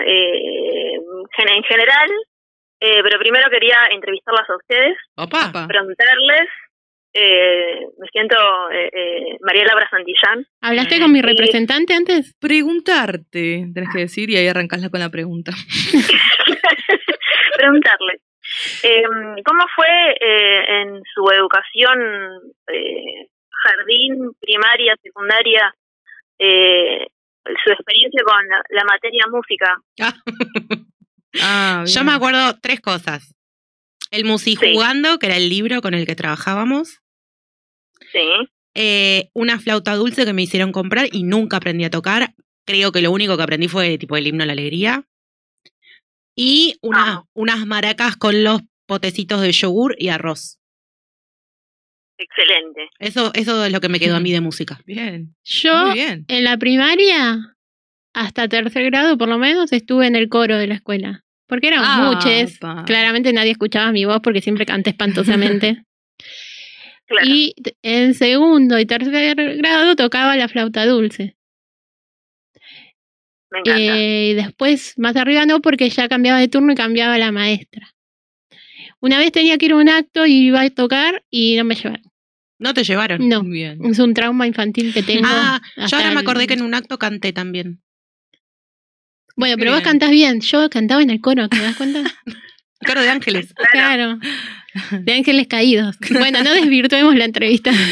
eh, 0.06 0.94
en 0.94 1.62
general, 1.64 2.10
eh, 2.80 3.00
pero 3.02 3.18
primero 3.18 3.50
quería 3.50 3.78
entrevistarlas 3.90 4.48
a 4.48 4.56
ustedes, 4.56 4.96
opa, 5.16 5.50
preguntarles 5.66 6.48
eh, 7.20 7.80
me 7.98 8.06
siento 8.12 8.36
eh, 8.70 8.88
eh, 8.92 9.36
María 9.40 9.64
Laura 9.64 9.88
Santillán. 9.90 10.46
¿Hablaste 10.60 11.00
con 11.00 11.10
mi 11.12 11.20
representante 11.20 11.92
antes? 11.94 12.36
Preguntarte, 12.38 13.66
tenés 13.74 13.88
que 13.92 14.00
decir, 14.02 14.30
y 14.30 14.36
ahí 14.36 14.46
arrancasla 14.46 14.88
con 14.88 15.00
la 15.00 15.10
pregunta. 15.10 15.50
Preguntarle. 17.56 18.20
Eh, 18.84 19.02
¿Cómo 19.44 19.64
fue 19.74 19.88
eh, 20.20 20.82
en 20.82 21.02
su 21.12 21.28
educación, 21.32 21.98
eh, 22.72 23.26
jardín, 23.50 24.30
primaria, 24.40 24.94
secundaria, 25.02 25.74
eh, 26.38 27.04
su 27.64 27.72
experiencia 27.72 28.22
con 28.24 28.46
la, 28.48 28.62
la 28.70 28.84
materia 28.84 29.24
música? 29.30 29.76
Ah, 31.42 31.82
Yo 31.86 31.94
bien. 31.94 32.06
me 32.06 32.12
acuerdo 32.12 32.58
tres 32.62 32.80
cosas. 32.80 33.34
El 34.10 34.24
Musijugando, 34.24 35.18
que 35.18 35.26
era 35.26 35.36
el 35.36 35.48
libro 35.50 35.82
con 35.82 35.92
el 35.94 36.06
que 36.06 36.14
trabajábamos. 36.14 37.00
Sí. 38.12 38.20
Eh, 38.74 39.30
una 39.34 39.58
flauta 39.58 39.94
dulce 39.94 40.24
que 40.24 40.32
me 40.32 40.42
hicieron 40.42 40.72
comprar 40.72 41.08
y 41.12 41.22
nunca 41.24 41.56
aprendí 41.58 41.84
a 41.84 41.90
tocar. 41.90 42.34
Creo 42.66 42.92
que 42.92 43.02
lo 43.02 43.10
único 43.10 43.36
que 43.36 43.42
aprendí 43.42 43.68
fue 43.68 43.98
tipo 43.98 44.16
el 44.16 44.26
himno 44.26 44.42
a 44.44 44.46
la 44.46 44.52
alegría. 44.52 45.04
Y 46.36 46.76
una- 46.82 47.24
unas 47.34 47.66
maracas 47.66 48.16
con 48.16 48.44
los 48.44 48.60
potecitos 48.86 49.40
de 49.40 49.52
yogur 49.52 49.96
y 49.98 50.08
arroz. 50.08 50.58
Excelente. 52.18 52.88
Eso, 52.98 53.30
eso 53.34 53.64
es 53.64 53.72
lo 53.72 53.80
que 53.80 53.88
me 53.88 54.00
quedó 54.00 54.16
a 54.16 54.20
mí 54.20 54.32
de 54.32 54.40
música. 54.40 54.80
Bien, 54.86 55.34
Yo, 55.44 55.86
muy 55.86 55.94
bien. 55.94 56.24
en 56.28 56.44
la 56.44 56.56
primaria, 56.56 57.56
hasta 58.14 58.48
tercer 58.48 58.84
grado 58.86 59.16
por 59.18 59.28
lo 59.28 59.38
menos, 59.38 59.72
estuve 59.72 60.06
en 60.06 60.16
el 60.16 60.28
coro 60.28 60.56
de 60.58 60.66
la 60.66 60.74
escuela. 60.74 61.24
Porque 61.46 61.68
eran 61.68 61.82
Ah, 61.82 62.12
muchos. 62.12 62.58
Claramente 62.84 63.32
nadie 63.32 63.52
escuchaba 63.52 63.90
mi 63.90 64.04
voz 64.04 64.20
porque 64.22 64.42
siempre 64.42 64.66
canté 64.66 64.90
espantosamente. 64.96 65.82
Claro. 67.08 67.26
Y 67.26 67.54
en 67.82 68.14
segundo 68.14 68.78
y 68.78 68.84
tercer 68.86 69.56
grado 69.56 69.96
tocaba 69.96 70.36
la 70.36 70.46
flauta 70.48 70.84
dulce. 70.86 71.36
me 73.50 73.60
encanta. 73.60 73.80
Eh, 73.98 74.30
y 74.30 74.34
después, 74.34 74.92
más 74.98 75.16
arriba 75.16 75.46
no, 75.46 75.60
porque 75.60 75.88
ya 75.88 76.08
cambiaba 76.08 76.38
de 76.38 76.48
turno 76.48 76.72
y 76.72 76.76
cambiaba 76.76 77.16
la 77.18 77.32
maestra. 77.32 77.94
Una 79.00 79.18
vez 79.18 79.32
tenía 79.32 79.56
que 79.58 79.66
ir 79.66 79.72
a 79.72 79.76
un 79.76 79.88
acto 79.88 80.26
y 80.26 80.48
iba 80.48 80.60
a 80.60 80.70
tocar 80.70 81.24
y 81.30 81.56
no 81.56 81.64
me 81.64 81.74
llevaron. 81.76 82.02
¿No 82.58 82.74
te 82.74 82.82
llevaron? 82.84 83.28
No, 83.28 83.42
Bien. 83.42 83.78
es 83.86 83.98
un 84.00 84.12
trauma 84.12 84.46
infantil 84.46 84.92
que 84.92 85.02
tengo. 85.02 85.22
Ah, 85.26 85.60
yo 85.76 85.96
ahora 85.96 86.08
me 86.10 86.14
el- 86.20 86.26
acordé 86.26 86.46
que 86.46 86.54
en 86.54 86.62
un 86.62 86.74
acto 86.74 86.98
canté 86.98 87.32
también. 87.32 87.80
Bueno, 89.36 89.54
pero 89.56 89.70
Bien. 89.70 89.74
vos 89.80 89.82
cantás 89.88 90.10
bien. 90.10 90.40
Yo 90.40 90.68
cantaba 90.68 91.00
en 91.00 91.10
el 91.10 91.20
coro, 91.20 91.48
¿te 91.48 91.58
das 91.62 91.76
cuenta? 91.76 92.02
Coro 92.86 93.00
de 93.02 93.08
ángeles. 93.10 93.52
Claro. 93.72 94.18
De 94.92 95.12
ángeles 95.14 95.48
caídos. 95.48 95.96
Bueno, 96.10 96.42
no 96.44 96.52
desvirtuemos 96.54 97.14
la 97.16 97.24
entrevista. 97.24 97.72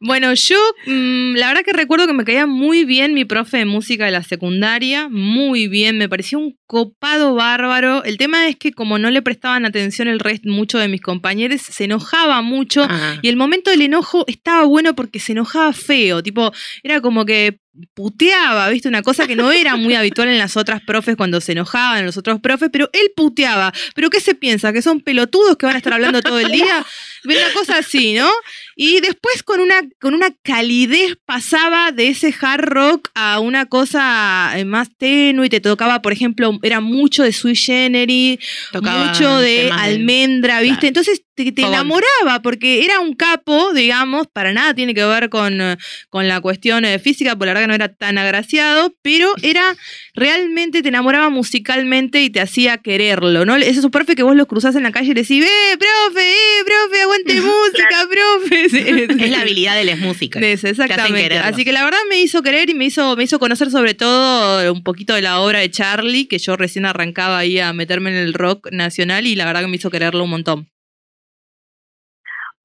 Bueno, 0.00 0.34
yo 0.34 0.56
mm, 0.86 1.34
la 1.36 1.48
verdad 1.48 1.62
que 1.64 1.72
recuerdo 1.72 2.06
que 2.06 2.12
me 2.12 2.24
caía 2.24 2.46
muy 2.46 2.84
bien 2.84 3.14
mi 3.14 3.24
profe 3.24 3.58
de 3.58 3.64
música 3.64 4.04
de 4.04 4.10
la 4.10 4.22
secundaria, 4.22 5.08
muy 5.08 5.66
bien, 5.66 5.96
me 5.96 6.10
parecía 6.10 6.36
un 6.36 6.58
copado 6.66 7.34
bárbaro. 7.34 8.04
El 8.04 8.18
tema 8.18 8.46
es 8.48 8.56
que 8.56 8.72
como 8.72 8.98
no 8.98 9.10
le 9.10 9.22
prestaban 9.22 9.64
atención 9.64 10.08
el 10.08 10.20
resto 10.20 10.50
mucho 10.50 10.78
de 10.78 10.88
mis 10.88 11.00
compañeros, 11.00 11.62
se 11.62 11.84
enojaba 11.84 12.42
mucho 12.42 12.86
Ah. 12.88 13.18
y 13.22 13.28
el 13.28 13.36
momento 13.36 13.70
del 13.70 13.80
enojo 13.82 14.24
estaba 14.26 14.64
bueno 14.64 14.94
porque 14.94 15.20
se 15.20 15.32
enojaba 15.32 15.72
feo, 15.72 16.22
tipo, 16.22 16.52
era 16.82 17.00
como 17.00 17.24
que 17.24 17.60
puteaba, 17.94 18.68
¿viste? 18.68 18.88
Una 18.88 19.02
cosa 19.02 19.26
que 19.26 19.36
no 19.36 19.50
era 19.52 19.76
muy 19.76 19.94
habitual 19.94 20.28
en 20.28 20.38
las 20.38 20.56
otras 20.56 20.80
profes 20.82 21.16
cuando 21.16 21.40
se 21.40 21.52
enojaban 21.52 21.98
en 21.98 22.06
los 22.06 22.16
otros 22.16 22.40
profes, 22.40 22.70
pero 22.72 22.88
él 22.92 23.12
puteaba. 23.16 23.72
¿Pero 23.94 24.10
qué 24.10 24.20
se 24.20 24.34
piensa? 24.34 24.72
¿Que 24.72 24.82
son 24.82 25.00
pelotudos 25.00 25.56
que 25.56 25.66
van 25.66 25.74
a 25.74 25.78
estar 25.78 25.92
hablando 25.92 26.22
todo 26.22 26.38
el 26.38 26.52
día? 26.52 26.84
Una 27.24 27.52
cosa 27.54 27.78
así, 27.78 28.14
¿no? 28.14 28.30
Y 28.76 29.00
después 29.00 29.42
con 29.42 29.60
una, 29.60 29.80
con 30.00 30.14
una 30.14 30.30
calidez 30.42 31.16
pasaba 31.24 31.92
de 31.92 32.08
ese 32.08 32.34
hard 32.38 32.64
rock 32.64 33.10
a 33.14 33.40
una 33.40 33.66
cosa 33.66 34.52
eh, 34.56 34.64
más 34.64 34.88
tenue 34.96 35.46
y 35.46 35.48
te 35.48 35.60
tocaba, 35.60 36.02
por 36.02 36.12
ejemplo, 36.12 36.58
era 36.62 36.80
mucho 36.80 37.22
de 37.22 37.32
Sui 37.32 37.56
Generis, 37.56 38.38
Tocaba 38.72 39.06
mucho 39.06 39.38
de 39.38 39.70
almendra, 39.72 40.60
¿viste? 40.60 40.80
Claro. 40.80 40.88
Entonces 40.88 41.22
te, 41.34 41.52
enamoraba 41.62 42.42
porque 42.42 42.84
era 42.84 43.00
un 43.00 43.14
capo, 43.14 43.72
digamos, 43.72 44.26
para 44.26 44.52
nada 44.52 44.74
tiene 44.74 44.94
que 44.94 45.04
ver 45.04 45.30
con, 45.30 45.60
eh, 45.60 45.76
con 46.10 46.28
la 46.28 46.40
cuestión 46.40 46.84
eh, 46.84 46.98
física, 46.98 47.36
porque 47.36 47.46
la 47.46 47.52
verdad 47.52 47.62
que 47.62 47.68
no 47.68 47.74
era 47.74 47.88
tan 47.88 48.18
agraciado, 48.18 48.94
pero 49.02 49.32
era 49.42 49.76
realmente 50.14 50.82
te 50.82 50.88
enamoraba 50.88 51.30
musicalmente 51.30 52.22
y 52.22 52.30
te 52.30 52.40
hacía 52.40 52.78
quererlo, 52.78 53.44
¿no? 53.44 53.56
Esos 53.56 53.90
profe 53.90 54.14
que 54.14 54.22
vos 54.22 54.36
los 54.36 54.46
cruzás 54.46 54.76
en 54.76 54.84
la 54.84 54.92
calle 54.92 55.10
y 55.10 55.14
le 55.14 55.22
decís, 55.22 55.44
¡eh, 55.44 55.76
profe, 55.78 56.30
eh, 56.30 56.64
profe, 56.64 57.06
aguante 57.14 57.34
música, 57.40 57.96
profe! 58.10 58.64
Es 58.64 59.30
la 59.30 59.40
habilidad 59.40 59.76
de 59.76 59.84
las 59.84 59.98
músicas. 59.98 60.42
exactamente. 60.42 61.38
Así 61.38 61.64
que 61.64 61.72
la 61.72 61.84
verdad 61.84 61.98
me 62.08 62.16
hizo 62.16 62.42
querer 62.42 62.70
y 62.70 62.74
me 62.74 62.84
hizo, 62.84 63.16
me 63.16 63.24
hizo 63.24 63.38
conocer 63.38 63.70
sobre 63.70 63.94
todo 63.94 64.72
un 64.72 64.82
poquito 64.82 65.14
de 65.14 65.22
la 65.22 65.40
obra 65.40 65.60
de 65.60 65.70
Charlie, 65.70 66.28
que 66.28 66.38
yo 66.38 66.56
recién 66.56 66.86
arrancaba 66.86 67.38
ahí 67.38 67.58
a 67.60 67.72
meterme 67.72 68.10
en 68.10 68.16
el 68.16 68.34
rock 68.34 68.68
nacional 68.70 69.26
y 69.26 69.36
la 69.36 69.46
verdad 69.46 69.62
que 69.62 69.68
me 69.68 69.76
hizo 69.76 69.90
quererlo 69.90 70.24
un 70.24 70.30
montón. 70.30 70.68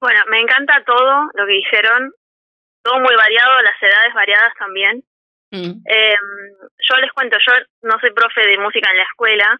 Bueno, 0.00 0.20
me 0.30 0.40
encanta 0.40 0.82
todo 0.84 1.28
lo 1.34 1.46
que 1.46 1.52
dijeron, 1.52 2.12
todo 2.82 3.00
muy 3.00 3.14
variado, 3.14 3.62
las 3.62 3.82
edades 3.82 4.14
variadas 4.14 4.52
también. 4.58 5.02
Mm. 5.50 5.82
Eh, 5.84 6.16
yo 6.88 6.96
les 7.00 7.12
cuento, 7.12 7.36
yo 7.36 7.52
no 7.82 7.98
soy 8.00 8.12
profe 8.12 8.40
de 8.46 8.56
música 8.58 8.88
en 8.90 8.96
la 8.96 9.02
escuela, 9.02 9.58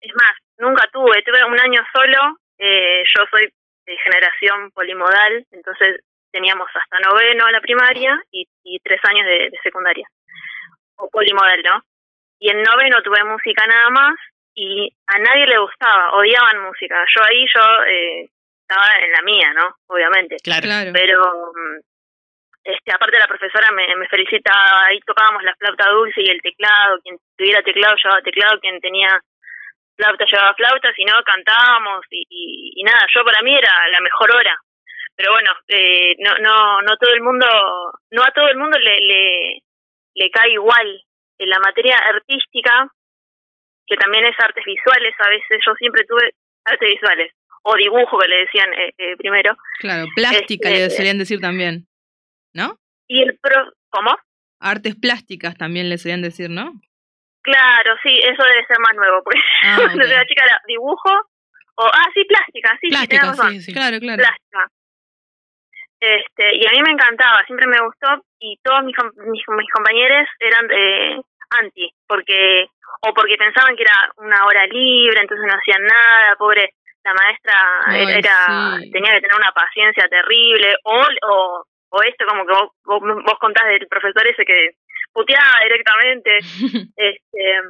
es 0.00 0.12
más, 0.14 0.32
nunca 0.58 0.88
tuve, 0.92 1.22
tuve 1.22 1.44
un 1.44 1.58
año 1.58 1.82
solo, 1.92 2.38
eh, 2.58 3.02
yo 3.04 3.24
soy 3.30 3.48
de 3.86 3.96
generación 3.98 4.70
polimodal, 4.72 5.46
entonces 5.52 6.00
teníamos 6.32 6.68
hasta 6.74 6.98
noveno 7.08 7.48
la 7.50 7.60
primaria 7.60 8.18
y, 8.30 8.46
y 8.64 8.78
tres 8.80 9.00
años 9.04 9.24
de, 9.26 9.50
de 9.50 9.58
secundaria, 9.62 10.06
o 10.96 11.08
polimodal, 11.08 11.62
¿no? 11.62 11.82
Y 12.38 12.50
en 12.50 12.62
noveno 12.62 13.02
tuve 13.02 13.24
música 13.24 13.66
nada 13.66 13.88
más 13.90 14.14
y 14.54 14.92
a 15.06 15.18
nadie 15.18 15.46
le 15.46 15.58
gustaba, 15.58 16.12
odiaban 16.14 16.60
música. 16.62 17.04
Yo 17.14 17.22
ahí 17.24 17.46
yo 17.54 17.84
eh, 17.84 18.28
estaba 18.60 18.96
en 18.98 19.12
la 19.12 19.22
mía, 19.22 19.52
¿no? 19.54 19.76
Obviamente 19.86 20.36
Claro. 20.42 20.62
Claro. 20.62 20.90
pero 20.92 21.22
mm, 21.54 21.80
este 22.64 22.92
aparte 22.92 23.18
la 23.18 23.28
profesora 23.28 23.70
me, 23.70 23.94
me 23.96 24.08
felicitaba 24.08 24.86
ahí 24.86 24.98
tocábamos 25.00 25.42
la 25.44 25.54
flauta 25.54 25.88
dulce 25.90 26.20
y 26.20 26.30
el 26.30 26.42
teclado 26.42 26.98
quien 27.02 27.16
tuviera 27.36 27.62
teclado 27.62 27.96
llevaba 27.96 28.22
teclado 28.22 28.58
quien 28.60 28.80
tenía 28.80 29.20
flauta 29.96 30.24
llevaba 30.30 30.54
flauta 30.54 30.92
si 30.94 31.04
no 31.04 31.14
cantábamos 31.24 32.04
y, 32.10 32.22
y, 32.28 32.80
y 32.80 32.82
nada 32.84 33.06
yo 33.14 33.24
para 33.24 33.42
mí 33.42 33.54
era 33.54 33.70
la 33.90 34.00
mejor 34.00 34.30
hora 34.30 34.56
pero 35.14 35.32
bueno 35.32 35.50
eh, 35.68 36.14
no 36.18 36.38
no 36.38 36.82
no 36.82 36.96
todo 36.98 37.12
el 37.14 37.22
mundo 37.22 37.46
no 38.10 38.22
a 38.22 38.30
todo 38.32 38.48
el 38.48 38.56
mundo 38.58 38.78
le 38.78 38.98
le, 39.00 39.62
le 40.14 40.30
cae 40.30 40.52
igual 40.52 41.02
en 41.38 41.48
la 41.48 41.58
materia 41.60 41.96
artística 41.96 42.88
que 43.86 43.96
también 43.96 44.24
es 44.26 44.34
artes 44.38 44.64
visuales 44.64 45.14
a 45.18 45.28
veces 45.28 45.62
yo 45.66 45.74
siempre 45.74 46.04
tuve 46.06 46.30
artes 46.64 46.90
visuales 46.90 47.32
o 47.62 47.74
dibujo 47.74 48.18
que 48.18 48.28
le 48.28 48.36
decían 48.36 48.72
eh, 48.74 48.94
eh, 48.98 49.16
primero 49.16 49.56
Claro, 49.80 50.06
plástica 50.14 50.68
Este, 50.68 50.80
le 50.84 50.90
solían 50.90 51.18
decir 51.18 51.40
también, 51.40 51.86
¿no? 52.54 52.78
y 53.08 53.22
el 53.22 53.38
pro 53.38 53.72
cómo 53.90 54.16
Artes 54.58 54.96
plásticas 54.96 55.56
también 55.56 55.88
le 55.90 55.98
solían 55.98 56.22
decir, 56.22 56.48
¿no? 56.48 56.72
Claro, 57.46 57.94
sí, 58.02 58.10
eso 58.22 58.42
debe 58.42 58.66
ser 58.66 58.78
más 58.80 58.94
nuevo, 58.94 59.22
pues. 59.22 59.38
Ah, 59.62 59.76
Cuando 59.94 60.04
ok. 60.04 60.10
era 60.10 60.26
chica 60.26 60.44
era 60.44 60.60
dibujo, 60.66 61.10
o, 61.76 61.84
ah, 61.86 62.08
sí, 62.12 62.24
plástica, 62.24 62.76
sí, 62.80 62.88
Plástica, 62.88 63.26
razón, 63.30 63.50
sí, 63.52 63.60
sí. 63.62 63.72
Claro, 63.72 63.98
claro. 64.00 64.18
plástica. 64.22 64.66
Este, 66.00 66.56
y 66.56 66.66
a 66.66 66.70
mí 66.72 66.82
me 66.82 66.92
encantaba, 66.92 67.42
siempre 67.46 67.66
me 67.66 67.80
gustó, 67.80 68.22
y 68.38 68.58
todos 68.62 68.82
mis, 68.84 68.94
mis, 69.26 69.42
mis 69.48 69.70
compañeros 69.72 70.28
eran 70.40 70.66
de 70.68 71.22
anti, 71.62 71.90
porque, 72.06 72.66
o 73.02 73.14
porque 73.14 73.36
pensaban 73.38 73.74
que 73.76 73.82
era 73.82 74.10
una 74.18 74.44
hora 74.44 74.66
libre, 74.66 75.20
entonces 75.20 75.46
no 75.46 75.54
hacían 75.54 75.82
nada, 75.82 76.36
pobre, 76.36 76.74
la 77.04 77.14
maestra 77.14 77.54
Ay, 77.86 78.02
era, 78.02 78.18
era- 78.18 78.76
sí. 78.82 78.90
tenía 78.90 79.12
que 79.14 79.20
tener 79.22 79.36
una 79.38 79.52
paciencia 79.52 80.06
terrible, 80.08 80.74
o, 80.84 81.06
o, 81.30 81.64
o 81.90 82.02
esto 82.02 82.26
como 82.26 82.44
que 82.44 82.52
vos, 82.52 82.70
vos, 82.84 83.00
vos 83.24 83.38
contás 83.40 83.66
del 83.68 83.86
profesor 83.88 84.26
ese 84.28 84.44
que 84.44 84.70
puteaba 85.16 85.64
directamente, 85.64 86.38
este, 86.96 87.60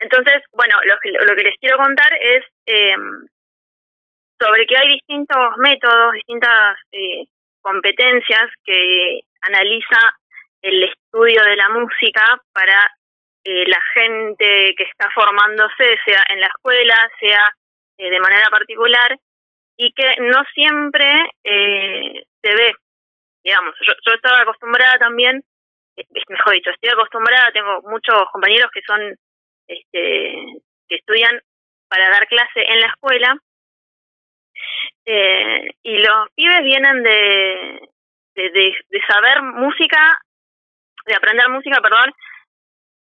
entonces, 0.00 0.42
bueno, 0.52 0.74
lo 0.84 0.98
que, 0.98 1.10
lo 1.10 1.36
que 1.36 1.44
les 1.44 1.56
quiero 1.60 1.76
contar 1.76 2.12
es 2.20 2.44
eh, 2.66 2.96
sobre 4.40 4.66
que 4.66 4.76
hay 4.76 4.88
distintos 4.94 5.56
métodos, 5.58 6.14
distintas 6.14 6.78
eh, 6.90 7.26
competencias 7.60 8.50
que 8.64 9.20
analiza 9.42 10.16
el 10.62 10.82
estudio 10.84 11.44
de 11.44 11.56
la 11.56 11.68
música 11.68 12.22
para 12.52 12.90
eh, 13.44 13.64
la 13.66 13.80
gente 13.94 14.74
que 14.76 14.84
está 14.84 15.10
formándose, 15.14 15.98
sea 16.04 16.24
en 16.28 16.40
la 16.40 16.46
escuela, 16.46 16.96
sea 17.20 17.54
eh, 17.98 18.10
de 18.10 18.20
manera 18.20 18.48
particular, 18.50 19.16
y 19.76 19.92
que 19.92 20.16
no 20.20 20.42
siempre 20.54 21.30
eh, 21.44 22.24
se 22.42 22.54
ve. 22.54 22.74
Digamos, 23.44 23.74
yo, 23.86 23.92
yo 24.06 24.12
estaba 24.14 24.40
acostumbrada 24.40 24.98
también, 24.98 25.42
mejor 26.28 26.54
dicho, 26.54 26.70
estoy 26.70 26.90
acostumbrada, 26.90 27.52
tengo 27.52 27.82
muchos 27.82 28.16
compañeros 28.32 28.70
que 28.72 28.82
son 28.82 29.00
este, 29.66 30.60
que 30.88 30.96
estudian 30.96 31.40
para 31.88 32.08
dar 32.10 32.26
clase 32.26 32.62
en 32.66 32.80
la 32.80 32.86
escuela, 32.86 33.36
Eh, 35.06 35.70
y 35.82 35.98
los 35.98 36.28
pibes 36.36 36.62
vienen 36.62 37.02
de, 37.02 37.80
de, 38.34 38.50
de, 38.50 39.00
saber 39.08 39.42
música, 39.42 40.18
de 41.06 41.14
aprender 41.14 41.48
música, 41.48 41.80
perdón, 41.80 42.12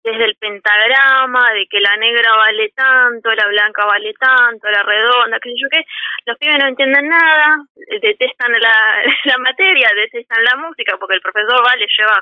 desde 0.04 0.26
el 0.26 0.36
pentagrama, 0.36 1.52
de 1.54 1.68
que 1.68 1.80
la 1.82 1.98
negra 1.98 2.32
vale 2.36 2.70
tanto, 2.76 3.34
la 3.34 3.48
blanca 3.48 3.86
vale 3.86 4.14
tanto, 4.14 4.70
la 4.70 4.84
redonda, 4.84 5.40
qué 5.40 5.50
sé 5.50 5.56
yo 5.62 5.68
qué, 5.70 5.84
los 6.26 6.38
pibes 6.38 6.58
no 6.60 6.68
entienden 6.68 7.08
nada, 7.08 7.58
detestan 8.02 8.52
la, 8.54 9.04
la 9.26 9.38
materia, 9.40 9.90
detestan 9.96 10.44
la 10.44 10.56
música, 10.56 10.98
porque 10.98 11.16
el 11.16 11.22
profesor 11.22 11.66
va, 11.66 11.76
les 11.76 11.92
lleva 11.98 12.22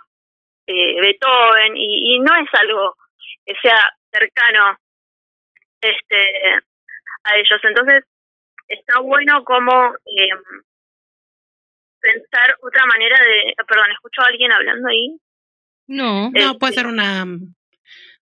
eh, 0.68 1.02
Beethoven, 1.02 1.76
y, 1.76 2.16
y 2.16 2.20
no 2.20 2.32
es 2.36 2.50
algo 2.54 2.96
que 3.46 3.54
sea 3.62 3.80
cercano 4.12 4.78
este 5.82 6.18
a 7.24 7.36
ellos. 7.36 7.60
Entonces, 7.64 8.04
está 8.68 9.00
bueno 9.00 9.44
como 9.44 9.94
eh, 10.06 10.30
pensar 12.00 12.56
otra 12.62 12.86
manera 12.86 13.18
de... 13.20 13.54
Perdón, 13.68 13.92
¿escucho 13.92 14.22
a 14.22 14.28
alguien 14.28 14.52
hablando 14.52 14.88
ahí? 14.90 15.18
No. 15.88 16.32
No, 16.32 16.58
puede 16.58 16.72
Este, 16.72 16.82
ser 16.82 16.88
una, 16.88 17.26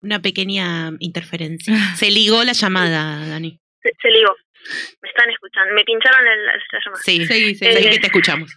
una 0.00 0.20
pequeña 0.20 0.90
interferencia. 1.00 1.74
Se 1.96 2.10
ligó 2.10 2.42
la 2.44 2.52
llamada, 2.52 3.26
Dani. 3.28 3.58
Se, 3.82 3.90
se 4.00 4.10
ligó. 4.10 4.34
Me 5.02 5.08
están 5.08 5.30
escuchando. 5.30 5.74
Me 5.74 5.84
pincharon 5.84 6.26
el, 6.26 6.46
la 6.46 6.52
llamada. 6.84 7.02
Sí, 7.02 7.24
Seguí, 7.26 7.54
seguí. 7.54 7.72
seguí 7.74 7.86
Eh, 7.86 7.90
que 7.90 7.98
te 7.98 8.06
escuchamos. 8.06 8.56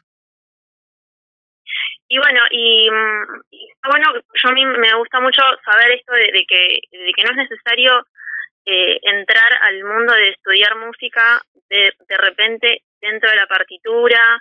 Y 2.13 2.17
bueno, 2.17 2.41
y, 2.51 2.91
mm, 2.91 3.41
y 3.51 3.69
está 3.71 3.87
bueno, 3.89 4.13
yo 4.33 4.49
a 4.49 4.51
mí 4.51 4.65
me 4.65 4.93
gusta 4.95 5.21
mucho 5.21 5.41
saber 5.63 5.91
esto 5.91 6.11
de, 6.13 6.25
de 6.33 6.45
que 6.45 6.79
de 6.91 7.11
que 7.15 7.23
no 7.23 7.31
es 7.31 7.37
necesario 7.37 8.05
eh, 8.65 8.99
entrar 9.01 9.53
al 9.61 9.81
mundo 9.85 10.13
de 10.13 10.29
estudiar 10.31 10.75
música 10.75 11.39
de, 11.69 11.93
de 12.09 12.17
repente 12.17 12.83
dentro 12.99 13.29
de 13.29 13.37
la 13.37 13.47
partitura, 13.47 14.37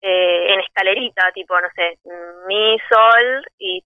eh, 0.00 0.54
en 0.54 0.60
escalerita, 0.60 1.30
tipo, 1.32 1.60
no 1.60 1.68
sé, 1.74 1.98
mi, 2.48 2.78
sol, 2.88 3.44
y 3.58 3.84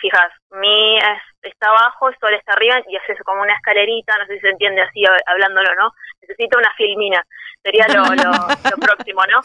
fijas, 0.00 0.30
mi 0.50 0.98
es, 0.98 1.22
está 1.42 1.68
abajo, 1.68 2.10
sol 2.20 2.34
está 2.34 2.52
arriba, 2.52 2.80
y 2.86 2.96
haces 2.96 3.18
como 3.24 3.42
una 3.42 3.54
escalerita, 3.54 4.18
no 4.18 4.26
sé 4.26 4.34
si 4.34 4.40
se 4.40 4.50
entiende 4.50 4.82
así 4.82 5.00
hab- 5.02 5.22
hablándolo, 5.26 5.74
¿no? 5.76 5.92
Necesito 6.20 6.58
una 6.58 6.72
filmina, 6.76 7.22
sería 7.62 7.86
lo, 7.88 8.04
lo, 8.04 8.30
lo 8.70 8.76
próximo, 8.86 9.22
¿no? 9.32 9.40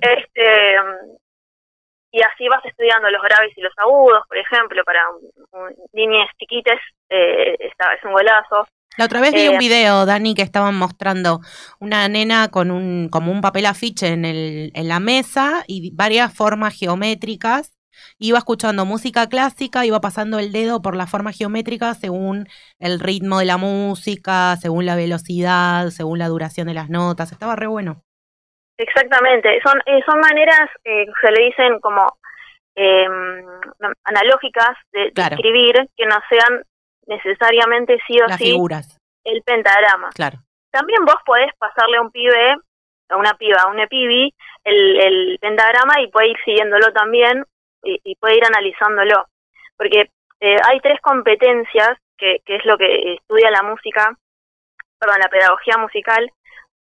Este, 0.00 0.76
y 2.12 2.20
así 2.20 2.46
vas 2.48 2.64
estudiando 2.64 3.10
los 3.10 3.22
graves 3.22 3.52
y 3.56 3.62
los 3.62 3.72
agudos, 3.78 4.22
por 4.28 4.36
ejemplo, 4.36 4.82
para 4.84 5.00
niñas 5.92 6.28
chiquites, 6.38 6.78
eh, 7.08 7.56
es 7.58 8.04
un 8.04 8.12
golazo. 8.12 8.66
La 8.98 9.06
otra 9.06 9.22
vez 9.22 9.32
vi 9.32 9.46
eh, 9.46 9.48
un 9.48 9.58
video, 9.58 10.04
Dani, 10.04 10.34
que 10.34 10.42
estaban 10.42 10.76
mostrando 10.76 11.40
una 11.80 12.06
nena 12.08 12.48
con 12.48 12.70
un, 12.70 13.08
como 13.08 13.32
un 13.32 13.40
papel 13.40 13.64
afiche 13.64 14.08
en, 14.08 14.26
el, 14.26 14.70
en 14.74 14.88
la 14.88 15.00
mesa 15.00 15.64
y 15.66 15.90
varias 15.94 16.34
formas 16.34 16.78
geométricas. 16.78 17.72
Iba 18.18 18.38
escuchando 18.38 18.84
música 18.84 19.28
clásica, 19.28 19.86
iba 19.86 20.00
pasando 20.02 20.38
el 20.38 20.52
dedo 20.52 20.82
por 20.82 20.96
la 20.96 21.06
forma 21.06 21.32
geométrica 21.32 21.94
según 21.94 22.46
el 22.78 23.00
ritmo 23.00 23.38
de 23.38 23.46
la 23.46 23.56
música, 23.56 24.56
según 24.60 24.84
la 24.84 24.96
velocidad, 24.96 25.88
según 25.88 26.18
la 26.18 26.28
duración 26.28 26.66
de 26.66 26.74
las 26.74 26.90
notas. 26.90 27.32
Estaba 27.32 27.56
re 27.56 27.68
bueno. 27.68 28.04
Exactamente, 28.78 29.60
son, 29.64 29.80
eh, 29.86 30.02
son 30.04 30.18
maneras 30.20 30.68
eh, 30.84 31.06
se 31.20 31.30
le 31.30 31.44
dicen 31.44 31.78
como 31.80 32.06
eh, 32.74 33.06
analógicas 34.04 34.76
de, 34.92 35.12
escribir 35.14 35.74
que 35.96 36.06
no 36.06 36.16
sean 36.28 36.64
necesariamente 37.06 37.98
sí 38.06 38.16
o 38.20 38.26
Las 38.26 38.38
sí 38.38 38.52
figuras, 38.52 38.98
el 39.24 39.42
pentagrama. 39.42 40.10
claro. 40.14 40.38
También 40.70 41.04
vos 41.04 41.16
podés 41.26 41.50
pasarle 41.58 41.98
a 41.98 42.00
un 42.00 42.10
pibe, 42.10 42.56
a 43.10 43.16
una 43.18 43.34
piba, 43.34 43.60
a 43.60 43.68
un 43.68 43.86
pibi, 43.88 44.34
el, 44.64 45.00
el 45.00 45.38
pentagrama 45.38 46.00
y 46.00 46.08
puede 46.08 46.28
ir 46.30 46.36
siguiéndolo 46.46 46.92
también 46.94 47.44
y, 47.84 48.00
y 48.04 48.16
puede 48.16 48.38
ir 48.38 48.46
analizándolo. 48.46 49.26
Porque 49.76 50.08
eh, 50.40 50.56
hay 50.68 50.80
tres 50.80 51.00
competencias 51.00 51.98
que, 52.16 52.38
que 52.44 52.56
es 52.56 52.64
lo 52.64 52.76
que 52.76 53.14
estudia 53.14 53.50
la 53.50 53.62
música, 53.62 54.16
perdón, 54.98 55.20
la 55.20 55.28
pedagogía 55.28 55.76
musical, 55.78 56.30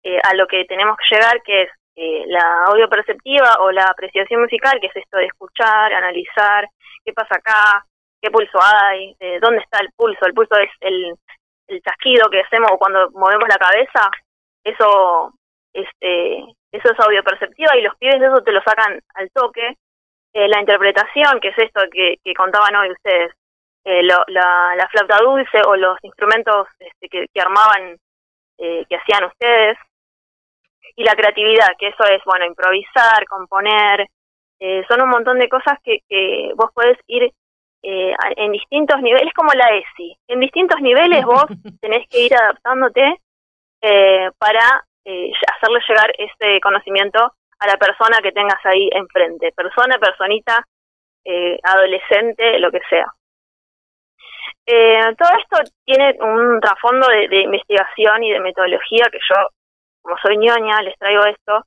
eh, 0.05 0.18
a 0.22 0.34
lo 0.34 0.46
que 0.46 0.64
tenemos 0.66 0.96
que 0.98 1.14
llegar, 1.16 1.42
que 1.42 1.62
es 1.62 1.70
eh, 1.96 2.24
la 2.26 2.64
audio 2.66 2.88
perceptiva 2.88 3.57
o 3.61 3.70
la 3.70 3.84
apreciación 3.84 4.42
musical, 4.42 4.78
que 4.80 4.88
es 4.88 4.96
esto 4.96 5.16
de 5.18 5.26
escuchar, 5.26 5.92
analizar, 5.92 6.68
qué 7.05 7.12
pasa 7.12 7.36
acá, 7.36 7.84
qué 8.20 8.30
pulso 8.30 8.59
hay, 8.62 9.14
eh, 9.20 9.38
dónde 9.40 9.61
está 9.62 9.78
el 9.80 9.90
pulso. 9.96 10.26
El 10.26 10.34
pulso 10.34 10.57
es 10.59 10.70
el, 10.80 11.14
el 11.68 11.82
chasquido 11.82 12.28
que 12.30 12.40
hacemos 12.40 12.70
cuando 12.78 13.11
movemos 13.12 13.48
la 13.48 13.57
cabeza, 13.57 14.11
eso 14.64 15.32
este 15.72 16.38
eso 16.72 16.92
es 16.92 16.98
audio 17.00 17.22
perceptiva 17.22 17.76
y 17.76 17.82
los 17.82 17.94
pibes 17.96 18.18
de 18.20 18.26
eso 18.26 18.42
te 18.42 18.50
lo 18.52 18.61
sacan 18.62 19.00
al 19.14 19.30
toque. 19.30 19.76
Eh, 20.32 20.48
la 20.48 20.59
interpretación, 20.59 21.38
que 21.40 21.48
es 21.48 21.59
esto 21.59 21.82
que, 21.92 22.16
que 22.24 22.34
contaban 22.34 22.74
hoy 22.74 22.90
ustedes, 22.90 23.32
eh, 23.84 24.02
lo- 24.02 24.24
la, 24.26 24.74
la 24.76 24.88
flauta 24.88 25.18
dulce 25.22 25.59
o 25.68 25.76
los 25.76 25.96
instrumentos 26.02 26.66
este, 26.80 27.09
que, 27.09 27.26
que 27.32 27.40
armaban, 27.40 27.96
que 28.59 28.96
hacían 28.96 29.24
ustedes, 29.24 29.76
y 30.97 31.05
la 31.05 31.14
creatividad, 31.14 31.68
que 31.78 31.89
eso 31.89 32.05
es, 32.05 32.22
bueno, 32.24 32.47
improvisar, 32.47 33.24
componer, 33.28 34.07
eh, 34.61 34.85
son 34.89 35.03
un 35.03 35.11
montón 35.11 35.39
de 35.39 35.49
cosas 35.49 35.78
que, 35.82 35.99
que 36.09 36.53
vos 36.57 36.70
podés 36.72 36.99
ir 37.07 37.32
eh, 37.82 38.14
en 38.37 38.53
distintos 38.53 39.01
niveles, 39.03 39.32
como 39.35 39.53
la 39.53 39.68
ESI. 39.76 40.16
En 40.28 40.41
distintos 40.41 40.80
niveles 40.80 41.24
vos 41.26 41.45
tenés 41.80 42.09
que 42.09 42.26
ir 42.26 42.35
adaptándote 42.35 43.20
eh, 43.82 44.30
para 44.39 44.85
eh, 45.05 45.32
hacerle 45.55 45.80
llegar 45.87 46.12
ese 46.16 46.61
conocimiento 46.61 47.32
a 47.59 47.66
la 47.66 47.76
persona 47.76 48.18
que 48.22 48.32
tengas 48.32 48.64
ahí 48.64 48.89
enfrente. 48.93 49.53
Persona, 49.53 49.99
personita, 49.99 50.64
eh, 51.24 51.59
adolescente, 51.62 52.59
lo 52.59 52.70
que 52.70 52.80
sea. 52.89 53.07
Eh, 54.66 55.14
todo 55.18 55.28
esto 55.39 55.72
tiene 55.85 56.16
un 56.20 56.61
trasfondo 56.61 57.07
de, 57.09 57.28
de 57.28 57.43
investigación 57.43 58.24
y 58.24 58.32
de 58.32 58.41
metodología 58.41 59.07
que 59.12 59.18
yo, 59.18 59.37
como 60.05 60.16
soy 60.18 60.36
ñoña, 60.36 60.82
les 60.82 60.96
traigo 60.98 61.24
esto. 61.24 61.64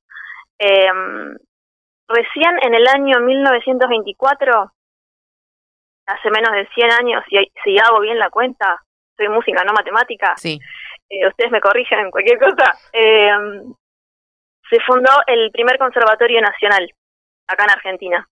Eh, 0.59 0.89
recién 2.07 2.57
en 2.61 2.73
el 2.75 2.87
año 2.87 3.19
1924, 3.19 4.71
hace 6.07 6.29
menos 6.31 6.51
de 6.53 6.67
100 6.73 6.91
años, 6.91 7.23
si, 7.29 7.35
si 7.63 7.77
hago 7.79 7.99
bien 7.99 8.17
la 8.19 8.29
cuenta, 8.29 8.81
soy 9.17 9.27
música, 9.29 9.63
no 9.63 9.73
matemática, 9.73 10.33
Sí. 10.37 10.59
eh, 11.09 11.27
ustedes 11.27 11.51
me 11.51 11.59
corrigen 11.61 11.99
en 11.99 12.11
cualquier 12.11 12.39
cosa, 12.39 12.71
eh, 12.93 13.31
se 14.69 14.79
fundó 14.81 15.11
el 15.27 15.49
primer 15.51 15.77
conservatorio 15.77 16.39
nacional 16.41 16.89
acá 17.47 17.63
en 17.63 17.71
Argentina. 17.71 18.27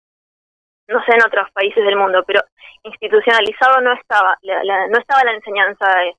No 0.87 1.03
sé 1.03 1.13
en 1.15 1.25
otros 1.25 1.49
países 1.51 1.83
del 1.83 1.95
mundo, 1.95 2.23
pero 2.27 2.41
institucionalizado 2.83 3.81
no 3.81 3.93
estaba, 3.93 4.37
la, 4.41 4.63
la- 4.63 4.87
no 4.87 4.99
estaba 4.99 5.23
la 5.23 5.31
enseñanza 5.33 5.87
de, 5.97 6.13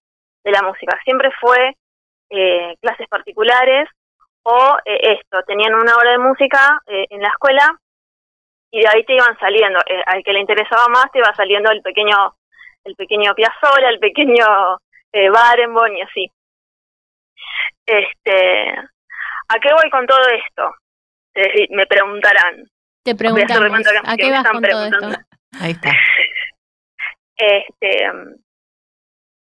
de 0.45 0.51
la 0.51 0.62
música. 0.62 0.99
Siempre 1.05 1.30
fue 1.41 1.76
eh, 2.31 2.74
clases 2.81 3.07
particulares 3.09 3.89
o 4.43 4.77
eh, 4.85 5.18
esto, 5.20 5.43
tenían 5.47 5.74
una 5.74 5.97
hora 5.97 6.12
de 6.12 6.18
música 6.18 6.81
eh, 6.87 7.07
en 7.11 7.20
la 7.20 7.29
escuela 7.29 7.79
y 8.70 8.81
de 8.81 8.89
ahí 8.89 9.05
te 9.05 9.14
iban 9.14 9.39
saliendo. 9.39 9.81
Eh, 9.87 10.03
al 10.07 10.22
que 10.22 10.33
le 10.33 10.41
interesaba 10.41 10.87
más 10.89 11.11
te 11.12 11.18
iba 11.18 11.33
saliendo 11.35 11.70
el 11.70 11.83
pequeño, 11.83 12.16
el 12.85 12.95
pequeño 12.97 13.35
Piazzolla, 13.35 13.89
el 13.89 13.99
pequeño 13.99 14.47
eh, 15.12 15.31
Barenboim 15.31 15.97
y 15.97 16.03
así. 16.03 16.31
Este, 17.87 18.70
¿a 19.49 19.59
qué 19.61 19.72
voy 19.72 19.91
con 19.91 20.07
todo 20.07 20.20
esto? 20.29 20.74
Eh, 21.35 21.66
me 21.70 21.87
preguntarán. 21.87 22.64
Te 23.05 23.14
Voy 23.14 23.41
a 23.43 23.45
hacer 23.45 23.61
de 23.61 23.68
preguntamos, 23.68 23.70
cuenta 23.70 23.91
que- 23.93 23.99
¿a 23.99 24.11
que 24.11 24.16
qué 24.16 24.24
me 24.24 24.31
vas 24.33 24.39
están 24.45 24.53
con 24.53 24.70
todo 24.70 24.85
esto? 24.87 25.22
Ahí 25.61 25.70
está. 25.72 25.91
Este, 27.39 28.11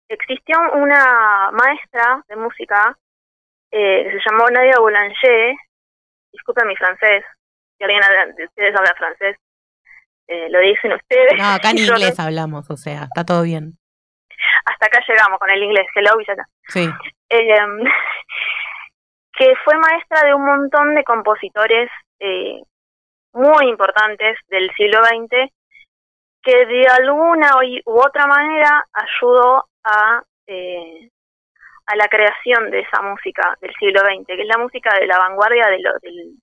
existió 0.10 0.58
una 0.74 1.52
maestra 1.52 2.24
de 2.28 2.36
música 2.36 2.98
eh, 3.72 4.04
que 4.04 4.12
se 4.12 4.30
llamó 4.30 4.50
Nadia 4.50 4.80
Boulanger, 4.80 5.56
disculpen 6.32 6.68
mi 6.68 6.76
francés, 6.76 7.24
si 7.78 7.84
alguien 7.84 8.02
de 8.36 8.46
ustedes 8.46 8.76
habla 8.76 8.94
francés, 8.98 9.38
eh, 10.28 10.48
lo 10.50 10.60
dicen 10.60 10.94
ustedes. 10.94 11.34
No, 11.38 11.54
acá 11.54 11.72
en 11.72 11.78
inglés 11.80 12.20
hablamos, 12.20 12.70
o 12.70 12.78
sea, 12.78 13.04
está 13.04 13.26
todo 13.26 13.44
bien. 13.44 13.74
hasta 14.66 14.86
acá 14.88 15.00
llegamos 15.08 15.40
con 15.40 15.50
el 15.50 15.64
inglés, 15.64 15.88
hello 15.96 16.20
y 16.20 16.26
ya 16.26 16.34
está. 16.34 16.46
Sí. 16.68 16.90
Eh, 17.30 17.56
que 19.38 19.54
fue 19.64 19.76
maestra 19.78 20.28
de 20.28 20.34
un 20.34 20.46
montón 20.46 20.96
de 20.96 21.04
compositores 21.04 21.90
eh, 22.20 22.62
muy 23.34 23.68
importantes 23.68 24.38
del 24.48 24.72
siglo 24.76 25.04
XX, 25.04 25.52
que 26.46 26.66
de 26.68 26.88
alguna 26.88 27.50
u 27.86 28.00
otra 28.00 28.28
manera 28.28 28.86
ayudó 28.94 29.66
a, 29.84 30.22
eh, 30.46 31.10
a 31.88 31.96
la 31.96 32.08
creación 32.08 32.70
de 32.70 32.82
esa 32.82 33.02
música 33.02 33.58
del 33.60 33.74
siglo 33.80 34.02
XX, 34.02 34.28
que 34.28 34.42
es 34.44 34.48
la 34.48 34.60
música 34.60 34.96
de 35.00 35.08
la 35.08 35.18
vanguardia 35.18 35.68
de 35.68 35.80
lo, 35.80 35.92
del 36.04 36.36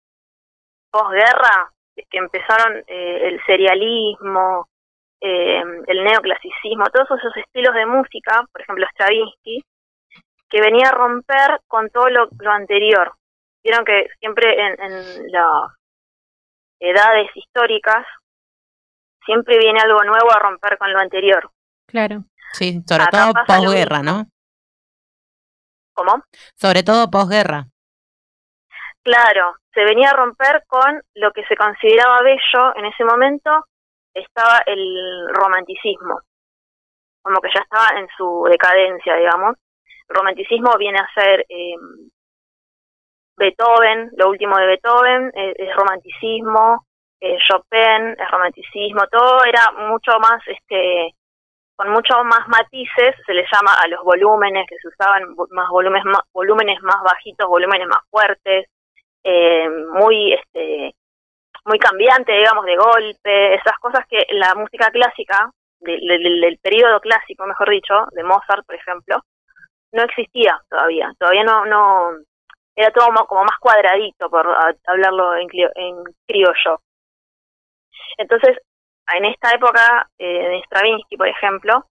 posguerra, 0.90 1.70
que 1.94 2.18
empezaron 2.18 2.82
eh, 2.88 3.28
el 3.28 3.40
serialismo, 3.46 4.68
eh, 5.20 5.62
el 5.86 6.04
neoclasicismo, 6.04 6.84
todos 6.92 7.20
esos 7.20 7.36
estilos 7.36 7.74
de 7.74 7.86
música, 7.86 8.44
por 8.50 8.60
ejemplo 8.60 8.86
Stravinsky, 8.90 9.62
que 10.50 10.60
venía 10.60 10.88
a 10.88 10.96
romper 10.96 11.60
con 11.68 11.88
todo 11.90 12.08
lo, 12.08 12.28
lo 12.40 12.50
anterior. 12.50 13.12
vieron 13.62 13.84
que 13.84 14.08
siempre 14.18 14.66
en, 14.66 14.82
en 14.82 15.32
las 15.32 15.70
edades 16.80 17.30
históricas 17.36 18.04
siempre 19.24 19.58
viene 19.58 19.80
algo 19.80 20.02
nuevo 20.04 20.32
a 20.32 20.38
romper 20.38 20.78
con 20.78 20.92
lo 20.92 20.98
anterior. 20.98 21.50
Claro. 21.86 22.24
Sí, 22.52 22.82
sobre 22.86 23.04
Acá 23.04 23.32
todo 23.32 23.44
posguerra, 23.46 24.02
¿no? 24.02 24.26
¿Cómo? 25.94 26.22
Sobre 26.56 26.82
todo 26.82 27.10
posguerra. 27.10 27.66
Claro, 29.02 29.56
se 29.74 29.84
venía 29.84 30.10
a 30.10 30.16
romper 30.16 30.64
con 30.66 31.02
lo 31.14 31.32
que 31.32 31.44
se 31.46 31.56
consideraba 31.56 32.20
bello 32.22 32.76
en 32.76 32.84
ese 32.86 33.04
momento, 33.04 33.66
estaba 34.14 34.62
el 34.66 35.26
romanticismo, 35.32 36.20
como 37.22 37.40
que 37.40 37.48
ya 37.54 37.62
estaba 37.62 37.98
en 37.98 38.06
su 38.16 38.46
decadencia, 38.48 39.16
digamos. 39.16 39.56
El 40.08 40.16
romanticismo 40.16 40.76
viene 40.78 40.98
a 40.98 41.20
ser 41.20 41.44
eh, 41.48 41.74
Beethoven, 43.36 44.10
lo 44.16 44.28
último 44.28 44.56
de 44.58 44.66
Beethoven, 44.66 45.32
eh, 45.34 45.54
es 45.56 45.74
romanticismo, 45.74 46.86
eh, 47.22 47.38
Chopin 47.48 48.16
es 48.18 48.30
romanticismo, 48.32 49.06
todo 49.06 49.44
era 49.44 49.70
mucho 49.88 50.18
más, 50.18 50.42
este, 50.48 51.14
con 51.76 51.90
mucho 51.90 52.24
más 52.24 52.48
matices, 52.48 53.14
se 53.24 53.32
le 53.32 53.44
llama 53.52 53.74
a 53.80 53.86
los 53.86 54.02
volúmenes 54.02 54.66
que 54.68 54.76
se 54.78 54.88
usaban, 54.88 55.36
más 55.50 55.68
volúmenes 55.70 56.04
más, 56.04 56.22
volúmenes 56.32 56.82
más 56.82 57.00
bajitos, 57.04 57.46
volúmenes 57.46 57.86
más 57.86 58.00
fuertes, 58.10 58.66
eh, 59.22 59.68
muy, 59.92 60.32
este, 60.32 60.96
muy 61.64 61.78
cambiante, 61.78 62.32
digamos, 62.32 62.64
de 62.64 62.76
golpe, 62.76 63.54
esas 63.54 63.78
cosas 63.80 64.04
que 64.08 64.26
la 64.30 64.54
música 64.56 64.90
clásica, 64.90 65.48
del, 65.78 66.00
del, 66.40 66.58
periodo 66.60 67.00
clásico, 67.00 67.46
mejor 67.46 67.70
dicho, 67.70 67.94
de 68.12 68.24
Mozart, 68.24 68.66
por 68.66 68.74
ejemplo, 68.74 69.20
no 69.92 70.02
existía 70.02 70.60
todavía, 70.68 71.12
todavía 71.20 71.44
no, 71.44 71.66
no, 71.66 72.10
era 72.74 72.90
todo 72.90 73.12
mo- 73.12 73.26
como 73.26 73.44
más 73.44 73.58
cuadradito, 73.60 74.28
por 74.28 74.44
hablarlo 74.86 75.36
en 75.36 75.46
criollo. 76.26 76.80
Entonces, 78.18 78.56
en 79.14 79.24
esta 79.26 79.50
época 79.52 80.08
eh, 80.18 80.48
de 80.48 80.62
Stravinsky, 80.66 81.16
por 81.16 81.28
ejemplo, 81.28 81.86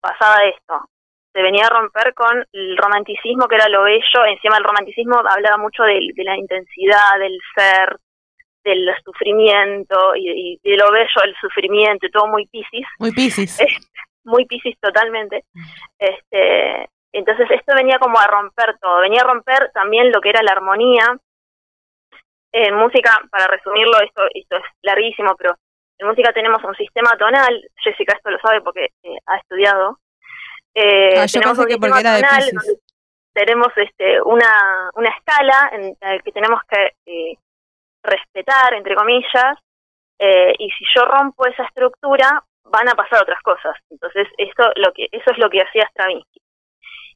pasaba 0.00 0.38
esto. 0.44 0.88
Se 1.32 1.42
venía 1.42 1.66
a 1.66 1.70
romper 1.70 2.14
con 2.14 2.44
el 2.52 2.76
romanticismo, 2.76 3.46
que 3.48 3.56
era 3.56 3.68
lo 3.68 3.82
bello. 3.82 4.24
Encima 4.26 4.56
el 4.56 4.64
romanticismo 4.64 5.16
hablaba 5.18 5.56
mucho 5.58 5.82
del- 5.84 6.12
de, 6.14 6.24
la 6.24 6.36
intensidad, 6.36 7.18
del 7.18 7.38
ser, 7.54 7.96
del 8.64 8.88
sufrimiento 9.04 10.16
y, 10.16 10.58
y 10.62 10.70
de 10.70 10.76
lo 10.76 10.90
bello, 10.90 11.22
el 11.24 11.34
sufrimiento, 11.40 12.06
y 12.06 12.10
todo 12.10 12.26
muy 12.26 12.46
piscis 12.46 12.86
Muy 12.98 13.12
piscis. 13.12 13.58
muy 14.24 14.46
piscis 14.46 14.76
totalmente. 14.80 15.44
Este, 15.98 16.88
entonces 17.12 17.46
esto 17.50 17.74
venía 17.74 17.98
como 17.98 18.18
a 18.18 18.26
romper 18.26 18.76
todo, 18.80 19.00
venía 19.00 19.22
a 19.22 19.26
romper 19.26 19.70
también 19.72 20.10
lo 20.12 20.20
que 20.20 20.30
era 20.30 20.42
la 20.42 20.52
armonía. 20.52 21.04
En 22.52 22.74
música, 22.74 23.10
para 23.30 23.46
resumirlo, 23.46 24.00
esto, 24.00 24.22
esto 24.32 24.56
es 24.56 24.64
larguísimo, 24.82 25.34
pero 25.36 25.54
en 25.98 26.06
música 26.06 26.32
tenemos 26.32 26.62
un 26.64 26.74
sistema 26.76 27.10
tonal, 27.18 27.62
Jessica 27.82 28.14
esto 28.16 28.30
lo 28.30 28.38
sabe 28.38 28.60
porque 28.62 28.86
eh, 29.02 29.18
ha 29.26 29.36
estudiado. 29.36 29.98
Eh, 30.74 31.18
Ah, 31.18 31.26
yo 31.26 31.40
tenemos 31.40 31.58
un 31.58 31.66
que 31.66 31.72
sistema 31.72 32.00
era 32.00 32.20
tonal 32.20 32.50
donde 32.52 32.80
tenemos 33.32 33.68
este, 33.76 34.20
una, 34.22 34.90
una 34.94 35.10
escala 35.10 35.70
en 35.72 35.96
la 36.00 36.18
que 36.20 36.32
tenemos 36.32 36.60
que 36.68 36.92
eh, 37.06 37.38
respetar, 38.02 38.74
entre 38.74 38.94
comillas, 38.94 39.56
eh, 40.18 40.54
y 40.58 40.70
si 40.70 40.84
yo 40.94 41.04
rompo 41.04 41.46
esa 41.46 41.64
estructura, 41.64 42.42
van 42.64 42.88
a 42.88 42.94
pasar 42.94 43.22
otras 43.22 43.40
cosas. 43.42 43.76
Entonces, 43.90 44.26
esto 44.36 44.70
lo 44.76 44.92
que 44.92 45.08
eso 45.12 45.30
es 45.30 45.38
lo 45.38 45.48
que 45.50 45.62
hacía 45.62 45.88
Stravinsky. 45.90 46.40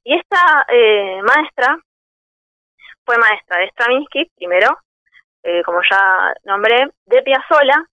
Y 0.04 0.16
esta 0.16 0.66
eh, 0.68 1.20
maestra 1.22 1.78
fue 3.04 3.18
maestra 3.18 3.58
de 3.58 3.68
Stravinsky, 3.68 4.30
primero, 4.36 4.78
eh, 5.42 5.62
como 5.64 5.80
ya 5.90 6.34
nombré, 6.44 6.88
de 7.06 7.22
Piazzolla 7.22 7.84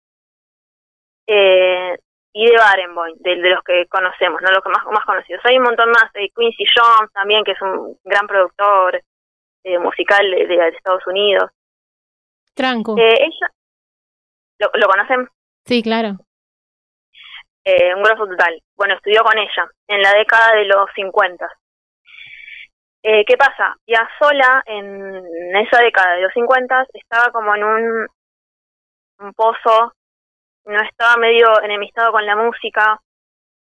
eh, 1.28 1.97
y 2.34 2.45
de 2.45 2.56
Barenboim, 2.58 3.16
de, 3.20 3.36
de 3.38 3.50
los 3.50 3.64
que 3.64 3.88
conocemos, 3.88 4.41
no 4.41 4.50
los 4.52 4.64
que 4.64 4.70
más, 4.70 4.86
más 4.86 5.06
conocidos. 5.06 5.41
Hay 5.45 5.58
un 5.58 5.64
montón 5.64 5.89
más, 5.89 6.06
eh, 6.16 6.30
Quincy 6.36 6.64
Jones 6.76 7.12
también, 7.14 7.43
que 7.43 7.52
es 7.52 7.62
un 7.62 7.97
gran 8.04 8.28
productor 8.28 9.02
eh, 9.64 9.80
musical 9.80 10.30
de, 10.30 10.45
de 10.47 10.68
Estados 10.70 11.06
Unidos. 11.08 11.52
Tranco. 12.54 12.95
Eh, 12.97 13.14
ella, 13.20 13.47
¿lo, 14.60 14.70
¿lo 14.74 14.88
conocen? 14.88 15.28
Sí, 15.66 15.82
claro. 15.84 16.18
eh, 17.64 17.93
un 17.95 18.04
grosso 18.04 18.26
total. 18.28 18.62
Bueno, 18.76 18.95
estudió 18.95 19.22
con 19.24 19.38
ella 19.38 19.70
en 19.88 20.02
la 20.02 20.14
década 20.14 20.56
de 20.56 20.66
los 20.66 20.89
50. 20.95 21.47
Eh, 23.04 23.24
¿Qué 23.26 23.38
pasa? 23.38 23.76
Piazzolla 23.86 24.62
en 24.66 25.56
esa 25.56 25.82
década 25.82 26.16
de 26.16 26.22
los 26.24 26.34
50 26.34 26.86
estaba 26.93 27.32
como 27.32 27.56
en 27.56 27.64
un, 27.64 28.08
un 29.20 29.34
pozo, 29.34 29.93
no 30.66 30.82
estaba 30.82 31.16
medio 31.18 31.47
enemistado 31.64 32.12
con 32.12 32.26
la 32.26 32.36
música, 32.36 33.00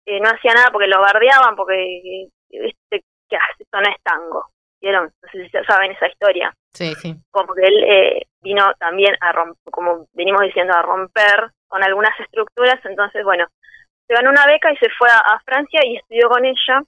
eh, 0.07 0.21
no 0.21 0.29
hacía 0.29 0.53
nada 0.55 0.71
porque 0.71 0.87
lo 0.89 1.01
bardeaban, 1.01 1.57
porque 1.57 2.29
este, 2.51 3.03
¿qué 3.29 3.37
hace? 3.37 3.63
Esto 3.63 3.81
no 3.81 3.89
es 3.89 3.97
tango. 4.03 4.47
¿Vieron? 4.81 5.05
No 5.23 5.29
sé 5.31 5.45
si 5.45 5.51
saben 5.65 5.93
esa 5.93 6.09
historia 6.09 6.53
Sí, 6.75 6.93
sí. 6.97 7.15
como 7.31 7.55
que 7.55 7.63
él 7.65 7.85
eh, 7.85 8.23
vino 8.43 8.65
también 8.81 9.15
a 9.21 9.31
romper, 9.31 9.71
como 9.71 10.07
venimos 10.13 10.41
diciendo, 10.43 10.75
a 10.75 10.83
romper 10.83 11.53
con 11.69 11.85
algunas 11.85 12.19
estructuras, 12.19 12.85
entonces, 12.85 13.23
bueno, 13.25 13.47
se 14.09 14.15
ganó 14.15 14.31
una 14.31 14.45
beca 14.45 14.73
y 14.73 14.77
se 14.79 14.89
fue 14.99 15.09
a, 15.09 15.19
a 15.19 15.41
Francia 15.45 15.81
y 15.85 15.97
estudió 15.99 16.29
con 16.29 16.45
ella. 16.45 16.83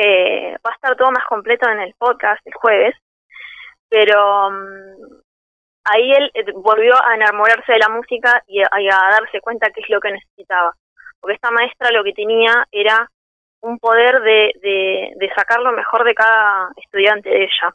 Eh, 0.00 0.56
va 0.64 0.70
a 0.70 0.74
estar 0.74 0.96
todo 0.96 1.10
más 1.10 1.24
completo 1.26 1.68
en 1.68 1.80
el 1.80 1.94
podcast 1.98 2.40
el 2.46 2.54
jueves, 2.54 2.94
pero 3.88 4.50
mm, 4.50 5.20
ahí 5.84 6.12
él 6.12 6.30
eh, 6.34 6.52
volvió 6.54 6.94
a 7.02 7.14
enamorarse 7.16 7.72
de 7.72 7.78
la 7.80 7.88
música 7.88 8.42
y 8.46 8.62
a, 8.62 8.68
darse 9.10 9.40
cuenta 9.40 9.70
qué 9.70 9.80
es 9.80 9.88
lo 9.90 10.00
que 10.00 10.12
necesitaba, 10.12 10.72
porque 11.20 11.34
esta 11.34 11.50
maestra 11.50 11.90
lo 11.90 12.04
que 12.04 12.12
tenía 12.12 12.64
era 12.70 13.10
un 13.60 13.78
poder 13.78 14.20
de, 14.22 14.52
de, 14.62 15.12
de 15.16 15.34
sacar 15.34 15.60
lo 15.60 15.72
mejor 15.72 16.04
de 16.04 16.14
cada 16.14 16.70
estudiante 16.76 17.28
de 17.28 17.42
ella 17.42 17.74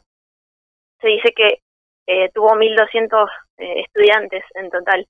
se 1.04 1.08
dice 1.08 1.32
que 1.36 1.58
eh, 2.06 2.30
tuvo 2.32 2.56
1.200 2.56 3.28
eh, 3.58 3.80
estudiantes 3.80 4.42
en 4.54 4.70
total. 4.70 5.06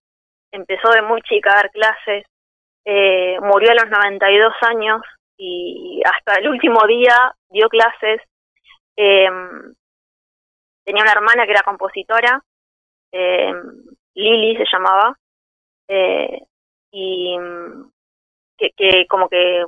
Empezó 0.51 0.91
de 0.91 1.03
muy 1.03 1.23
chica 1.23 1.53
a 1.53 1.57
dar 1.57 1.71
clases, 1.71 2.25
eh, 2.85 3.39
murió 3.41 3.71
a 3.71 3.75
los 3.75 3.91
92 3.91 4.53
años 4.63 5.03
y 5.37 6.01
hasta 6.05 6.41
el 6.41 6.49
último 6.49 6.87
día 6.87 7.35
dio 7.51 7.69
clases. 7.69 8.21
Eh, 8.97 9.29
tenía 10.85 11.03
una 11.03 11.13
hermana 11.13 11.45
que 11.45 11.53
era 11.53 11.63
compositora, 11.63 12.43
eh, 13.13 13.53
Lili 14.15 14.57
se 14.57 14.65
llamaba, 14.73 15.19
eh, 15.89 16.43
y 16.93 17.39
mm, 17.39 17.91
que, 18.57 18.71
que 18.77 19.07
como 19.09 19.29
que 19.29 19.65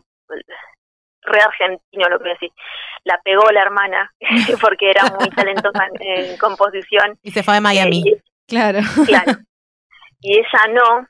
re 1.23 1.41
argentino 1.41 2.09
lo 2.09 2.19
que 2.19 2.25
voy 2.25 2.31
a 2.31 2.35
decir, 2.35 2.53
la 3.05 3.21
pegó 3.25 3.51
la 3.51 3.63
hermana 3.63 4.13
porque 4.61 4.91
era 4.91 5.05
muy 5.19 5.29
talentosa 5.31 5.87
en, 5.87 6.03
en 6.03 6.39
composición. 6.39 7.19
Y 7.23 7.31
se 7.33 7.43
fue 7.43 7.57
a 7.57 7.61
Miami. 7.61 8.05
Eh, 8.09 8.23
Claro. 8.47 8.79
claro. 9.07 9.33
Y 10.21 10.39
ella 10.39 10.67
no. 10.73 11.09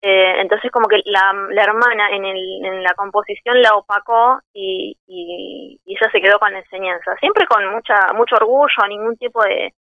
Eh, 0.00 0.40
entonces 0.40 0.70
como 0.70 0.86
que 0.86 1.00
la, 1.06 1.32
la 1.50 1.64
hermana 1.64 2.10
en, 2.10 2.24
el, 2.24 2.64
en 2.64 2.82
la 2.84 2.94
composición 2.94 3.60
la 3.60 3.74
opacó 3.74 4.38
y, 4.52 4.96
y, 5.06 5.80
y 5.84 5.96
ella 5.96 6.10
se 6.12 6.20
quedó 6.20 6.38
con 6.38 6.52
la 6.52 6.60
enseñanza. 6.60 7.16
Siempre 7.18 7.46
con 7.46 7.66
mucha 7.72 8.12
mucho 8.14 8.36
orgullo, 8.36 8.86
ningún 8.88 9.16
tipo 9.16 9.42
de, 9.42 9.74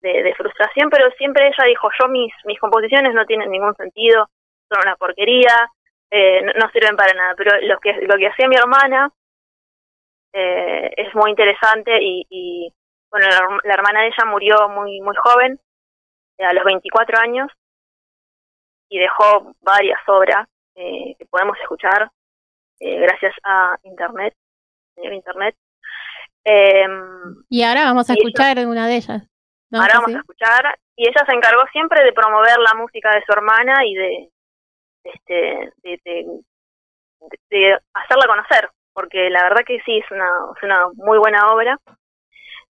de, 0.00 0.34
frustración, 0.36 0.88
pero 0.90 1.10
siempre 1.12 1.46
ella 1.48 1.64
dijo, 1.66 1.88
yo 2.00 2.08
mis, 2.08 2.32
mis 2.44 2.58
composiciones 2.58 3.12
no 3.14 3.26
tienen 3.26 3.50
ningún 3.50 3.74
sentido, 3.74 4.28
son 4.70 4.82
una 4.82 4.96
porquería, 4.96 5.70
eh, 6.10 6.42
no, 6.42 6.52
no 6.54 6.70
sirven 6.70 6.96
para 6.96 7.12
nada. 7.12 7.34
Pero 7.36 7.60
lo 7.62 7.78
que, 7.80 7.92
lo 7.92 8.16
que 8.16 8.28
hacía 8.28 8.48
mi 8.48 8.56
hermana 8.56 9.10
eh, 10.32 10.90
es 10.96 11.14
muy 11.14 11.30
interesante 11.30 11.98
y, 12.00 12.26
y 12.30 12.72
bueno, 13.10 13.26
la, 13.28 13.58
la 13.64 13.74
hermana 13.74 14.00
de 14.02 14.08
ella 14.08 14.24
murió 14.26 14.68
muy, 14.70 15.00
muy 15.00 15.16
joven, 15.16 15.60
eh, 16.38 16.44
a 16.44 16.52
los 16.52 16.64
24 16.64 17.18
años, 17.18 17.50
y 18.88 18.98
dejó 18.98 19.54
varias 19.60 20.00
obras 20.08 20.46
eh, 20.74 21.14
que 21.18 21.26
podemos 21.26 21.56
escuchar 21.60 22.10
eh, 22.80 22.98
gracias 23.00 23.34
a 23.44 23.76
Internet, 23.82 24.34
Internet. 24.96 25.56
Eh, 26.44 26.86
Y 27.48 27.62
ahora 27.64 27.84
vamos 27.84 28.08
a 28.08 28.12
Y 28.12 28.16
ella- 28.16 28.28
escuchar 28.28 28.66
una 28.66 28.86
de 28.86 28.96
ellas. 28.96 29.22
¿no? 29.70 29.80
ahora 29.80 29.92
¿Sí? 29.94 29.98
vamos 30.00 30.14
a 30.16 30.20
escuchar, 30.20 30.78
y 30.96 31.08
ella 31.08 31.24
se 31.28 31.34
encargó 31.34 31.60
siempre 31.72 32.02
de 32.02 32.12
promover 32.12 32.58
la 32.58 32.74
música 32.74 33.10
de 33.10 33.22
su 33.26 33.32
hermana 33.32 33.84
y 33.84 33.94
de, 33.94 34.28
este, 35.04 35.72
de, 35.82 36.00
de, 36.04 36.26
de 37.50 37.78
hacerla 37.92 38.26
conocer, 38.26 38.70
porque 38.94 39.28
la 39.30 39.42
verdad 39.42 39.62
que 39.66 39.80
sí, 39.84 39.98
es 39.98 40.10
una, 40.10 40.30
es 40.56 40.62
una 40.62 40.88
muy 40.94 41.18
buena 41.18 41.48
obra. 41.52 41.76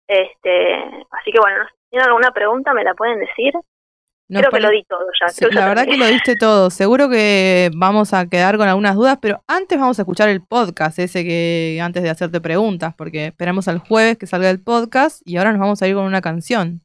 Este, 0.08 0.74
así 1.10 1.32
que 1.32 1.40
bueno, 1.40 1.64
si 1.66 1.90
tienen 1.90 2.08
alguna 2.08 2.30
pregunta, 2.30 2.72
me 2.72 2.84
la 2.84 2.94
pueden 2.94 3.18
decir. 3.18 3.52
Nos 4.28 4.42
Creo 4.42 4.50
que 4.50 4.60
lo 4.60 4.70
di 4.70 4.82
todo 4.84 5.06
ya. 5.20 5.28
Sí, 5.28 5.44
la 5.52 5.68
verdad 5.68 5.84
que 5.84 5.96
lo 5.96 6.06
diste 6.06 6.34
todo. 6.34 6.70
Seguro 6.70 7.08
que 7.08 7.70
vamos 7.76 8.12
a 8.12 8.28
quedar 8.28 8.56
con 8.56 8.68
algunas 8.68 8.96
dudas, 8.96 9.18
pero 9.22 9.40
antes 9.46 9.78
vamos 9.78 9.98
a 9.98 10.02
escuchar 10.02 10.28
el 10.28 10.42
podcast 10.44 10.98
ese 10.98 11.22
que 11.22 11.78
antes 11.80 12.02
de 12.02 12.10
hacerte 12.10 12.40
preguntas, 12.40 12.92
porque 12.96 13.26
esperamos 13.26 13.68
al 13.68 13.78
jueves 13.78 14.18
que 14.18 14.26
salga 14.26 14.50
el 14.50 14.62
podcast 14.62 15.22
y 15.24 15.36
ahora 15.36 15.52
nos 15.52 15.60
vamos 15.60 15.80
a 15.80 15.86
ir 15.86 15.94
con 15.94 16.04
una 16.04 16.20
canción. 16.20 16.80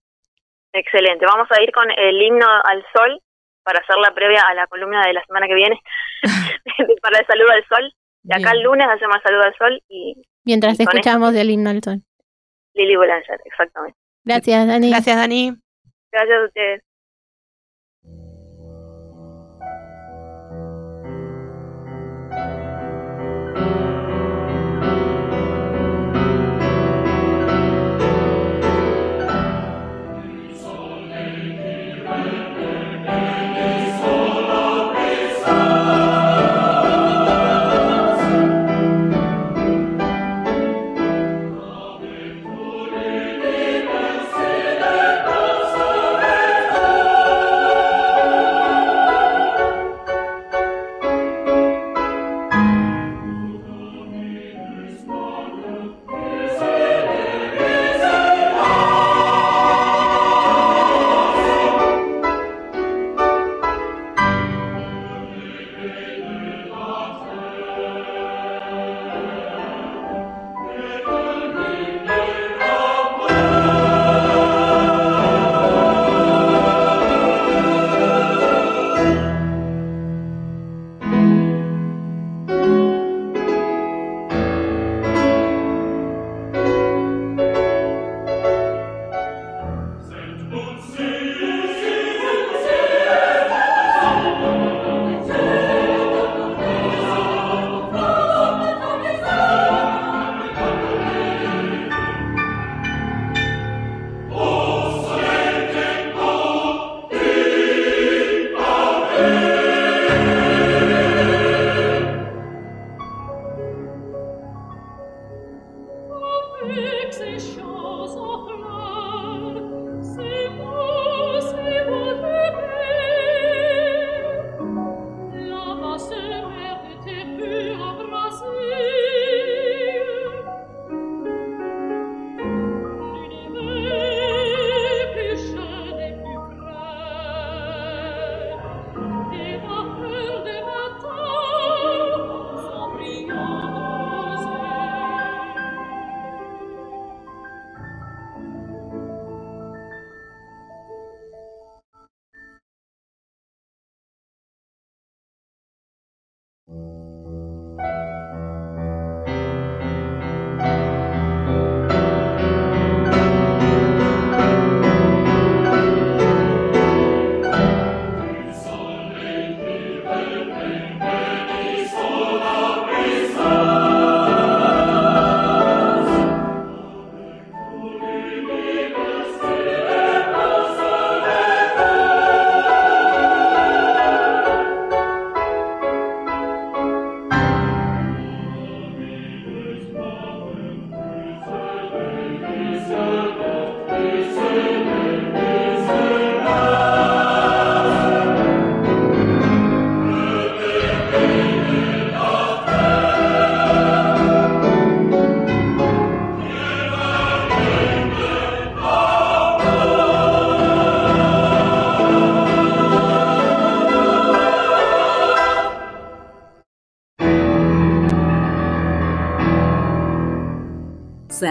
Excelente. 0.74 1.26
Vamos 1.26 1.48
a 1.52 1.62
ir 1.64 1.72
con 1.72 1.90
el 1.90 2.22
himno 2.22 2.46
al 2.46 2.86
sol 2.94 3.20
para 3.64 3.80
hacer 3.80 3.98
la 3.98 4.14
previa 4.14 4.42
a 4.48 4.54
la 4.54 4.68
columna 4.68 5.06
de 5.06 5.14
la 5.14 5.24
semana 5.26 5.48
que 5.48 5.56
viene 5.56 5.80
para 7.02 7.20
el 7.20 7.26
saludo 7.26 7.52
al 7.52 7.66
sol. 7.68 7.94
Y 8.24 8.34
acá 8.34 8.52
Bien. 8.52 8.58
el 8.58 8.62
lunes 8.64 8.88
hacemos 8.88 9.16
el 9.16 9.24
saludo 9.24 9.44
al 9.44 9.56
sol 9.56 9.84
y 9.90 10.22
Mientras 10.44 10.80
Y 10.80 10.84
escuchamos 10.84 11.36
el 11.36 11.50
himno 11.50 11.70
al 11.70 11.84
sol. 11.84 12.02
Lili 12.74 12.96
Boulanger, 12.96 13.40
exactamente. 13.46 13.98
Gracias, 14.24 14.68
Dani. 14.68 14.90
Gracias, 14.90 15.18
Dani. 15.18 15.58
Gracias 16.12 16.38
a 16.40 16.46
ustedes. 16.46 16.84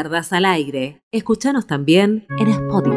Cerdas 0.03 0.32
al 0.32 0.46
aire. 0.46 1.03
Escúchanos 1.12 1.66
también 1.66 2.26
en 2.38 2.48
Spotify. 2.48 2.96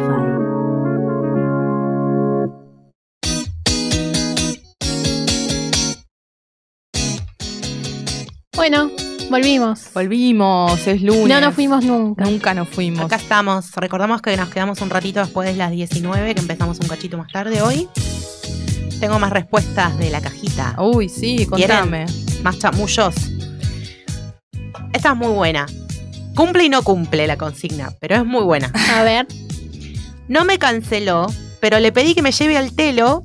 Bueno, 8.56 8.90
volvimos. 9.28 9.92
Volvimos, 9.92 10.86
es 10.86 11.02
lunes. 11.02 11.28
No 11.28 11.42
nos 11.42 11.54
fuimos 11.54 11.84
nunca. 11.84 12.24
Nunca 12.24 12.54
nos 12.54 12.70
fuimos. 12.70 13.04
Acá 13.04 13.16
estamos. 13.16 13.70
Recordamos 13.76 14.22
que 14.22 14.34
nos 14.38 14.48
quedamos 14.48 14.80
un 14.80 14.88
ratito 14.88 15.20
después 15.20 15.46
de 15.46 15.56
las 15.56 15.72
19, 15.72 16.34
que 16.34 16.40
empezamos 16.40 16.78
un 16.80 16.88
cachito 16.88 17.18
más 17.18 17.30
tarde 17.30 17.60
hoy. 17.60 17.86
Tengo 18.98 19.18
más 19.18 19.30
respuestas 19.30 19.98
de 19.98 20.08
la 20.08 20.22
cajita. 20.22 20.76
Uy, 20.78 21.10
sí, 21.10 21.44
contame. 21.44 22.06
Más 22.42 22.58
chamullos. 22.58 23.14
Esta 24.94 25.10
es 25.10 25.16
muy 25.18 25.34
buena. 25.34 25.66
Cumple 26.34 26.64
y 26.64 26.68
no 26.68 26.82
cumple 26.82 27.26
la 27.26 27.36
consigna, 27.36 27.92
pero 28.00 28.16
es 28.16 28.24
muy 28.24 28.42
buena. 28.42 28.72
A 28.94 29.02
ver, 29.02 29.26
No 30.28 30.44
me 30.44 30.58
canceló, 30.58 31.26
pero 31.60 31.78
le 31.80 31.92
pedí 31.92 32.14
que 32.14 32.22
me 32.22 32.32
lleve 32.32 32.56
al 32.56 32.72
telo 32.72 33.24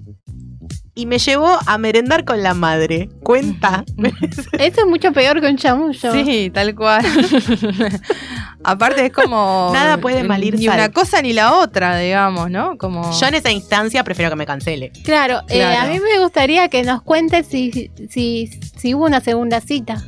y 0.95 1.05
me 1.05 1.17
llevó 1.17 1.57
a 1.65 1.77
merendar 1.77 2.25
con 2.25 2.43
la 2.43 2.53
madre. 2.53 3.09
¿Cuenta? 3.23 3.85
eso 4.59 4.81
es 4.81 4.85
mucho 4.85 5.13
peor 5.13 5.39
que 5.39 5.47
un 5.47 5.55
chamullo. 5.57 6.11
Sí, 6.11 6.51
tal 6.53 6.75
cual. 6.75 7.05
Aparte 8.63 9.05
es 9.05 9.13
como... 9.13 9.71
Nada 9.73 9.97
puede 9.99 10.23
malir 10.23 10.55
Ni 10.59 10.65
sal. 10.65 10.75
una 10.75 10.91
cosa 10.91 11.21
ni 11.21 11.31
la 11.31 11.53
otra, 11.53 11.97
digamos, 11.97 12.51
¿no? 12.51 12.77
Como... 12.77 13.17
Yo 13.17 13.27
en 13.27 13.35
esa 13.35 13.49
instancia 13.51 14.03
prefiero 14.03 14.29
que 14.29 14.35
me 14.35 14.45
cancele. 14.45 14.91
Claro, 15.05 15.41
eh, 15.47 15.63
a 15.63 15.85
mí 15.87 15.99
me 15.99 16.19
gustaría 16.21 16.67
que 16.67 16.83
nos 16.83 17.01
cuentes 17.01 17.47
si, 17.47 17.89
si, 18.09 18.47
si 18.77 18.93
hubo 18.93 19.05
una 19.05 19.21
segunda 19.21 19.61
cita. 19.61 20.03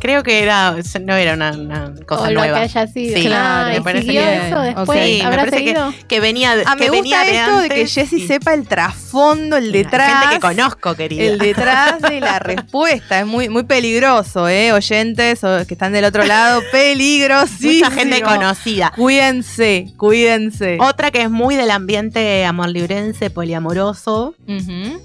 Creo 0.00 0.22
que 0.22 0.42
era, 0.42 0.74
no 1.02 1.14
era 1.14 1.34
una, 1.34 1.52
una 1.52 1.94
cosa 2.06 2.22
o 2.22 2.26
lo 2.30 2.40
nueva. 2.40 2.56
que 2.58 2.62
haya 2.64 2.86
sido. 2.86 3.16
Sí, 3.18 3.28
Ah, 3.32 3.66
me 3.68 3.76
¿y 3.76 3.80
parece 3.80 4.06
siguió 4.06 4.22
bien. 4.22 4.34
eso 4.42 4.60
después? 4.60 5.04
Sí, 5.04 5.18
me 5.18 5.24
¿Habrá 5.26 5.36
parece 5.44 5.56
que- 5.58 5.62
seguido? 5.64 5.94
Que 6.08 6.20
venía 6.20 6.56
de, 6.56 6.64
Ah, 6.66 6.74
me 6.74 6.90
venía 6.90 7.18
gusta 7.18 7.24
de 7.30 7.36
esto 7.38 7.60
de 7.60 7.68
que 7.68 7.86
Jessy 7.86 8.16
y- 8.16 8.26
sepa 8.26 8.54
el 8.54 8.66
trasfondo, 8.66 9.56
el 9.58 9.72
detrás. 9.72 10.20
Gente 10.20 10.34
que 10.36 10.40
conozco, 10.40 10.94
querida. 10.94 11.22
El 11.24 11.38
detrás 11.38 12.00
de 12.00 12.20
la 12.20 12.38
respuesta 12.40 13.20
es 13.20 13.26
muy, 13.26 13.48
muy 13.50 13.64
peligroso, 13.64 14.48
¿eh? 14.48 14.72
Oyentes 14.72 15.44
o 15.44 15.66
que 15.66 15.74
están 15.74 15.92
del 15.92 16.04
otro 16.06 16.24
lado, 16.24 16.62
peligrosísimo. 16.72 17.90
Mucha 17.90 17.90
gente 17.90 18.22
conocida. 18.22 18.92
Cuídense, 18.96 19.92
cuídense. 19.96 20.78
Otra 20.80 21.10
que 21.10 21.22
es 21.22 21.30
muy 21.30 21.56
del 21.56 21.70
ambiente 21.70 22.44
amor 22.46 22.70
librense, 22.70 23.28
poliamoroso. 23.30 24.34
Ujú. 24.48 25.00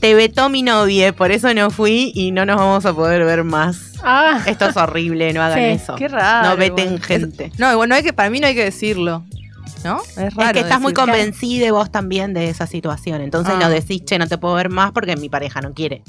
Te 0.00 0.14
vetó 0.14 0.48
mi 0.48 0.62
novia, 0.62 1.14
por 1.14 1.30
eso 1.30 1.52
no 1.52 1.70
fui 1.70 2.10
y 2.14 2.30
no 2.32 2.46
nos 2.46 2.56
vamos 2.56 2.86
a 2.86 2.94
poder 2.94 3.24
ver 3.24 3.44
más. 3.44 3.92
Ah, 4.02 4.40
Esto 4.46 4.66
es 4.70 4.76
horrible, 4.76 5.32
no 5.34 5.42
hagan 5.42 5.58
Sí, 5.58 5.64
eso. 5.82 5.94
Qué 5.96 6.08
raro. 6.08 6.48
No 6.50 6.56
veten 6.56 6.86
igual. 6.94 7.02
gente. 7.02 7.44
Es- 7.46 7.58
no, 7.58 7.70
igual 7.70 7.88
no 7.90 7.94
hay 7.94 8.02
que, 8.02 8.12
para 8.14 8.30
mí 8.30 8.40
no 8.40 8.46
hay 8.46 8.54
que 8.54 8.64
decirlo. 8.64 9.24
¿No? 9.84 10.00
Es 10.16 10.34
raro. 10.34 10.48
es 10.48 10.52
que 10.52 10.60
estás 10.60 10.80
muy 10.80 10.92
convencida 10.92 11.70
vos 11.72 11.90
también 11.90 12.34
de 12.34 12.50
esa 12.50 12.66
situación. 12.66 13.20
Entonces 13.22 13.54
Ah. 13.56 13.60
no 13.60 13.70
decís, 13.70 14.04
che, 14.04 14.18
no 14.18 14.26
te 14.26 14.36
puedo 14.36 14.54
ver 14.54 14.68
más 14.68 14.92
porque 14.92 15.16
mi 15.16 15.28
pareja 15.30 15.60
no 15.62 15.72
quiere. 15.72 16.02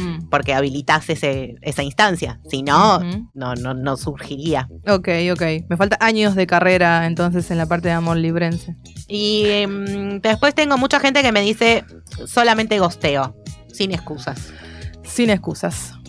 Mm. 0.00 0.28
Porque 0.30 0.54
habilitás 0.54 1.08
ese, 1.10 1.56
esa 1.62 1.82
instancia. 1.82 2.40
Si 2.48 2.62
no, 2.62 3.00
no, 3.34 3.54
no, 3.54 3.74
no 3.74 3.96
surgiría. 3.96 4.68
Ok, 4.86 5.08
ok. 5.32 5.42
Me 5.68 5.76
falta 5.76 5.96
años 6.00 6.34
de 6.34 6.46
carrera 6.46 7.06
entonces 7.06 7.50
en 7.50 7.58
la 7.58 7.66
parte 7.66 7.88
de 7.88 7.94
amor 7.94 8.16
librense. 8.16 8.76
Y 9.08 9.44
em, 9.46 10.20
después 10.20 10.54
tengo 10.54 10.78
mucha 10.78 11.00
gente 11.00 11.22
que 11.22 11.32
me 11.32 11.42
dice 11.42 11.84
solamente 12.26 12.78
gosteo, 12.78 13.36
sin 13.72 13.92
excusas. 13.92 14.52
Sin 15.02 15.30
excusas. 15.30 15.99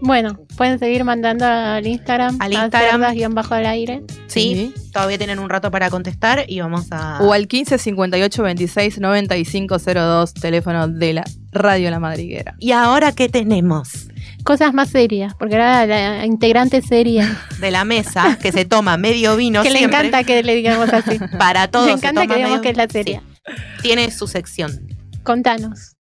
Bueno, 0.00 0.38
pueden 0.56 0.78
seguir 0.78 1.04
mandando 1.04 1.44
al 1.46 1.86
Instagram. 1.86 2.36
Al 2.40 2.54
a 2.56 2.64
Instagram. 2.64 3.00
cerdas 3.14 3.34
bajo 3.34 3.54
al 3.54 3.66
aire. 3.66 4.02
Sí, 4.26 4.72
todavía 4.92 5.18
tienen 5.18 5.38
un 5.38 5.48
rato 5.48 5.70
para 5.70 5.90
contestar 5.90 6.44
y 6.48 6.60
vamos 6.60 6.86
a... 6.90 7.18
O 7.22 7.32
al 7.32 7.46
15 7.48 7.78
58 7.78 8.42
26 8.42 9.00
95 9.00 9.76
02, 9.78 10.34
teléfono 10.34 10.88
de 10.88 11.12
la 11.14 11.24
Radio 11.52 11.90
La 11.90 12.00
Madriguera. 12.00 12.54
¿Y 12.58 12.72
ahora 12.72 13.12
qué 13.12 13.28
tenemos? 13.28 14.08
Cosas 14.44 14.74
más 14.74 14.90
serias, 14.90 15.34
porque 15.38 15.54
era 15.54 15.86
la 15.86 16.26
integrante 16.26 16.82
seria. 16.82 17.38
De 17.60 17.70
la 17.70 17.84
mesa 17.84 18.38
que 18.42 18.52
se 18.52 18.64
toma 18.64 18.96
medio 18.96 19.36
vino 19.36 19.62
que 19.62 19.70
le 19.70 19.80
encanta 19.82 20.24
que 20.24 20.42
le 20.42 20.54
digamos 20.54 20.92
así. 20.92 21.18
Para 21.38 21.68
todos. 21.68 21.86
Le 21.86 21.92
se 21.92 21.98
encanta 21.98 22.22
toma 22.22 22.34
que 22.34 22.38
digamos 22.40 22.58
medio- 22.58 22.62
que 22.62 22.70
es 22.70 22.76
la 22.76 22.88
seria. 22.88 23.22
Sí, 23.46 23.52
tiene 23.82 24.10
su 24.10 24.26
sección. 24.26 24.88
Contanos. 25.22 25.96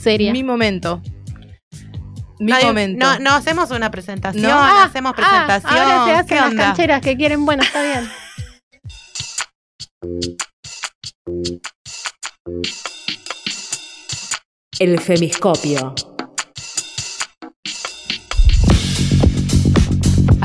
Seria. 0.00 0.32
Mi 0.32 0.44
momento. 0.44 1.02
Mi 2.40 2.50
No 2.52 2.56
hay- 2.56 2.64
momento. 2.64 3.04
No, 3.06 3.18
no 3.18 3.30
hacemos 3.34 3.70
una 3.70 3.90
presentación, 3.90 4.42
No. 4.42 4.48
no, 4.48 4.56
Ah, 4.58 4.84
hacemos 4.84 5.12
ah, 5.12 5.16
presentación. 5.16 5.72
ahora 5.78 6.04
se 6.04 6.10
¿Qué 6.10 6.16
hacen 6.16 6.36
las 6.38 6.50
onda? 6.50 6.64
cancheras 6.64 7.00
que 7.02 7.16
quieren. 7.16 7.44
Bueno, 7.44 7.62
está 7.62 7.82
bien. 7.82 8.10
El 14.78 14.98
femiscopio. 14.98 15.94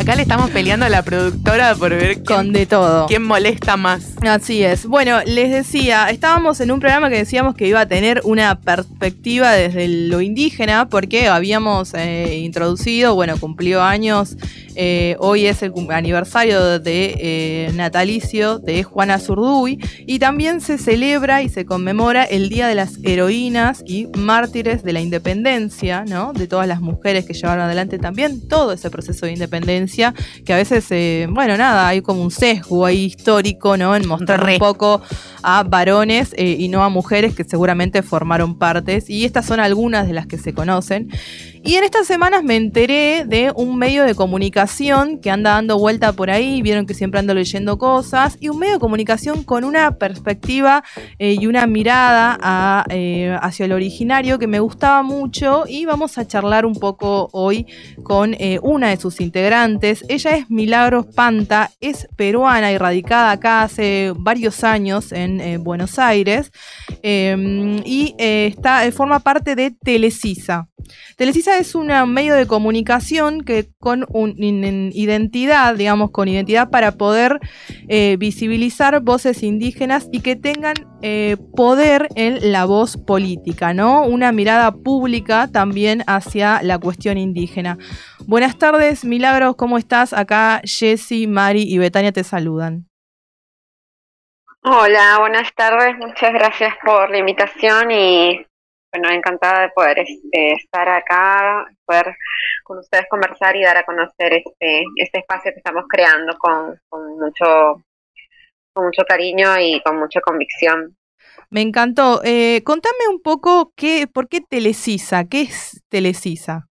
Acá 0.06 0.16
le 0.16 0.22
estamos 0.22 0.51
peleando 0.51 0.86
a 0.86 0.89
la 0.89 1.01
productora 1.01 1.74
por 1.74 1.89
ver 1.89 2.22
Con 2.22 2.43
quién, 2.43 2.53
de 2.53 2.68
todo. 2.68 3.08
quién 3.08 3.24
molesta 3.24 3.76
más. 3.76 4.14
Así 4.22 4.64
es. 4.64 4.86
Bueno, 4.86 5.22
les 5.26 5.49
decía, 5.49 6.12
estábamos 6.12 6.60
en 6.60 6.70
un 6.70 6.80
programa 6.80 7.10
que 7.10 7.18
decíamos 7.18 7.56
que 7.56 7.68
iba 7.68 7.80
a 7.80 7.88
tener 7.88 8.22
una 8.24 8.60
perspectiva 8.60 9.53
desde 9.53 9.88
lo 9.88 10.22
indígena, 10.22 10.89
porque 10.89 11.28
habíamos 11.28 11.95
eh, 11.95 12.38
introducido, 12.38 13.16
bueno, 13.16 13.39
cumplió 13.39 13.82
años, 13.82 14.38
eh, 14.76 15.16
hoy 15.18 15.47
es 15.47 15.64
el 15.64 15.74
aniversario 15.89 16.80
de 16.80 17.16
eh, 17.18 17.72
natalicio 17.74 18.60
de 18.60 18.84
Juana 18.84 19.18
Zurduy, 19.18 19.80
y 20.06 20.20
también 20.20 20.62
se 20.62 20.78
celebra 20.78 21.41
y 21.41 21.49
se 21.49 21.66
conmemora 21.66 22.26
el 22.26 22.49
Día 22.49 22.68
de 22.68 22.76
las 22.76 22.99
Heroínas 23.03 23.84
y 23.88 24.06
Mártires 24.16 24.84
de 24.84 24.93
la 24.93 25.01
Independencia, 25.01 26.06
¿no? 26.06 26.32
De 26.32 26.45
todas 26.45 26.68
las 26.68 26.80
mujeres 26.80 27.26
que 27.26 27.34
llevaron 27.34 27.66
adelante 27.66 27.97
también 27.97 28.47
todo 28.47 28.74
ese 28.74 28.91
proceso 28.91 29.26
de 29.26 29.32
independencia, 29.32 29.94
que 30.45 30.53
a 30.53 30.57
veces, 30.57 30.85
eh, 30.91 31.27
bueno, 31.29 31.57
nada, 31.57 31.87
hay 31.87 32.01
como 32.01 32.21
un 32.21 32.31
sesgo 32.31 32.85
ahí 32.85 33.05
histórico, 33.05 33.77
¿no? 33.77 33.95
En 33.95 34.07
mostrar 34.07 34.43
Re. 34.43 34.53
un 34.53 34.59
poco 34.59 35.01
a 35.43 35.63
varones 35.63 36.33
eh, 36.37 36.55
y 36.59 36.67
no 36.67 36.83
a 36.83 36.89
mujeres 36.89 37.35
que 37.35 37.43
seguramente 37.43 38.01
formaron 38.01 38.57
partes. 38.57 39.09
Y 39.09 39.25
estas 39.25 39.45
son 39.45 39.59
algunas 39.59 40.07
de 40.07 40.13
las 40.13 40.27
que 40.27 40.37
se 40.37 40.53
conocen. 40.53 41.09
Y 41.68 41.78
en 41.78 41.84
estas 41.84 42.05
semanas 42.05 42.43
me 42.43 42.57
enteré 42.57 43.26
de 43.26 43.51
un 43.55 43.76
medio 43.76 44.03
de 44.03 44.13
comunicación 44.13 45.18
que 45.18 45.32
anda 45.32 45.53
dando 45.53 45.80
vuelta 45.80 46.13
por 46.13 46.30
ahí, 46.30 46.61
vieron 46.61 46.86
que 46.86 46.93
siempre 46.93 47.20
ando 47.20 47.34
leyendo 47.34 47.80
cosas, 47.80 48.38
y 48.39 48.49
un 48.49 48.59
medio 48.59 48.74
de 48.74 48.80
comunicación 48.80 49.43
con 49.43 49.63
una 49.63 49.97
perspectiva 49.97 50.84
eh, 51.18 51.36
y 51.39 51.47
una 51.47 51.66
mirada 51.66 52.86
eh, 52.91 53.36
hacia 53.41 53.66
el 53.66 53.72
originario 53.72 54.38
que 54.38 54.45
me 54.45 54.59
gustaba 54.59 55.01
mucho 55.01 55.63
y 55.68 55.86
vamos 55.86 56.20
a 56.20 56.28
charlar 56.28 56.68
un 56.68 56.76
poco 56.76 57.30
hoy 57.32 57.66
con 58.03 58.36
eh, 58.36 58.59
una 58.61 58.89
de 58.89 58.97
sus 58.97 59.20
integrantes. 59.20 60.05
Ella 60.07 60.36
es 60.36 60.51
Milagros 60.51 61.07
Panta, 61.16 61.72
es 61.82 62.07
peruana 62.16 62.72
y 62.74 62.78
radicada 62.78 63.32
acá 63.32 63.63
hace 63.63 64.13
varios 64.16 64.63
años 64.63 65.11
en 65.11 65.63
Buenos 65.63 65.97
Aires 65.97 66.51
eh, 67.01 67.82
y 67.86 68.13
está, 68.20 68.84
forma 68.91 69.20
parte 69.20 69.55
de 69.55 69.72
Telecisa. 69.72 70.70
Telecisa 71.16 71.55
es 71.58 71.76
un 71.76 71.88
medio 72.12 72.36
de 72.36 72.47
comunicación 72.47 73.43
que 73.43 73.68
con 73.80 74.06
un, 74.10 74.36
identidad, 74.38 75.76
digamos, 75.76 76.12
con 76.12 76.28
identidad 76.28 76.70
para 76.70 76.93
poder 76.93 77.39
eh, 77.88 78.18
visibilizar 78.18 79.01
voces 79.01 79.43
indígenas 79.43 80.08
y 80.12 80.22
que 80.22 80.36
tengan 80.36 80.76
eh, 81.01 81.38
poder 81.56 82.08
en 82.16 82.51
la 82.51 82.66
voz 82.66 82.97
política, 82.97 83.74
¿no? 83.74 84.03
Una 84.03 84.32
mirada 84.32 84.72
pública 84.72 85.49
también 85.51 86.03
hacia 86.08 86.62
la 86.62 86.78
cuestión 86.80 87.18
indígena. 87.18 87.78
Buenas 88.28 88.58
tardes, 88.58 89.06
Milagros, 89.06 89.56
¿cómo 89.56 89.78
estás? 89.78 90.14
Acá 90.14 90.62
Jessy, 90.64 91.28
Mari 91.28 91.64
y 91.64 91.78
Betania 91.78 92.12
te 92.12 92.24
saludan. 92.24 92.88
Hola, 94.64 95.18
buenas 95.20 95.53
tardes. 95.53 95.95
Muchas 95.97 96.34
gracias 96.34 96.74
por 96.84 97.12
la 97.12 97.20
invitación 97.20 97.91
y 97.91 98.45
bueno, 98.97 99.13
encantada 99.13 99.61
de 99.61 99.69
poder 99.69 99.99
este, 99.99 100.53
estar 100.53 100.87
acá, 100.87 101.65
poder 101.85 102.15
con 102.63 102.79
ustedes 102.79 103.05
conversar 103.09 103.55
y 103.55 103.63
dar 103.63 103.77
a 103.77 103.83
conocer 103.83 104.33
este, 104.33 104.83
este 104.95 105.19
espacio 105.19 105.51
que 105.51 105.57
estamos 105.57 105.85
creando 105.89 106.37
con, 106.37 106.79
con 106.89 107.19
mucho 107.19 107.81
con 108.73 108.85
mucho 108.85 109.03
cariño 109.07 109.57
y 109.59 109.81
con 109.81 109.97
mucha 109.97 110.19
convicción. 110.21 110.97
Me 111.49 111.61
encantó. 111.61 112.21
Eh, 112.23 112.61
contame 112.65 113.07
un 113.09 113.21
poco 113.21 113.71
qué, 113.75 114.07
por 114.11 114.27
qué 114.27 114.41
Telecisa, 114.41 115.25
qué 115.29 115.43
es 115.43 115.81
Telecisa. 115.89 116.67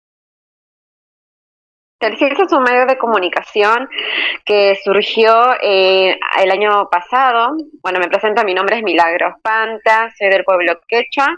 Telcisa 1.98 2.44
es 2.44 2.52
un 2.52 2.62
medio 2.62 2.86
de 2.86 2.96
comunicación 2.96 3.86
que 4.46 4.78
surgió 4.82 5.54
eh, 5.60 6.18
el 6.42 6.50
año 6.50 6.88
pasado. 6.90 7.50
Bueno, 7.82 7.98
me 7.98 8.08
presento, 8.08 8.42
mi 8.42 8.54
nombre 8.54 8.76
es 8.76 8.82
Milagros 8.82 9.34
Panta, 9.42 10.10
soy 10.18 10.30
del 10.30 10.44
pueblo 10.44 10.80
quechua, 10.88 11.36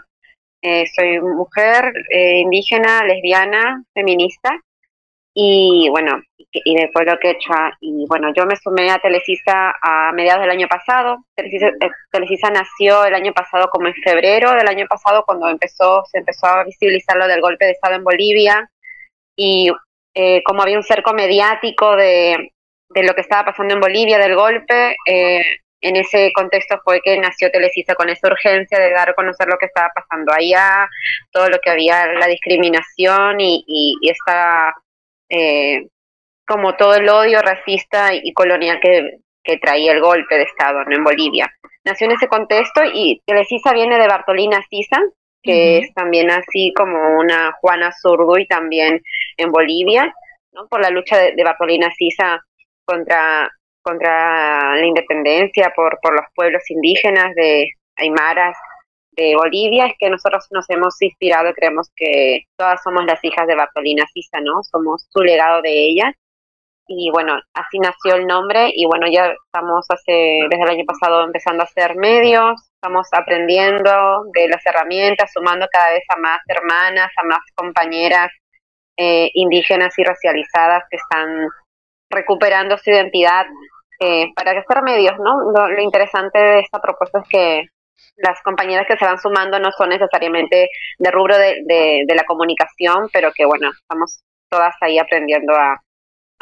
eh, 0.63 0.85
soy 0.95 1.19
mujer 1.21 1.93
eh, 2.09 2.39
indígena, 2.39 3.03
lesbiana, 3.03 3.83
feminista 3.93 4.59
y 5.33 5.89
bueno, 5.89 6.21
y 6.37 6.43
y 6.53 6.75
del 6.75 6.91
pueblo 6.91 7.17
quechua. 7.19 7.75
Y 7.81 8.05
bueno, 8.07 8.31
yo 8.35 8.45
me 8.45 8.55
sumé 8.55 8.91
a 8.91 8.99
Telecisa 8.99 9.73
a 9.81 10.11
mediados 10.13 10.41
del 10.41 10.51
año 10.51 10.67
pasado. 10.67 11.25
Telecisa, 11.35 11.67
eh, 11.67 11.89
Telecisa 12.11 12.49
nació 12.49 13.05
el 13.05 13.15
año 13.15 13.33
pasado 13.33 13.69
como 13.69 13.87
en 13.87 13.95
febrero 13.95 14.51
del 14.53 14.67
año 14.67 14.85
pasado 14.87 15.23
cuando 15.25 15.49
empezó, 15.49 16.03
se 16.11 16.19
empezó 16.19 16.47
a 16.47 16.63
visibilizar 16.63 17.17
lo 17.17 17.27
del 17.27 17.41
golpe 17.41 17.65
de 17.65 17.71
Estado 17.71 17.95
en 17.95 18.03
Bolivia 18.03 18.69
y 19.35 19.71
eh, 20.13 20.43
como 20.43 20.61
había 20.61 20.77
un 20.77 20.83
cerco 20.83 21.13
mediático 21.13 21.95
de, 21.95 22.53
de 22.89 23.03
lo 23.03 23.15
que 23.15 23.21
estaba 23.21 23.45
pasando 23.45 23.73
en 23.73 23.79
Bolivia, 23.79 24.19
del 24.19 24.35
golpe, 24.35 24.95
eh, 25.07 25.43
en 25.83 25.97
ese 25.97 26.31
contexto 26.33 26.79
fue 26.83 27.01
que 27.01 27.17
nació 27.17 27.51
Telecisa 27.51 27.93
con 27.93 28.09
esa 28.09 28.27
urgencia 28.27 28.79
de 28.79 28.91
dar 28.91 29.09
a 29.09 29.13
conocer 29.13 29.47
lo 29.47 29.57
que 29.57 29.65
estaba 29.65 29.91
pasando 29.93 30.33
allá, 30.33 30.87
todo 31.31 31.49
lo 31.49 31.59
que 31.59 31.69
había, 31.69 32.07
la 32.13 32.27
discriminación 32.27 33.41
y, 33.41 33.63
y, 33.67 33.95
y 34.01 34.09
esta, 34.09 34.73
eh, 35.29 35.87
como 36.47 36.75
todo 36.75 36.95
el 36.95 37.09
odio 37.09 37.41
racista 37.41 38.13
y 38.13 38.31
colonial 38.33 38.79
que, 38.81 39.19
que 39.43 39.57
traía 39.57 39.91
el 39.91 39.99
golpe 39.99 40.35
de 40.35 40.43
Estado 40.43 40.85
¿no? 40.85 40.95
en 40.95 41.03
Bolivia. 41.03 41.53
Nació 41.83 42.07
en 42.07 42.13
ese 42.13 42.29
contexto 42.29 42.81
y 42.85 43.21
Telecisa 43.25 43.73
viene 43.73 43.99
de 43.99 44.07
Bartolina 44.07 44.63
Sisa, 44.69 45.01
que 45.41 45.79
es 45.79 45.93
también 45.93 46.31
así 46.31 46.71
como 46.73 47.19
una 47.19 47.51
Juana 47.59 47.91
Zurduy 47.91 48.47
también 48.47 49.01
en 49.35 49.51
Bolivia, 49.51 50.13
¿no? 50.53 50.65
por 50.69 50.81
la 50.81 50.89
lucha 50.89 51.17
de, 51.17 51.33
de 51.35 51.43
Bartolina 51.43 51.91
Sisa 51.91 52.39
contra, 52.85 53.51
contra 53.83 54.75
la 54.75 54.85
independencia, 54.85 55.71
por, 55.75 55.99
por 56.01 56.13
los 56.13 56.25
pueblos 56.33 56.63
indígenas 56.69 57.35
de 57.35 57.67
Aymaras 57.97 58.57
de 59.15 59.35
Bolivia 59.35 59.85
es 59.85 59.93
que 59.99 60.09
nosotros 60.09 60.47
nos 60.51 60.69
hemos 60.69 60.99
inspirado, 61.01 61.53
creemos 61.53 61.91
que 61.95 62.45
todas 62.57 62.81
somos 62.83 63.05
las 63.05 63.23
hijas 63.23 63.47
de 63.47 63.55
Bartolina 63.55 64.05
Sisa, 64.11 64.39
¿no? 64.41 64.63
Somos 64.63 65.05
su 65.09 65.21
legado 65.21 65.61
de 65.61 65.71
ella. 65.71 66.13
Y 66.87 67.09
bueno, 67.11 67.39
así 67.53 67.79
nació 67.79 68.15
el 68.15 68.27
nombre 68.27 68.69
y 68.75 68.85
bueno, 68.85 69.07
ya 69.09 69.33
estamos 69.45 69.85
hace, 69.89 70.39
desde 70.49 70.63
el 70.63 70.69
año 70.69 70.85
pasado 70.85 71.23
empezando 71.23 71.63
a 71.63 71.65
hacer 71.65 71.95
medios, 71.95 72.61
estamos 72.75 73.07
aprendiendo 73.13 74.25
de 74.33 74.49
las 74.49 74.65
herramientas, 74.65 75.31
sumando 75.33 75.65
cada 75.71 75.91
vez 75.91 76.03
a 76.09 76.19
más 76.19 76.41
hermanas, 76.47 77.09
a 77.15 77.25
más 77.25 77.39
compañeras 77.55 78.29
eh, 78.97 79.29
indígenas 79.33 79.97
y 79.97 80.03
racializadas 80.03 80.83
que 80.89 80.97
están 80.97 81.47
recuperando 82.13 82.77
su 82.77 82.89
identidad 82.89 83.45
eh, 83.99 84.27
para 84.35 84.51
hacer 84.51 84.83
medios, 84.83 85.17
¿no? 85.19 85.51
Lo, 85.51 85.81
interesante 85.81 86.39
de 86.39 86.59
esta 86.59 86.79
propuesta 86.79 87.19
es 87.19 87.27
que 87.29 87.63
las 88.17 88.41
compañeras 88.43 88.85
que 88.87 88.97
se 88.97 89.05
van 89.05 89.17
sumando 89.19 89.59
no 89.59 89.71
son 89.71 89.89
necesariamente 89.89 90.67
de 90.97 91.11
rubro 91.11 91.37
de, 91.37 91.55
de 92.05 92.15
la 92.15 92.23
comunicación, 92.25 93.09
pero 93.11 93.31
que 93.33 93.45
bueno, 93.45 93.69
estamos 93.71 94.23
todas 94.49 94.75
ahí 94.81 94.99
aprendiendo 94.99 95.53
a, 95.55 95.81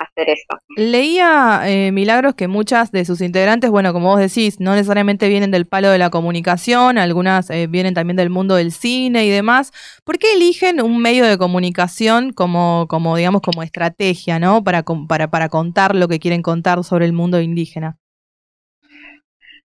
hacer 0.02 0.30
esto. 0.30 0.58
Leía, 0.76 1.62
eh, 1.66 1.92
Milagros, 1.92 2.36
que 2.36 2.48
muchas 2.48 2.92
de 2.92 3.06
sus 3.06 3.22
integrantes, 3.22 3.70
bueno, 3.70 3.94
como 3.94 4.10
vos 4.10 4.20
decís, 4.20 4.60
no 4.60 4.76
necesariamente 4.76 5.30
vienen 5.30 5.52
del 5.52 5.68
palo 5.68 5.90
de 5.90 5.98
la 5.98 6.10
comunicación, 6.10 6.98
algunas 6.98 7.50
eh, 7.50 7.68
vienen 7.68 7.94
también 7.94 8.18
del 8.18 8.30
mundo 8.30 8.56
del 8.56 8.72
cine 8.72 9.26
y 9.26 9.30
demás. 9.30 9.72
¿Por 10.04 10.18
qué 10.18 10.34
eligen 10.34 10.82
un 10.82 11.02
medio 11.02 11.26
de 11.26 11.38
comunicación 11.38 12.34
como, 12.34 12.86
como 12.88 13.16
digamos, 13.16 13.42
como 13.42 13.64
estrategia, 13.64 14.40
¿no? 14.40 14.64
Para, 14.64 14.84
para, 14.84 15.30
para 15.30 15.50
contar 15.50 15.96
lo 15.96 16.08
que 16.08 16.20
quieren 16.20 16.42
contar 16.42 16.84
sobre 16.84 17.06
el 17.06 17.14
mundo 17.14 17.42
indígena. 17.42 17.98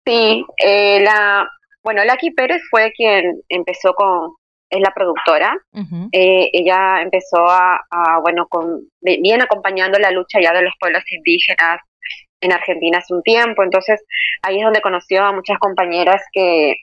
Sí, 0.06 0.44
eh, 0.58 1.00
la, 1.02 1.48
bueno, 1.84 2.04
Laki 2.04 2.32
Pérez 2.32 2.62
fue 2.70 2.92
quien 2.96 3.42
empezó 3.50 3.94
con, 3.94 4.32
es 4.72 4.80
la 4.80 4.92
productora. 4.92 5.56
Eh, 6.12 6.50
ella 6.54 7.02
empezó 7.02 7.46
a, 7.48 7.80
bueno, 8.22 8.48
con, 8.48 8.82
bien 9.02 9.42
acompañando 9.42 10.00
la 10.00 10.12
lucha 10.12 10.40
ya 10.42 10.54
de 10.54 10.64
los 10.64 10.74
pueblos 10.80 11.04
indígenas 11.12 11.82
en 12.40 12.54
Argentina 12.54 12.98
hace 12.98 13.14
un 13.14 13.22
tiempo, 13.22 13.62
entonces 13.64 14.04
ahí 14.42 14.58
es 14.58 14.64
donde 14.64 14.82
conoció 14.82 15.24
a 15.24 15.32
muchas 15.34 15.60
compañeras 15.60 16.24
que, 16.34 16.74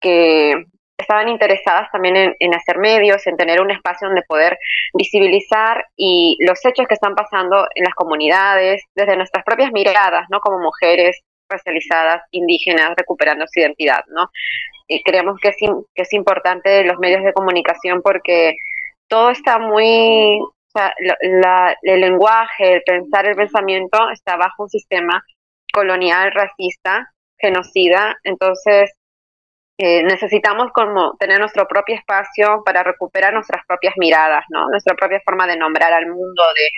que 0.00 0.66
estaban 0.96 1.28
interesadas 1.28 1.90
también 1.90 2.14
en, 2.16 2.36
en, 2.38 2.54
hacer 2.54 2.78
medios, 2.78 3.26
en 3.26 3.36
tener 3.36 3.60
un 3.60 3.72
espacio 3.72 4.06
donde 4.06 4.22
poder 4.22 4.56
visibilizar 4.94 5.84
y 5.96 6.36
los 6.46 6.64
hechos 6.64 6.86
que 6.86 6.94
están 6.94 7.14
pasando 7.16 7.66
en 7.74 7.84
las 7.84 7.94
comunidades, 7.94 8.84
desde 8.94 9.16
nuestras 9.16 9.42
propias 9.44 9.72
miradas, 9.72 10.26
¿no? 10.30 10.38
Como 10.38 10.60
mujeres 10.60 11.20
racializadas, 11.48 12.22
indígenas, 12.30 12.94
recuperando 12.96 13.44
su 13.48 13.60
identidad, 13.60 14.04
¿no? 14.08 14.28
Creemos 15.04 15.38
que 15.40 15.48
es, 15.48 15.56
que 15.58 16.02
es 16.02 16.12
importante 16.12 16.84
los 16.84 16.98
medios 16.98 17.22
de 17.24 17.32
comunicación 17.32 18.02
porque 18.02 18.54
todo 19.08 19.30
está 19.30 19.58
muy, 19.58 20.38
o 20.40 20.70
sea, 20.72 20.94
la, 21.20 21.76
el 21.82 22.00
lenguaje, 22.00 22.74
el 22.74 22.82
pensar, 22.82 23.26
el 23.26 23.36
pensamiento 23.36 24.10
está 24.10 24.36
bajo 24.36 24.64
un 24.64 24.70
sistema 24.70 25.24
colonial, 25.72 26.32
racista, 26.32 27.12
genocida, 27.38 28.16
entonces 28.24 28.90
eh, 29.78 30.02
necesitamos 30.04 30.70
como 30.72 31.16
tener 31.18 31.40
nuestro 31.40 31.66
propio 31.66 31.96
espacio 31.96 32.62
para 32.64 32.82
recuperar 32.82 33.32
nuestras 33.32 33.64
propias 33.66 33.94
miradas, 33.96 34.44
¿no? 34.50 34.68
Nuestra 34.68 34.94
propia 34.94 35.20
forma 35.24 35.46
de 35.46 35.56
nombrar 35.56 35.92
al 35.92 36.06
mundo, 36.06 36.42
de, 36.54 36.68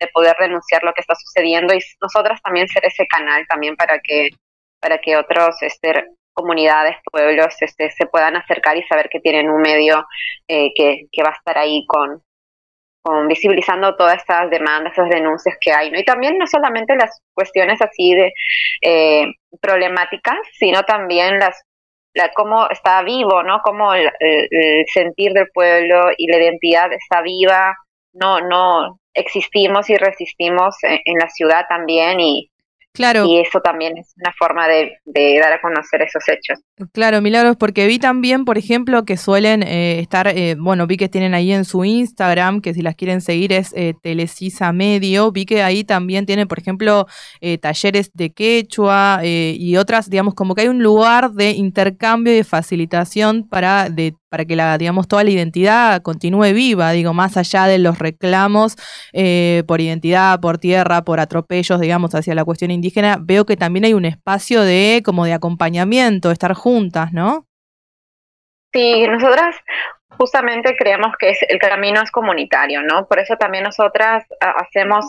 de 0.00 0.10
poder 0.12 0.36
denunciar 0.38 0.84
lo 0.84 0.92
que 0.92 1.00
está 1.00 1.14
sucediendo 1.14 1.74
y 1.74 1.80
nosotras 2.00 2.40
también 2.42 2.68
ser 2.68 2.84
ese 2.84 3.06
canal 3.06 3.46
también 3.48 3.74
para 3.76 3.98
que 4.00 4.30
para 4.80 4.98
que 4.98 5.16
otros 5.16 5.62
este, 5.62 6.04
comunidades, 6.32 6.96
pueblos 7.10 7.54
este, 7.60 7.90
se 7.90 8.06
puedan 8.06 8.36
acercar 8.36 8.76
y 8.76 8.82
saber 8.84 9.08
que 9.08 9.20
tienen 9.20 9.50
un 9.50 9.60
medio 9.60 10.06
eh, 10.48 10.70
que, 10.74 11.06
que, 11.10 11.22
va 11.22 11.30
a 11.30 11.36
estar 11.36 11.58
ahí 11.58 11.84
con, 11.86 12.22
con 13.02 13.28
visibilizando 13.28 13.96
todas 13.96 14.18
estas 14.18 14.50
demandas, 14.50 14.92
esas 14.92 15.08
denuncias 15.08 15.56
que 15.60 15.72
hay. 15.72 15.90
¿no? 15.90 15.98
Y 15.98 16.04
también 16.04 16.38
no 16.38 16.46
solamente 16.46 16.96
las 16.96 17.20
cuestiones 17.34 17.80
así 17.82 18.14
de 18.14 18.32
eh, 18.82 19.26
problemáticas, 19.60 20.38
sino 20.58 20.82
también 20.84 21.38
las 21.38 21.62
la, 22.14 22.30
cómo 22.32 22.68
está 22.68 23.02
vivo, 23.02 23.42
¿no? 23.42 23.60
Cómo 23.62 23.94
el, 23.94 24.10
sentir 24.92 25.32
del 25.32 25.48
pueblo 25.52 26.10
y 26.16 26.30
la 26.30 26.36
identidad 26.36 26.92
está 26.92 27.22
viva, 27.22 27.74
no, 28.12 28.40
no 28.40 28.98
existimos 29.14 29.88
y 29.88 29.96
resistimos 29.96 30.76
en 30.82 31.18
la 31.18 31.30
ciudad 31.30 31.64
también 31.70 32.20
y, 32.20 32.51
Claro. 32.92 33.24
Y 33.26 33.40
eso 33.40 33.60
también 33.60 33.96
es 33.96 34.12
una 34.16 34.32
forma 34.38 34.68
de, 34.68 34.98
dar 35.40 35.52
a 35.52 35.60
conocer 35.60 36.02
esos 36.02 36.22
hechos. 36.28 36.60
Claro, 36.92 37.22
Milagros, 37.22 37.56
porque 37.56 37.86
vi 37.86 37.98
también, 37.98 38.44
por 38.44 38.58
ejemplo, 38.58 39.04
que 39.04 39.16
suelen 39.16 39.62
eh, 39.62 40.00
estar, 40.00 40.28
eh, 40.28 40.56
bueno, 40.58 40.86
vi 40.86 40.98
que 40.98 41.08
tienen 41.08 41.32
ahí 41.32 41.52
en 41.52 41.64
su 41.64 41.84
Instagram, 41.84 42.60
que 42.60 42.74
si 42.74 42.82
las 42.82 42.94
quieren 42.94 43.22
seguir 43.22 43.52
es 43.52 43.72
eh, 43.74 43.94
Telecisa 44.02 44.72
Medio, 44.72 45.32
vi 45.32 45.46
que 45.46 45.62
ahí 45.62 45.84
también 45.84 46.26
tienen, 46.26 46.48
por 46.48 46.58
ejemplo, 46.58 47.06
eh, 47.40 47.56
talleres 47.56 48.10
de 48.12 48.30
quechua 48.30 49.20
y 49.24 49.76
otras, 49.76 50.10
digamos, 50.10 50.34
como 50.34 50.54
que 50.54 50.62
hay 50.62 50.68
un 50.68 50.82
lugar 50.82 51.32
de 51.32 51.52
intercambio 51.52 52.32
y 52.32 52.36
de 52.36 52.44
facilitación 52.44 53.48
para 53.48 53.88
de 53.88 54.14
para 54.32 54.46
que 54.46 54.56
la, 54.56 54.78
digamos, 54.78 55.08
toda 55.08 55.24
la 55.24 55.30
identidad 55.30 56.00
continúe 56.00 56.54
viva, 56.54 56.90
digo, 56.92 57.12
más 57.12 57.36
allá 57.36 57.66
de 57.66 57.78
los 57.78 57.98
reclamos 57.98 58.76
eh, 59.12 59.62
por 59.68 59.82
identidad, 59.82 60.40
por 60.40 60.56
tierra, 60.56 61.02
por 61.02 61.20
atropellos, 61.20 61.78
digamos, 61.78 62.14
hacia 62.14 62.34
la 62.34 62.42
cuestión 62.42 62.70
indígena, 62.70 63.18
veo 63.20 63.44
que 63.44 63.58
también 63.58 63.84
hay 63.84 63.92
un 63.92 64.06
espacio 64.06 64.62
de 64.62 65.02
como 65.04 65.26
de 65.26 65.34
acompañamiento, 65.34 66.30
estar 66.30 66.54
juntas, 66.54 67.12
¿no? 67.12 67.44
Sí, 68.72 69.06
nosotras 69.06 69.54
justamente 70.16 70.76
creemos 70.78 71.12
que 71.18 71.34
el 71.50 71.58
camino 71.58 72.00
es 72.00 72.10
comunitario, 72.10 72.80
¿no? 72.80 73.06
Por 73.06 73.18
eso 73.18 73.36
también 73.36 73.64
nosotras 73.64 74.24
hacemos 74.40 75.04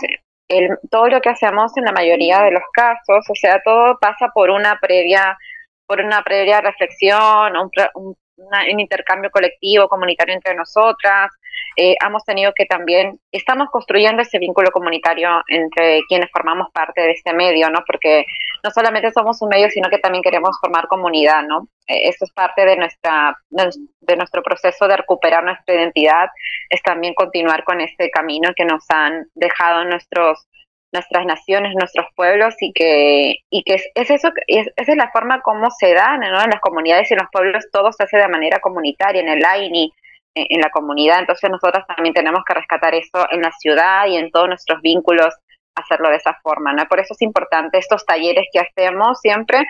el, 0.50 0.78
todo 0.92 1.08
lo 1.08 1.22
que 1.22 1.30
hacemos 1.30 1.72
en 1.78 1.86
la 1.86 1.94
mayoría 1.94 2.42
de 2.42 2.52
los 2.52 2.64
casos, 2.74 3.26
o 3.30 3.36
sea, 3.36 3.62
todo 3.64 3.98
pasa 4.02 4.32
por 4.34 4.50
una 4.50 4.82
previa 4.82 5.38
por 5.86 6.00
una 6.02 6.24
previa 6.24 6.62
reflexión, 6.62 7.56
un, 7.58 7.70
un 7.96 8.16
un 8.38 8.80
intercambio 8.80 9.30
colectivo, 9.30 9.88
comunitario 9.88 10.34
entre 10.34 10.56
nosotras. 10.56 11.32
Eh, 11.76 11.96
hemos 12.06 12.24
tenido 12.24 12.52
que 12.56 12.66
también, 12.66 13.20
estamos 13.32 13.70
construyendo 13.70 14.22
ese 14.22 14.40
vínculo 14.40 14.72
comunitario 14.72 15.42
entre 15.48 16.02
quienes 16.08 16.30
formamos 16.32 16.70
parte 16.72 17.02
de 17.02 17.12
este 17.12 17.34
medio, 17.34 17.70
¿no? 17.70 17.84
Porque 17.86 18.26
no 18.64 18.72
solamente 18.72 19.12
somos 19.12 19.42
un 19.42 19.50
medio, 19.50 19.70
sino 19.70 19.90
que 19.90 19.98
también 19.98 20.24
queremos 20.24 20.58
formar 20.60 20.88
comunidad, 20.88 21.44
¿no? 21.44 21.68
Eh, 21.88 22.10
eso 22.10 22.26
es 22.26 22.32
parte 22.32 22.66
de, 22.66 22.78
nuestra, 22.78 23.36
de 23.50 24.16
nuestro 24.16 24.42
proceso 24.42 24.88
de 24.88 24.98
recuperar 24.98 25.44
nuestra 25.44 25.76
identidad, 25.76 26.30
es 26.70 26.82
también 26.82 27.14
continuar 27.14 27.64
con 27.64 27.82
este 27.82 28.10
camino 28.10 28.52
que 28.56 28.66
nos 28.66 28.84
han 28.90 29.28
dejado 29.36 29.84
nuestros 29.86 30.48
nuestras 30.94 31.26
naciones, 31.26 31.74
nuestros 31.76 32.06
pueblos 32.16 32.56
y 32.60 32.72
que, 32.74 33.36
y 33.50 33.64
que 33.64 33.76
es, 33.76 34.10
eso, 34.10 34.30
es, 34.48 34.68
esa 34.76 34.92
es 34.92 34.98
la 34.98 35.12
forma 35.12 35.42
como 35.42 35.70
se 35.72 35.94
dan 35.94 36.24
en 36.24 36.32
las 36.32 36.62
comunidades 36.62 37.10
y 37.10 37.16
en 37.16 37.20
los 37.20 37.30
pueblos, 37.32 37.66
todo 37.72 37.92
se 37.92 38.04
hace 38.04 38.18
de 38.18 38.28
manera 38.28 38.60
comunitaria, 38.60 39.22
en 39.22 39.30
el 39.30 39.44
AINI, 39.44 39.92
en, 40.36 40.62
la 40.62 40.70
comunidad, 40.70 41.20
entonces 41.20 41.50
nosotros 41.50 41.84
también 41.88 42.14
tenemos 42.14 42.44
que 42.46 42.54
rescatar 42.54 42.96
eso 42.96 43.28
en 43.32 43.42
la 43.42 43.52
ciudad 43.52 44.08
y 44.08 44.18
en 44.18 44.32
todos 44.32 44.48
nuestros 44.48 44.82
vínculos, 44.82 45.34
hacerlo 45.76 46.10
de 46.10 46.18
esa 46.18 46.40
forma, 46.44 46.74
¿no? 46.74 46.86
Por 46.88 47.00
eso 47.00 47.14
es 47.14 47.22
importante 47.22 47.78
estos 47.78 48.06
talleres 48.06 48.46
que 48.52 48.60
hacemos 48.60 49.20
siempre, 49.20 49.66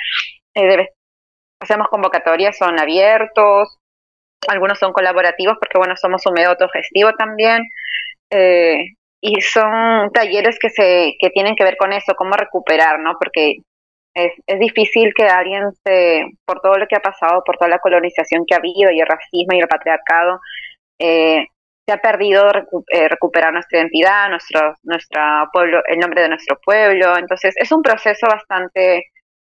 eh, 0.55 0.89
hacemos 1.59 1.88
convocatorias, 1.88 2.57
son 2.57 2.80
abiertos, 2.80 3.78
algunos 4.47 4.80
son 4.80 4.93
colaborativos 4.93 5.57
porque, 5.59 5.78
bueno, 5.78 5.95
somos 5.95 6.26
un 6.26 6.34
medio 6.34 6.49
autogestivo 6.49 7.13
también, 7.13 7.63
eh, 8.30 8.86
y 9.26 9.39
son 9.39 10.11
talleres 10.11 10.57
que 10.59 10.69
se 10.69 11.15
que 11.17 11.30
tienen 11.30 11.55
que 11.55 11.63
ver 11.63 11.78
con 11.78 11.93
eso, 11.93 12.13
cómo 12.13 12.36
recuperar, 12.36 12.99
¿no? 12.99 13.13
Porque 13.17 13.55
es, 14.13 14.34
es 14.45 14.59
difícil 14.59 15.13
que 15.15 15.24
alguien 15.24 15.71
se, 15.86 16.26
por 16.45 16.59
todo 16.59 16.78
lo 16.78 16.88
que 16.88 16.97
ha 16.97 16.99
pasado, 16.99 17.41
por 17.45 17.57
toda 17.57 17.69
la 17.69 17.80
colonización 17.80 18.43
que 18.45 18.53
ha 18.53 18.57
habido 18.57 18.91
y 18.91 18.99
el 18.99 19.07
racismo 19.07 19.55
y 19.55 19.59
el 19.59 19.67
patriarcado, 19.69 20.41
eh, 20.99 21.45
se 21.88 21.93
ha 21.93 21.97
perdido 21.99 22.49
eh, 22.89 23.07
recuperar 23.07 23.53
nuestra 23.53 23.80
identidad, 23.80 24.30
nuestro, 24.30 24.76
nuestra 24.84 25.49
pueblo, 25.53 25.82
el 25.88 25.99
nombre 25.99 26.21
de 26.21 26.30
nuestro 26.30 26.59
pueblo. 26.59 27.17
Entonces 27.17 27.55
es 27.57 27.71
un 27.71 27.82
proceso 27.82 28.28
bastante 28.28 29.05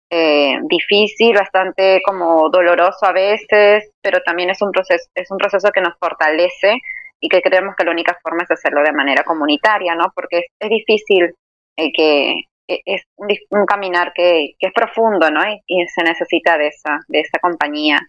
eh, 0.09 0.57
difícil, 0.69 1.35
bastante 1.35 2.01
como 2.05 2.49
doloroso 2.49 3.05
a 3.05 3.11
veces, 3.11 3.91
pero 4.01 4.21
también 4.21 4.51
es 4.51 4.61
un 4.61 4.71
proceso, 4.71 5.09
es 5.15 5.29
un 5.31 5.37
proceso 5.37 5.69
que 5.71 5.81
nos 5.81 5.97
fortalece 5.99 6.77
y 7.25 7.27
que 7.27 7.41
creemos 7.41 7.75
que 7.75 7.83
la 7.83 7.91
única 7.91 8.15
forma 8.21 8.43
es 8.43 8.51
hacerlo 8.51 8.83
de 8.83 8.93
manera 8.93 9.23
comunitaria, 9.23 9.95
¿no? 9.95 10.11
Porque 10.13 10.43
es, 10.59 10.69
difícil 10.69 11.33
eh, 11.75 11.91
que 11.91 12.43
es, 12.67 13.01
un, 13.15 13.29
un 13.49 13.65
caminar 13.65 14.13
que, 14.13 14.51
que 14.59 14.67
es 14.67 14.73
profundo, 14.73 15.31
¿no? 15.31 15.41
Y, 15.49 15.59
y 15.65 15.87
se 15.87 16.03
necesita 16.03 16.55
de 16.59 16.67
esa, 16.67 16.99
de 17.07 17.21
esa 17.21 17.39
compañía. 17.39 17.99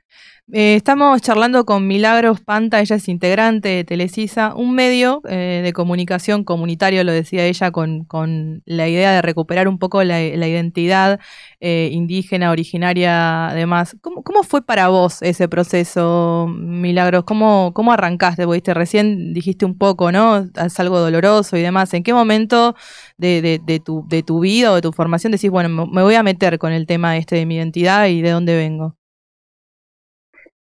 Eh, 0.52 0.76
estamos 0.76 1.20
charlando 1.22 1.66
con 1.66 1.88
Milagros 1.88 2.40
Panta, 2.40 2.80
ella 2.80 2.94
es 2.94 3.08
integrante 3.08 3.68
de 3.68 3.82
Telecisa, 3.82 4.54
un 4.54 4.76
medio 4.76 5.20
eh, 5.28 5.60
de 5.64 5.72
comunicación 5.72 6.44
comunitario, 6.44 7.02
lo 7.02 7.10
decía 7.10 7.44
ella, 7.46 7.72
con, 7.72 8.04
con 8.04 8.62
la 8.64 8.86
idea 8.86 9.10
de 9.10 9.22
recuperar 9.22 9.66
un 9.66 9.80
poco 9.80 10.04
la, 10.04 10.22
identidad 10.22 11.18
eh, 11.58 11.88
indígena, 11.90 12.52
originaria, 12.52 13.48
además. 13.48 13.96
¿Cómo, 14.00 14.22
¿Cómo 14.22 14.44
fue 14.44 14.64
para 14.64 14.86
vos 14.86 15.20
ese 15.22 15.48
proceso, 15.48 16.46
Milagros? 16.48 17.24
¿Cómo, 17.24 17.72
cómo 17.74 17.92
arrancaste? 17.92 18.46
Viste, 18.46 18.72
recién 18.72 19.34
dijiste 19.34 19.64
un 19.64 19.76
poco, 19.76 20.12
¿no? 20.12 20.46
Es 20.64 20.78
algo 20.78 21.00
doloroso 21.00 21.56
y 21.56 21.62
demás. 21.62 21.92
¿En 21.92 22.04
qué 22.04 22.14
momento 22.14 22.76
de, 23.18 23.42
de, 23.42 23.60
de 23.64 23.80
tu, 23.80 24.06
de 24.08 24.22
tu 24.22 24.38
vida 24.40 24.70
o 24.70 24.76
de 24.76 24.82
tu 24.82 24.92
formación 24.92 25.32
decís, 25.32 25.50
bueno, 25.50 25.88
me 25.88 26.02
voy 26.04 26.14
a 26.14 26.22
meter 26.22 26.60
con 26.60 26.72
el 26.72 26.86
tema 26.86 27.16
este 27.16 27.34
de 27.34 27.46
mi 27.46 27.56
identidad 27.56 28.06
y 28.06 28.22
de 28.22 28.30
dónde 28.30 28.54
vengo? 28.56 28.96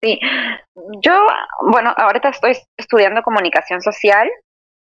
Sí, 0.06 0.20
yo, 1.02 1.26
bueno, 1.62 1.92
ahorita 1.96 2.28
estoy 2.28 2.56
estudiando 2.76 3.22
comunicación 3.22 3.82
social 3.82 4.30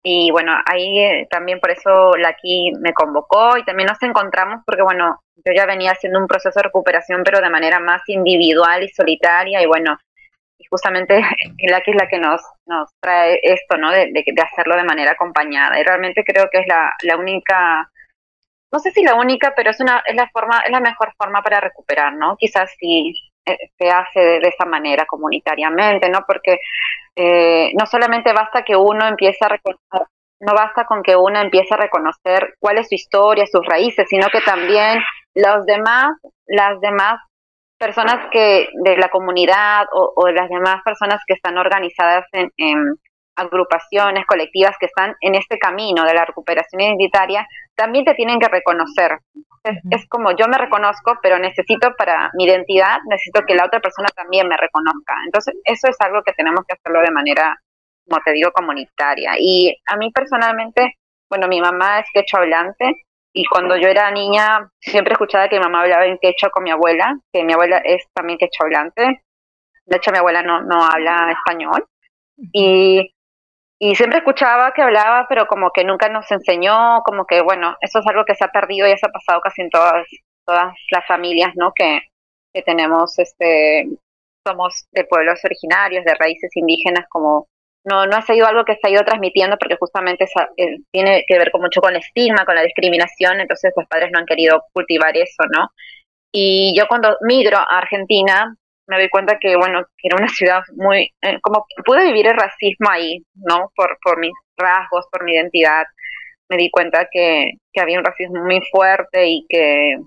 y 0.04 0.30
bueno, 0.32 0.54
ahí 0.66 1.00
eh, 1.00 1.28
también 1.32 1.62
por 1.62 1.72
eso 1.72 2.18
la 2.18 2.30
aquí 2.30 2.74
me 2.82 2.94
convocó 2.94 3.58
y 3.58 3.64
también 3.64 3.88
nos 3.88 4.04
encontramos 4.04 4.62
porque 4.66 4.82
bueno, 4.82 5.22
yo 5.38 5.54
ya 5.56 5.66
venía 5.66 5.92
haciendo 5.92 6.20
un 6.20 6.28
proceso 6.28 6.60
de 6.60 6.64
recuperación 6.64 7.24
pero 7.24 7.40
de 7.40 7.50
manera 7.50 7.80
más 7.80 8.02
individual 8.08 8.84
y 8.84 8.90
solitaria 8.90 9.62
y 9.62 9.68
bueno, 9.68 9.98
y 10.58 10.66
justamente 10.66 11.22
la 11.70 11.80
que 11.80 11.92
es 11.92 11.98
la 11.98 12.10
que 12.10 12.20
nos, 12.20 12.42
nos 12.66 12.90
trae 13.00 13.40
esto, 13.42 13.78
¿no? 13.78 13.92
De, 13.92 14.12
de, 14.12 14.24
de 14.26 14.42
hacerlo 14.42 14.76
de 14.76 14.84
manera 14.84 15.14
acompañada 15.14 15.80
y 15.80 15.84
realmente 15.84 16.26
creo 16.26 16.50
que 16.52 16.60
es 16.60 16.68
la, 16.68 16.92
la 17.04 17.16
única 17.16 17.90
no 18.72 18.80
sé 18.80 18.92
si 18.92 19.04
la 19.04 19.16
única, 19.16 19.54
pero 19.56 19.72
es 19.72 19.80
una 19.80 20.04
es 20.06 20.16
la 20.16 20.30
forma 20.34 20.60
es 20.66 20.72
la 20.72 20.82
mejor 20.82 21.14
forma 21.18 21.42
para 21.42 21.62
recuperar, 21.62 22.14
¿no? 22.14 22.36
Quizás 22.38 22.70
si 22.78 23.14
se 23.46 23.90
hace 23.90 24.20
de, 24.20 24.48
esa 24.48 24.66
manera 24.66 25.06
comunitariamente, 25.06 26.10
¿no? 26.10 26.20
Porque 26.28 26.60
eh, 27.16 27.72
no 27.80 27.86
solamente 27.86 28.34
basta 28.34 28.64
que 28.64 28.76
uno 28.76 29.08
empiece 29.08 29.44
a 29.46 29.50
reconocer, 29.50 30.08
no 30.40 30.54
basta 30.54 30.86
con 30.86 31.02
que 31.04 31.16
uno 31.16 31.40
empiece 31.40 31.74
a 31.74 31.78
reconocer 31.78 32.56
cuál 32.60 32.78
es 32.78 32.90
su 32.90 32.96
historia, 32.96 33.46
sus 33.46 33.66
raíces, 33.66 34.08
sino 34.10 34.28
que 34.30 34.42
también 34.42 35.00
los 35.34 35.66
demás, 35.66 36.18
las 36.46 36.80
demás 36.82 37.20
personas 37.78 38.30
que 38.32 38.70
de 38.84 38.98
la 38.98 39.10
comunidad 39.10 39.86
o, 39.94 40.14
o 40.16 40.30
las 40.30 40.50
demás 40.50 40.82
personas 40.84 41.22
que 41.28 41.34
están 41.34 41.58
organizadas 41.58 42.26
en 42.34 42.52
agrupaciones 43.36 44.26
colectivas 44.26 44.76
que 44.80 44.86
están 44.88 45.16
en 45.22 45.36
este 45.36 45.58
camino 45.58 46.06
de 46.06 46.14
la 46.14 46.26
recuperación 46.26 46.82
identitaria, 46.82 47.48
también 47.76 48.06
te 48.06 48.14
tienen 48.14 48.40
que 48.40 48.48
reconocer. 48.48 49.20
Es, 49.64 49.80
es, 49.90 50.08
como 50.08 50.32
yo 50.36 50.48
me 50.48 50.58
reconozco, 50.58 51.18
pero 51.22 51.40
necesito 51.40 51.96
para 51.98 52.32
mi 52.36 52.46
identidad, 52.46 53.00
necesito 53.10 53.42
que 53.48 53.56
la 53.56 53.66
otra 53.66 53.80
persona 53.80 54.10
también 54.16 54.48
me 54.48 54.58
reconozca. 54.58 55.16
Entonces, 55.26 55.56
eso 55.64 55.88
es 55.88 56.00
algo 56.02 56.22
que 56.24 56.34
tenemos 56.34 56.64
que 56.68 56.76
hacerlo 56.76 57.02
de 57.02 57.12
manera, 57.12 57.60
como 58.08 58.22
te 58.24 58.32
digo, 58.32 58.52
comunitaria. 58.52 59.34
Y 59.40 59.76
a 59.88 59.98
mí 59.98 60.12
personalmente, 60.12 60.98
bueno, 61.30 61.48
mi 61.48 61.60
mamá 61.60 62.00
es 62.00 62.06
quechua 62.14 62.42
hablante 62.42 63.06
y 63.34 63.46
cuando 63.46 63.76
yo 63.76 63.90
era 63.90 64.12
niña 64.12 64.70
siempre 64.80 65.14
escuchaba 65.14 65.50
que 65.50 65.58
mi 65.58 65.64
mamá 65.64 65.82
hablaba 65.82 66.06
en 66.06 66.18
quechua 66.20 66.50
con 66.52 66.64
mi 66.64 66.72
abuela, 66.72 67.18
que 67.34 67.44
mi 67.44 67.52
abuela 67.52 67.80
es 67.80 68.08
también 68.14 68.38
quechua 68.38 68.68
hablante. 68.68 69.24
De 69.86 69.98
hecho, 69.98 70.12
mi 70.12 70.20
abuela 70.20 70.42
no, 70.42 70.62
no 70.62 70.86
habla 70.86 71.32
español. 71.32 71.86
Y 72.54 73.15
y 73.80 73.96
siempre 73.96 74.20
escuchaba 74.20 74.72
que 74.74 74.82
hablaba, 74.82 75.26
pero 75.28 75.48
como 75.48 75.72
que 75.72 75.84
nunca 75.84 76.10
nos 76.10 76.30
enseñó, 76.32 77.02
como 77.04 77.26
que 77.26 77.42
bueno, 77.42 77.76
eso 77.82 78.00
es 78.00 78.08
algo 78.08 78.24
que 78.26 78.36
se 78.36 78.46
ha 78.46 78.50
perdido 78.50 78.88
y 78.88 78.92
eso 78.92 79.08
ha 79.08 79.12
pasado 79.12 79.42
casi 79.42 79.62
en 79.62 79.70
todas, 79.70 80.08
todas 80.46 80.74
las 80.92 81.06
familias, 81.06 81.52
¿no? 81.56 81.74
Que, 81.76 82.02
que 82.54 82.62
tenemos, 82.62 83.20
este, 83.20 83.88
somos 84.48 84.86
de 84.92 85.04
pueblos 85.04 85.44
originarios, 85.44 86.06
de 86.06 86.16
raíces 86.16 86.52
indígenas, 86.56 87.06
como 87.10 87.48
no, 87.84 88.08
no 88.08 88.16
ha 88.16 88.22
sido 88.22 88.48
algo 88.48 88.66
que 88.66 88.76
se 88.76 88.88
ha 88.88 88.90
ido 88.90 89.04
transmitiendo 89.04 89.58
porque 89.58 89.78
justamente 89.78 90.26
eh, 90.58 90.78
tiene 90.92 91.24
que 91.28 91.38
ver 91.38 91.52
con 91.52 91.62
mucho 91.62 91.82
con 91.82 91.94
el 91.94 92.02
estigma, 92.02 92.46
con 92.46 92.56
la 92.56 92.64
discriminación, 92.64 93.40
entonces 93.40 93.74
los 93.76 93.88
padres 93.88 94.10
no 94.12 94.20
han 94.20 94.26
querido 94.26 94.64
cultivar 94.74 95.16
eso, 95.18 95.44
¿no? 95.54 95.70
Y 96.34 96.74
yo 96.78 96.88
cuando 96.88 97.18
migro 97.22 97.58
a 97.58 97.78
Argentina, 97.78 98.56
me 98.88 98.98
doy 98.98 99.10
cuenta 99.10 99.38
que, 99.40 99.56
bueno, 99.56 99.84
era 100.02 100.18
una 100.18 100.28
ciudad 100.30 100.62
muy, 100.76 101.14
eh, 101.22 101.40
como 101.42 101.66
pude 101.86 102.06
vivir 102.06 102.28
el 102.28 102.38
racismo 102.38 102.90
ahí, 102.90 103.24
¿no? 103.36 103.72
Por, 103.76 103.98
por 104.04 104.20
mis 104.20 104.34
rasgos, 104.58 105.08
por 105.12 105.24
mi 105.24 105.34
identidad. 105.34 105.86
Me 106.50 106.58
di 106.58 106.70
cuenta 106.70 107.08
que, 107.12 107.54
que 107.74 107.82
había 107.82 108.00
un 108.00 108.06
racismo 108.06 108.44
muy 108.44 108.62
fuerte 108.72 109.28
y 109.28 109.46
que, 109.50 109.98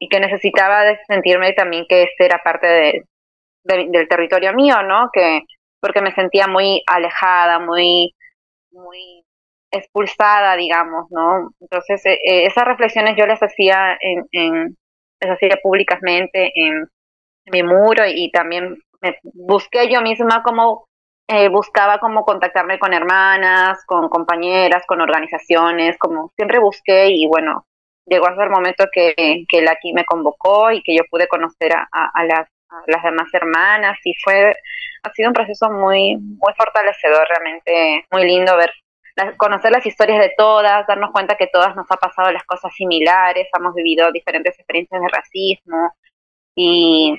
y 0.00 0.08
que 0.08 0.20
necesitaba 0.20 0.84
de 0.84 0.98
sentirme 1.06 1.52
también 1.52 1.86
que 1.88 2.04
ese 2.04 2.24
era 2.24 2.42
parte 2.42 2.66
de, 2.66 3.02
de, 3.64 3.86
del 3.90 4.08
territorio 4.08 4.52
mío, 4.52 4.82
¿no? 4.82 5.10
Que, 5.12 5.42
porque 5.80 6.02
me 6.02 6.14
sentía 6.14 6.48
muy 6.48 6.82
alejada, 6.86 7.60
muy, 7.60 8.14
muy 8.72 9.24
expulsada, 9.70 10.56
digamos, 10.56 11.06
¿no? 11.10 11.50
Entonces, 11.60 12.04
eh, 12.06 12.46
esas 12.46 12.64
reflexiones 12.64 13.16
yo 13.16 13.26
las 13.26 13.40
hacía 13.42 13.96
en, 14.00 14.24
en 14.32 14.76
las 15.20 15.36
hacía 15.36 15.56
públicamente 15.62 16.52
en 16.54 16.86
mi 17.46 17.62
muro 17.62 18.04
y 18.06 18.30
también 18.30 18.78
me 19.00 19.18
busqué 19.22 19.90
yo 19.90 20.00
misma 20.00 20.42
como 20.42 20.86
eh, 21.28 21.48
buscaba 21.48 21.98
como 21.98 22.24
contactarme 22.24 22.78
con 22.78 22.92
hermanas, 22.92 23.84
con 23.86 24.08
compañeras, 24.08 24.84
con 24.86 25.00
organizaciones, 25.00 25.96
como 25.98 26.32
siempre 26.36 26.58
busqué 26.58 27.08
y 27.10 27.26
bueno, 27.26 27.66
llegó 28.06 28.28
hasta 28.28 28.44
el 28.44 28.50
momento 28.50 28.84
que, 28.92 29.44
que 29.48 29.62
la 29.62 29.72
aquí 29.72 29.92
me 29.92 30.04
convocó 30.04 30.70
y 30.70 30.82
que 30.82 30.94
yo 30.94 31.02
pude 31.10 31.28
conocer 31.28 31.72
a, 31.72 32.24
las, 32.24 32.48
a 32.68 32.82
las 32.86 33.02
demás 33.02 33.28
hermanas 33.32 33.98
y 34.04 34.14
fue, 34.22 34.54
ha 35.04 35.12
sido 35.12 35.30
un 35.30 35.34
proceso 35.34 35.70
muy, 35.70 36.16
muy 36.16 36.52
fortalecedor, 36.56 37.26
realmente 37.28 38.06
muy 38.10 38.24
lindo 38.24 38.56
ver 38.56 38.70
conocer 39.36 39.70
las 39.70 39.84
historias 39.84 40.20
de 40.20 40.32
todas, 40.36 40.86
darnos 40.86 41.12
cuenta 41.12 41.36
que 41.36 41.46
todas 41.46 41.76
nos 41.76 41.90
ha 41.90 41.96
pasado 41.96 42.32
las 42.32 42.44
cosas 42.44 42.74
similares, 42.74 43.48
hemos 43.56 43.74
vivido 43.74 44.10
diferentes 44.10 44.58
experiencias 44.58 45.00
de 45.00 45.08
racismo 45.08 45.92
y, 46.54 47.18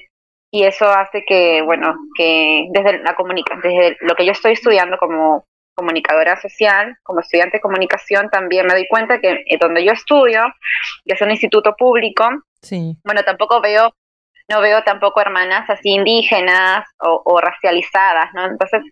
y 0.53 0.65
eso 0.65 0.85
hace 0.85 1.25
que, 1.25 1.63
bueno, 1.63 1.95
que 2.15 2.67
desde 2.69 2.99
la 2.99 3.15
comunica 3.15 3.55
desde 3.55 3.97
lo 4.01 4.13
que 4.13 4.23
yo 4.23 4.33
estoy 4.33 4.51
estudiando 4.51 4.99
como 4.99 5.47
comunicadora 5.75 6.39
social, 6.39 6.95
como 7.01 7.21
estudiante 7.21 7.57
de 7.57 7.61
comunicación, 7.61 8.29
también 8.29 8.67
me 8.67 8.73
doy 8.73 8.87
cuenta 8.87 9.19
que 9.19 9.43
donde 9.59 9.83
yo 9.83 9.93
estudio, 9.93 10.43
que 11.03 11.15
es 11.15 11.21
un 11.21 11.31
instituto 11.31 11.75
público, 11.75 12.29
sí. 12.61 12.95
bueno, 13.03 13.23
tampoco 13.23 13.61
veo, 13.61 13.95
no 14.47 14.61
veo 14.61 14.83
tampoco 14.83 15.21
hermanas 15.21 15.67
así 15.71 15.89
indígenas 15.89 16.85
o, 16.99 17.23
o 17.25 17.41
racializadas, 17.41 18.31
¿no? 18.35 18.45
Entonces, 18.45 18.83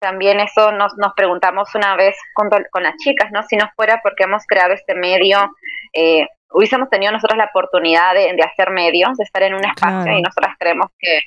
también 0.00 0.38
eso 0.38 0.70
nos, 0.70 0.92
nos 0.98 1.14
preguntamos 1.14 1.74
una 1.74 1.96
vez 1.96 2.14
con, 2.34 2.50
con 2.70 2.82
las 2.82 2.96
chicas, 2.98 3.30
¿no? 3.32 3.42
Si 3.44 3.56
no 3.56 3.70
fuera 3.74 4.00
porque 4.02 4.24
hemos 4.24 4.44
creado 4.46 4.74
este 4.74 4.94
medio, 4.94 5.50
eh, 5.94 6.26
hubiésemos 6.54 6.88
tenido 6.88 7.12
nosotros 7.12 7.36
la 7.36 7.46
oportunidad 7.46 8.14
de, 8.14 8.32
de, 8.32 8.42
hacer 8.42 8.70
medios, 8.70 9.16
de 9.18 9.24
estar 9.24 9.42
en 9.42 9.54
un 9.54 9.64
espacio 9.64 10.02
claro. 10.02 10.18
y 10.18 10.22
nosotras 10.22 10.54
creemos 10.58 10.86
que, 10.98 11.20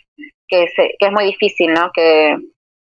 que, 0.47 0.67
se, 0.69 0.95
que, 0.97 1.07
es 1.07 1.11
muy 1.11 1.25
difícil, 1.25 1.73
¿no? 1.73 1.91
Que, 1.93 2.37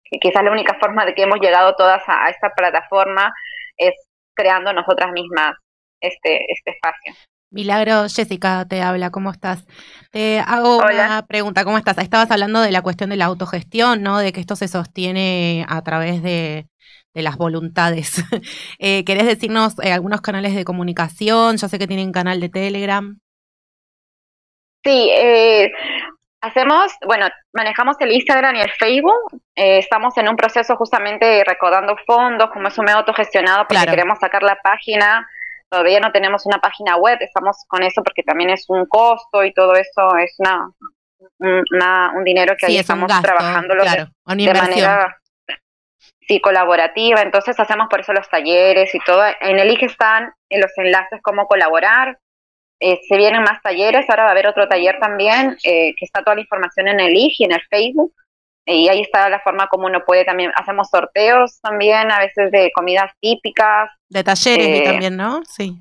que, 0.04 0.18
quizás 0.18 0.42
la 0.42 0.50
única 0.50 0.76
forma 0.80 1.06
de 1.06 1.14
que 1.14 1.22
hemos 1.22 1.38
llegado 1.40 1.76
todas 1.76 2.02
a, 2.08 2.24
a 2.24 2.30
esta 2.30 2.50
plataforma 2.50 3.32
es 3.76 3.94
creando 4.34 4.72
nosotras 4.72 5.12
mismas 5.12 5.54
este, 6.00 6.44
este 6.52 6.72
espacio. 6.72 7.14
Milagro, 7.50 8.08
Jessica 8.08 8.66
te 8.68 8.82
habla, 8.82 9.10
¿cómo 9.10 9.30
estás? 9.30 9.64
Te 10.10 10.40
hago 10.40 10.78
Hola. 10.78 11.06
una 11.06 11.26
pregunta, 11.26 11.62
¿cómo 11.62 11.78
estás? 11.78 11.98
Estabas 11.98 12.28
hablando 12.32 12.60
de 12.60 12.72
la 12.72 12.82
cuestión 12.82 13.10
de 13.10 13.16
la 13.16 13.26
autogestión, 13.26 14.02
¿no? 14.02 14.18
De 14.18 14.32
que 14.32 14.40
esto 14.40 14.56
se 14.56 14.66
sostiene 14.66 15.64
a 15.68 15.80
través 15.82 16.20
de, 16.20 16.66
de 17.14 17.22
las 17.22 17.36
voluntades. 17.36 18.22
eh, 18.78 19.04
¿Querés 19.04 19.26
decirnos 19.26 19.74
eh, 19.82 19.92
algunos 19.92 20.20
canales 20.20 20.54
de 20.54 20.64
comunicación? 20.64 21.56
Yo 21.56 21.68
sé 21.68 21.78
que 21.78 21.86
tienen 21.86 22.12
canal 22.12 22.40
de 22.40 22.48
Telegram. 22.48 23.18
Sí, 24.84 25.08
eh, 25.10 25.72
hacemos, 26.42 26.92
bueno, 27.06 27.26
manejamos 27.54 27.96
el 28.00 28.12
Instagram 28.12 28.56
y 28.56 28.60
el 28.60 28.70
Facebook. 28.72 29.40
Eh, 29.56 29.78
estamos 29.78 30.16
en 30.18 30.28
un 30.28 30.36
proceso 30.36 30.76
justamente 30.76 31.42
recaudando 31.44 31.96
fondos, 32.06 32.50
como 32.50 32.68
es 32.68 32.76
un 32.78 32.84
medio 32.84 32.98
autogestionado, 32.98 33.60
porque 33.62 33.76
Claro. 33.76 33.90
queremos 33.92 34.18
sacar 34.18 34.42
la 34.42 34.58
página. 34.62 35.26
Todavía 35.70 36.00
no 36.00 36.12
tenemos 36.12 36.44
una 36.46 36.58
página 36.58 36.96
web, 36.96 37.16
estamos 37.20 37.56
con 37.66 37.82
eso 37.82 38.02
porque 38.02 38.22
también 38.22 38.50
es 38.50 38.66
un 38.68 38.84
costo 38.86 39.42
y 39.42 39.52
todo 39.54 39.74
eso 39.74 40.16
es 40.18 40.34
una, 40.38 40.68
un- 41.38 41.64
una- 41.72 42.12
un 42.14 42.22
dinero 42.24 42.54
que 42.58 42.66
Sí, 42.66 42.72
ahí 42.72 42.76
es 42.76 42.80
estamos 42.82 43.08
gasto, 43.08 43.22
trabajando 43.26 43.74
claro, 43.74 44.08
una 44.26 44.34
de 44.36 44.54
manera 44.54 45.16
sí, 46.26 46.40
colaborativa. 46.40 47.20
Entonces 47.22 47.58
hacemos 47.58 47.86
por 47.88 48.00
eso 48.00 48.12
los 48.12 48.28
talleres 48.28 48.94
y 48.94 48.98
todo. 49.00 49.22
En 49.40 49.58
el 49.58 49.70
IG 49.70 49.84
están 49.84 50.32
en 50.50 50.60
los 50.60 50.70
enlaces 50.78 51.20
cómo 51.22 51.46
colaborar. 51.46 52.18
Eh, 52.80 53.00
se 53.08 53.16
vienen 53.16 53.42
más 53.42 53.62
talleres, 53.62 54.08
ahora 54.10 54.24
va 54.24 54.28
a 54.30 54.32
haber 54.32 54.46
otro 54.48 54.68
taller 54.68 54.98
también, 54.98 55.56
eh, 55.64 55.94
que 55.96 56.04
está 56.04 56.22
toda 56.22 56.34
la 56.34 56.42
información 56.42 56.88
en 56.88 57.00
el 57.00 57.14
IG 57.16 57.34
y 57.38 57.44
en 57.44 57.52
el 57.52 57.62
Facebook. 57.70 58.12
Y 58.66 58.88
ahí 58.88 59.00
está 59.02 59.28
la 59.28 59.40
forma 59.40 59.68
como 59.68 59.86
uno 59.86 60.04
puede 60.04 60.24
también, 60.24 60.50
hacemos 60.56 60.88
sorteos 60.88 61.60
también, 61.60 62.10
a 62.10 62.18
veces 62.18 62.50
de 62.50 62.70
comidas 62.74 63.12
típicas. 63.20 63.90
De 64.08 64.24
talleres 64.24 64.66
Eh, 64.66 64.84
también, 64.84 65.16
¿no? 65.16 65.42
Sí. 65.44 65.74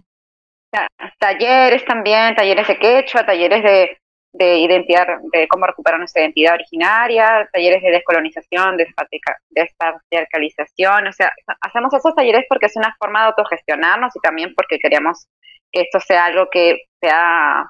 ta- 0.72 0.88
talleres 1.20 1.86
también, 1.86 2.36
talleres 2.36 2.68
de 2.68 2.78
quechua, 2.78 3.26
talleres 3.26 3.64
de, 3.64 3.98
de 4.34 4.58
identidad, 4.58 5.08
de 5.32 5.48
cómo 5.48 5.68
recuperar 5.68 6.00
nuestra 6.00 6.24
identidad 6.24 6.56
originaria, 6.56 7.48
talleres 7.54 7.84
de 7.84 7.92
descolonización, 7.92 8.78
despatriarcalización, 9.50 11.08
o 11.08 11.14
sea, 11.14 11.32
hacemos 11.62 11.94
esos 11.94 12.16
talleres 12.16 12.46
porque 12.50 12.66
es 12.66 12.76
una 12.76 12.96
forma 12.98 13.22
de 13.22 13.28
autogestionarnos 13.28 14.16
y 14.16 14.20
también 14.20 14.54
porque 14.56 14.80
queremos 14.80 15.28
que 15.72 15.82
esto 15.82 16.00
sea 16.00 16.26
algo 16.26 16.48
que 16.52 16.80
sea, 17.00 17.64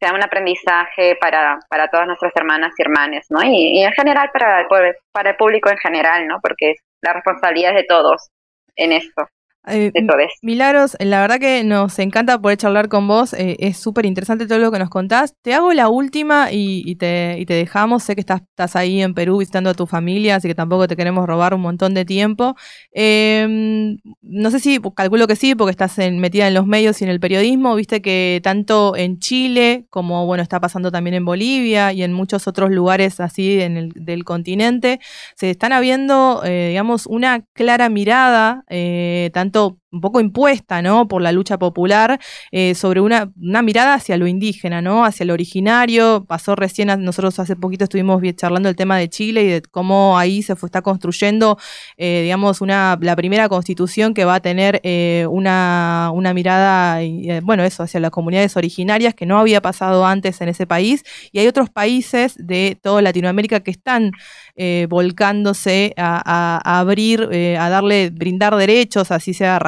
sea 0.00 0.12
un 0.12 0.22
aprendizaje 0.22 1.16
para, 1.20 1.58
para 1.68 1.88
todas 1.88 2.06
nuestras 2.06 2.34
hermanas 2.36 2.72
y 2.78 2.82
hermanes, 2.82 3.26
¿no? 3.28 3.42
Y, 3.42 3.80
y 3.80 3.82
en 3.82 3.92
general 3.92 4.30
para 4.32 4.60
el, 4.60 4.96
para 5.10 5.30
el 5.30 5.36
público 5.36 5.70
en 5.70 5.78
general, 5.78 6.28
¿no? 6.28 6.38
Porque 6.40 6.74
la 7.02 7.14
responsabilidad 7.14 7.72
es 7.72 7.78
de 7.78 7.86
todos 7.88 8.30
en 8.76 8.92
esto, 8.92 9.28
Eh, 9.68 9.90
todos. 10.06 10.30
Milagros, 10.42 10.96
la 11.00 11.20
verdad 11.20 11.40
que 11.40 11.64
nos 11.64 11.98
encanta 11.98 12.38
poder 12.40 12.56
charlar 12.56 12.88
con 12.88 13.08
vos, 13.08 13.32
eh, 13.32 13.56
es 13.58 13.76
súper 13.78 14.06
interesante 14.06 14.46
todo 14.46 14.58
lo 14.58 14.70
que 14.70 14.78
nos 14.78 14.90
contás. 14.90 15.34
Te 15.42 15.54
hago 15.54 15.72
la 15.72 15.88
última 15.88 16.52
y, 16.52 16.82
y 16.88 16.94
te, 16.94 17.36
y 17.40 17.46
te 17.46 17.54
dejamos, 17.54 18.04
sé 18.04 18.14
que 18.14 18.20
estás, 18.20 18.42
estás 18.42 18.76
ahí 18.76 19.02
en 19.02 19.12
Perú 19.14 19.38
visitando 19.38 19.70
a 19.70 19.74
tu 19.74 19.86
familia, 19.86 20.36
así 20.36 20.46
que 20.46 20.54
tampoco 20.54 20.86
te 20.86 20.94
queremos 20.96 21.26
robar 21.26 21.52
un 21.52 21.62
montón 21.62 21.94
de 21.94 22.04
tiempo. 22.04 22.54
Eh, 22.92 23.96
no 24.22 24.50
sé 24.50 24.60
si, 24.60 24.80
calculo 24.94 25.26
que 25.26 25.36
sí, 25.36 25.54
porque 25.54 25.70
estás 25.72 25.98
en- 25.98 26.18
metida 26.20 26.46
en 26.48 26.54
los 26.54 26.66
medios 26.66 27.00
y 27.00 27.04
en 27.04 27.10
el 27.10 27.20
periodismo, 27.20 27.74
viste 27.74 28.00
que 28.02 28.40
tanto 28.44 28.96
en 28.96 29.18
Chile 29.18 29.86
como, 29.90 30.26
bueno, 30.26 30.42
está 30.42 30.60
pasando 30.60 30.92
también 30.92 31.14
en 31.14 31.24
Bolivia 31.24 31.92
y 31.92 32.02
en 32.02 32.12
muchos 32.12 32.46
otros 32.46 32.70
lugares 32.70 33.20
así 33.20 33.60
en 33.60 33.76
el, 33.76 33.92
del 33.94 34.24
continente, 34.24 35.00
se 35.34 35.50
están 35.50 35.72
habiendo, 35.72 36.42
eh, 36.44 36.68
digamos, 36.70 37.06
una 37.06 37.44
clara 37.52 37.88
mirada, 37.88 38.62
eh, 38.68 39.30
tanto 39.56 39.78
un 39.96 40.00
poco 40.00 40.20
impuesta, 40.20 40.82
¿no? 40.82 41.08
Por 41.08 41.22
la 41.22 41.32
lucha 41.32 41.58
popular, 41.58 42.20
eh, 42.52 42.74
sobre 42.74 43.00
una, 43.00 43.30
una 43.40 43.62
mirada 43.62 43.94
hacia 43.94 44.16
lo 44.16 44.26
indígena, 44.26 44.80
¿no? 44.82 45.04
Hacia 45.04 45.26
lo 45.26 45.32
originario. 45.32 46.24
Pasó 46.26 46.54
recién, 46.54 46.90
a- 46.90 46.96
nosotros 46.96 47.38
hace 47.38 47.56
poquito 47.56 47.84
estuvimos 47.84 48.20
vi- 48.20 48.34
charlando 48.34 48.68
el 48.68 48.76
tema 48.76 48.96
de 48.98 49.08
Chile 49.08 49.42
y 49.42 49.46
de 49.48 49.62
cómo 49.62 50.18
ahí 50.18 50.42
se 50.42 50.54
fue, 50.56 50.66
está 50.68 50.82
construyendo, 50.82 51.58
eh, 51.96 52.20
digamos, 52.24 52.60
una, 52.60 52.98
la 53.00 53.16
primera 53.16 53.48
constitución 53.48 54.14
que 54.14 54.24
va 54.24 54.36
a 54.36 54.40
tener 54.40 54.80
eh, 54.84 55.26
una, 55.30 56.10
una 56.14 56.32
mirada, 56.34 57.02
eh, 57.02 57.40
bueno, 57.42 57.64
eso, 57.64 57.82
hacia 57.82 57.98
las 58.00 58.10
comunidades 58.10 58.56
originarias 58.56 59.14
que 59.14 59.26
no 59.26 59.38
había 59.38 59.60
pasado 59.62 60.04
antes 60.06 60.40
en 60.40 60.48
ese 60.50 60.66
país. 60.66 61.02
Y 61.32 61.38
hay 61.38 61.46
otros 61.46 61.70
países 61.70 62.34
de 62.38 62.78
toda 62.82 63.02
Latinoamérica 63.02 63.60
que 63.60 63.70
están 63.70 64.12
eh, 64.56 64.86
volcándose 64.88 65.94
a, 65.96 66.22
a- 66.24 66.60
a 66.64 66.80
abrir, 66.80 67.28
a 67.58 67.68
darle, 67.68 68.10
brindar 68.10 68.54
derechos, 68.56 69.10
así 69.10 69.34
sea 69.34 69.58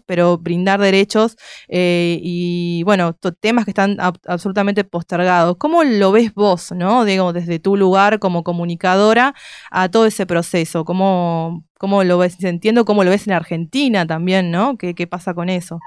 pero 0.00 0.38
brindar 0.38 0.80
derechos 0.80 1.36
eh, 1.68 2.18
y 2.22 2.82
bueno, 2.84 3.14
temas 3.40 3.64
que 3.64 3.70
están 3.72 3.96
ab- 3.98 4.20
absolutamente 4.26 4.84
postergados. 4.84 5.56
¿Cómo 5.58 5.84
lo 5.84 6.12
ves 6.12 6.34
vos, 6.34 6.72
no? 6.72 7.04
Digo, 7.04 7.32
desde 7.32 7.58
tu 7.58 7.76
lugar 7.76 8.18
como 8.18 8.42
comunicadora 8.44 9.34
a 9.70 9.88
todo 9.90 10.06
ese 10.06 10.26
proceso. 10.26 10.84
¿Cómo, 10.84 11.64
cómo 11.78 12.04
lo 12.04 12.18
ves? 12.18 12.42
Entiendo 12.44 12.84
cómo 12.84 13.04
lo 13.04 13.10
ves 13.10 13.26
en 13.26 13.34
Argentina 13.34 14.06
también, 14.06 14.50
¿no? 14.50 14.76
¿Qué, 14.76 14.94
qué 14.94 15.06
pasa 15.06 15.34
con 15.34 15.48
eso? 15.48 15.78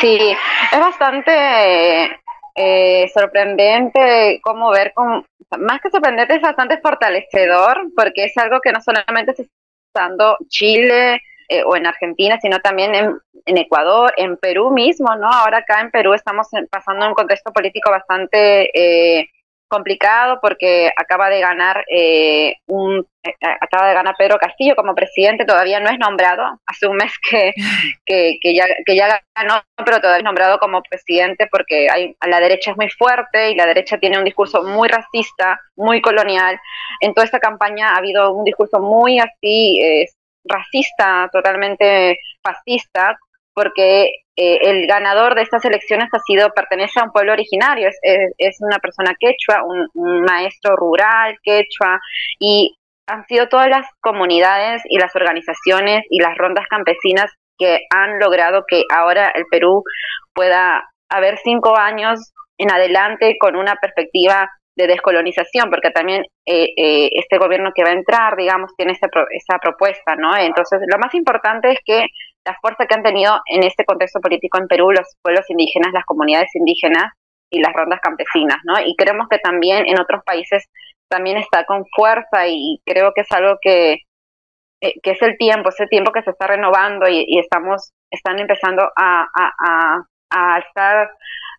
Sí, 0.00 0.18
es 0.72 0.78
bastante 0.78 1.32
eh, 2.54 3.10
sorprendente 3.12 4.40
cómo 4.42 4.70
ver, 4.70 4.92
con, 4.94 5.24
más 5.58 5.80
que 5.80 5.90
sorprendente, 5.90 6.36
es 6.36 6.42
bastante 6.42 6.78
fortalecedor, 6.80 7.82
porque 7.96 8.24
es 8.24 8.36
algo 8.38 8.60
que 8.60 8.72
no 8.72 8.80
solamente 8.80 9.34
se 9.34 9.42
está 9.42 9.54
dando 9.94 10.36
Chile 10.48 11.20
eh, 11.48 11.62
o 11.64 11.76
en 11.76 11.86
Argentina, 11.86 12.38
sino 12.40 12.60
también 12.60 12.94
en, 12.94 13.18
en 13.46 13.58
Ecuador, 13.58 14.12
en 14.16 14.36
Perú 14.36 14.70
mismo, 14.70 15.14
¿no? 15.16 15.28
Ahora 15.30 15.58
acá 15.58 15.80
en 15.80 15.90
Perú 15.90 16.14
estamos 16.14 16.48
pasando 16.70 17.06
un 17.06 17.14
contexto 17.14 17.52
político 17.52 17.90
bastante 17.90 18.70
eh, 18.74 19.28
complicado 19.72 20.38
porque 20.42 20.92
acaba 20.94 21.30
de 21.30 21.40
ganar 21.40 21.82
eh, 21.88 22.56
un 22.66 23.06
eh, 23.24 23.34
acaba 23.60 23.88
de 23.88 23.94
ganar 23.94 24.14
Pedro 24.18 24.36
Castillo 24.36 24.76
como 24.76 24.94
presidente, 24.94 25.46
todavía 25.46 25.80
no 25.80 25.88
es 25.88 25.98
nombrado, 25.98 26.42
hace 26.66 26.86
un 26.86 26.96
mes 26.96 27.12
que, 27.30 27.52
que, 28.04 28.36
que 28.40 28.54
ya, 28.54 28.66
que 28.84 28.94
ya 28.94 29.22
ganó, 29.34 29.62
pero 29.76 29.98
todavía 29.98 30.18
es 30.18 30.24
nombrado 30.24 30.58
como 30.58 30.82
presidente 30.82 31.48
porque 31.50 31.88
hay, 31.90 32.14
la 32.28 32.40
derecha 32.40 32.72
es 32.72 32.76
muy 32.76 32.90
fuerte 32.90 33.52
y 33.52 33.54
la 33.54 33.64
derecha 33.64 33.96
tiene 33.96 34.18
un 34.18 34.24
discurso 34.24 34.62
muy 34.62 34.88
racista, 34.88 35.58
muy 35.76 36.02
colonial. 36.02 36.60
En 37.00 37.14
toda 37.14 37.24
esta 37.24 37.40
campaña 37.40 37.94
ha 37.94 37.96
habido 37.96 38.32
un 38.34 38.44
discurso 38.44 38.78
muy 38.80 39.18
así, 39.20 39.80
eh, 39.80 40.06
racista, 40.44 41.28
totalmente 41.32 42.18
fascista, 42.42 43.16
porque 43.54 44.10
eh, 44.36 44.58
el 44.62 44.86
ganador 44.86 45.34
de 45.34 45.42
estas 45.42 45.64
elecciones 45.64 46.08
ha 46.12 46.18
sido, 46.20 46.50
pertenece 46.50 47.00
a 47.00 47.04
un 47.04 47.12
pueblo 47.12 47.32
originario, 47.32 47.88
es, 47.88 47.98
es, 48.38 48.56
una 48.60 48.78
persona 48.78 49.14
quechua, 49.18 49.62
un 49.64 50.22
maestro 50.22 50.76
rural 50.76 51.36
quechua, 51.42 52.00
y 52.38 52.76
han 53.06 53.26
sido 53.26 53.48
todas 53.48 53.68
las 53.68 53.86
comunidades 54.00 54.82
y 54.88 54.98
las 54.98 55.14
organizaciones 55.14 56.04
y 56.08 56.20
las 56.20 56.36
rondas 56.38 56.66
campesinas 56.68 57.30
que 57.58 57.80
han 57.90 58.18
logrado 58.18 58.64
que 58.66 58.84
ahora 58.90 59.30
el 59.34 59.44
Perú 59.50 59.82
pueda 60.34 60.82
haber 61.10 61.38
cinco 61.38 61.76
años 61.76 62.32
en 62.58 62.70
adelante 62.70 63.36
con 63.38 63.56
una 63.56 63.74
perspectiva 63.76 64.48
de 64.76 64.86
descolonización, 64.86 65.70
porque 65.70 65.90
también 65.90 66.22
eh, 66.46 66.68
eh, 66.76 67.10
este 67.12 67.38
gobierno 67.38 67.72
que 67.74 67.84
va 67.84 67.90
a 67.90 67.94
entrar, 67.94 68.36
digamos, 68.36 68.70
tiene 68.76 68.92
esa, 68.92 69.08
pro 69.08 69.26
esa 69.30 69.58
propuesta, 69.58 70.16
¿no? 70.16 70.36
Entonces, 70.36 70.80
lo 70.86 70.98
más 70.98 71.14
importante 71.14 71.72
es 71.72 71.78
que 71.84 72.06
la 72.44 72.56
fuerza 72.60 72.86
que 72.86 72.94
han 72.94 73.02
tenido 73.02 73.40
en 73.46 73.62
este 73.64 73.84
contexto 73.84 74.20
político 74.20 74.58
en 74.58 74.66
Perú 74.66 74.90
los 74.90 75.16
pueblos 75.22 75.48
indígenas, 75.50 75.92
las 75.92 76.04
comunidades 76.04 76.48
indígenas 76.54 77.12
y 77.50 77.60
las 77.60 77.72
rondas 77.72 78.00
campesinas, 78.00 78.58
¿no? 78.64 78.74
Y 78.84 78.96
creemos 78.96 79.28
que 79.28 79.38
también 79.38 79.86
en 79.86 80.00
otros 80.00 80.22
países 80.24 80.66
también 81.08 81.36
está 81.36 81.64
con 81.64 81.84
fuerza 81.94 82.48
y 82.48 82.80
creo 82.86 83.12
que 83.14 83.20
es 83.20 83.32
algo 83.32 83.58
que, 83.60 83.98
eh, 84.80 84.94
que 85.02 85.10
es 85.10 85.22
el 85.22 85.36
tiempo, 85.36 85.68
es 85.68 85.78
el 85.80 85.88
tiempo 85.88 86.10
que 86.12 86.22
se 86.22 86.30
está 86.30 86.46
renovando 86.46 87.06
y, 87.08 87.38
estamos, 87.38 87.92
están 88.10 88.38
empezando 88.38 88.88
a, 88.96 90.02
a 90.32 90.56
alzar 90.56 91.10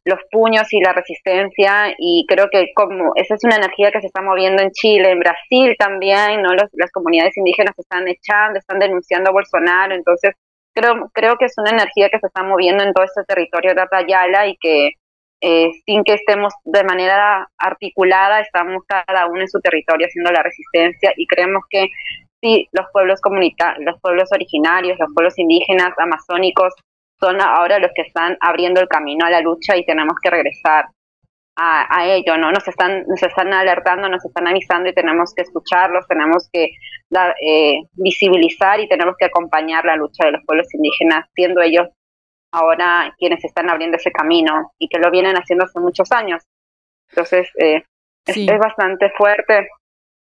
los 0.06 0.20
puños 0.32 0.72
y 0.74 0.82
la 0.82 0.92
resistencia 0.94 1.94
y 1.98 2.26
creo 2.28 2.50
que 2.52 2.74
como 2.76 3.14
esa 3.16 3.36
es 3.36 3.44
una 3.44 3.56
energía 3.56 3.92
que 3.92 4.02
se 4.02 4.08
está 4.08 4.22
moviendo 4.22 4.62
en 4.62 4.72
Chile, 4.72 5.12
en 5.12 5.20
Brasil 5.20 5.76
también, 5.80 6.42
¿no? 6.42 6.54
Los, 6.54 6.70
las 6.74 6.92
comunidades 6.92 7.38
indígenas 7.38 7.78
están 7.78 8.08
echando, 8.08 8.60
están 8.60 8.80
denunciando 8.80 9.30
a 9.30 9.34
Bolsonaro, 9.34 9.96
entonces 9.96 10.34
creo, 10.74 11.10
creo 11.14 11.38
que 11.38 11.46
es 11.46 11.54
una 11.58 11.72
energía 11.72 12.10
que 12.10 12.20
se 12.20 12.28
está 12.28 12.44
moviendo 12.44 12.84
en 12.84 12.94
todo 12.94 13.06
este 13.06 13.24
territorio 13.24 13.74
de 13.74 13.82
Atayala 13.82 14.48
y 14.48 14.58
que 14.58 14.92
eh, 15.46 15.72
sin 15.86 16.04
que 16.04 16.14
estemos 16.14 16.54
de 16.64 16.84
manera 16.84 17.50
articulada, 17.58 18.40
estamos 18.40 18.84
cada 18.88 19.28
uno 19.28 19.42
en 19.42 19.50
su 19.50 19.60
territorio 19.60 20.08
haciendo 20.08 20.32
la 20.32 20.42
resistencia 20.42 21.12
y 21.18 21.28
creemos 21.28 21.64
que 21.70 21.88
sí, 22.42 22.68
los 22.72 22.86
pueblos 22.92 23.20
comunitarios, 23.22 23.84
los 23.86 24.00
pueblos 24.02 24.30
originarios, 24.32 24.98
los 25.00 25.14
pueblos 25.14 25.38
indígenas, 25.38 25.94
amazónicos, 25.98 26.74
son 27.20 27.42
ahora 27.42 27.80
los 27.80 27.92
que 27.96 28.02
están 28.04 28.38
abriendo 28.42 28.82
el 28.82 28.88
camino 28.88 29.26
a 29.26 29.30
la 29.30 29.42
lucha 29.42 29.76
y 29.78 29.86
tenemos 29.86 30.16
que 30.22 30.30
regresar 30.30 30.86
a, 31.56 31.96
a 31.98 32.06
ello, 32.08 32.38
¿no? 32.38 32.52
Nos 32.52 32.68
están, 32.68 33.04
nos 33.08 33.22
están 33.22 33.54
alertando, 33.54 34.10
nos 34.10 34.26
están 34.26 34.48
avisando 34.48 34.90
y 34.90 34.94
tenemos 34.94 35.34
que 35.36 35.44
escucharlos, 35.44 36.08
tenemos 36.08 36.50
que 36.52 36.72
dar, 37.10 37.36
eh, 37.42 37.76
visibilizar 37.94 38.80
y 38.80 38.90
tenemos 38.90 39.16
que 39.18 39.26
acompañar 39.26 39.86
la 39.86 39.96
lucha 39.96 40.26
de 40.26 40.32
los 40.32 40.42
pueblos 40.46 40.68
indígenas, 40.74 41.28
siendo 41.36 41.62
ellos 41.62 41.88
ahora 42.52 43.14
quienes 43.18 43.44
están 43.46 43.70
abriendo 43.70 43.98
ese 43.98 44.12
camino 44.12 44.72
y 44.80 44.88
que 44.88 45.00
lo 45.00 45.10
vienen 45.12 45.36
haciendo 45.36 45.66
hace 45.66 45.80
muchos 45.80 46.12
años. 46.12 46.44
Entonces, 47.10 47.48
eh, 47.60 47.84
Sí. 48.26 48.46
es, 48.46 48.54
es 48.54 48.60
bastante 48.60 49.10
fuerte 49.12 49.68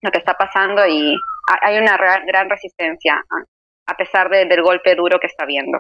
lo 0.02 0.12
que 0.12 0.20
está 0.20 0.34
pasando 0.36 0.86
y 0.88 1.16
ha- 1.50 1.68
hay 1.68 1.78
una 1.80 1.98
ra- 1.98 2.24
gran 2.26 2.50
resistencia 2.50 3.16
a, 3.16 3.92
a 3.92 3.98
pesar 3.98 4.30
de- 4.30 4.46
del 4.46 4.62
golpe 4.62 4.94
duro 4.96 5.20
que 5.20 5.28
está 5.28 5.46
viendo. 5.46 5.80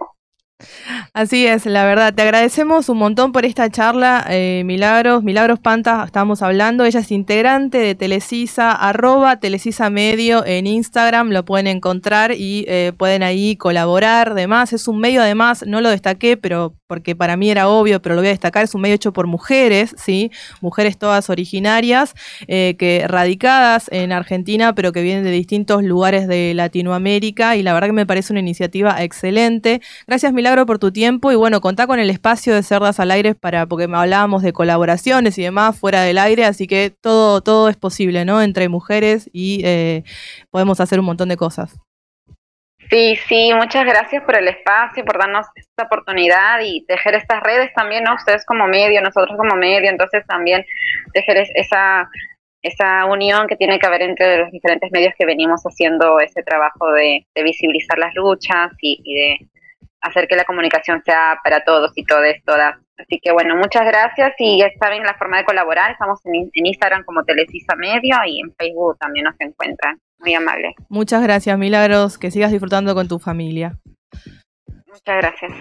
Así 1.14 1.46
es, 1.46 1.68
la 1.68 1.86
verdad. 1.86 2.14
Te 2.16 2.24
agradecemos 2.24 2.90
un 2.90 2.98
montón 2.98 3.32
por 3.32 3.46
esta 3.46 3.70
charla, 3.70 4.26
eh, 4.28 4.64
Milagros. 4.66 5.24
Milagros 5.24 5.60
Panta, 5.60 6.04
estamos 6.04 6.42
hablando. 6.42 6.84
Ella 6.84 7.02
es 7.02 7.12
integrante 7.12 7.78
de 7.78 7.94
Telecisa, 7.94 8.72
arroba 8.72 9.40
Telecisa 9.40 9.92
Medio 9.92 10.44
en 10.46 10.66
Instagram. 10.66 11.30
Lo 11.30 11.46
pueden 11.46 11.68
encontrar 11.68 12.32
y 12.32 12.66
eh, 12.68 12.92
pueden 12.98 13.22
ahí 13.22 13.56
colaborar. 13.56 14.30
Además, 14.32 14.74
es 14.74 14.88
un 14.88 15.00
medio, 15.00 15.22
además, 15.22 15.64
no 15.68 15.80
lo 15.82 15.90
destaqué, 15.90 16.38
pero 16.38 16.74
porque 16.88 17.16
para 17.16 17.38
mí 17.38 17.52
era 17.52 17.68
obvio, 17.68 18.02
pero 18.02 18.16
lo 18.16 18.22
voy 18.22 18.30
a 18.30 18.32
destacar. 18.32 18.64
Es 18.64 18.74
un 18.74 18.82
medio 18.82 18.96
hecho 18.96 19.14
por 19.14 19.28
mujeres, 19.28 19.94
¿sí? 19.98 20.32
Mujeres 20.62 20.98
todas 20.98 21.30
originarias, 21.30 22.16
eh, 22.48 22.76
que 22.80 23.06
radicadas 23.08 23.90
en 23.92 24.12
Argentina, 24.12 24.74
pero 24.74 24.92
que 24.92 25.02
vienen 25.02 25.24
de 25.24 25.32
distintos 25.32 25.84
lugares 25.84 26.28
de 26.28 26.54
Latinoamérica. 26.56 27.56
Y 27.56 27.64
la 27.64 27.74
verdad 27.74 27.90
que 27.90 27.94
me 27.94 28.06
parece 28.06 28.34
una 28.34 28.40
iniciativa 28.40 29.04
excelente. 29.04 29.82
Gracias, 30.08 30.34
Milagro, 30.48 30.66
por 30.66 30.80
tu 30.80 30.94
tiempo 30.94 31.30
y 31.34 31.36
bueno, 31.36 31.60
contá 31.60 31.88
con 31.88 32.00
el 32.00 32.10
espacio 32.10 32.56
de 32.56 32.64
Cerdas 32.64 33.02
al 33.02 33.12
Aire 33.12 33.36
para, 33.36 33.66
porque 33.66 33.84
hablábamos 33.94 34.44
de 34.44 34.54
colaboraciones 34.54 35.38
y 35.38 35.44
demás 35.44 35.78
fuera 35.78 36.04
del 36.04 36.18
aire, 36.18 36.46
así 36.46 36.68
que 36.68 36.90
todo, 36.90 37.42
todo 37.42 37.68
es 37.68 37.76
posible, 37.76 38.24
¿no? 38.24 38.42
Entre 38.42 38.70
mujeres 38.70 39.30
y 39.34 39.62
eh, 39.66 40.04
podemos 40.50 40.80
hacer 40.80 41.02
un 41.02 41.06
montón 41.06 41.28
de 41.28 41.36
cosas. 41.36 41.76
Sí, 42.90 43.18
sí, 43.28 43.52
muchas 43.54 43.84
gracias 43.84 44.24
por 44.24 44.38
el 44.38 44.48
espacio, 44.48 45.04
por 45.04 45.18
darnos 45.18 45.48
esta 45.56 45.84
oportunidad 45.84 46.62
y 46.64 46.86
tejer 46.86 47.16
estas 47.16 47.44
redes 47.44 47.74
también, 47.76 48.06
¿no? 48.06 48.16
Ustedes 48.16 48.46
como 48.46 48.68
medio, 48.68 49.02
nosotros 49.02 49.36
como 49.38 49.56
medio, 49.58 49.90
entonces 49.90 50.26
también 50.26 50.66
tejer 51.12 51.36
es- 51.40 51.52
esa, 51.56 52.10
esa 52.62 53.04
unión 53.06 53.48
que 53.48 53.58
tiene 53.58 53.80
que 53.80 53.88
haber 53.88 54.04
entre 54.04 54.38
los 54.38 54.52
diferentes 54.52 54.90
medios 54.94 55.14
que 55.20 55.26
venimos 55.26 55.62
haciendo 55.64 56.22
ese 56.22 56.42
trabajo 56.44 56.94
de, 56.94 57.28
de 57.36 57.44
visibilizar 57.44 57.98
las 58.00 58.16
luchas 58.16 58.72
y, 58.82 59.02
y 59.04 59.16
de 59.16 59.50
hacer 60.02 60.28
que 60.28 60.36
la 60.36 60.46
comunicación 60.46 61.02
sea 61.04 61.40
para 61.44 61.64
todos 61.64 61.92
y 61.96 62.04
todas, 62.04 62.36
todas. 62.46 62.76
Así 62.98 63.20
que 63.22 63.32
bueno, 63.32 63.56
muchas 63.56 63.86
gracias 63.86 64.34
y 64.40 64.60
ya 64.60 64.70
saben 64.80 65.04
la 65.04 65.16
forma 65.16 65.38
de 65.38 65.46
colaborar, 65.46 65.92
estamos 65.92 66.20
en, 66.26 66.50
en 66.54 66.66
Instagram 66.66 67.04
como 67.04 67.24
Televisa 67.24 67.76
Medio 67.76 68.16
y 68.26 68.42
en 68.42 68.54
Facebook 68.56 68.98
también 69.00 69.26
nos 69.26 69.36
encuentran. 69.40 70.00
Muy 70.20 70.34
amable. 70.34 70.74
Muchas 70.90 71.22
gracias, 71.22 71.58
Milagros. 71.60 72.18
Que 72.18 72.32
sigas 72.32 72.52
disfrutando 72.52 72.96
con 72.96 73.08
tu 73.08 73.20
familia. 73.20 73.78
Muchas 74.88 75.18
gracias. 75.18 75.52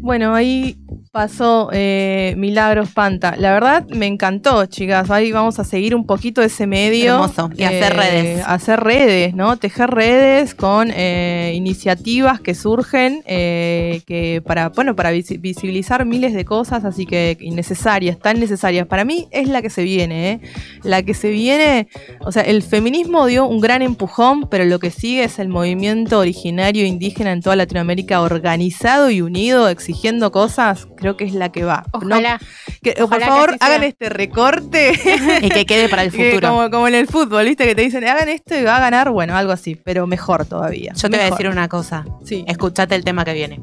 Bueno, 0.00 0.34
ahí 0.34 0.76
pasó 1.16 1.70
eh, 1.72 2.34
Milagros 2.36 2.90
Panta. 2.90 3.36
La 3.38 3.50
verdad 3.54 3.86
me 3.88 4.04
encantó, 4.04 4.66
chicas. 4.66 5.10
Ahí 5.10 5.32
vamos 5.32 5.58
a 5.58 5.64
seguir 5.64 5.94
un 5.94 6.04
poquito 6.04 6.42
ese 6.42 6.66
medio. 6.66 7.12
Eh, 7.12 7.14
Hermoso. 7.14 7.50
Y 7.56 7.62
hacer 7.62 7.96
redes. 7.96 8.44
Hacer 8.46 8.80
redes, 8.80 9.34
¿no? 9.34 9.56
Tejer 9.56 9.88
redes 9.92 10.54
con 10.54 10.90
eh, 10.94 11.54
iniciativas 11.54 12.38
que 12.42 12.54
surgen 12.54 13.22
eh, 13.24 14.02
que 14.06 14.42
para, 14.44 14.68
bueno, 14.68 14.94
para 14.94 15.10
visi- 15.10 15.40
visibilizar 15.40 16.04
miles 16.04 16.34
de 16.34 16.44
cosas, 16.44 16.84
así 16.84 17.06
que 17.06 17.38
innecesarias, 17.40 18.18
tan 18.18 18.38
necesarias. 18.38 18.86
Para 18.86 19.06
mí 19.06 19.26
es 19.30 19.48
la 19.48 19.62
que 19.62 19.70
se 19.70 19.84
viene, 19.84 20.32
¿eh? 20.32 20.40
La 20.82 21.02
que 21.02 21.14
se 21.14 21.30
viene, 21.30 21.88
o 22.20 22.30
sea, 22.30 22.42
el 22.42 22.62
feminismo 22.62 23.24
dio 23.24 23.46
un 23.46 23.60
gran 23.60 23.80
empujón, 23.80 24.50
pero 24.50 24.66
lo 24.66 24.78
que 24.80 24.90
sigue 24.90 25.24
es 25.24 25.38
el 25.38 25.48
movimiento 25.48 26.18
originario 26.18 26.84
indígena 26.84 27.32
en 27.32 27.40
toda 27.40 27.56
Latinoamérica 27.56 28.20
organizado 28.20 29.08
y 29.08 29.22
unido, 29.22 29.70
exigiendo 29.70 30.30
cosas, 30.30 30.86
creo 30.96 31.05
que 31.14 31.24
es 31.24 31.34
la 31.34 31.52
que 31.52 31.64
va. 31.64 31.84
No- 31.92 32.16
Ojalá. 32.16 32.40
que- 32.82 32.92
por 32.94 33.02
ojalá 33.04 33.26
favor, 33.26 33.56
hagan 33.60 33.84
este 33.84 34.08
recorte. 34.08 34.92
Y 35.42 35.50
que 35.50 35.66
quede 35.66 35.88
para 35.90 36.02
el 36.04 36.10
futuro. 36.12 36.48
como, 36.48 36.70
como 36.70 36.88
en 36.88 36.94
el 36.94 37.06
fútbol, 37.06 37.44
¿viste? 37.44 37.66
Que 37.66 37.74
te 37.74 37.82
dicen, 37.82 38.02
hagan 38.06 38.28
esto 38.30 38.56
y 38.58 38.62
va 38.62 38.76
a 38.78 38.80
ganar, 38.80 39.10
bueno, 39.10 39.36
algo 39.36 39.52
así, 39.52 39.74
pero 39.76 40.06
mejor 40.06 40.46
todavía. 40.46 40.92
Yo 40.94 41.10
te 41.10 41.16
voy 41.18 41.26
a 41.26 41.30
decir 41.30 41.48
una 41.48 41.68
cosa. 41.68 42.04
Sí, 42.24 42.44
Escuchate 42.48 42.94
el 42.94 43.04
tema 43.04 43.24
que 43.24 43.34
viene. 43.34 43.60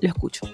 lo 0.00 0.08
escucho. 0.08 0.46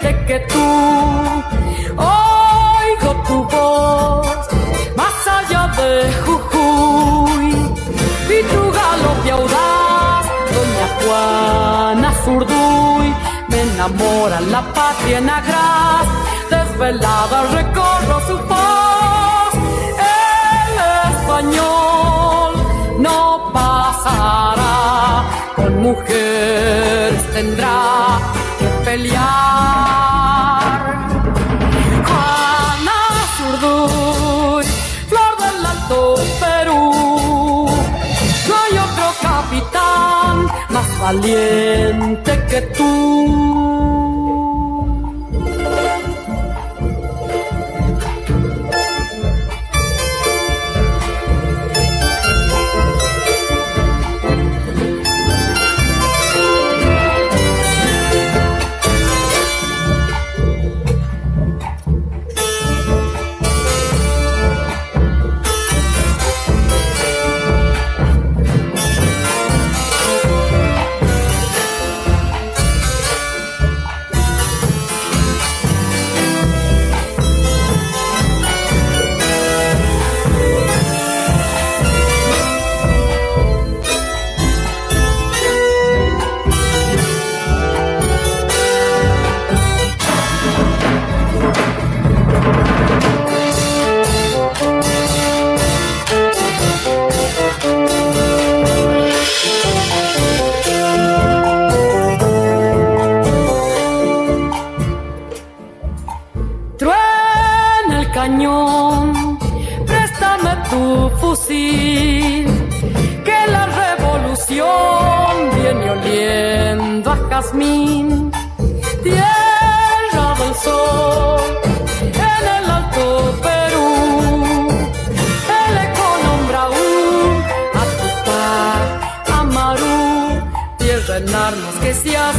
Que 0.00 0.38
tú. 0.52 0.68
Oigo 1.96 3.10
tu 3.26 3.44
voz 3.44 4.48
más 4.96 5.16
allá 5.38 5.62
de 5.78 6.12
Jujuy 6.24 7.48
y 8.36 8.42
tu 8.52 8.62
galope 8.78 9.30
audaz, 9.30 10.26
doña 10.54 10.86
Juana 11.00 12.12
Zurduy. 12.24 13.08
Me 13.48 13.60
enamora 13.62 14.40
la 14.40 14.62
patria 14.72 15.18
en 15.18 15.28
agraz, 15.28 16.06
desvelada 16.48 17.42
recorro 17.58 18.20
su 18.28 18.36
voz. 18.52 19.52
El 20.18 20.74
español 21.12 22.52
no 22.98 23.50
pasará, 23.52 25.24
con 25.56 25.82
mujeres 25.82 27.22
tendrá 27.34 28.39
pelear. 28.90 30.80
Juana 32.08 32.98
Zurduy, 33.36 34.64
flor 35.10 35.32
del 35.42 35.58
Alto 35.72 36.00
Perú. 36.42 36.82
No 38.48 38.54
hay 38.62 38.74
otro 38.86 39.06
capitán 39.28 40.34
más 40.74 40.88
valiente 41.00 42.32
que 42.50 42.60
tú. 42.76 43.99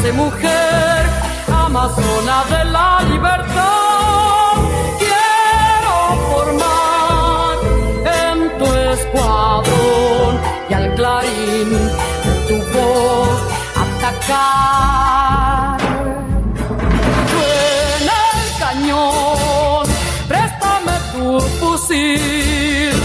Hace 0.01 0.11
mujer, 0.13 1.01
amazona 1.47 2.43
de 2.49 2.65
la 2.71 3.01
libertad. 3.03 4.53
Quiero 4.97 5.95
formar 6.31 7.55
en 8.23 8.37
tu 8.57 8.65
escuadrón 8.93 10.33
y 10.69 10.73
al 10.73 10.95
clarín 10.95 11.69
de 12.25 12.33
tu 12.47 12.57
voz 12.73 13.39
atacar. 13.83 15.79
Suena 17.31 18.17
el 18.37 18.49
cañón, 18.63 19.85
préstame 20.27 20.95
tu 21.13 21.25
fusil, 21.59 22.95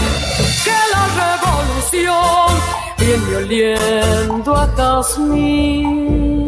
que 0.65 0.77
la 0.93 1.03
revolución 1.21 2.49
viene 2.97 3.35
oliendo 3.35 4.55
a 4.55 4.65
jazmín. 4.75 6.46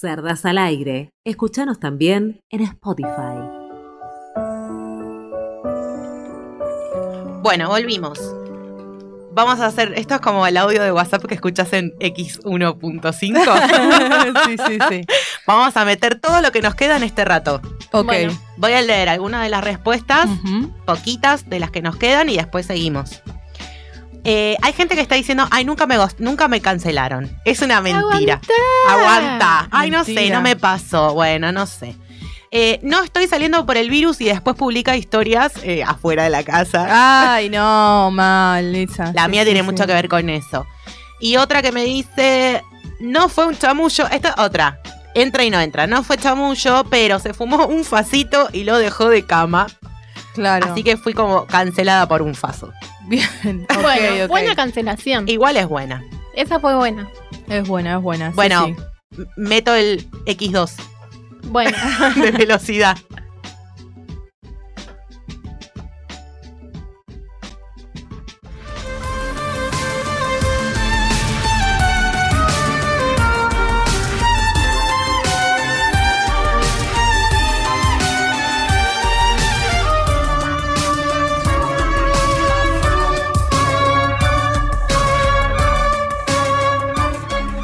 Cerdas 0.00 0.46
al 0.46 0.56
aire. 0.56 1.10
Escúchanos 1.26 1.78
también 1.78 2.40
en 2.48 2.62
Spotify. 2.62 3.36
Bueno, 7.42 7.68
volvimos. 7.68 8.18
Vamos 9.32 9.60
a 9.60 9.66
hacer, 9.66 9.92
esto 9.96 10.14
es 10.14 10.22
como 10.22 10.46
el 10.46 10.56
audio 10.56 10.82
de 10.82 10.90
WhatsApp 10.90 11.26
que 11.26 11.34
escuchas 11.34 11.70
en 11.74 11.92
X1.5. 11.98 14.46
sí, 14.46 14.56
sí, 14.66 14.78
sí. 14.88 15.04
Vamos 15.46 15.76
a 15.76 15.84
meter 15.84 16.18
todo 16.18 16.40
lo 16.40 16.50
que 16.50 16.62
nos 16.62 16.74
queda 16.74 16.96
en 16.96 17.02
este 17.02 17.26
rato. 17.26 17.60
Ok. 17.92 18.06
Bueno. 18.06 18.32
Voy 18.56 18.72
a 18.72 18.80
leer 18.80 19.10
algunas 19.10 19.42
de 19.42 19.50
las 19.50 19.62
respuestas, 19.62 20.30
poquitas 20.86 21.50
de 21.50 21.60
las 21.60 21.70
que 21.70 21.82
nos 21.82 21.96
quedan 21.96 22.30
y 22.30 22.38
después 22.38 22.64
seguimos. 22.64 23.22
Eh, 24.24 24.56
hay 24.62 24.72
gente 24.72 24.94
que 24.94 25.00
está 25.00 25.14
diciendo, 25.14 25.46
ay, 25.50 25.64
nunca 25.64 25.86
me, 25.86 25.96
nunca 26.18 26.48
me 26.48 26.60
cancelaron. 26.60 27.30
Es 27.44 27.62
una 27.62 27.80
mentira. 27.80 28.40
Aguanta. 28.88 29.68
Ay, 29.70 29.90
no 29.90 30.04
sé, 30.04 30.30
no 30.30 30.42
me 30.42 30.56
pasó. 30.56 31.14
Bueno, 31.14 31.52
no 31.52 31.66
sé. 31.66 31.96
Eh, 32.52 32.80
no 32.82 33.02
estoy 33.02 33.28
saliendo 33.28 33.64
por 33.64 33.76
el 33.76 33.88
virus 33.90 34.20
y 34.20 34.24
después 34.24 34.56
publica 34.56 34.96
historias 34.96 35.52
eh, 35.62 35.84
afuera 35.84 36.24
de 36.24 36.30
la 36.30 36.42
casa. 36.42 37.34
Ay, 37.34 37.48
no, 37.48 38.10
mal, 38.10 38.72
Lisa. 38.72 39.12
La 39.14 39.26
Sí, 39.26 39.30
mía 39.30 39.42
sí, 39.42 39.46
tiene 39.46 39.60
sí. 39.60 39.66
mucho 39.66 39.86
que 39.86 39.92
ver 39.92 40.08
con 40.08 40.28
eso. 40.28 40.66
Y 41.20 41.36
otra 41.36 41.62
que 41.62 41.70
me 41.70 41.84
dice, 41.84 42.62
no 42.98 43.28
fue 43.28 43.46
un 43.46 43.56
chamullo, 43.56 44.08
esta 44.10 44.34
otra, 44.38 44.80
entra 45.14 45.44
y 45.44 45.50
no 45.50 45.60
entra, 45.60 45.86
no 45.86 46.02
fue 46.02 46.16
chamullo, 46.18 46.84
pero 46.90 47.20
se 47.20 47.34
fumó 47.34 47.66
un 47.66 47.84
facito 47.84 48.48
y 48.52 48.64
lo 48.64 48.78
dejó 48.78 49.08
de 49.08 49.24
cama. 49.24 49.68
Claro. 50.34 50.72
Así 50.72 50.82
que 50.82 50.96
fui 50.96 51.12
como 51.14 51.46
cancelada 51.46 52.08
por 52.08 52.20
un 52.22 52.34
faso. 52.34 52.72
Bien. 53.10 53.66
bueno, 53.82 54.28
buena 54.28 54.54
cancelación. 54.54 55.28
Igual 55.28 55.56
es 55.56 55.68
buena. 55.68 56.04
Esa 56.34 56.60
fue 56.60 56.76
buena. 56.76 57.10
Es 57.48 57.66
buena, 57.66 57.96
es 57.96 58.02
buena. 58.02 58.30
Bueno, 58.30 58.66
sí. 58.66 59.24
meto 59.36 59.74
el 59.74 60.08
X2 60.26 60.70
Bueno, 61.46 61.76
de 62.14 62.30
velocidad. 62.30 62.96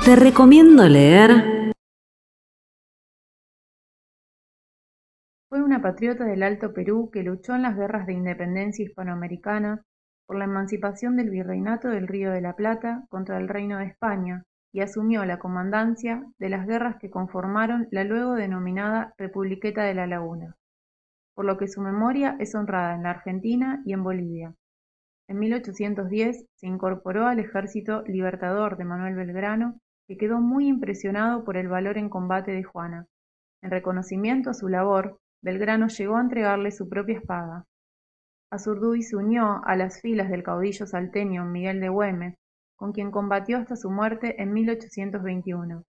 Te 0.07 0.15
recomiendo 0.15 0.87
leer 0.87 1.73
Fue 5.49 5.61
una 5.61 5.83
patriota 5.83 6.25
del 6.25 6.45
Alto 6.45 6.73
Perú 6.73 7.11
que 7.13 7.25
luchó 7.25 7.57
en 7.57 7.63
las 7.63 7.77
guerras 7.77 8.07
de 8.07 8.13
independencia 8.13 8.85
hispanoamericana 8.85 9.83
por 10.25 10.39
la 10.39 10.45
emancipación 10.45 11.17
del 11.17 11.31
Virreinato 11.31 11.89
del 11.89 12.07
Río 12.07 12.31
de 12.31 12.41
la 12.41 12.55
Plata 12.55 13.05
contra 13.09 13.37
el 13.39 13.49
Reino 13.49 13.79
de 13.79 13.87
España 13.87 14.45
y 14.73 14.81
asumió 14.81 15.25
la 15.25 15.41
comandancia 15.41 16.23
de 16.39 16.51
las 16.51 16.69
guerras 16.69 16.99
que 17.01 17.11
conformaron 17.11 17.89
la 17.91 18.05
luego 18.05 18.35
denominada 18.35 19.13
Republiqueta 19.19 19.83
de 19.83 19.95
la 19.95 20.07
Laguna, 20.07 20.55
por 21.35 21.47
lo 21.47 21.59
que 21.59 21.67
su 21.67 21.81
memoria 21.81 22.37
es 22.39 22.55
honrada 22.55 22.95
en 22.95 23.03
la 23.03 23.11
Argentina 23.11 23.83
y 23.85 23.93
en 23.93 24.05
Bolivia. 24.05 24.55
En 25.27 25.41
1810 25.41 26.47
se 26.55 26.67
incorporó 26.69 27.27
al 27.27 27.41
Ejército 27.41 28.05
Libertador 28.07 28.77
de 28.77 28.85
Manuel 28.85 29.17
Belgrano, 29.17 29.81
que 30.07 30.17
quedó 30.17 30.41
muy 30.41 30.69
impresionado 30.69 31.45
por 31.45 31.57
el 31.57 31.69
valor 31.69 31.99
en 31.99 32.09
combate 32.09 32.53
de 32.53 32.63
Juana. 32.63 33.07
En 33.63 33.71
reconocimiento 33.71 34.51
a 34.51 34.55
su 34.55 34.69
labor, 34.69 35.19
Belgrano 35.43 35.89
llegó 35.89 36.17
a 36.17 36.21
entregarle 36.21 36.71
su 36.71 36.89
propia 36.89 37.19
espada. 37.19 37.65
Azurduy 38.51 39.03
se 39.03 39.17
unió 39.17 39.61
a 39.65 39.75
las 39.75 40.01
filas 40.01 40.31
del 40.31 40.45
caudillo 40.45 40.87
salteño 40.87 41.45
Miguel 41.45 41.81
de 41.81 41.89
Güemes, 41.89 42.35
con 42.77 42.93
quien 42.93 43.11
combatió 43.11 43.59
hasta 43.59 43.75
su 43.75 43.91
muerte 43.91 44.41
en 44.41 44.53
1821. 44.53 45.83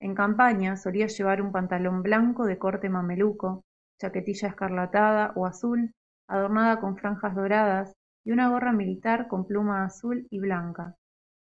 En 0.00 0.14
campaña 0.14 0.76
solía 0.76 1.06
llevar 1.06 1.42
un 1.42 1.52
pantalón 1.52 2.02
blanco 2.02 2.46
de 2.46 2.58
corte 2.58 2.88
mameluco, 2.88 3.64
chaquetilla 4.00 4.48
escarlatada 4.48 5.32
o 5.36 5.46
azul, 5.46 5.92
adornada 6.28 6.80
con 6.80 6.96
franjas 6.96 7.34
doradas, 7.34 7.92
y 8.24 8.32
una 8.32 8.48
gorra 8.48 8.72
militar 8.72 9.28
con 9.28 9.46
pluma 9.46 9.84
azul 9.84 10.26
y 10.30 10.40
blanca, 10.40 10.96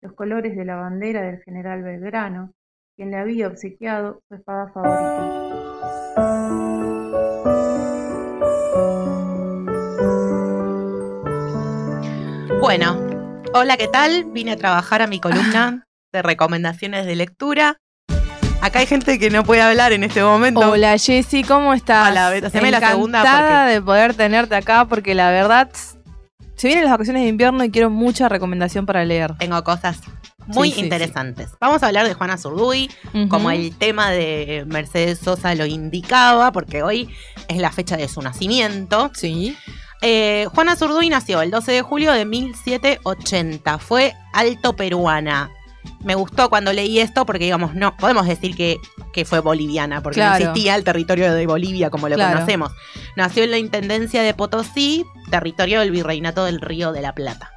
los 0.04 0.12
colores 0.12 0.54
de 0.54 0.66
la 0.66 0.76
bandera 0.76 1.22
del 1.22 1.42
general 1.42 1.82
Belgrano, 1.82 2.52
quien 2.94 3.10
le 3.10 3.16
había 3.16 3.48
obsequiado 3.48 4.20
su 4.28 4.34
espada 4.34 4.70
favorita. 4.74 5.30
Bueno, 12.60 13.00
hola, 13.54 13.78
¿qué 13.78 13.88
tal? 13.88 14.26
Vine 14.26 14.52
a 14.52 14.56
trabajar 14.58 15.00
a 15.00 15.06
mi 15.06 15.20
columna 15.20 15.86
de 16.12 16.22
recomendaciones 16.22 17.06
de 17.06 17.16
lectura. 17.16 17.78
Acá 18.60 18.80
hay 18.80 18.86
gente 18.86 19.18
que 19.18 19.30
no 19.30 19.42
puede 19.42 19.62
hablar 19.62 19.92
en 19.92 20.04
este 20.04 20.22
momento. 20.22 20.70
Hola 20.70 20.98
Jessy, 20.98 21.44
¿cómo 21.44 21.72
estás? 21.72 22.10
Hola, 22.10 22.28
Beto, 22.28 22.48
haceme 22.48 22.70
la 22.70 22.80
segunda 22.80 23.20
Encantada 23.20 23.66
de 23.68 23.80
poder 23.80 24.12
tenerte 24.14 24.54
acá 24.54 24.84
porque 24.84 25.14
la 25.14 25.30
verdad 25.30 25.70
se 26.56 26.68
vienen 26.68 26.84
las 26.84 26.92
vacaciones 26.92 27.22
de 27.22 27.28
invierno 27.28 27.64
y 27.64 27.70
quiero 27.70 27.90
mucha 27.90 28.28
recomendación 28.28 28.86
para 28.86 29.04
leer. 29.04 29.34
Tengo 29.38 29.62
cosas 29.64 30.00
muy 30.46 30.68
Sí, 30.68 30.76
sí, 30.76 30.80
interesantes. 30.82 31.50
Vamos 31.60 31.82
a 31.82 31.86
hablar 31.86 32.06
de 32.06 32.14
Juana 32.14 32.36
Zurduy, 32.36 32.90
como 33.28 33.50
el 33.50 33.74
tema 33.76 34.10
de 34.10 34.64
Mercedes 34.66 35.18
Sosa 35.18 35.54
lo 35.54 35.64
indicaba, 35.66 36.52
porque 36.52 36.82
hoy 36.82 37.08
es 37.48 37.56
la 37.58 37.72
fecha 37.72 37.96
de 37.96 38.08
su 38.08 38.20
nacimiento. 38.20 39.10
Sí. 39.14 39.56
Eh, 40.02 40.46
Juana 40.54 40.76
Zurduy 40.76 41.08
nació 41.08 41.40
el 41.40 41.50
12 41.50 41.72
de 41.72 41.82
julio 41.82 42.12
de 42.12 42.26
1780. 42.26 43.78
Fue 43.78 44.14
alto 44.34 44.76
peruana. 44.76 45.50
Me 46.02 46.14
gustó 46.14 46.50
cuando 46.50 46.72
leí 46.72 46.98
esto 47.00 47.24
porque, 47.24 47.44
digamos, 47.44 47.74
no 47.74 47.96
podemos 47.96 48.26
decir 48.26 48.54
que, 48.56 48.78
que 49.12 49.24
fue 49.24 49.40
boliviana, 49.40 50.02
porque 50.02 50.20
no 50.20 50.34
existía 50.34 50.74
el 50.74 50.84
territorio 50.84 51.32
de 51.32 51.46
Bolivia 51.46 51.88
como 51.90 52.08
lo 52.08 52.16
Claro. 52.16 52.34
conocemos. 52.34 52.72
Nació 53.16 53.44
en 53.44 53.50
la 53.52 53.58
intendencia 53.58 54.22
de 54.22 54.34
Potosí, 54.34 55.04
territorio 55.30 55.80
del 55.80 55.90
virreinato 55.90 56.44
del 56.44 56.60
Río 56.60 56.92
de 56.92 57.00
la 57.02 57.14
Plata. 57.14 57.50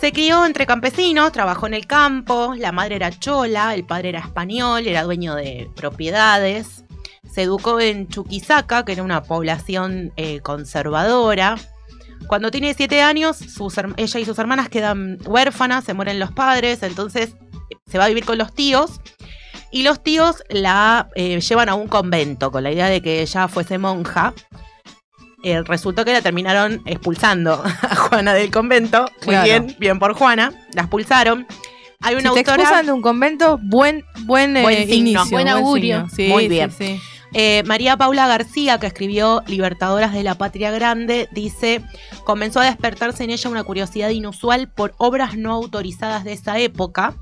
Se 0.00 0.12
crió 0.12 0.44
entre 0.44 0.66
campesinos, 0.66 1.32
trabajó 1.32 1.66
en 1.66 1.74
el 1.74 1.86
campo, 1.86 2.54
la 2.58 2.72
madre 2.72 2.96
era 2.96 3.10
chola, 3.10 3.74
el 3.74 3.84
padre 3.84 4.10
era 4.10 4.20
español, 4.20 4.86
era 4.86 5.02
dueño 5.02 5.34
de 5.34 5.70
propiedades. 5.76 6.84
Se 7.30 7.42
educó 7.42 7.80
en 7.80 8.08
Chuquisaca, 8.08 8.84
que 8.84 8.92
era 8.92 9.02
una 9.02 9.22
población 9.22 10.12
eh, 10.16 10.40
conservadora. 10.40 11.56
Cuando 12.28 12.50
tiene 12.50 12.74
siete 12.74 13.02
años, 13.02 13.36
sus 13.36 13.74
ella 13.96 14.20
y 14.20 14.24
sus 14.24 14.38
hermanas 14.38 14.68
quedan 14.68 15.18
huérfanas, 15.26 15.84
se 15.84 15.94
mueren 15.94 16.18
los 16.18 16.32
padres, 16.32 16.82
entonces 16.82 17.36
se 17.86 17.98
va 17.98 18.04
a 18.04 18.08
vivir 18.08 18.24
con 18.24 18.38
los 18.38 18.54
tíos. 18.54 19.00
Y 19.70 19.82
los 19.82 20.02
tíos 20.02 20.42
la 20.50 21.08
eh, 21.16 21.40
llevan 21.40 21.68
a 21.68 21.74
un 21.74 21.88
convento 21.88 22.50
con 22.52 22.62
la 22.62 22.70
idea 22.70 22.86
de 22.88 23.02
que 23.02 23.22
ella 23.22 23.48
fuese 23.48 23.76
monja. 23.78 24.32
Eh, 25.42 25.62
resultó 25.62 26.04
que 26.04 26.12
la 26.12 26.22
terminaron 26.22 26.80
expulsando 26.86 27.62
a 27.82 27.94
Juana 27.96 28.32
del 28.34 28.50
convento. 28.50 29.06
Muy 29.26 29.34
Claro. 29.34 29.44
bien, 29.44 29.76
bien 29.78 29.98
por 29.98 30.14
Juana. 30.14 30.52
La 30.74 30.82
expulsaron. 30.82 31.46
Hay 32.00 32.14
una 32.14 32.30
si 32.30 32.34
te 32.34 32.40
autora. 32.40 32.54
expulsan 32.62 32.86
de 32.86 32.92
un 32.92 33.02
convento, 33.02 33.58
buen, 33.62 34.04
buen, 34.26 34.56
eh, 34.56 34.86
signo. 34.86 34.94
inicio. 34.94 35.24
Buen 35.30 35.48
augurio. 35.48 35.96
signo. 36.08 36.10
Sí, 36.16 36.28
Muy 36.28 36.42
sí, 36.44 36.48
bien. 36.48 36.70
sí. 36.70 37.00
Eh, 37.36 37.64
María 37.66 37.96
Paula 37.96 38.28
García, 38.28 38.78
que 38.78 38.86
escribió 38.86 39.42
Libertadoras 39.48 40.12
de 40.12 40.22
la 40.22 40.36
Patria 40.36 40.70
Grande, 40.70 41.28
dice, 41.32 41.82
comenzó 42.24 42.60
a 42.60 42.64
despertarse 42.66 43.24
en 43.24 43.30
ella 43.30 43.50
una 43.50 43.64
curiosidad 43.64 44.10
inusual 44.10 44.68
por 44.70 44.94
obras 44.98 45.36
no 45.36 45.52
autorizadas 45.52 46.22
de 46.22 46.32
esa 46.32 46.60
época. 46.60 47.16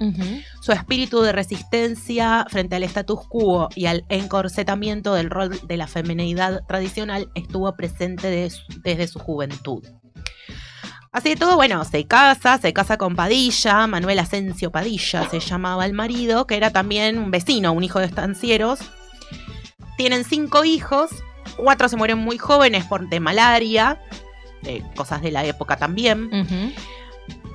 Su 0.61 0.73
espíritu 0.73 1.23
de 1.23 1.33
resistencia 1.33 2.45
frente 2.51 2.77
al 2.77 2.83
status 2.83 3.21
quo 3.27 3.71
y 3.75 3.87
al 3.87 4.05
encorsetamiento 4.11 5.15
del 5.15 5.31
rol 5.31 5.59
de 5.67 5.77
la 5.79 5.87
feminidad 5.87 6.61
tradicional 6.69 7.31
estuvo 7.35 7.75
presente 7.75 8.29
des- 8.29 8.65
desde 8.85 9.09
su 9.09 9.19
juventud. 9.19 9.83
Así 11.11 11.31
de 11.31 11.37
todo, 11.37 11.57
bueno, 11.57 11.85
se 11.85 12.05
casa, 12.07 12.59
se 12.59 12.73
casa 12.75 12.97
con 12.99 13.17
Padilla, 13.17 13.87
Manuel 13.87 14.19
Asensio 14.19 14.71
Padilla 14.71 15.29
se 15.31 15.41
llamaba 15.41 15.85
el 15.87 15.93
marido, 15.95 16.47
que 16.47 16.57
era 16.57 16.71
también 16.71 17.19
un 17.19 17.31
vecino, 17.31 17.73
un 17.73 17.83
hijo 17.85 17.99
de 17.99 18.07
estancieros. 18.07 18.79
Tienen 19.97 20.25
cinco 20.25 20.65
hijos, 20.65 21.11
cuatro 21.57 21.89
se 21.89 21.97
mueren 21.97 22.19
muy 22.19 22.39
jóvenes 22.39 22.85
por 22.85 23.09
de 23.09 23.21
malaria, 23.21 24.01
eh, 24.65 24.83
cosas 24.97 25.23
de 25.23 25.31
la 25.31 25.45
época 25.45 25.77
también. 25.77 26.31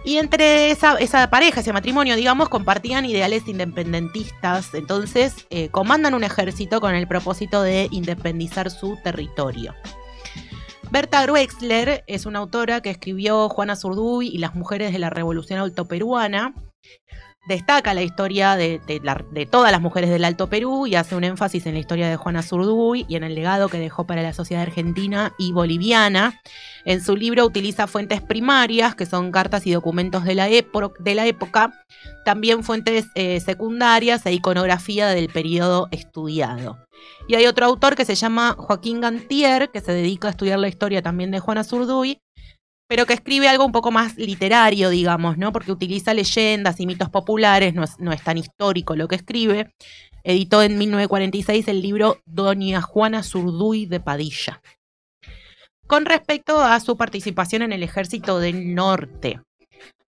Y 0.08 0.20
entre 0.20 0.72
esa, 0.72 0.98
esa 1.00 1.30
pareja, 1.30 1.60
ese 1.60 1.74
matrimonio, 1.74 2.16
digamos, 2.16 2.48
compartían 2.48 3.06
ideales 3.06 3.46
independentistas. 3.48 4.74
Entonces, 4.74 5.46
eh, 5.50 5.68
comandan 5.68 6.14
un 6.14 6.24
ejército 6.24 6.80
con 6.80 6.96
el 6.96 7.08
propósito 7.10 7.62
de 7.62 7.90
independizar 7.92 8.72
su 8.72 8.98
territorio. 9.04 9.76
Berta 10.90 11.24
Gruexler 11.24 12.06
es 12.08 12.26
una 12.26 12.40
autora 12.40 12.80
que 12.80 12.90
escribió 12.90 13.50
Juana 13.50 13.76
Zurduy 13.76 14.30
y 14.30 14.38
las 14.38 14.56
mujeres 14.56 14.94
de 14.94 15.00
la 15.00 15.10
Revolución 15.10 15.60
Autoperuana. 15.60 16.54
Destaca 17.48 17.94
la 17.94 18.04
historia 18.04 18.56
de, 18.58 18.80
todas 19.50 19.72
las 19.72 19.82
mujeres 19.82 20.10
del 20.10 20.26
Alto 20.26 20.48
Perú 20.48 20.86
y 20.86 20.96
hace 20.96 21.16
un 21.16 21.24
énfasis 21.24 21.66
en 21.66 21.74
la 21.74 21.80
historia 21.80 22.10
de 22.10 22.18
Juana 22.18 22.44
Zurduy 22.44 23.06
y 23.08 23.16
en 23.16 23.24
el 23.24 23.36
legado 23.36 23.70
que 23.70 23.80
dejó 23.80 24.06
para 24.06 24.22
la 24.22 24.34
sociedad 24.34 24.64
argentina 24.64 25.34
y 25.38 25.54
boliviana. 25.54 26.42
En 26.84 27.02
su 27.02 27.16
libro 27.16 27.46
utiliza 27.46 27.88
fuentes 27.88 28.22
primarias, 28.22 28.96
que 28.96 29.06
son 29.06 29.32
cartas 29.32 29.66
y 29.66 29.72
documentos 29.72 30.26
de 30.26 30.36
la, 30.36 30.50
épo- 30.50 30.94
de 31.00 31.16
la 31.16 31.26
época, 31.26 31.74
también 32.26 32.64
fuentes 32.64 33.08
eh, 33.16 33.40
secundarias 33.40 34.26
e 34.26 34.34
iconografía 34.34 35.08
del 35.08 35.30
periodo 35.30 35.88
estudiado. 35.92 36.78
Y 37.30 37.36
hay 37.36 37.46
otro 37.46 37.66
autor 37.66 37.96
que 37.96 38.06
se 38.06 38.16
llama 38.16 38.56
Joaquín 38.58 39.00
Gantier, 39.00 39.70
que 39.70 39.82
se 39.82 39.94
dedica 39.94 40.28
a 40.28 40.32
estudiar 40.32 40.60
la 40.60 40.68
historia 40.68 41.02
también 41.02 41.32
de 41.32 41.40
Juana 41.40 41.64
Zurduy, 41.64 42.20
pero 42.88 43.06
que 43.06 43.14
escribe 43.14 43.50
algo 43.50 43.66
un 43.66 43.72
poco 43.72 43.92
más 43.92 44.18
literario, 44.18 44.90
digamos, 44.90 45.38
¿no? 45.38 45.52
Porque 45.52 45.72
utiliza 45.72 46.14
leyendas 46.14 46.80
y 46.80 46.86
mitos 46.86 47.10
populares, 47.10 47.74
no 47.74 47.84
es, 47.84 48.00
no 48.00 48.14
es 48.14 48.24
tan 48.24 48.38
histórico 48.38 48.96
lo 48.96 49.08
que 49.08 49.16
escribe. 49.16 49.74
Editó 50.24 50.64
en 50.64 50.78
1946 50.78 51.68
el 51.68 51.82
libro 51.82 52.22
Doña 52.26 52.82
Juana 52.82 53.24
Zurduy 53.24 53.86
de 53.86 54.00
Padilla. 54.00 54.62
Con 55.86 56.06
respecto 56.06 56.62
a 56.62 56.80
su 56.80 56.98
participación 56.98 57.62
en 57.62 57.74
el 57.74 57.84
ejército 57.84 58.40
del 58.40 58.74
norte. 58.74 59.40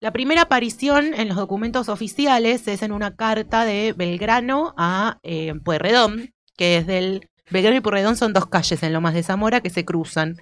La 0.01 0.11
primera 0.11 0.43
aparición 0.43 1.13
en 1.13 1.27
los 1.27 1.37
documentos 1.37 1.89
oficiales 1.89 2.67
es 2.67 2.81
en 2.81 2.93
una 2.93 3.15
carta 3.15 3.65
de 3.65 3.93
Belgrano 3.95 4.73
a 4.77 5.19
eh, 5.23 5.53
Pueyrredón, 5.63 6.33
que 6.55 6.77
es 6.77 6.87
del... 6.87 7.27
Belgrano 7.51 7.77
y 7.77 7.81
Pueyrredón 7.81 8.15
son 8.15 8.31
dos 8.31 8.45
calles 8.45 8.83
en 8.83 8.93
Lomas 8.93 9.13
de 9.13 9.23
Zamora 9.23 9.61
que 9.61 9.69
se 9.69 9.83
cruzan 9.83 10.37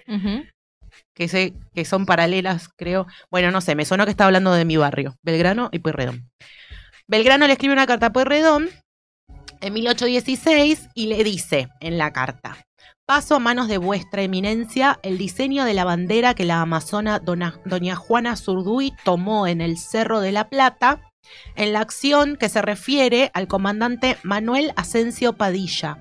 que, 1.18 1.54
que 1.74 1.86
son 1.86 2.06
paralelas, 2.06 2.70
creo. 2.78 3.08
Bueno, 3.32 3.52
no 3.52 3.60
sé, 3.62 3.76
me 3.76 3.86
sonó 3.86 4.06
que 4.06 4.12
estaba 4.12 4.28
hablando 4.28 4.54
de 4.54 4.66
mi 4.66 4.78
barrio, 4.78 5.16
Belgrano 5.24 5.70
y 5.72 5.80
Pueyrredón. 5.80 6.30
Belgrano 7.08 7.48
le 7.48 7.54
escribe 7.54 7.74
una 7.74 7.88
carta 7.88 8.08
a 8.08 8.14
Pueyrredón 8.14 8.70
en 9.60 9.74
1816 9.74 10.90
y 10.94 11.08
le 11.08 11.24
dice 11.24 11.70
en 11.80 11.98
la 11.98 12.14
carta: 12.14 12.58
Paso 13.08 13.36
a 13.36 13.40
manos 13.40 13.68
de 13.68 13.80
vuestra 13.80 14.22
eminencia 14.22 15.00
el 15.02 15.18
diseño 15.18 15.66
de 15.66 15.74
la 15.74 15.86
bandera 15.86 16.36
que 16.36 16.46
la 16.46 16.62
amazona 16.62 17.20
doña 17.20 17.96
Juana 17.96 18.36
Zurduy 18.36 18.94
tomó 19.04 19.48
en 19.48 19.62
el 19.62 19.78
Cerro 19.78 20.20
de 20.20 20.32
la 20.32 20.50
Plata 20.50 21.02
en 21.56 21.74
la 21.74 21.82
acción 21.82 22.36
que 22.36 22.50
se 22.50 22.62
refiere 22.62 23.32
al 23.34 23.48
comandante 23.48 24.18
Manuel 24.24 24.72
Asensio 24.76 25.34
Padilla, 25.34 25.98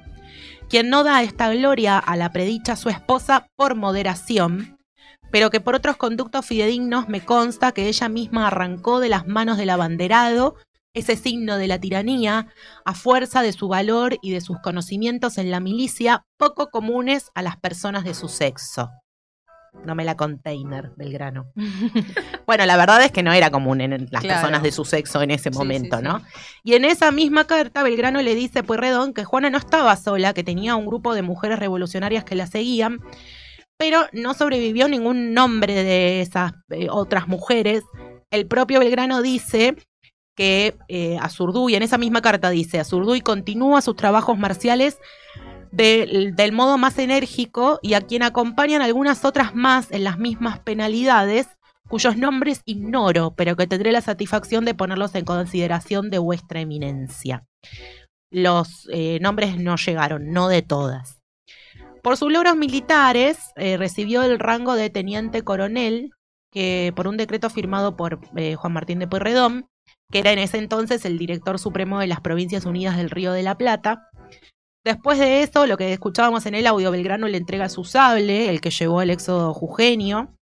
quien 0.68 0.90
no 0.90 1.04
da 1.04 1.22
esta 1.22 1.52
gloria 1.52 1.98
a 1.98 2.16
la 2.16 2.32
predicha 2.32 2.76
su 2.76 2.88
esposa 2.88 3.46
por 3.56 3.74
moderación, 3.74 4.75
pero 5.30 5.50
que 5.50 5.60
por 5.60 5.74
otros 5.74 5.96
conductos 5.96 6.46
fidedignos 6.46 7.08
me 7.08 7.20
consta 7.24 7.72
que 7.72 7.88
ella 7.88 8.08
misma 8.08 8.46
arrancó 8.48 9.00
de 9.00 9.08
las 9.08 9.26
manos 9.26 9.56
del 9.58 9.70
abanderado 9.70 10.56
ese 10.94 11.14
signo 11.16 11.58
de 11.58 11.66
la 11.66 11.78
tiranía 11.78 12.46
a 12.86 12.94
fuerza 12.94 13.42
de 13.42 13.52
su 13.52 13.68
valor 13.68 14.16
y 14.22 14.30
de 14.30 14.40
sus 14.40 14.58
conocimientos 14.60 15.36
en 15.36 15.50
la 15.50 15.60
milicia 15.60 16.24
poco 16.38 16.70
comunes 16.70 17.30
a 17.34 17.42
las 17.42 17.58
personas 17.58 18.02
de 18.04 18.14
su 18.14 18.28
sexo. 18.28 18.90
No 19.84 19.94
me 19.94 20.06
la 20.06 20.16
container 20.16 20.92
del 20.96 21.12
grano. 21.12 21.52
Bueno, 22.46 22.64
la 22.64 22.76
verdad 22.76 23.02
es 23.02 23.10
que 23.10 23.24
no 23.24 23.32
era 23.32 23.50
común 23.50 23.80
en 23.80 24.08
las 24.10 24.22
Claro. 24.22 24.40
personas 24.40 24.62
de 24.62 24.70
su 24.72 24.84
sexo 24.84 25.20
en 25.20 25.32
ese 25.32 25.50
momento, 25.50 25.96
sí, 25.98 26.02
¿no? 26.04 26.22
Y 26.62 26.74
en 26.74 26.84
esa 26.84 27.10
misma 27.10 27.44
carta, 27.46 27.82
Belgrano 27.82 28.22
le 28.22 28.34
dice 28.36 28.60
a 28.60 28.62
Pueyrredón 28.62 29.12
que 29.12 29.24
Juana 29.24 29.50
no 29.50 29.58
estaba 29.58 29.94
sola, 29.96 30.32
que 30.32 30.44
tenía 30.44 30.76
un 30.76 30.86
grupo 30.86 31.12
de 31.12 31.22
mujeres 31.22 31.58
revolucionarias 31.58 32.22
que 32.24 32.36
la 32.36 32.46
seguían, 32.46 33.00
pero 33.78 34.06
no 34.12 34.34
sobrevivió 34.34 34.88
ningún 34.88 35.34
nombre 35.34 35.74
de 35.84 36.20
esas 36.20 36.52
eh, 36.70 36.88
otras 36.90 37.28
mujeres. 37.28 37.82
El 38.30 38.46
propio 38.46 38.80
Belgrano 38.80 39.22
dice 39.22 39.76
que 40.34 40.76
eh, 40.88 41.18
Azurduy, 41.20 41.74
en 41.74 41.82
esa 41.82 41.98
misma 41.98 42.22
carta 42.22 42.50
dice, 42.50 42.78
Azurduy 42.78 43.20
continúa 43.20 43.80
sus 43.80 43.96
trabajos 43.96 44.38
marciales 44.38 44.98
del, 45.72 46.52
modo 46.52 46.78
más 46.78 46.98
enérgico 46.98 47.78
y 47.82 47.94
a 47.94 48.00
quien 48.00 48.22
acompañan 48.22 48.82
algunas 48.82 49.24
otras 49.24 49.54
más 49.54 49.90
en 49.92 50.04
las 50.04 50.18
mismas 50.18 50.60
penalidades, 50.60 51.48
cuyos 51.88 52.16
nombres 52.16 52.62
ignoro, 52.64 53.34
pero 53.36 53.56
que 53.56 53.66
tendré 53.66 53.92
la 53.92 54.00
satisfacción 54.00 54.64
de 54.64 54.74
ponerlos 54.74 55.14
en 55.14 55.24
consideración 55.24 56.10
de 56.10 56.18
vuestra 56.18 56.60
eminencia. 56.60 57.46
Los 58.30 58.88
eh, 58.92 59.18
nombres 59.20 59.58
no 59.58 59.76
llegaron, 59.76 60.32
no 60.32 60.48
de 60.48 60.62
todas. 60.62 61.15
Por 62.06 62.16
sus 62.16 62.30
logros 62.30 62.54
militares, 62.56 63.50
eh, 63.56 63.76
recibió 63.76 64.22
el 64.22 64.38
rango 64.38 64.76
de 64.76 64.90
teniente 64.90 65.42
coronel, 65.42 66.10
que 66.52 66.92
por 66.94 67.08
un 67.08 67.16
decreto 67.16 67.50
firmado 67.50 67.96
por 67.96 68.20
eh, 68.36 68.54
Juan 68.54 68.74
Martín 68.74 69.00
de 69.00 69.08
Pueyrredón, 69.08 69.66
que 70.12 70.20
era 70.20 70.30
en 70.30 70.38
ese 70.38 70.58
entonces 70.58 71.04
el 71.04 71.18
director 71.18 71.58
supremo 71.58 71.98
de 71.98 72.06
las 72.06 72.20
Provincias 72.20 72.64
Unidas 72.64 72.96
del 72.96 73.10
Río 73.10 73.32
de 73.32 73.42
la 73.42 73.58
Plata. 73.58 74.08
Después 74.84 75.18
de 75.18 75.42
eso, 75.42 75.66
lo 75.66 75.76
que 75.76 75.92
escuchábamos 75.92 76.46
en 76.46 76.54
el 76.54 76.68
audio, 76.68 76.92
Belgrano 76.92 77.26
le 77.26 77.38
entrega 77.38 77.68
su 77.68 77.82
sable, 77.82 78.50
el 78.50 78.60
que 78.60 78.70
llevó 78.70 79.00
al 79.00 79.10
éxodo 79.10 79.52
jujeño. 79.52 80.32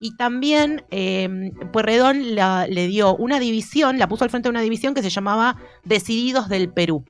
Y 0.00 0.14
también 0.16 0.84
eh, 0.92 1.28
Pueyrredón 1.72 2.36
la- 2.36 2.68
le 2.68 2.86
dio 2.86 3.16
una 3.16 3.40
división, 3.40 3.98
la 3.98 4.06
puso 4.06 4.22
al 4.22 4.30
frente 4.30 4.46
de 4.46 4.50
una 4.50 4.62
división 4.62 4.94
que 4.94 5.02
se 5.02 5.10
llamaba 5.10 5.56
Decididos 5.82 6.48
del 6.48 6.72
Perú. 6.72 7.04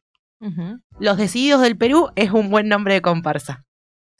Los 0.98 1.18
Decididos 1.18 1.60
del 1.60 1.76
Perú 1.76 2.08
es 2.16 2.30
un 2.30 2.48
buen 2.48 2.66
nombre 2.66 2.94
de 2.94 3.02
comparsa. 3.02 3.62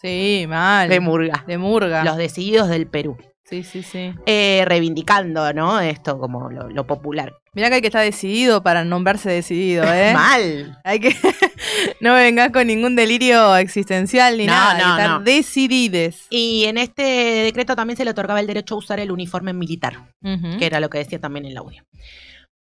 Sí, 0.00 0.46
mal. 0.48 0.88
De 0.88 1.00
murga. 1.00 1.44
De 1.46 1.58
murga. 1.58 2.04
Los 2.04 2.16
Decididos 2.16 2.68
del 2.68 2.86
Perú. 2.86 3.16
Sí, 3.44 3.64
sí, 3.64 3.82
sí. 3.82 4.14
Eh, 4.26 4.62
reivindicando, 4.64 5.52
¿no? 5.52 5.80
Esto 5.80 6.18
como 6.20 6.50
lo, 6.50 6.68
lo 6.70 6.86
popular. 6.86 7.34
Mirá 7.52 7.68
que 7.68 7.74
hay 7.76 7.80
que 7.80 7.88
estar 7.88 8.04
decidido 8.04 8.62
para 8.62 8.84
nombrarse 8.84 9.28
decidido, 9.28 9.82
¿eh? 9.92 10.12
Mal. 10.14 10.78
Hay 10.84 11.00
que. 11.00 11.16
no 12.00 12.14
me 12.14 12.22
vengas 12.22 12.50
con 12.52 12.68
ningún 12.68 12.94
delirio 12.94 13.56
existencial 13.56 14.38
ni 14.38 14.46
No, 14.46 14.52
nada. 14.52 14.70
hay 14.70 14.76
que 14.78 14.84
no, 14.86 14.96
estar 14.98 15.10
no. 15.10 15.20
decidides. 15.24 16.26
Y 16.30 16.64
en 16.66 16.78
este 16.78 17.02
decreto 17.02 17.74
también 17.74 17.96
se 17.96 18.04
le 18.04 18.12
otorgaba 18.12 18.38
el 18.38 18.46
derecho 18.46 18.76
a 18.76 18.78
usar 18.78 19.00
el 19.00 19.10
uniforme 19.10 19.52
militar, 19.52 20.12
que 20.22 20.64
era 20.64 20.78
lo 20.78 20.88
que 20.88 20.98
decía 20.98 21.18
también 21.18 21.44
el 21.44 21.56
audio. 21.56 21.82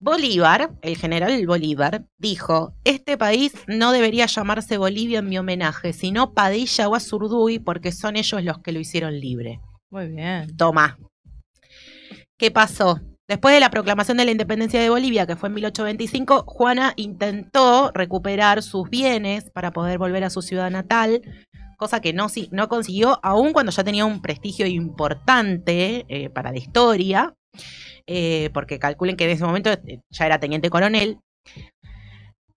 Bolívar, 0.03 0.73
el 0.83 0.97
general 0.97 1.47
Bolívar, 1.47 2.05
dijo, 2.19 2.75
este 2.83 3.17
país 3.17 3.55
no 3.69 3.93
debería 3.93 4.27
llamarse 4.27 4.77
Bolivia 4.77 5.21
en 5.21 5.29
mi 5.29 5.39
homenaje, 5.39 5.93
sino 5.93 6.35
Padilla 6.35 6.89
o 6.89 6.97
Azurduy, 6.97 7.61
porque 7.61 7.93
son 7.93 8.17
ellos 8.17 8.43
los 8.43 8.59
que 8.59 8.73
lo 8.73 8.81
hicieron 8.81 9.21
libre. 9.21 9.61
Muy 9.91 10.09
bien. 10.09 10.57
Toma. 10.57 10.99
¿Qué 12.37 12.51
pasó? 12.51 13.01
Después 13.29 13.55
de 13.55 13.61
la 13.61 13.71
proclamación 13.71 14.17
de 14.17 14.25
la 14.25 14.33
independencia 14.33 14.83
de 14.83 14.91
Bolivia, 14.91 15.25
que 15.25 15.37
fue 15.37 15.49
en 15.51 15.55
1825, 15.55 16.47
Juana 16.49 16.95
intentó 16.97 17.93
recuperar 17.95 18.65
sus 18.65 18.91
bienes 18.91 19.51
para 19.51 19.71
poder 19.71 19.99
volver 19.99 20.25
a 20.25 20.31
su 20.31 20.43
ciudad 20.43 20.73
natal, 20.73 21.23
cosa 21.83 22.01
que 22.01 22.13
no, 22.13 22.29
no 22.53 22.69
consiguió, 22.69 23.19
aun 23.25 23.53
cuando 23.53 23.73
ya 23.73 23.83
tenía 23.83 24.05
un 24.05 24.23
prestigio 24.23 24.67
importante 24.67 26.07
eh, 26.09 26.31
para 26.31 26.53
la 26.53 26.59
historia, 26.59 27.35
eh, 28.07 28.51
porque 28.55 28.79
calculen 28.79 29.17
que 29.17 29.25
en 29.25 29.31
ese 29.31 29.45
momento 29.45 29.73
eh, 29.73 30.01
ya 30.09 30.27
era 30.27 30.39
teniente 30.39 30.71
coronel. 30.71 31.19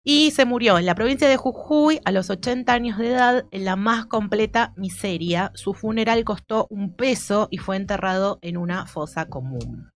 Y 0.04 0.30
se 0.30 0.44
murió 0.44 0.78
en 0.78 0.86
la 0.86 0.94
provincia 0.94 1.28
de 1.28 1.36
Jujuy 1.36 1.98
a 2.04 2.12
los 2.12 2.30
80 2.30 2.72
años 2.72 2.98
de 2.98 3.08
edad 3.08 3.44
en 3.50 3.64
la 3.64 3.74
más 3.74 4.06
completa 4.06 4.72
miseria. 4.76 5.50
Su 5.54 5.74
funeral 5.74 6.22
costó 6.22 6.68
un 6.70 6.94
peso 6.94 7.48
y 7.50 7.58
fue 7.58 7.74
enterrado 7.74 8.38
en 8.42 8.56
una 8.56 8.86
fosa 8.86 9.26
común. 9.26 9.90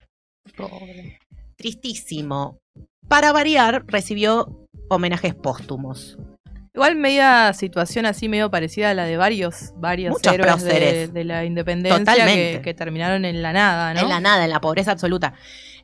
Tristísimo. 1.55 2.59
Para 3.07 3.31
variar, 3.31 3.85
recibió 3.87 4.67
homenajes 4.89 5.37
póstumos. 5.37 6.19
Igual 6.81 6.97
media 6.97 7.53
situación 7.53 8.07
así 8.07 8.31
medio 8.31 8.51
parecida 8.51 8.89
a 8.89 8.95
la 8.95 9.05
de 9.05 9.19
varios, 9.19 9.75
varios 9.77 10.13
Muchos 10.13 10.33
héroes 10.33 11.13
de, 11.13 11.25
la 11.25 11.45
independencia 11.45 12.25
que, 12.25 12.63
que 12.65 12.73
terminaron 12.73 13.27
en 13.27 13.43
la 13.43 13.53
nada, 13.53 13.93
¿no? 13.93 14.01
En 14.01 14.09
la 14.09 14.19
nada, 14.19 14.45
en 14.45 14.51
la 14.51 14.63
pobreza 14.63 14.91
absoluta. 14.91 15.35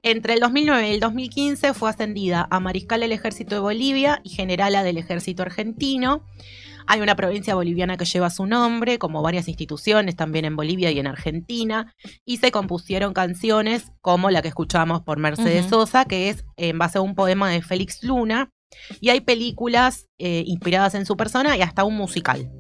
Entre 0.03 0.33
el 0.33 0.41
2009 0.41 0.89
y 0.89 0.95
el 0.95 1.01
2015 1.01 1.75
fue 1.75 1.91
ascendida 1.91 2.49
a 2.51 2.61
mariscal 2.61 3.01
del 3.01 3.13
ejército 3.13 3.55
de 3.57 3.61
Bolivia 3.61 4.23
y 4.25 4.31
generala 4.31 4.83
del 4.85 4.97
ejército 4.97 5.43
argentino. 5.43 6.25
Hay 6.87 7.03
una 7.03 7.15
provincia 7.15 7.55
boliviana 7.55 7.99
que 7.99 8.07
lleva 8.07 8.31
su 8.31 8.47
nombre, 8.47 8.99
como 8.99 9.21
varias 9.21 9.49
instituciones 9.49 10.17
también 10.17 10.47
en 10.47 10.57
Bolivia 10.57 10.91
y 10.93 10.99
en 10.99 11.09
Argentina, 11.09 11.93
y 12.25 12.39
se 12.39 12.51
compusieron 12.51 13.13
canciones 13.13 13.93
como 14.01 14.31
la 14.31 14.41
que 14.41 14.49
escuchamos 14.49 15.03
por 15.03 15.19
Mercedes. 15.19 15.67
Sosa, 15.67 16.07
que 16.07 16.31
es 16.31 16.47
en 16.57 16.79
base 16.79 16.97
a 16.97 17.03
un 17.03 17.15
poema 17.15 17.51
de 17.51 17.61
Félix 17.61 18.03
Luna, 18.03 18.51
y 19.01 19.11
hay 19.11 19.21
películas 19.21 20.09
eh, 20.19 20.43
inspiradas 20.47 20.95
en 20.95 21.07
su 21.07 21.17
persona 21.17 21.57
y 21.57 21.63
hasta 21.63 21.85
un 21.85 21.97
musical. 21.97 22.51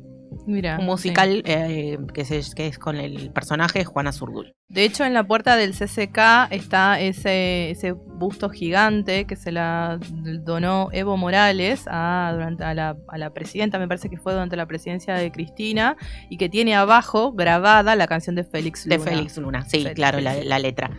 Mira. 0.46 0.78
Un 0.78 0.86
musical 0.86 1.42
eh, 1.46 1.98
que, 2.14 2.24
se- 2.24 2.54
que 2.54 2.66
es 2.68 2.78
con 2.78 2.96
el 2.96 3.30
personaje 3.32 3.84
Juana 3.84 4.12
Zurdul. 4.12 4.54
De 4.68 4.84
hecho, 4.84 5.04
en 5.04 5.14
la 5.14 5.24
puerta 5.24 5.56
del 5.56 5.74
CCK 5.74 6.50
está 6.50 7.00
ese, 7.00 7.70
ese 7.70 7.92
busto 7.92 8.50
gigante 8.50 9.24
que 9.24 9.36
se 9.36 9.52
la 9.52 9.98
donó 10.00 10.88
Evo 10.92 11.16
Morales 11.16 11.84
a, 11.86 12.30
durante, 12.32 12.64
a, 12.64 12.74
la, 12.74 12.96
a 13.06 13.16
la 13.16 13.32
presidenta, 13.32 13.78
me 13.78 13.86
parece 13.86 14.10
que 14.10 14.16
fue 14.16 14.32
durante 14.32 14.56
la 14.56 14.66
presidencia 14.66 15.14
de 15.14 15.30
Cristina, 15.30 15.96
y 16.28 16.36
que 16.36 16.48
tiene 16.48 16.74
abajo 16.74 17.32
grabada 17.32 17.94
la 17.94 18.08
canción 18.08 18.34
de 18.34 18.42
Félix 18.42 18.86
Luna. 18.86 18.96
De 18.96 19.10
Félix 19.10 19.36
Luna, 19.36 19.62
sí, 19.62 19.78
Félix, 19.78 19.94
claro, 19.94 20.20
la 20.20 20.58
letra. 20.58 20.90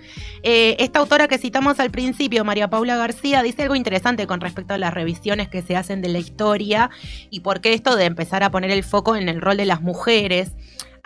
Eh, 0.44 0.78
esta 0.80 1.00
autora 1.00 1.28
que 1.28 1.38
citamos 1.38 1.82
al 1.82 1.92
principio, 1.92 2.46
María 2.46 2.70
Paula 2.70 2.96
García, 2.96 3.44
dice 3.44 3.64
algo 3.64 3.76
interesante 3.76 4.28
con 4.28 4.40
respecto 4.40 4.76
a 4.76 4.78
las 4.78 4.94
revisiones 4.94 5.50
que 5.50 5.62
se 5.62 5.76
hacen 5.76 6.02
de 6.02 6.08
la 6.08 6.20
historia 6.20 6.90
y 7.30 7.42
por 7.42 7.60
qué 7.60 7.74
esto 7.74 7.98
de 7.98 8.06
empezar 8.06 8.44
a 8.44 8.50
poner 8.50 8.72
el 8.72 8.86
foco 8.86 9.18
en 9.18 9.28
el 9.28 9.42
rol 9.42 9.58
de 9.58 9.66
las 9.66 9.82
mujeres. 9.82 10.54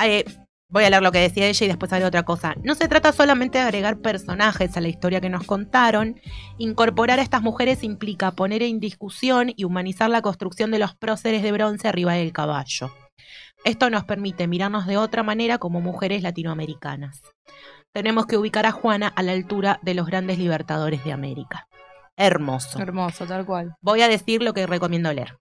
Eh, 0.03 0.25
voy 0.71 0.85
a 0.85 0.89
leer 0.89 1.03
lo 1.03 1.11
que 1.11 1.19
decía 1.19 1.47
ella 1.47 1.65
y 1.65 1.67
después 1.67 1.93
haré 1.93 2.05
otra 2.05 2.23
cosa. 2.23 2.55
No 2.63 2.73
se 2.75 2.87
trata 2.87 3.11
solamente 3.11 3.59
de 3.59 3.65
agregar 3.65 3.99
personajes 3.99 4.75
a 4.75 4.81
la 4.81 4.87
historia 4.87 5.21
que 5.21 5.29
nos 5.29 5.45
contaron. 5.45 6.19
Incorporar 6.57 7.19
a 7.19 7.23
estas 7.23 7.41
mujeres 7.41 7.83
implica 7.83 8.31
poner 8.31 8.63
en 8.63 8.79
discusión 8.79 9.51
y 9.55 9.65
humanizar 9.65 10.09
la 10.09 10.21
construcción 10.21 10.71
de 10.71 10.79
los 10.79 10.95
próceres 10.95 11.43
de 11.43 11.51
bronce 11.51 11.87
arriba 11.87 12.13
del 12.13 12.33
caballo. 12.33 12.91
Esto 13.63 13.89
nos 13.89 14.05
permite 14.05 14.47
mirarnos 14.47 14.87
de 14.87 14.97
otra 14.97 15.21
manera 15.21 15.59
como 15.59 15.81
mujeres 15.81 16.23
latinoamericanas. 16.23 17.21
Tenemos 17.93 18.25
que 18.25 18.37
ubicar 18.37 18.65
a 18.65 18.71
Juana 18.71 19.07
a 19.07 19.21
la 19.21 19.33
altura 19.33 19.79
de 19.83 19.93
los 19.93 20.07
grandes 20.07 20.39
libertadores 20.39 21.03
de 21.03 21.11
América. 21.11 21.67
Hermoso. 22.17 22.79
Hermoso, 22.79 23.25
tal 23.25 23.45
cual. 23.45 23.75
Voy 23.81 24.01
a 24.01 24.07
decir 24.07 24.41
lo 24.41 24.53
que 24.53 24.65
recomiendo 24.65 25.13
leer. 25.13 25.37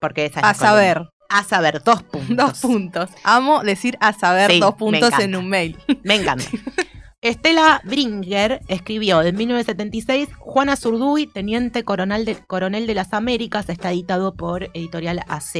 Porque 0.00 0.26
esa 0.26 0.40
es 0.40 0.46
A 0.46 0.54
saber. 0.54 1.08
A 1.28 1.42
saber, 1.44 1.82
dos 1.82 2.02
puntos. 2.02 2.36
Dos 2.36 2.60
puntos. 2.60 3.10
Amo 3.22 3.62
decir 3.62 3.96
a 4.00 4.12
saber 4.12 4.50
Sí, 4.50 4.60
dos 4.60 4.74
puntos 4.74 5.10
en 5.18 5.36
un 5.36 5.48
mail. 5.48 5.78
Me 6.02 6.16
encanta. 6.16 6.44
Estela 7.24 7.80
Bringer 7.84 8.60
escribió 8.68 9.22
en 9.22 9.34
1976 9.34 10.28
Juana 10.38 10.76
Zurduy, 10.76 11.26
teniente 11.26 11.82
coronel 11.82 12.26
de, 12.26 12.36
coronel 12.36 12.86
de 12.86 12.94
las 12.94 13.14
Américas, 13.14 13.70
está 13.70 13.92
editado 13.92 14.34
por 14.34 14.64
editorial 14.74 15.22
AZ. 15.26 15.54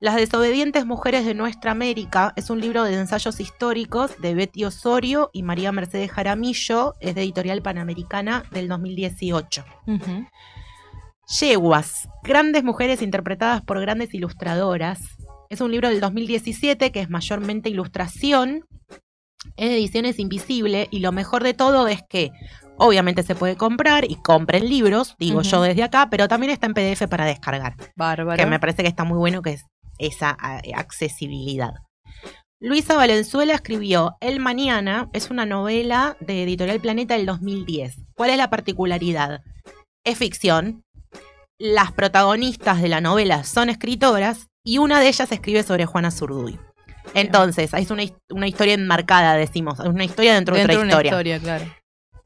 Las 0.00 0.16
desobedientes 0.16 0.84
mujeres 0.84 1.24
de 1.24 1.32
nuestra 1.32 1.70
América 1.70 2.34
es 2.36 2.50
un 2.50 2.60
libro 2.60 2.84
de 2.84 2.92
ensayos 2.92 3.40
históricos 3.40 4.20
de 4.20 4.34
Betty 4.34 4.64
Osorio 4.64 5.30
y 5.32 5.44
María 5.44 5.72
Mercedes 5.72 6.10
Jaramillo, 6.10 6.94
es 7.00 7.14
de 7.14 7.22
editorial 7.22 7.62
Panamericana 7.62 8.42
del 8.50 8.68
2018. 8.68 9.64
Yeguas, 11.26 12.08
grandes 12.22 12.64
mujeres 12.64 13.02
interpretadas 13.02 13.62
por 13.62 13.80
grandes 13.80 14.12
ilustradoras. 14.14 15.00
Es 15.50 15.60
un 15.60 15.70
libro 15.70 15.88
del 15.88 16.00
2017 16.00 16.92
que 16.92 17.00
es 17.00 17.10
mayormente 17.10 17.68
ilustración. 17.68 18.66
Es 19.56 19.68
de 19.70 19.76
ediciones 19.76 20.18
invisible 20.18 20.88
y 20.90 21.00
lo 21.00 21.12
mejor 21.12 21.42
de 21.42 21.54
todo 21.54 21.88
es 21.88 22.02
que 22.08 22.30
obviamente 22.76 23.22
se 23.22 23.34
puede 23.34 23.56
comprar 23.56 24.04
y 24.10 24.16
compren 24.16 24.68
libros, 24.68 25.14
digo 25.18 25.42
yo 25.42 25.62
desde 25.62 25.82
acá, 25.82 26.08
pero 26.10 26.28
también 26.28 26.52
está 26.52 26.66
en 26.66 26.74
PDF 26.74 27.08
para 27.08 27.24
descargar. 27.24 27.76
Bárbaro. 27.96 28.36
Que 28.36 28.46
me 28.46 28.60
parece 28.60 28.82
que 28.82 28.88
está 28.88 29.04
muy 29.04 29.18
bueno 29.18 29.42
que 29.42 29.52
es 29.52 29.64
esa 29.98 30.36
accesibilidad. 30.74 31.74
Luisa 32.60 32.96
Valenzuela 32.96 33.54
escribió 33.54 34.16
El 34.20 34.38
Mañana, 34.38 35.10
es 35.12 35.30
una 35.30 35.44
novela 35.44 36.16
de 36.20 36.44
Editorial 36.44 36.80
Planeta 36.80 37.14
del 37.16 37.26
2010. 37.26 37.96
¿Cuál 38.14 38.30
es 38.30 38.36
la 38.36 38.50
particularidad? 38.50 39.42
Es 40.04 40.18
ficción, 40.18 40.84
las 41.64 41.92
protagonistas 41.92 42.82
de 42.82 42.88
la 42.88 43.00
novela 43.00 43.44
son 43.44 43.70
escritoras 43.70 44.48
y 44.64 44.78
una 44.78 44.98
de 44.98 45.06
ellas 45.06 45.30
escribe 45.30 45.62
sobre 45.62 45.86
Juana 45.86 46.10
Zurduy. 46.10 46.58
Entonces, 47.14 47.72
es 47.72 47.90
una, 47.92 48.02
his- 48.02 48.14
una 48.30 48.48
historia 48.48 48.74
enmarcada, 48.74 49.34
decimos, 49.36 49.78
es 49.78 49.86
una 49.86 50.02
historia 50.04 50.34
dentro, 50.34 50.56
Dentro 50.56 50.72
de 50.72 50.76
otra 50.78 50.84
una 50.98 51.06
historia. 51.06 51.36
historia, 51.36 51.58
claro. 51.58 51.76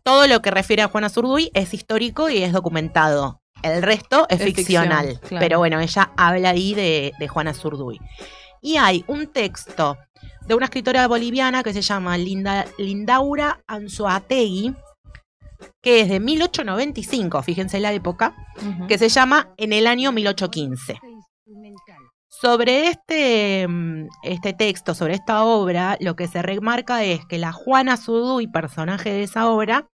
Todo 0.02 0.26
lo 0.26 0.40
que 0.40 0.50
refiere 0.50 0.80
a 0.82 0.88
Juana 0.88 1.10
Zurduy 1.10 1.50
es 1.52 1.74
histórico 1.74 2.30
y 2.30 2.42
es 2.42 2.52
documentado. 2.52 3.42
El 3.62 3.82
resto 3.82 4.26
es, 4.30 4.40
Es 4.40 4.46
ficción, 4.46 4.84
ficcional. 4.84 5.20
claro. 5.20 5.44
Pero 5.44 5.58
bueno, 5.58 5.80
ella 5.80 6.12
habla 6.16 6.50
ahí 6.50 6.72
de, 6.74 7.12
de 7.18 7.28
Juana 7.28 7.52
Zurduy. 7.52 8.00
Y 8.62 8.76
hay 8.78 9.04
un 9.06 9.26
texto 9.26 9.98
de 10.46 10.54
una 10.54 10.64
escritora 10.66 11.06
boliviana 11.08 11.62
que 11.62 11.74
se 11.74 11.82
llama 11.82 12.16
Linda, 12.16 12.64
Lindaura 12.78 13.60
Anzoategui, 13.66 14.74
que 15.82 16.00
es 16.00 16.08
de 16.08 16.20
1895, 16.20 17.42
fíjense 17.42 17.80
la 17.80 17.92
época, 17.92 18.34
que 18.88 18.98
se 18.98 19.08
llama 19.08 19.52
En 19.56 19.72
el 19.72 19.86
año 19.86 20.12
1815. 20.12 21.00
Sobre 22.28 22.88
este, 22.88 23.66
mm, 23.66 24.08
este 24.22 24.52
texto, 24.52 24.94
sobre 24.94 25.14
esta 25.14 25.44
obra, 25.44 25.96
lo 26.00 26.16
que 26.16 26.28
se 26.28 26.42
remarca 26.42 27.02
es 27.02 27.24
que 27.24 27.38
la 27.38 27.52
Juana 27.52 27.96
Zurduy, 27.96 28.46
personaje 28.46 29.10
de 29.10 29.22
esa 29.22 29.48
obra, 29.48 29.88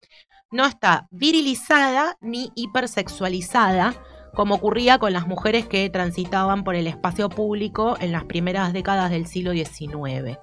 no 0.52 0.66
está 0.66 1.08
virilizada 1.12 2.18
ni 2.22 2.52
hipersexualizada, 2.56 3.94
como 4.34 4.56
ocurría 4.56 4.98
con 4.98 5.14
las 5.14 5.28
mujeres 5.28 5.66
que 5.66 5.90
transitaban 5.90 6.64
por 6.64 6.76
el 6.76 6.88
espacio 6.88 7.30
público 7.30 7.98
en 8.00 8.12
las 8.12 8.26
primeras 8.26 8.74
décadas 8.74 9.12
del 9.12 9.28
siglo 9.28 9.54
XIX. 9.54 10.38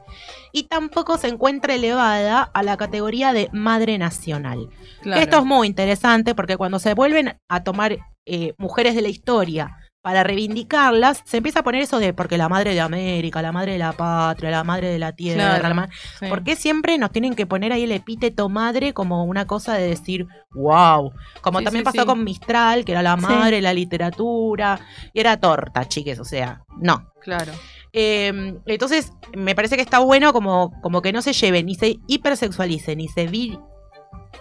Y 0.52 0.64
tampoco 0.64 1.18
se 1.18 1.28
encuentra 1.28 1.74
elevada 1.74 2.42
a 2.42 2.62
la 2.62 2.76
categoría 2.76 3.32
de 3.32 3.48
madre 3.52 3.98
nacional. 3.98 4.68
Claro. 5.02 5.20
Esto 5.20 5.38
es 5.38 5.44
muy 5.44 5.66
interesante 5.66 6.34
porque 6.34 6.56
cuando 6.56 6.78
se 6.78 6.94
vuelven 6.94 7.38
a 7.48 7.64
tomar 7.64 7.98
eh, 8.26 8.54
mujeres 8.58 8.94
de 8.94 9.02
la 9.02 9.08
historia 9.08 9.76
para 10.06 10.22
reivindicarlas, 10.22 11.20
se 11.24 11.38
empieza 11.38 11.58
a 11.58 11.62
poner 11.64 11.82
eso 11.82 11.98
de 11.98 12.14
porque 12.14 12.38
la 12.38 12.48
madre 12.48 12.74
de 12.74 12.80
América, 12.80 13.42
la 13.42 13.50
madre 13.50 13.72
de 13.72 13.78
la 13.78 13.90
patria, 13.92 14.52
la 14.52 14.62
madre 14.62 14.86
de 14.86 15.00
la 15.00 15.10
tierra, 15.10 15.56
Claro, 15.58 15.68
la 15.68 15.74
ma- 15.74 15.88
sí. 16.20 16.26
¿por 16.28 16.44
qué 16.44 16.54
siempre 16.54 16.96
nos 16.96 17.10
tienen 17.10 17.34
que 17.34 17.44
poner 17.44 17.72
ahí 17.72 17.82
el 17.82 17.90
epíteto 17.90 18.48
madre 18.48 18.92
como 18.94 19.24
una 19.24 19.48
cosa 19.48 19.74
de 19.74 19.88
decir, 19.88 20.28
wow? 20.52 21.10
Como 21.40 21.58
Sí, 21.58 21.64
también 21.64 21.84
sí, 21.84 21.90
pasó 21.92 22.06
con 22.06 22.22
Mistral, 22.22 22.84
que 22.84 22.92
era 22.92 23.02
la 23.02 23.16
madre 23.16 23.56
de 23.56 23.62
la 23.62 23.74
literatura, 23.74 24.78
y 25.12 25.18
era 25.18 25.40
torta, 25.40 25.84
chiques, 25.88 26.20
o 26.20 26.24
sea, 26.24 26.60
no. 26.80 27.10
Claro. 27.20 27.52
Eh, 27.92 28.54
entonces, 28.64 29.12
me 29.36 29.56
parece 29.56 29.74
que 29.74 29.82
está 29.82 29.98
bueno 29.98 30.32
como, 30.32 30.70
como 30.82 31.02
que 31.02 31.12
no 31.12 31.20
se 31.20 31.32
lleve, 31.32 31.64
ni 31.64 31.74
se 31.74 31.96
hipersexualice, 32.06 32.94
ni 32.94 33.08
se 33.08 33.26
vir... 33.26 33.58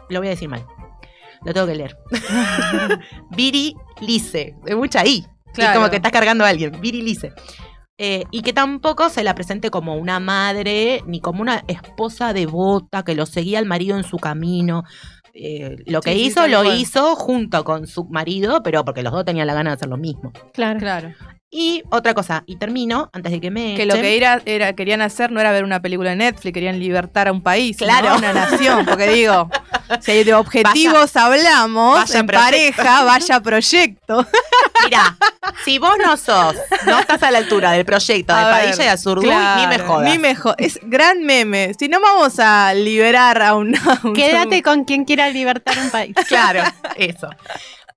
Lo 0.10 0.20
voy 0.20 0.28
a 0.28 0.30
decir 0.30 0.48
mal. 0.48 0.64
Lo 1.44 1.56
tengo 1.56 1.66
que 1.66 1.74
leer. 1.74 1.98
Virilice. 3.32 4.56
Es 4.68 4.76
mucha 4.76 5.04
I. 5.04 5.26
Claro. 5.56 5.72
Es 5.72 5.78
como 5.78 5.90
que 5.90 5.96
estás 5.98 6.12
cargando 6.12 6.44
a 6.46 6.50
alguien. 6.50 6.80
Virilice. 6.80 7.34
Eh, 7.98 8.26
y 8.32 8.42
que 8.42 8.52
tampoco 8.52 9.10
se 9.10 9.24
la 9.24 9.36
presente 9.36 9.70
como 9.70 9.96
una 9.96 10.20
madre 10.20 11.02
ni 11.08 11.22
como 11.22 11.42
una 11.42 11.64
esposa 11.68 12.34
devota 12.34 13.04
que 13.04 13.16
lo 13.16 13.26
seguía 13.26 13.60
al 13.60 13.66
marido 13.66 13.96
en 13.98 14.04
su 14.04 14.18
camino. 14.18 14.84
Eh, 15.34 15.78
lo 15.86 16.02
que 16.02 16.14
Sí, 16.14 16.26
hizo, 16.26 16.48
lo 16.48 16.64
hizo 16.74 17.16
junto 17.16 17.64
con 17.64 17.88
su 17.88 18.06
marido, 18.06 18.64
pero 18.64 18.84
porque 18.86 19.02
los 19.02 19.14
dos 19.14 19.26
tenían 19.26 19.48
la 19.48 19.54
gana 19.54 19.72
de 19.72 19.76
hacer 19.76 19.90
lo 19.90 19.98
mismo. 19.98 20.32
Claro. 20.54 20.80
Claro. 20.80 21.14
Y 21.58 21.84
otra 21.90 22.14
cosa, 22.14 22.44
y 22.48 22.58
termino 22.58 23.10
antes 23.14 23.32
de 23.32 23.40
que 23.40 23.50
me 23.50 23.76
Que 23.76 23.86
lo 23.86 23.94
que 23.94 24.18
era, 24.18 24.42
era, 24.46 24.74
querían 24.74 25.02
hacer 25.02 25.32
no 25.32 25.40
era 25.40 25.52
ver 25.54 25.64
una 25.64 25.82
película 25.82 26.10
de 26.10 26.18
Netflix, 26.18 26.54
querían 26.54 26.80
libertar 26.80 27.30
a 27.30 27.32
un 27.32 27.42
país, 27.42 27.80
¿no? 27.80 27.88
Claro. 27.88 28.10
a 28.10 28.18
una 28.18 28.34
nación. 28.34 28.86
Porque 28.86 29.08
digo, 29.08 29.50
si 30.02 30.24
de 30.26 30.34
objetivos 30.34 31.16
hablamos, 31.16 31.96
vaya 31.96 32.20
en 32.20 32.26
proyecto. 32.26 32.46
pareja, 32.46 33.04
vaya 33.06 33.40
proyecto. 33.40 34.26
Mira, 34.86 35.16
si 35.64 35.78
vos 35.80 35.96
no 36.04 36.16
sos, 36.18 36.56
no 36.86 37.00
estás 37.00 37.22
a 37.24 37.32
la 37.32 37.40
altura 37.40 37.72
del 37.72 37.86
proyecto 37.86 38.34
de 38.34 38.40
A 38.42 38.48
ver, 38.48 38.66
Padilla 38.66 38.86
y 38.86 38.88
Azurduy, 38.88 39.26
claro, 39.26 39.62
ni 39.62 39.68
me 39.68 39.80
jodas. 39.80 40.10
Ni 40.12 40.18
me 40.18 40.38
Es 40.58 40.80
gran 40.84 41.24
meme. 41.24 41.74
Si 41.78 41.88
no 41.90 42.00
vamos 42.00 42.40
a 42.40 42.74
liberar 42.74 43.42
a 43.42 43.56
un. 43.56 43.76
a 43.76 44.00
un- 44.04 44.14
Quédate 44.14 44.62
con 44.64 44.86
quien 44.86 45.06
quiera 45.06 45.30
libertar 45.30 45.78
un 45.80 45.90
país. 45.90 46.16
Claro, 46.28 46.64
eso. 46.98 47.30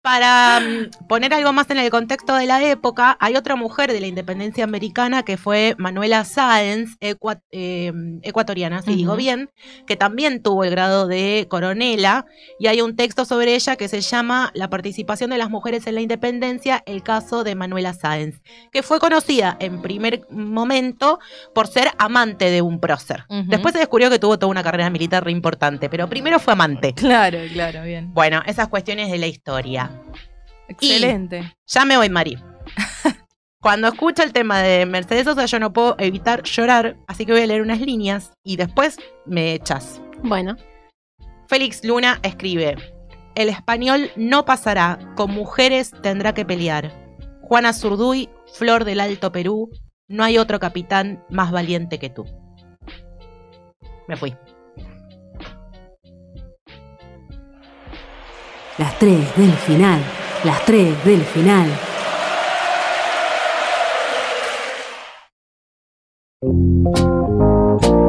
Para 0.09 0.61
mm, 0.61 1.07
poner 1.07 1.35
algo 1.35 1.53
más 1.53 1.69
en 1.69 1.77
el 1.77 1.91
contexto 1.91 2.35
de 2.35 2.47
la 2.47 2.63
época, 2.65 3.19
hay 3.21 3.37
otra 3.37 3.57
mujer 3.57 3.93
de 3.93 4.01
la 4.01 4.07
independencia 4.07 4.65
americana 4.65 5.23
que 5.23 5.37
fue 5.37 5.75
Manuela 5.77 6.25
Sáenz, 6.25 6.97
ecua- 7.01 7.43
eh, 7.51 7.93
ecuatoriana, 8.23 8.81
si 8.81 8.95
digo 8.95 9.17
bien, 9.17 9.51
que 9.87 9.97
también 9.97 10.43
tuvo 10.43 10.65
el 10.65 10.71
grado 10.71 11.07
de 11.09 11.47
coronela, 11.51 12.25
y 12.59 12.69
hay 12.69 12.81
un 12.81 12.97
texto 12.97 13.27
sobre 13.27 13.55
ella 13.55 13.77
que 13.77 13.87
se 13.87 14.01
llama 14.01 14.51
La 14.55 14.71
participación 14.71 15.29
de 15.29 15.37
las 15.37 15.51
mujeres 15.51 15.87
en 15.87 15.97
la 15.97 16.01
independencia, 16.01 16.83
el 16.87 17.03
caso 17.03 17.45
de 17.45 17.55
Manuela 17.55 17.93
Sáenz, 17.93 18.41
que 18.73 18.83
fue 18.83 19.01
conocida 19.01 19.59
en 19.61 19.83
primer 19.83 20.23
momento 20.31 21.19
por 21.55 21.67
ser 21.67 21.91
amante 21.99 22.51
de 22.51 22.63
un 22.63 22.81
prócer. 22.81 23.25
Después 23.49 23.75
se 23.75 23.79
descubrió 23.79 24.09
que 24.09 24.19
tuvo 24.19 24.39
toda 24.39 24.51
una 24.51 24.63
carrera 24.63 24.89
militar 24.89 25.23
re 25.23 25.33
importante, 25.33 25.91
pero 25.91 26.09
primero 26.09 26.39
fue 26.39 26.55
amante. 26.55 26.95
Claro, 26.95 27.41
claro, 27.53 27.83
bien. 27.83 28.15
Bueno, 28.15 28.41
esas 28.47 28.69
cuestiones 28.69 29.11
de 29.11 29.19
la 29.19 29.27
historia. 29.27 29.91
Excelente. 30.69 31.55
Ya 31.67 31.85
me 31.85 31.97
voy, 31.97 32.09
Mari. 32.09 32.39
Cuando 33.61 33.89
escucho 33.89 34.23
el 34.23 34.33
tema 34.33 34.61
de 34.61 34.87
Mercedes 34.87 35.25
Sosa, 35.25 35.47
yo 35.47 35.59
no 35.59 35.73
puedo 35.73 35.97
evitar 35.99 36.43
llorar, 36.45 36.97
así 37.09 37.27
que 37.27 37.33
voy 37.33 37.43
a 37.43 37.47
leer 37.47 37.63
unas 37.63 37.81
líneas 37.81 38.33
y 38.45 38.57
después 38.57 38.99
me 39.27 39.53
echas. 39.53 40.01
Bueno, 40.23 40.57
Félix 41.49 41.85
Luna 41.85 42.21
escribe: 42.23 42.77
El 43.35 43.49
español 43.49 44.11
no 44.17 44.45
pasará, 44.45 45.13
con 45.17 45.33
mujeres 45.33 45.93
tendrá 46.03 46.35
que 46.35 46.45
pelear. 46.45 46.93
Juana 47.43 47.73
Zurduy, 47.73 48.29
flor 48.53 48.85
del 48.85 49.01
Alto 49.01 49.33
Perú, 49.33 49.71
no 50.07 50.23
hay 50.23 50.39
otro 50.39 50.61
capitán 50.61 51.25
más 51.31 51.51
valiente 51.51 51.99
que 51.99 52.11
tú. 52.11 52.27
Me 54.07 54.17
fui. 54.17 54.37
Las 58.79 58.99
tres 58.99 59.37
del 59.37 59.53
final. 59.53 60.01
Las 60.45 60.65
tres 60.65 61.05
del 61.05 61.23
final. 61.25 61.69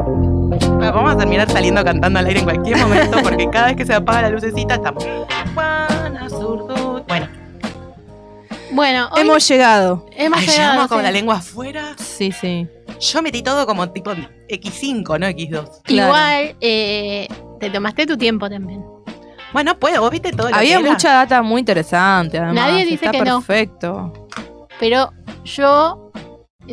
Bueno, 0.02 0.94
vamos 0.94 1.14
a 1.14 1.18
terminar 1.18 1.50
saliendo 1.52 1.84
cantando 1.84 2.20
al 2.20 2.26
aire 2.26 2.40
en 2.40 2.46
cualquier 2.46 2.78
momento 2.78 3.18
porque 3.24 3.50
cada 3.50 3.68
vez 3.68 3.76
que 3.76 3.86
se 3.86 3.94
apaga 3.94 4.24
la 4.24 4.30
lucecita 4.30 4.76
estamos. 4.76 5.06
Bueno, 7.08 7.28
Bueno, 8.72 9.10
hoy 9.14 9.22
Hemos 9.22 9.48
llegado. 9.48 10.06
hemos 10.16 10.40
ay, 10.40 10.46
llegado. 10.46 10.62
llegamos 10.72 10.88
con 10.88 10.98
sí. 11.00 11.04
la 11.04 11.12
lengua 11.12 11.36
afuera. 11.38 11.96
Sí, 11.98 12.32
sí. 12.32 12.68
Yo 13.00 13.22
metí 13.22 13.42
todo 13.42 13.66
como 13.66 13.90
tipo 13.92 14.12
X5, 14.12 15.20
no 15.20 15.28
X2. 15.28 15.82
Claro. 15.84 16.08
Igual, 16.08 16.56
eh, 16.62 17.28
te 17.60 17.70
tomaste 17.70 18.06
tu 18.06 18.18
tiempo 18.18 18.50
también. 18.50 18.84
Bueno, 19.54 19.78
puedo, 19.80 20.02
vos 20.02 20.12
viste 20.12 20.32
todo 20.32 20.50
lo 20.50 20.56
Había 20.56 20.78
que 20.78 20.84
era? 20.84 20.92
mucha 20.92 21.14
data 21.14 21.42
muy 21.42 21.60
interesante, 21.60 22.38
además. 22.38 22.56
Nadie 22.56 22.86
dice 22.86 23.06
Está 23.06 23.12
que 23.12 23.22
no. 23.24 23.42
perfecto. 23.42 24.28
Pero 24.80 25.12
yo 25.44 26.09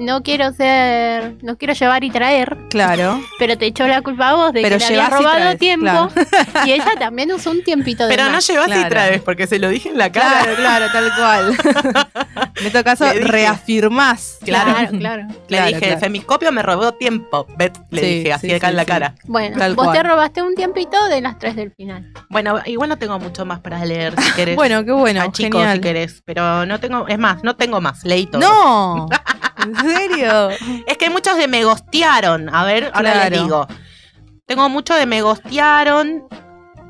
no 0.01 0.23
quiero 0.23 0.53
ser, 0.53 1.37
no 1.43 1.57
quiero 1.57 1.75
llevar 1.75 2.05
y 2.05 2.11
traer, 2.11 2.57
Claro. 2.71 3.21
pero 3.39 3.57
te 3.59 3.67
echó 3.67 3.87
la 3.87 4.03
culpa 4.03 4.31
a 4.31 4.35
vos 4.35 4.53
de 4.53 4.63
Pero 4.63 4.77
que 4.79 4.81
le 4.81 4.87
había 4.87 4.97
llevas 5.07 5.21
y 5.21 5.23
robado 5.25 5.41
traes, 5.41 5.59
tiempo 5.59 5.85
claro. 5.85 6.11
y 6.67 6.73
ella 6.73 6.93
también 6.99 7.33
usó 7.33 7.51
un 7.51 7.63
tiempito 7.65 8.07
de 8.07 8.15
Pero 8.17 8.31
no 8.31 8.39
llevas 8.41 8.69
y 8.69 8.73
Claro. 8.73 8.89
traes 8.89 9.23
porque 9.23 9.47
se 9.47 9.59
lo 9.59 9.69
dije 9.69 9.89
en 9.89 9.99
la 9.99 10.11
cara. 10.13 10.41
Claro, 10.57 10.57
claro, 10.57 10.87
tal 10.93 11.13
cual. 11.17 11.57
en 12.61 12.67
este 12.67 12.85
caso, 12.85 13.05
dije. 13.07 13.21
reafirmás. 13.25 14.39
Claro. 14.45 14.73
claro, 14.73 14.99
claro. 14.99 15.23
Le 15.29 15.37
Claro, 15.47 15.67
dije, 15.69 15.79
claro. 15.81 15.95
el 15.95 16.01
femiscopio 16.01 16.53
me 16.53 16.63
robó 16.63 16.93
tiempo. 16.93 17.47
Bet, 17.57 17.77
le 17.91 18.01
Sí, 18.01 18.07
dije, 18.19 18.33
así 18.33 18.49
sí, 18.49 18.55
acá 18.55 18.67
sí, 18.69 18.71
en 18.71 18.77
la 18.77 18.83
sí. 18.83 18.87
cara. 18.89 19.15
Bueno, 19.25 19.57
Tal 19.59 19.75
vos 19.75 19.93
te 19.93 20.03
robaste 20.03 20.43
un 20.43 20.55
tiempito 20.55 20.97
de 21.09 21.21
las 21.21 21.39
tres 21.39 21.57
del 21.57 21.73
final. 21.73 22.13
Bueno, 22.29 22.61
igual 22.67 22.89
no 22.89 22.99
tengo 22.99 23.19
mucho 23.19 23.45
más 23.47 23.61
para 23.61 23.85
leer 23.85 24.15
si 24.21 24.33
querés. 24.37 24.57
Bueno, 24.57 24.85
qué 24.85 24.93
bueno, 24.93 25.23
A 25.23 25.33
chicos 25.33 25.61
genial. 25.61 25.77
si 25.77 25.81
querés. 25.83 26.23
Pero 26.25 26.67
no 26.67 26.79
tengo, 26.81 27.07
es 27.09 27.19
más, 27.19 27.43
no 27.43 27.57
tengo 27.57 27.81
más, 27.81 28.05
leí 28.05 28.27
todo. 28.27 28.41
¡No! 28.41 29.09
¿En 29.91 29.97
serio? 30.11 30.49
Es 30.87 30.97
que 30.99 31.07
hay 31.07 31.11
muchos 31.13 31.37
de 31.37 31.49
me 31.49 31.65
gostearon. 31.65 32.55
A 32.55 32.65
ver, 32.65 32.91
ahora 32.95 33.15
les 33.15 33.27
Claro. 33.29 33.43
digo. 33.43 33.67
Tengo 34.47 34.69
mucho 34.69 34.95
de 34.95 35.07
me 35.07 35.23
gostearon. 35.23 36.25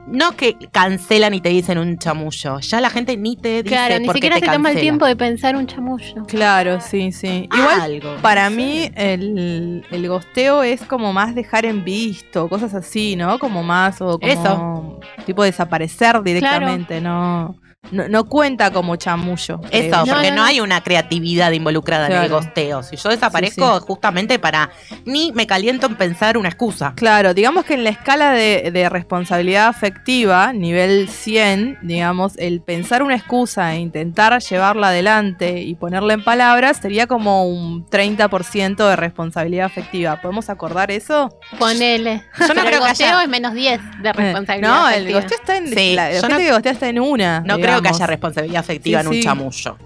No 0.09 0.37
que 0.37 0.57
cancelan 0.71 1.35
y 1.35 1.41
te 1.41 1.49
dicen 1.49 1.79
un 1.79 1.99
chamullo. 1.99 2.61
Ya 2.61 2.81
la 2.81 2.91
gente 2.91 3.17
ni 3.17 3.35
te 3.37 3.49
dice 3.65 3.65
Claro, 3.65 3.99
ni 3.99 4.09
siquiera 4.11 4.39
te 4.39 4.47
se 4.47 4.53
toma 4.53 4.71
el 4.71 4.79
tiempo 4.79 5.05
de 5.05 5.17
pensar 5.17 5.57
un 5.57 5.67
chamullo. 5.67 6.25
Claro, 6.29 6.81
sí, 6.81 7.11
sí. 7.11 7.49
Igual, 7.53 7.81
Algo. 7.81 8.15
para 8.23 8.49
mí, 8.49 8.89
el, 8.95 9.85
el 9.91 10.09
gosteo 10.09 10.63
es 10.63 10.83
como 10.83 11.13
más 11.13 11.35
dejar 11.35 11.67
en 11.67 11.83
visto, 11.85 12.49
cosas 12.49 12.73
así, 12.75 13.17
¿no? 13.17 13.41
Como 13.41 13.65
más, 13.65 14.01
o 14.01 14.21
como 14.21 14.33
Eso. 14.33 15.01
tipo 15.25 15.43
desaparecer 15.43 16.23
directamente, 16.23 17.01
no, 17.01 17.57
no, 17.93 18.09
no 18.09 18.25
cuenta 18.25 18.71
como 18.71 18.97
chamullo. 18.97 19.61
Eso. 19.71 20.05
No, 20.05 20.13
porque 20.13 20.31
no, 20.31 20.37
no, 20.37 20.43
no. 20.43 20.45
hay 20.45 20.61
una 20.61 20.81
creatividad 20.83 21.53
involucrada 21.53 22.07
en 22.07 22.13
el 22.13 22.29
gosteo. 22.29 22.83
Si 22.83 22.97
yo 22.97 23.09
desaparezco, 23.11 23.81
justamente 23.81 24.39
para. 24.39 24.71
Ni 25.05 25.33
me 25.33 25.47
caliento 25.47 25.87
en 25.87 25.97
pensar 25.97 26.37
una 26.39 26.49
excusa. 26.49 26.93
Claro, 26.97 27.35
digamos 27.35 27.65
que 27.65 27.75
en 27.75 27.85
la 27.85 27.91
escala 27.91 28.33
de, 28.33 28.71
de 28.73 28.89
responsabilidad 28.89 29.69
afectiva, 29.69 30.53
nivel 30.53 31.09
100, 31.09 31.79
digamos, 31.83 32.33
el 32.39 32.61
pensar 32.61 33.03
una 33.03 33.15
excusa 33.17 33.75
e 33.75 33.79
intentar 33.79 34.41
llevarla 34.41 34.89
adelante 34.89 35.61
y 35.61 35.75
ponerla 35.75 36.15
en 36.15 36.25
palabras 36.25 36.79
sería 36.79 37.07
como 37.07 37.47
un 37.47 37.87
30% 37.87 38.89
de 38.89 38.97
responsabilidad 38.97 39.67
afectiva. 39.67 40.21
¿Podemos 40.21 40.49
acordar 40.51 40.91
eso? 40.91 41.37
Ponele. 41.59 42.25
Yo 42.39 42.49
no 42.49 42.55
Pero 42.55 42.61
creo 42.61 42.65
el 42.67 42.71
que 42.73 42.79
gosteo 42.89 43.07
haya. 43.09 43.23
es 43.23 43.29
menos 43.29 43.55
10 43.55 43.81
de 44.03 44.09
Eh, 44.09 44.13
responsabilidad. 44.13 44.69
no, 44.83 44.89
el 44.89 45.13
gosteo 45.13 45.39
está 45.39 45.57
en. 45.57 45.69
Sí, 45.69 45.95
la, 45.95 46.09
la 46.09 46.15
yo 46.15 46.21
gente 46.23 46.33
no- 46.35 46.39
que 46.39 46.53
gostea 46.53 46.73
está 46.73 46.89
en 46.89 47.01
una. 47.01 47.41
No 47.41 47.57
creo 47.59 47.76
que 47.83 47.89
haya 47.89 48.07
responsabilidad 48.07 48.61
afectiva 48.61 49.01
Sí, 49.01 49.07
en 49.07 49.09
un 49.09 49.15
sí. 49.15 49.23
chamullo. 49.23 49.77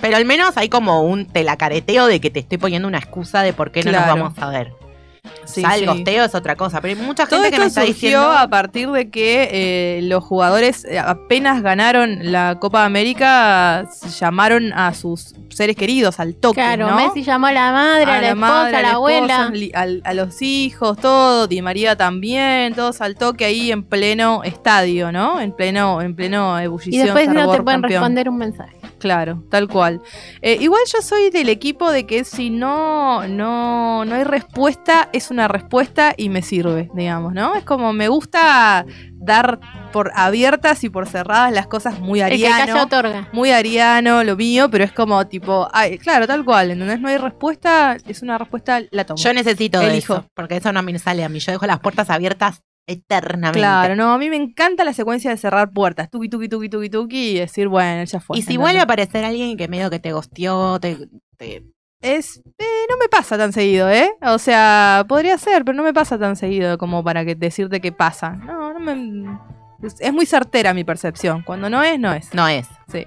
Pero 0.00 0.16
al 0.16 0.24
menos 0.24 0.56
hay 0.56 0.68
como 0.70 1.02
un 1.02 1.26
telacareteo 1.26 2.06
de 2.06 2.20
que 2.20 2.30
te 2.30 2.40
estoy 2.40 2.56
poniendo 2.58 2.88
una 2.88 2.98
excusa 2.98 3.42
de 3.42 3.52
por 3.52 3.70
qué 3.70 3.82
no 3.84 3.90
Claro. 3.90 4.06
nos 4.16 4.34
vamos 4.34 4.38
a 4.38 4.48
ver. 4.48 4.72
Sí, 5.44 5.62
ya 5.62 5.74
el 5.74 5.80
sí. 5.80 5.86
gosteo 5.86 6.24
es 6.24 6.34
otra 6.34 6.54
cosa. 6.56 6.80
Pero 6.80 6.98
hay 7.00 7.06
mucha 7.06 7.26
Todo 7.26 7.42
gente 7.42 7.56
que 7.56 7.56
esto 7.56 7.62
me 7.64 7.68
está 7.68 7.80
surgió 7.82 7.94
diciendo. 8.20 8.30
a 8.38 8.48
partir 8.48 8.90
de 8.90 9.10
que 9.10 9.48
eh, 9.52 10.00
los 10.02 10.22
jugadores 10.22 10.84
eh, 10.84 10.98
apenas 10.98 11.62
ganaron 11.62 12.30
la 12.32 12.58
Copa 12.60 12.80
de 12.80 12.86
América, 12.86 13.88
llamaron 14.20 14.72
a 14.72 14.94
sus 14.94 15.34
seres 15.48 15.76
queridos 15.76 16.20
al 16.20 16.34
toque, 16.36 16.54
Claro, 16.60 16.90
¿no? 16.90 16.96
Messi 16.96 17.22
llamó 17.22 17.48
a 17.48 17.52
la 17.52 17.72
madre, 17.72 18.04
a, 18.10 18.20
la, 18.20 18.28
esposa, 18.28 18.36
madre, 18.52 18.76
a 18.76 18.82
la, 18.82 18.90
abuela. 18.92 19.50
esposa, 19.52 19.80
al- 19.80 20.02
a 20.04 20.14
los 20.14 20.40
hijos, 20.42 20.96
todo, 20.98 21.46
Di 21.46 21.60
María 21.62 21.96
también, 21.96 22.74
todos 22.74 23.00
al 23.00 23.16
toque 23.16 23.44
ahí 23.44 23.72
en 23.72 23.82
pleno 23.82 24.42
estadio, 24.44 25.10
¿no? 25.12 25.40
En 25.40 25.52
pleno, 25.52 26.00
en 26.02 26.14
pleno 26.14 26.60
y 26.60 26.64
ebullición. 26.64 27.04
después 27.06 27.28
no 27.28 27.50
te 27.50 27.62
pueden 27.62 27.80
campeón. 27.80 28.00
responder 28.02 28.28
un 28.28 28.36
mensaje. 28.38 28.76
Claro, 29.00 29.42
tal 29.50 29.66
cual. 29.66 30.02
Eh, 30.42 30.58
igual 30.60 30.82
yo 30.92 31.00
soy 31.00 31.30
del 31.30 31.48
equipo 31.48 31.90
de 31.90 32.04
que 32.04 32.22
si 32.24 32.50
no, 32.50 33.26
no, 33.26 34.04
no 34.04 34.14
hay 34.14 34.24
respuesta, 34.24 35.08
es 35.14 35.30
una 35.30 35.48
respuesta 35.48 36.12
y 36.16 36.28
me 36.28 36.42
sirve, 36.42 36.90
digamos, 36.94 37.32
¿no? 37.32 37.54
Es 37.54 37.64
como 37.64 37.94
me 37.94 38.08
gusta 38.08 38.84
dar 39.14 39.58
por 39.90 40.12
abiertas 40.14 40.84
y 40.84 40.90
por 40.90 41.08
cerradas 41.08 41.50
las 41.52 41.66
cosas 41.66 41.98
muy 41.98 42.20
ariano. 42.20 42.82
otorga. 42.82 43.28
Muy 43.32 43.50
ariano, 43.50 44.22
lo 44.22 44.36
mío, 44.36 44.70
pero 44.70 44.84
es 44.84 44.92
como 44.92 45.26
tipo, 45.26 45.68
ay, 45.72 45.98
claro, 45.98 46.26
tal 46.26 46.44
cual, 46.44 46.70
¿entendés? 46.72 47.00
No 47.00 47.08
hay 47.08 47.16
respuesta, 47.16 47.96
es 48.06 48.20
una 48.20 48.36
respuesta, 48.36 48.82
la 48.90 49.06
tomo. 49.06 49.16
Yo 49.16 49.32
necesito 49.32 49.80
de 49.80 49.92
Elijo. 49.92 50.14
eso, 50.14 50.26
porque 50.34 50.56
eso 50.56 50.72
no 50.72 50.82
me 50.82 50.98
sale 50.98 51.24
a 51.24 51.28
mí. 51.30 51.38
Yo 51.38 51.52
dejo 51.52 51.66
las 51.66 51.80
puertas 51.80 52.10
abiertas 52.10 52.60
eternamente. 52.90 53.58
Claro, 53.58 53.96
no, 53.96 54.12
a 54.12 54.18
mí 54.18 54.28
me 54.30 54.36
encanta 54.36 54.84
la 54.84 54.92
secuencia 54.92 55.30
de 55.30 55.36
cerrar 55.36 55.70
puertas, 55.70 56.10
tuki, 56.10 56.28
tuki, 56.28 56.48
tuki, 56.48 56.68
tuki, 56.68 56.90
tuki, 56.90 57.30
y 57.30 57.38
decir, 57.38 57.68
bueno, 57.68 58.04
ya 58.04 58.20
fue. 58.20 58.36
y 58.38 58.42
si 58.42 58.52
¿entendés? 58.52 58.60
vuelve 58.62 58.80
a 58.80 58.82
aparecer 58.84 59.24
alguien 59.24 59.56
que 59.56 59.68
medio 59.68 59.90
que 59.90 59.98
te 59.98 60.12
gosteó, 60.12 60.78
te, 60.80 61.08
te- 61.36 61.64
Es, 62.02 62.38
eh, 62.58 62.86
no 62.90 62.96
me 62.98 63.08
pasa 63.08 63.36
tan 63.38 63.52
seguido, 63.52 63.88
¿eh? 63.90 64.10
O 64.22 64.38
sea, 64.38 65.04
podría 65.08 65.36
ser, 65.38 65.64
pero 65.64 65.76
no 65.76 65.82
me 65.82 65.92
pasa 65.92 66.18
tan 66.18 66.34
seguido 66.36 66.78
como 66.78 67.04
para 67.04 67.24
que 67.24 67.34
decirte 67.34 67.80
que 67.80 67.92
pasa. 67.92 68.30
No, 68.30 68.72
no 68.72 68.80
me... 68.80 69.38
Es, 69.82 69.96
es 70.00 70.12
muy 70.12 70.26
certera 70.26 70.72
mi 70.74 70.84
percepción. 70.84 71.42
Cuando 71.42 71.68
no 71.70 71.82
es, 71.82 71.98
no 71.98 72.12
es. 72.12 72.32
no 72.34 72.46
es. 72.48 72.66
Sí. 72.88 73.06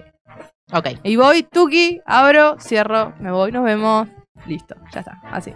Ok. 0.72 0.88
Y 1.04 1.16
voy, 1.16 1.44
tuki, 1.44 2.02
abro, 2.06 2.58
cierro, 2.60 3.14
me 3.20 3.32
voy, 3.32 3.52
nos 3.52 3.64
vemos. 3.64 4.08
Listo, 4.48 4.76
ya 4.92 5.00
está, 5.02 5.22
así. 5.32 5.54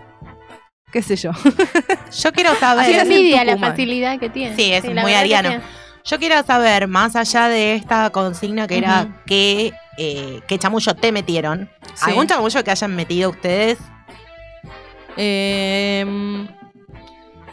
¿Qué 0.97 1.03
sé 1.03 1.15
yo? 1.15 1.29
Yo 2.23 2.31
quiero 2.31 2.55
saber. 2.55 2.89
es. 2.89 3.03
envidia 3.03 3.43
la 3.43 3.55
facilidad 3.59 4.17
que 4.17 4.31
tiene. 4.31 4.55
Sí, 4.55 4.73
es 4.73 4.83
la 4.83 5.03
muy 5.03 5.11
que 5.11 5.17
ariano. 5.17 5.61
Yo 6.03 6.17
quiero 6.17 6.41
saber, 6.41 6.87
más 6.87 7.15
allá 7.15 7.49
de 7.49 7.75
esta 7.75 8.09
consigna 8.09 8.65
que 8.65 8.79
era 8.79 9.21
qué, 9.27 9.73
eh, 9.99 10.41
qué 10.47 10.57
chamullo 10.57 10.95
te 10.95 11.11
metieron. 11.11 11.69
Sí. 11.93 12.09
¿Algún 12.09 12.25
chamullo 12.25 12.63
que 12.63 12.71
hayan 12.71 12.95
metido 12.95 13.29
ustedes? 13.29 13.77
Em, 15.17 16.47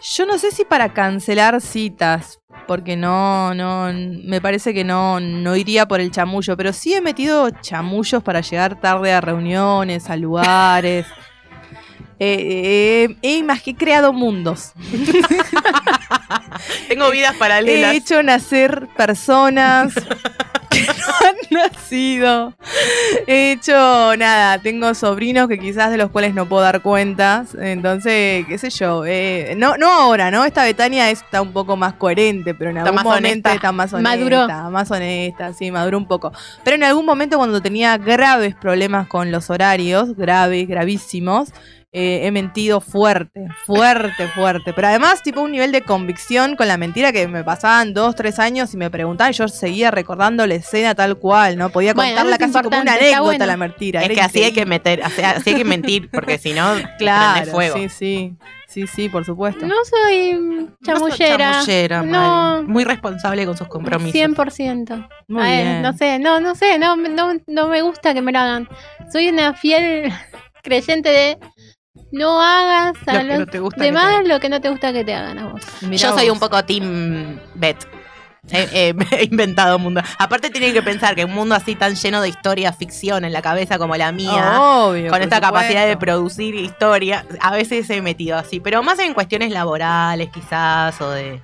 yo 0.00 0.24
no 0.24 0.38
sé 0.38 0.50
si 0.50 0.64
para 0.64 0.94
cancelar 0.94 1.60
citas, 1.60 2.40
porque 2.66 2.96
no, 2.96 3.52
no, 3.52 3.92
me 3.92 4.40
parece 4.40 4.72
que 4.72 4.84
no, 4.84 5.20
no 5.20 5.54
iría 5.54 5.86
por 5.86 6.00
el 6.00 6.10
chamullo, 6.10 6.56
pero 6.56 6.72
sí 6.72 6.94
he 6.94 7.02
metido 7.02 7.50
chamullos 7.50 8.22
para 8.22 8.40
llegar 8.40 8.80
tarde 8.80 9.12
a 9.12 9.20
reuniones, 9.20 10.08
a 10.08 10.16
lugares. 10.16 11.04
Eh, 12.20 13.09
eh, 13.11 13.16
he 13.23 13.43
imag- 13.43 13.62
he 13.66 13.74
creado 13.74 14.12
mundos. 14.12 14.73
Tengo 16.89 17.11
vidas 17.11 17.35
paralelas. 17.36 17.93
He 17.93 17.97
hecho 17.97 18.23
nacer 18.23 18.89
personas 18.97 19.95
que 20.70 20.86
no 20.86 21.27
han 21.27 21.36
nacido. 21.70 22.55
He 23.27 23.53
hecho 23.53 24.16
nada, 24.16 24.59
tengo 24.59 24.95
sobrinos 24.95 25.49
que 25.49 25.59
quizás 25.59 25.91
de 25.91 25.97
los 25.97 26.11
cuales 26.11 26.35
no 26.35 26.47
puedo 26.49 26.62
dar 26.62 26.82
cuentas. 26.82 27.55
Entonces, 27.61 28.47
qué 28.47 28.59
sé 28.59 28.70
yo. 28.70 29.05
eh, 29.07 29.55
no, 29.57 29.77
no 29.77 29.93
ahora, 29.93 30.31
¿no? 30.31 30.45
Esta 30.45 30.65
Betania 30.65 31.11
está 31.11 31.43
un 31.43 31.53
poco 31.53 31.77
más 31.77 31.95
coherente, 31.95 32.55
pero 32.55 32.70
en 32.70 32.77
Está 32.78 32.91
algún 32.91 32.97
más 32.97 33.05
momento 33.05 33.49
honesta. 33.49 33.55
está 33.55 33.73
más 33.73 33.93
honesta. 33.93 34.16
Maduró. 34.16 34.70
Más 34.70 34.91
honesta, 34.91 35.53
sí, 35.53 35.70
maduró 35.70 35.99
un 35.99 36.07
poco. 36.07 36.32
Pero 36.65 36.77
en 36.77 36.85
algún 36.85 37.07
momento 37.07 37.36
cuando 37.39 37.61
tenía 37.61 37.97
graves 37.99 38.55
problemas 38.55 39.07
con 39.09 39.31
los 39.32 39.51
horarios, 39.51 40.16
graves, 40.16 40.66
gravísimos, 40.69 41.51
eh, 41.96 42.26
he 42.26 42.30
mentido 42.32 42.80
fuerte, 42.80 43.46
fuerte, 43.66 44.26
fuerte. 44.28 44.72
Pero 44.72 44.88
además, 44.88 45.22
tipo, 45.22 45.40
un 45.40 45.52
nivel 45.52 45.70
de 45.70 45.82
convicción 45.82 46.56
con 46.56 46.66
la 46.66 46.76
mentira 46.76 47.12
que 47.12 47.28
me 47.28 47.44
pasaban 47.44 47.94
dos, 47.94 48.16
tres 48.16 48.38
años 48.40 48.74
y 48.74 48.76
me 48.76 48.90
preguntaban 48.90 49.30
y 49.32 49.36
yo 49.36 49.46
seguía 49.46 49.92
recordando 49.92 50.44
la 50.46 50.54
escena 50.56 50.94
tal 50.96 51.16
cual, 51.18 51.56
¿no? 51.56 51.70
Podía 51.70 51.94
Bueno, 51.94 52.10
contarla 52.16 52.36
casi 52.38 52.52
como 52.68 52.80
una 52.80 52.92
anécdota 52.94 53.20
bueno. 53.22 53.46
la 53.46 53.56
mentira. 53.56 54.02
es 54.02 54.08
que 54.10 54.20
así 54.20 54.42
hay 54.42 54.52
que 54.52 54.66
meter, 54.66 55.02
así, 55.04 55.22
así 55.22 55.50
hay 55.50 55.56
que 55.56 55.64
mentir, 55.64 56.10
porque 56.10 56.36
si 56.36 56.52
no, 56.52 56.74
Claro, 56.98 57.34
prende 57.34 57.50
fuego. 57.52 57.76
sí, 57.78 57.88
sí. 57.88 58.34
Sí, 58.66 58.88
sí, 58.88 59.08
por 59.08 59.24
supuesto. 59.24 59.64
No 59.66 59.74
soy 59.88 60.34
mm, 60.34 60.58
No 60.64 60.68
chamullera. 60.84 61.52
chamullera, 61.52 62.02
No. 62.02 62.64
Muy 62.64 62.82
responsable 62.82 63.46
con 63.46 63.56
sus 63.56 63.68
compromisos. 63.68 64.12
100%. 64.20 65.08
Muy 65.28 65.42
A 65.42 65.46
ver, 65.46 65.62
bien. 65.64 65.82
no 65.82 65.92
sé, 65.92 66.18
no, 66.18 66.40
no 66.40 66.56
sé, 66.56 66.76
no, 66.80 66.96
no, 66.96 67.34
no 67.46 67.68
me 67.68 67.82
gusta 67.82 68.12
que 68.14 68.20
me 68.20 68.32
lo 68.32 68.40
hagan. 68.40 68.68
Soy 69.12 69.28
una 69.28 69.54
fiel 69.54 70.12
creyente 70.64 71.08
de 71.08 71.38
No 72.15 72.41
hagas 72.41 72.95
Lo 73.07 73.12
a 73.12 73.19
que 73.19 73.24
los 73.24 73.39
no 73.41 73.47
te 73.47 73.59
gusta 73.59 73.77
que 73.77 73.81
te 73.81 73.86
demás 73.86 74.27
lo 74.27 74.41
que 74.41 74.49
no 74.49 74.61
te 74.61 74.69
gusta 74.70 74.93
que 74.93 75.05
te 75.05 75.15
hagan 75.15 75.39
a 75.39 75.47
vos. 75.49 75.62
Mirá 75.82 75.97
Yo 75.97 76.12
soy 76.16 76.31
un 76.31 76.39
poco 76.39 76.65
team 76.65 77.39
Bet. 77.55 77.77
He, 78.51 78.91
he- 78.91 78.95
he 79.20 79.24
inventado 79.24 79.77
un 79.77 79.82
mundo. 79.85 80.03
Aparte 80.19 80.51
tienen 80.51 80.73
que 80.74 80.82
pensar 80.82 81.15
que 81.15 81.24
un 81.24 81.32
mundo 81.32 81.55
así 81.55 81.74
tan 81.74 81.95
lleno 81.95 82.20
de 82.20 82.28
historia, 82.28 82.73
ficción 82.73 83.24
en 83.24 83.32
la 83.32 83.41
cabeza 83.43 83.78
como 83.78 83.97
la 83.97 84.12
mía, 84.12 84.61
Obvio, 84.61 85.11
con 85.11 85.23
esta 85.23 85.41
capacidad 85.41 85.86
de 85.86 85.97
producir 85.97 86.55
historia, 86.55 87.24
a 87.41 87.53
veces 87.53 87.89
he 87.91 88.03
metido 88.03 88.36
así, 88.36 88.61
pero 88.61 88.82
más 88.82 88.99
en 88.99 89.15
cuestiones 89.15 89.51
laborales 89.51 90.28
quizás 90.28 91.01
o 91.01 91.11
de 91.11 91.41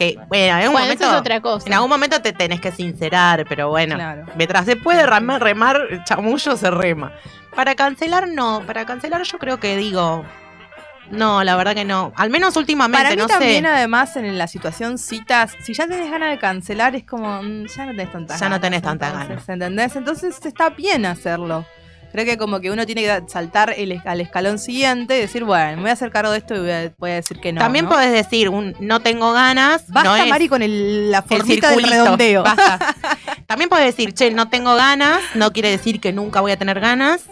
que 0.00 0.14
bueno, 0.28 0.44
en 0.44 0.50
algún 0.52 0.72
Bueno, 0.72 0.84
momento 0.86 1.04
eso 1.04 1.12
es 1.14 1.20
otra 1.20 1.40
cosa. 1.42 1.66
en 1.66 1.74
algún 1.74 1.90
momento 1.90 2.22
te 2.22 2.32
tenés 2.32 2.60
que 2.60 2.72
sincerar, 2.72 3.44
pero 3.46 3.68
bueno, 3.68 3.96
Claro. 3.96 4.24
mientras 4.34 4.64
se 4.64 4.76
puede 4.76 5.04
remar, 5.04 5.42
remar 5.42 5.78
chamullo 6.04 6.56
se 6.56 6.70
rema. 6.70 7.12
Para 7.54 7.74
cancelar 7.74 8.26
no, 8.28 8.62
para 8.66 8.86
cancelar 8.86 9.22
yo 9.24 9.38
creo 9.38 9.60
que 9.60 9.76
digo 9.76 10.24
no, 11.10 11.42
la 11.42 11.56
verdad 11.56 11.74
que 11.74 11.84
no. 11.84 12.12
Al 12.16 12.30
menos 12.30 12.56
últimamente, 12.56 13.02
Para 13.02 13.10
mí 13.16 13.20
no 13.20 13.26
también, 13.26 13.64
sé. 13.64 13.68
además, 13.70 14.14
en 14.16 14.38
la 14.38 14.46
situación 14.46 14.96
citas, 14.96 15.56
si 15.60 15.74
ya 15.74 15.88
tenés 15.88 16.08
ganas 16.08 16.30
de 16.30 16.38
cancelar, 16.38 16.94
es 16.94 17.02
como, 17.04 17.42
mm, 17.42 17.66
ya 17.66 17.86
no 17.86 17.90
tenés 17.90 18.12
tantas 18.12 18.38
Ya 18.38 18.46
no 18.48 18.50
ganas. 18.54 18.60
tenés 18.60 18.82
tantas 18.82 19.12
entonces, 19.22 19.48
¿Entendés? 19.48 19.96
Entonces 19.96 20.46
está 20.46 20.70
bien 20.70 21.04
hacerlo. 21.06 21.66
Creo 22.12 22.24
que 22.24 22.36
como 22.36 22.60
que 22.60 22.70
uno 22.70 22.86
tiene 22.86 23.02
que 23.02 23.22
saltar 23.28 23.72
el, 23.76 24.00
al 24.04 24.20
escalón 24.20 24.58
siguiente 24.58 25.16
y 25.16 25.20
decir, 25.20 25.44
bueno, 25.44 25.76
me 25.76 25.82
voy 25.82 25.90
a 25.90 25.92
hacer 25.92 26.10
cargo 26.10 26.32
de 26.32 26.38
esto 26.38 26.56
y 26.56 26.58
voy 26.60 26.70
a, 26.70 26.92
voy 26.98 27.10
a 27.12 27.14
decir 27.14 27.38
que 27.40 27.52
no. 27.52 27.60
También 27.60 27.84
¿no? 27.84 27.90
podés 27.92 28.10
decir 28.12 28.48
un 28.48 28.74
no 28.80 29.00
tengo 29.00 29.32
ganas. 29.32 29.84
Basta, 29.88 30.18
no 30.18 30.26
Mari, 30.26 30.48
con 30.48 30.62
el- 30.62 31.10
la 31.10 31.18
el 31.18 31.24
formita 31.24 31.68
del 31.70 31.78
circulito. 31.80 32.04
redondeo. 32.04 32.42
Basta. 32.42 32.94
También 33.46 33.70
podés 33.70 33.86
decir, 33.86 34.12
che, 34.14 34.30
no 34.30 34.48
tengo 34.48 34.74
ganas. 34.74 35.20
No 35.34 35.52
quiere 35.52 35.70
decir 35.70 36.00
que 36.00 36.12
nunca 36.12 36.40
voy 36.40 36.52
a 36.52 36.56
tener 36.56 36.80
ganas. 36.80 37.26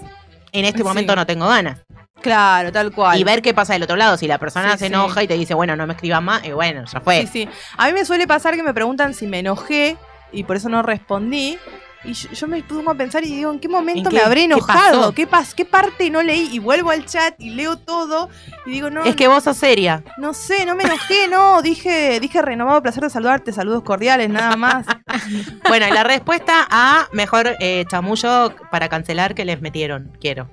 En 0.52 0.64
este 0.64 0.78
Sí. 0.78 0.84
momento 0.84 1.14
no 1.16 1.26
tengo 1.26 1.46
ganas. 1.48 1.80
Claro, 2.22 2.72
tal 2.72 2.90
cual. 2.92 3.18
Y 3.18 3.22
ver 3.24 3.42
qué 3.42 3.54
pasa 3.54 3.74
del 3.74 3.82
otro 3.84 3.96
lado. 3.96 4.16
Si 4.16 4.26
la 4.26 4.38
persona 4.38 4.72
Sí, 4.72 4.78
se 4.78 4.86
sí. 4.86 4.92
enoja 4.92 5.22
y 5.22 5.28
te 5.28 5.34
dice, 5.34 5.54
bueno, 5.54 5.76
no 5.76 5.86
me 5.86 5.92
escribas 5.94 6.22
más, 6.22 6.44
y 6.44 6.50
bueno, 6.52 6.84
ya 6.92 7.00
fue. 7.00 7.22
Sí, 7.22 7.28
sí. 7.44 7.48
A 7.76 7.86
mí 7.86 7.92
me 7.92 8.04
suele 8.04 8.26
pasar 8.26 8.56
que 8.56 8.62
me 8.62 8.74
preguntan 8.74 9.14
si 9.14 9.26
me 9.28 9.38
enojé 9.40 9.96
y 10.32 10.42
por 10.44 10.56
eso 10.56 10.68
no 10.68 10.82
respondí. 10.82 11.58
Y 12.04 12.12
yo, 12.12 12.30
yo 12.30 12.46
me 12.46 12.62
pongo 12.62 12.92
a 12.92 12.94
pensar 12.94 13.24
y 13.24 13.26
digo, 13.28 13.50
¿en 13.52 13.58
qué 13.58 13.68
momento 13.68 14.08
¿En 14.08 14.14
me 14.14 14.20
qué- 14.20 14.24
habré 14.24 14.40
qué 14.40 14.44
enojado? 14.44 15.00
pasó? 15.00 15.14
¿Qué, 15.14 15.26
pas 15.26 15.52
¿Qué 15.54 15.64
parte 15.64 16.08
no 16.10 16.22
leí? 16.22 16.48
Y 16.52 16.60
vuelvo 16.60 16.90
al 16.90 17.04
chat 17.04 17.34
y 17.40 17.50
leo 17.50 17.76
todo 17.76 18.28
y 18.66 18.70
digo, 18.70 18.88
no, 18.88 19.02
Es 19.02 19.16
que 19.16 19.26
vos 19.26 19.42
sos 19.42 19.56
seria. 19.56 20.04
no 20.16 20.32
sé, 20.32 20.64
no 20.64 20.76
me 20.76 20.84
enojé, 20.84 21.26
no. 21.28 21.60
Dije, 21.60 22.20
dije 22.20 22.40
renovado 22.40 22.80
placer 22.82 23.02
de 23.02 23.10
saludarte, 23.10 23.52
saludos 23.52 23.82
cordiales, 23.82 24.30
nada 24.30 24.56
más. 24.56 24.86
Bueno, 25.68 25.86
y 25.88 25.90
la 25.90 26.04
respuesta 26.04 26.66
a 26.70 27.08
mejor 27.12 27.56
eh, 27.60 27.84
chamullo 27.88 28.54
para 28.70 28.88
cancelar 28.88 29.34
que 29.34 29.44
les 29.44 29.60
metieron. 29.60 30.12
Quiero. 30.20 30.48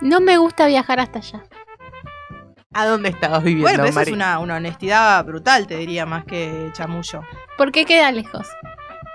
No 0.00 0.20
me 0.20 0.38
gusta 0.38 0.66
viajar 0.66 1.00
hasta 1.00 1.18
allá. 1.18 1.42
¿A 2.72 2.86
dónde 2.86 3.08
estabas 3.08 3.42
viviendo, 3.42 3.64
bueno, 3.68 3.78
pero 3.84 3.88
eso 3.88 4.00
es 4.00 4.12
una, 4.14 4.38
una 4.38 4.56
honestidad 4.56 5.24
brutal, 5.24 5.66
te 5.66 5.76
diría, 5.76 6.06
más 6.06 6.24
que 6.24 6.70
chamullo. 6.74 7.22
Porque 7.56 7.84
queda 7.84 8.12
lejos. 8.12 8.46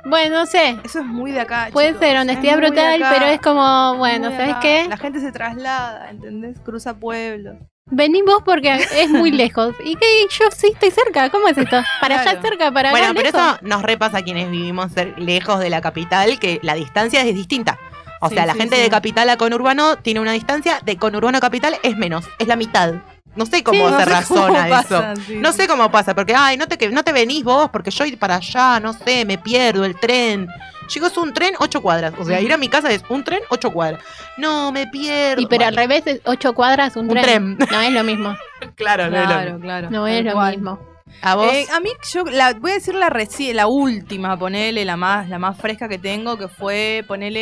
Bueno, 0.06 0.40
no 0.40 0.46
sé. 0.46 0.78
Eso 0.84 1.00
es 1.00 1.06
muy 1.06 1.32
de 1.32 1.40
acá. 1.42 1.70
Puede 1.72 1.90
chicos, 1.90 2.02
ser 2.02 2.16
es 2.16 2.22
honestidad 2.22 2.58
brutal, 2.58 3.04
pero 3.10 3.26
es 3.28 3.40
como, 3.42 3.96
bueno, 3.98 4.30
¿sabes 4.32 4.50
acá. 4.52 4.60
qué? 4.60 4.86
La 4.90 4.98
gente 4.98 5.20
se 5.20 5.32
traslada, 5.32 6.10
¿entendés? 6.10 6.60
Cruza 6.60 6.96
pueblos. 6.96 7.56
Vení 7.86 8.22
vos 8.22 8.42
porque 8.46 8.74
es 8.74 9.10
muy 9.10 9.32
lejos. 9.44 9.76
Y 9.84 9.96
que 9.96 10.06
yo 10.30 10.46
sí 10.56 10.68
estoy 10.74 10.92
cerca. 10.92 11.30
¿Cómo 11.30 11.48
es 11.48 11.58
esto? 11.58 11.82
Para 12.02 12.16
allá 12.16 12.24
Claro. 12.32 12.42
cerca, 12.42 12.72
para 12.72 12.92
Bueno, 12.92 13.08
acá 13.08 13.14
pero 13.16 13.32
lejos. 13.32 13.42
eso 13.56 13.60
nos 13.62 13.82
repasa 13.84 14.18
a 14.20 14.22
quienes 14.24 14.50
vivimos 14.52 14.92
lejos 15.18 15.60
de 15.60 15.70
la 15.70 15.82
capital, 15.82 16.40
que 16.40 16.60
la 16.64 16.74
distancia 16.76 17.22
es 17.22 17.34
distinta. 17.36 17.78
O 18.22 18.30
Sí, 18.30 18.36
sea, 18.36 18.46
la 18.46 18.54
sí, 18.54 18.60
gente 18.60 18.78
sí. 18.78 18.82
de 18.82 18.90
capital 18.90 19.30
a 19.30 19.36
conurbano 19.38 19.98
tiene 19.98 20.22
una 20.22 20.32
distancia, 20.32 20.80
de 20.86 20.96
conurbano 20.98 21.38
a 21.38 21.42
capital 21.42 21.76
es 21.84 21.98
menos, 21.98 22.26
es 22.40 22.48
la 22.48 22.56
mitad. 22.56 22.94
No 23.36 23.46
sé 23.48 23.64
cómo 23.64 23.78
Sí, 23.78 23.84
se 23.86 23.92
no 23.92 23.98
cómo 24.28 24.48
razona 24.48 24.68
pasa, 24.70 25.14
eso. 25.14 25.22
sí, 25.26 25.36
No 25.38 25.54
sé 25.54 25.68
cómo 25.68 25.90
pasa, 25.92 26.14
porque, 26.14 26.36
ay, 26.36 26.56
no 26.58 26.68
te, 26.68 26.78
que- 26.78 26.90
no 26.90 27.04
te 27.04 27.12
venís 27.12 27.44
vos, 27.44 27.70
porque 27.72 27.90
yo 27.92 28.06
ir 28.06 28.20
para 28.20 28.36
allá, 28.36 28.80
no 28.80 28.94
sé, 28.94 29.26
me 29.26 29.38
pierdo 29.38 29.84
el 29.86 30.00
tren. 30.00 30.48
Chicos, 30.88 31.12
es 31.14 31.18
un 31.18 31.34
tren, 31.34 31.54
ocho 31.60 31.82
cuadras. 31.82 32.14
O 32.20 32.26
sea, 32.26 32.40
ir 32.42 32.52
a 32.54 32.58
mi 32.58 32.68
casa 32.70 32.92
es 32.92 33.04
un 33.10 33.24
tren, 33.24 33.40
ocho 33.50 33.72
cuadras. 33.72 34.02
No, 34.38 34.72
me 34.72 34.86
pierdo. 34.88 35.42
Y 35.42 35.48
pero 35.48 35.66
al 35.66 35.76
revés, 35.76 36.04
es 36.06 36.20
ocho 36.26 36.54
cuadras, 36.54 36.96
un, 36.96 37.06
Un 37.10 37.12
tren. 37.18 37.58
tren. 37.58 37.70
No 37.72 37.82
es 37.82 37.92
lo 37.92 38.04
mismo. 38.04 38.36
Claro, 38.76 39.10
no 39.10 39.18
es 39.18 39.24
lo 39.24 39.28
Claro, 39.28 39.44
mismo. 39.46 39.60
claro. 39.60 39.90
No 39.92 40.08
es 40.08 40.24
lo 40.26 40.34
cual. 40.34 40.56
mismo. 40.56 40.80
A 41.22 41.36
vos. 41.36 41.54
Eh, 41.54 41.66
a 41.72 41.80
mí, 41.80 41.90
yo 42.12 42.24
la, 42.26 42.54
voy 42.54 42.72
a 42.72 42.74
decir 42.76 42.96
la 42.96 43.68
última, 43.68 44.38
ponele, 44.38 44.84
la 44.84 44.98
más, 44.98 45.30
la 45.30 45.40
más 45.40 45.58
fresca 45.58 45.88
que 45.88 45.98
tengo, 45.98 46.38
que 46.38 46.48
fue, 46.48 47.06
ponele, 47.08 47.42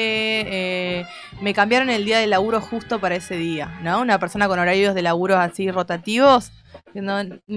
eh, 0.99 1.05
me 1.41 1.53
cambiaron 1.53 1.89
el 1.89 2.05
día 2.05 2.19
de 2.19 2.27
laburo 2.27 2.61
justo 2.61 2.99
para 2.99 3.15
ese 3.15 3.37
día, 3.37 3.79
¿no? 3.81 4.01
Una 4.01 4.19
persona 4.19 4.47
con 4.47 4.59
horarios 4.59 4.93
de 4.93 5.01
laburo 5.01 5.37
así 5.37 5.71
rotativos, 5.71 6.51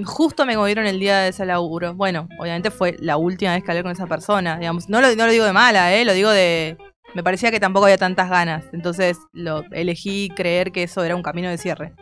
justo 0.05 0.45
me 0.45 0.57
movieron 0.57 0.87
el 0.87 0.99
día 0.99 1.19
de 1.19 1.29
ese 1.29 1.45
laburo. 1.45 1.93
Bueno, 1.93 2.27
obviamente 2.39 2.71
fue 2.71 2.95
la 2.99 3.17
última 3.17 3.53
vez 3.53 3.63
que 3.63 3.71
hablé 3.71 3.83
con 3.83 3.91
esa 3.91 4.07
persona, 4.07 4.57
digamos. 4.57 4.89
No 4.89 5.01
lo, 5.01 5.15
no 5.15 5.25
lo 5.25 5.31
digo 5.31 5.45
de 5.45 5.53
mala, 5.53 5.93
¿eh? 5.93 6.05
Lo 6.05 6.13
digo 6.13 6.29
de... 6.29 6.77
Me 7.13 7.23
parecía 7.23 7.49
que 7.49 7.61
tampoco 7.61 7.85
había 7.85 7.97
tantas 7.97 8.29
ganas, 8.29 8.65
entonces 8.73 9.17
lo 9.31 9.63
elegí 9.71 10.29
creer 10.35 10.73
que 10.73 10.83
eso 10.83 11.01
era 11.01 11.15
un 11.15 11.23
camino 11.23 11.49
de 11.49 11.57
cierre, 11.57 11.93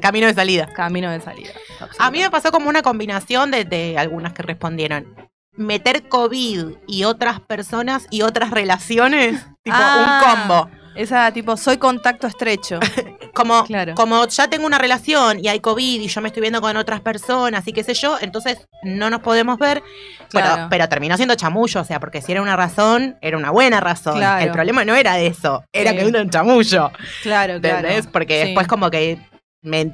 Camino 0.00 0.26
de 0.26 0.34
salida. 0.34 0.66
camino 0.74 1.10
de 1.10 1.20
salida. 1.20 1.50
A 1.98 2.10
mí 2.10 2.20
me 2.20 2.30
pasó 2.30 2.50
como 2.50 2.68
una 2.70 2.82
combinación 2.82 3.50
de, 3.50 3.64
de 3.64 3.98
algunas 3.98 4.32
que 4.32 4.42
respondieron. 4.42 5.14
Meter 5.56 6.08
COVID 6.08 6.66
y 6.88 7.04
otras 7.04 7.38
personas 7.40 8.06
y 8.10 8.22
otras 8.22 8.50
relaciones, 8.50 9.44
tipo 9.62 9.76
Ah. 9.78 10.22
un 10.22 10.48
combo. 10.48 10.70
Esa 10.96 11.32
tipo, 11.32 11.56
soy 11.56 11.76
contacto 11.78 12.26
estrecho. 12.26 12.78
Como, 13.34 13.64
Claro. 13.64 13.94
como 13.96 14.28
ya 14.28 14.46
tengo 14.46 14.64
una 14.64 14.78
relación 14.78 15.40
y 15.44 15.48
hay 15.48 15.58
COVID 15.58 16.00
y 16.02 16.06
yo 16.06 16.20
me 16.20 16.28
estoy 16.28 16.40
viendo 16.40 16.60
con 16.60 16.76
otras 16.76 17.00
personas 17.00 17.66
y 17.66 17.72
qué 17.72 17.82
sé 17.82 17.92
yo, 17.94 18.16
entonces 18.20 18.68
no 18.84 19.10
nos 19.10 19.22
podemos 19.22 19.58
ver. 19.58 19.82
Pero, 20.30 20.46
Claro. 20.46 20.66
pero 20.70 20.88
terminó 20.88 21.16
siendo 21.16 21.34
chamullo, 21.34 21.80
o 21.80 21.84
sea, 21.84 21.98
porque 21.98 22.22
si 22.22 22.30
era 22.30 22.42
una 22.42 22.54
razón, 22.54 23.16
era 23.20 23.36
una 23.36 23.50
buena 23.50 23.80
razón. 23.80 24.14
Claro. 24.18 24.44
El 24.44 24.52
problema 24.52 24.84
no 24.84 24.94
era 24.94 25.18
eso, 25.18 25.64
era 25.72 25.90
Sí. 25.90 25.96
que 25.96 26.06
era 26.06 26.22
un 26.22 26.30
chamullo. 26.30 26.92
Claro, 27.24 27.60
claro. 27.60 27.78
¿Entendés? 27.78 28.06
Porque 28.06 28.38
Sí. 28.40 28.46
después 28.46 28.68
como 28.68 28.88
que 28.88 29.18
me... 29.64 29.92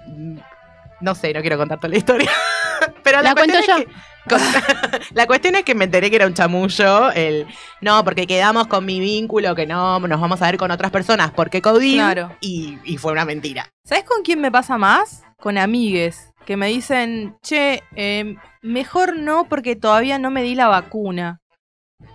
No 1.00 1.14
sé, 1.14 1.32
no 1.32 1.40
quiero 1.40 1.56
contarte 1.56 1.88
la 1.88 1.96
historia. 1.96 2.30
Pero 3.02 3.18
la, 3.22 3.30
La 3.30 3.34
cuento 3.34 3.54
cuestión 3.54 3.78
yo. 3.78 3.84
es 3.84 3.86
que- 3.86 4.10
con- 4.28 5.00
la 5.14 5.26
cuestión 5.26 5.54
es 5.54 5.62
que 5.64 5.74
me 5.74 5.84
enteré 5.86 6.10
que 6.10 6.16
era 6.16 6.26
un 6.26 6.34
chamullo. 6.34 7.10
El, 7.12 7.46
no, 7.80 8.04
porque 8.04 8.26
quedamos 8.26 8.66
con 8.66 8.84
mi 8.84 9.00
vínculo, 9.00 9.54
que 9.54 9.66
no 9.66 9.98
nos 10.00 10.20
vamos 10.20 10.42
a 10.42 10.46
ver 10.46 10.58
con 10.58 10.70
otras 10.70 10.90
personas 10.90 11.30
porque 11.30 11.62
COVID. 11.62 11.94
Claro. 11.94 12.36
Y, 12.40 12.78
y 12.84 12.98
fue 12.98 13.12
una 13.12 13.24
mentira. 13.24 13.70
¿Sabes 13.84 14.04
con 14.04 14.22
quién 14.22 14.40
me 14.42 14.50
pasa 14.52 14.76
más? 14.76 15.22
Con 15.38 15.56
amigues 15.56 16.26
que 16.44 16.56
me 16.58 16.66
dicen, 16.68 17.36
che, 17.42 17.82
eh, 17.96 18.34
mejor 18.60 19.16
no 19.16 19.44
porque 19.48 19.76
todavía 19.76 20.18
no 20.18 20.30
me 20.30 20.42
di 20.42 20.54
la 20.54 20.68
vacuna. 20.68 21.40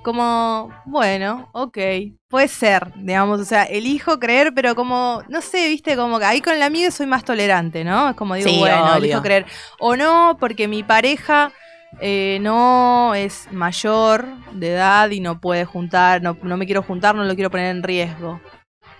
Como, 0.03 0.71
bueno, 0.85 1.49
ok, 1.53 1.77
puede 2.35 2.49
ser, 2.49 2.91
digamos, 2.97 3.39
o 3.39 3.45
sea, 3.45 3.63
elijo 3.63 4.19
creer, 4.19 4.51
pero 4.53 4.75
como, 4.75 5.23
no 5.29 5.41
sé, 5.41 5.69
viste, 5.69 5.95
como 5.95 6.19
que 6.19 6.25
ahí 6.25 6.41
con 6.41 6.53
el 6.53 6.63
amigo 6.63 6.91
soy 6.91 7.05
más 7.05 7.23
tolerante, 7.23 7.85
¿no? 7.85 8.09
Es 8.09 8.15
como 8.17 8.35
digo, 8.35 8.49
Sí, 8.49 8.59
bueno, 8.59 8.83
obvio. 8.87 8.95
elijo 8.97 9.21
creer. 9.21 9.45
O 9.79 9.95
no, 9.95 10.35
porque 10.37 10.67
mi 10.67 10.83
pareja 10.83 11.53
eh, 12.01 12.39
no 12.41 13.15
es 13.15 13.47
mayor 13.53 14.25
de 14.51 14.73
edad 14.73 15.09
y 15.11 15.21
no 15.21 15.39
puede 15.39 15.63
juntar, 15.63 16.21
no, 16.21 16.35
no 16.43 16.57
me 16.57 16.65
quiero 16.65 16.83
juntar, 16.83 17.15
no 17.15 17.23
lo 17.23 17.35
quiero 17.35 17.49
poner 17.49 17.73
en 17.73 17.83
riesgo. 17.83 18.41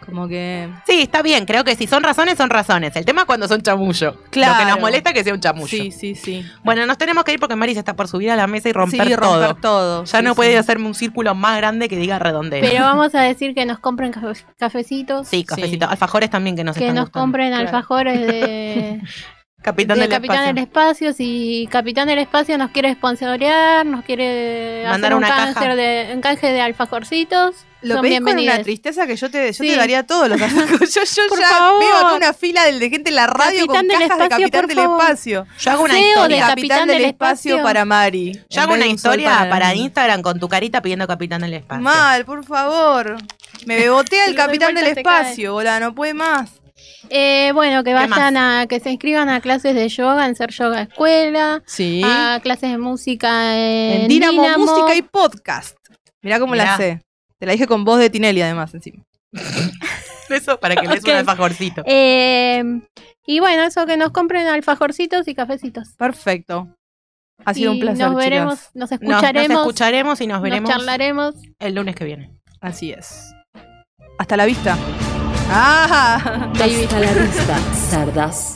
Como 0.06 0.28
que... 0.28 0.70
Sí, 0.86 1.02
está 1.02 1.22
bien. 1.22 1.46
Creo 1.46 1.64
que 1.64 1.76
si 1.76 1.88
son 1.88 2.04
razones, 2.04 2.38
son 2.38 2.50
razones. 2.50 2.96
El 2.96 3.06
tema 3.06 3.22
es 3.22 3.26
cuando 3.26 3.48
son 3.48 3.62
chamullo. 3.62 4.12
Lo 4.12 4.32
que 4.32 4.66
nos 4.66 4.80
molesta 4.80 5.10
es 5.10 5.16
que 5.16 5.24
sea 5.24 5.34
un 5.34 5.40
chamullo. 5.42 5.68
Sí, 5.68 5.92
sí, 5.92 6.16
sí. 6.16 6.46
Bueno, 6.64 6.86
nos 6.86 6.98
tenemos 6.98 7.24
que 7.24 7.34
ir 7.34 7.40
porque 7.40 7.56
Mari 7.56 7.74
se 7.74 7.80
está 7.80 7.96
por 7.96 8.08
subir 8.08 8.32
a 8.32 8.36
la 8.36 8.48
mesa 8.48 8.70
y 8.70 8.74
romper, 8.74 9.08
sí, 9.08 9.16
todo. 9.16 9.40
romper 9.48 9.62
todo. 9.62 10.04
Ya 10.06 10.18
sí, 10.20 10.24
no 10.24 10.32
sí. 10.32 10.36
puede 10.36 10.58
hacerme 10.58 10.88
un 10.88 10.94
círculo 10.96 11.34
más 11.36 11.58
grande 11.58 11.90
que 11.90 11.98
diga 11.98 12.20
redondeo. 12.20 12.62
Pero 12.62 12.84
vamos 12.86 13.14
a 13.16 13.22
decir 13.22 13.54
que 13.56 13.66
nos 13.66 13.80
compren 13.80 14.12
cafe- 14.12 14.46
cafecitos. 14.58 15.28
Sí, 15.28 15.44
cafecito. 15.44 15.88
Alfajores 15.90 16.30
también 16.30 16.56
que 16.56 16.64
nos 16.64 16.76
que 16.78 16.84
están 16.84 16.96
nos 16.96 17.06
gustando. 17.06 17.24
compren 17.24 17.50
Claro. 17.50 17.66
alfajores 17.68 18.20
de, 18.28 19.02
Capitán 19.62 19.96
de 19.98 20.02
del 20.02 20.10
Capitán 20.12 20.36
Espacio. 20.36 20.54
del 20.54 20.64
Espacio. 20.64 21.14
Si 21.14 21.68
Capitán 21.72 22.08
del 22.08 22.20
Espacio 22.20 22.58
nos 22.60 22.70
quiere 22.72 22.94
sponsorear, 22.94 23.86
nos 23.86 24.06
quiere 24.06 24.84
Mandar 24.88 25.14
hacer 25.14 25.18
un, 25.18 25.24
una 25.24 25.28
cáncer 25.36 25.54
caja. 25.64 25.76
de, 25.76 26.12
un 26.14 26.22
canje 26.22 26.52
de 26.52 26.62
alfajorcitos, 26.62 27.66
Lo 27.86 27.96
son 27.96 28.02
pedís 28.04 28.20
con 28.22 28.38
una 28.40 28.62
tristeza 28.64 29.08
que 29.08 29.16
yo 29.16 29.30
te, 29.32 29.48
yo 29.48 29.64
Sí. 29.64 29.70
te 29.70 29.76
daría 29.76 30.06
todos 30.06 30.28
los 30.30 30.42
alfajores. 30.42 30.94
Yo, 30.94 31.02
yo 31.04 31.24
Por 31.30 31.40
ya 31.40 31.48
favor. 31.48 31.80
veo 31.80 31.96
acá 31.98 32.14
una 32.16 32.34
fila 32.34 32.64
de, 32.66 32.80
de 32.80 32.90
gente 32.90 33.10
en 33.10 33.16
la 33.16 33.28
radio 33.28 33.66
Capitán 33.68 33.68
con 33.68 33.88
del 33.88 34.00
cajas 34.00 34.08
de 34.18 34.24
Espacio, 34.24 34.30
Capitán 34.30 34.62
por 34.62 34.68
del 34.70 34.78
favor. 34.78 35.02
Espacio. 35.02 35.46
Yo 35.60 35.72
hago 35.72 35.84
una 35.84 35.94
CEO 35.94 36.04
de 36.04 36.10
historia. 36.12 36.40
Cap- 36.40 36.50
Capitán 36.50 36.88
del, 36.88 36.98
del 36.98 37.06
espacio, 37.06 37.52
Espacio. 37.52 37.64
para 37.64 37.86
Mari. 37.86 38.42
Yo 38.50 38.62
hago 38.62 38.74
una 38.74 38.84
de 38.86 38.90
historia 38.92 39.48
para. 39.50 39.74
Instagram 39.76 40.22
con 40.22 40.40
tu 40.40 40.48
carita 40.50 40.82
pidiendo 40.82 41.08
Capitán 41.08 41.42
del 41.42 41.54
Espacio. 41.54 41.82
Mal, 41.84 42.26
por 42.26 42.44
favor. 42.46 43.18
Me 43.66 43.76
bebotea 43.78 44.26
el 44.28 44.36
Capitán 44.36 44.74
del 44.76 44.86
Espacio, 44.88 45.54
bola, 45.54 45.80
no 45.80 45.94
puede 45.96 46.14
más. 46.14 46.50
Eh, 47.10 47.52
bueno, 47.54 47.84
que 47.84 47.92
¿Qué 47.92 47.94
vayan 47.94 48.36
a, 48.38 48.66
que 48.68 48.80
se 48.80 48.90
inscriban 48.92 49.30
a 49.30 49.40
clases 49.40 49.76
de 49.76 49.88
yoga 49.90 50.26
en 50.26 50.36
Ser 50.36 50.52
Yoga 50.52 50.82
Escuela, 50.82 51.62
Sí. 51.66 52.02
a 52.04 52.40
clases 52.42 52.72
de 52.72 52.78
música 52.78 53.56
en, 53.56 54.02
en 54.02 54.08
Dinamo. 54.08 54.44
Música 54.58 54.96
y 54.96 55.02
Podcast. 55.04 55.78
Mirá 56.22 56.40
cómo 56.40 56.54
Mirá. 56.54 56.66
la 56.66 56.78
sé. 56.78 57.02
Te 57.40 57.46
la 57.46 57.52
dije 57.54 57.68
con 57.68 57.84
voz 57.84 58.00
de 58.00 58.10
Tinelli, 58.10 58.42
además, 58.42 58.74
encima. 58.74 59.04
Eso 60.30 60.60
para 60.60 60.76
que 60.76 60.88
les 60.88 61.02
Ok. 61.02 61.08
un 61.10 61.16
alfajorcito. 61.16 61.84
Eh, 61.86 62.64
y 63.28 63.40
bueno, 63.40 63.64
eso 63.64 63.86
que 63.86 63.96
nos 63.96 64.12
compren 64.12 64.48
alfajorcitos 64.48 65.28
y 65.28 65.36
cafecitos. 65.36 65.90
Perfecto. 65.98 66.68
Ha 67.46 67.54
sido 67.54 67.74
un 67.74 67.80
placer, 67.80 68.08
Nos 68.08 68.16
veremos, 68.16 68.54
chicas. 68.60 68.72
nos 68.76 68.92
escucharemos. 68.92 69.50
nos 69.50 69.60
escucharemos 69.60 70.22
y 70.22 70.28
nos 70.28 70.36
nos 70.38 70.42
veremos 70.44 70.70
charlaremos. 70.72 71.36
el 71.60 71.76
lunes 71.76 71.96
que 71.96 72.06
viene. 72.06 72.32
Así 72.60 72.92
es. 72.92 73.34
Hasta 74.18 74.36
la 74.38 74.46
vista. 74.46 74.78
Ah, 75.52 76.50
Hasta 76.54 77.00
la 77.00 77.14
vista, 77.14 77.58
cerdas. 77.90 78.56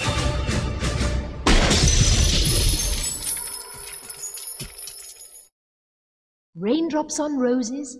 Raindrops 6.56 7.20
on 7.20 7.38
roses 7.40 8.00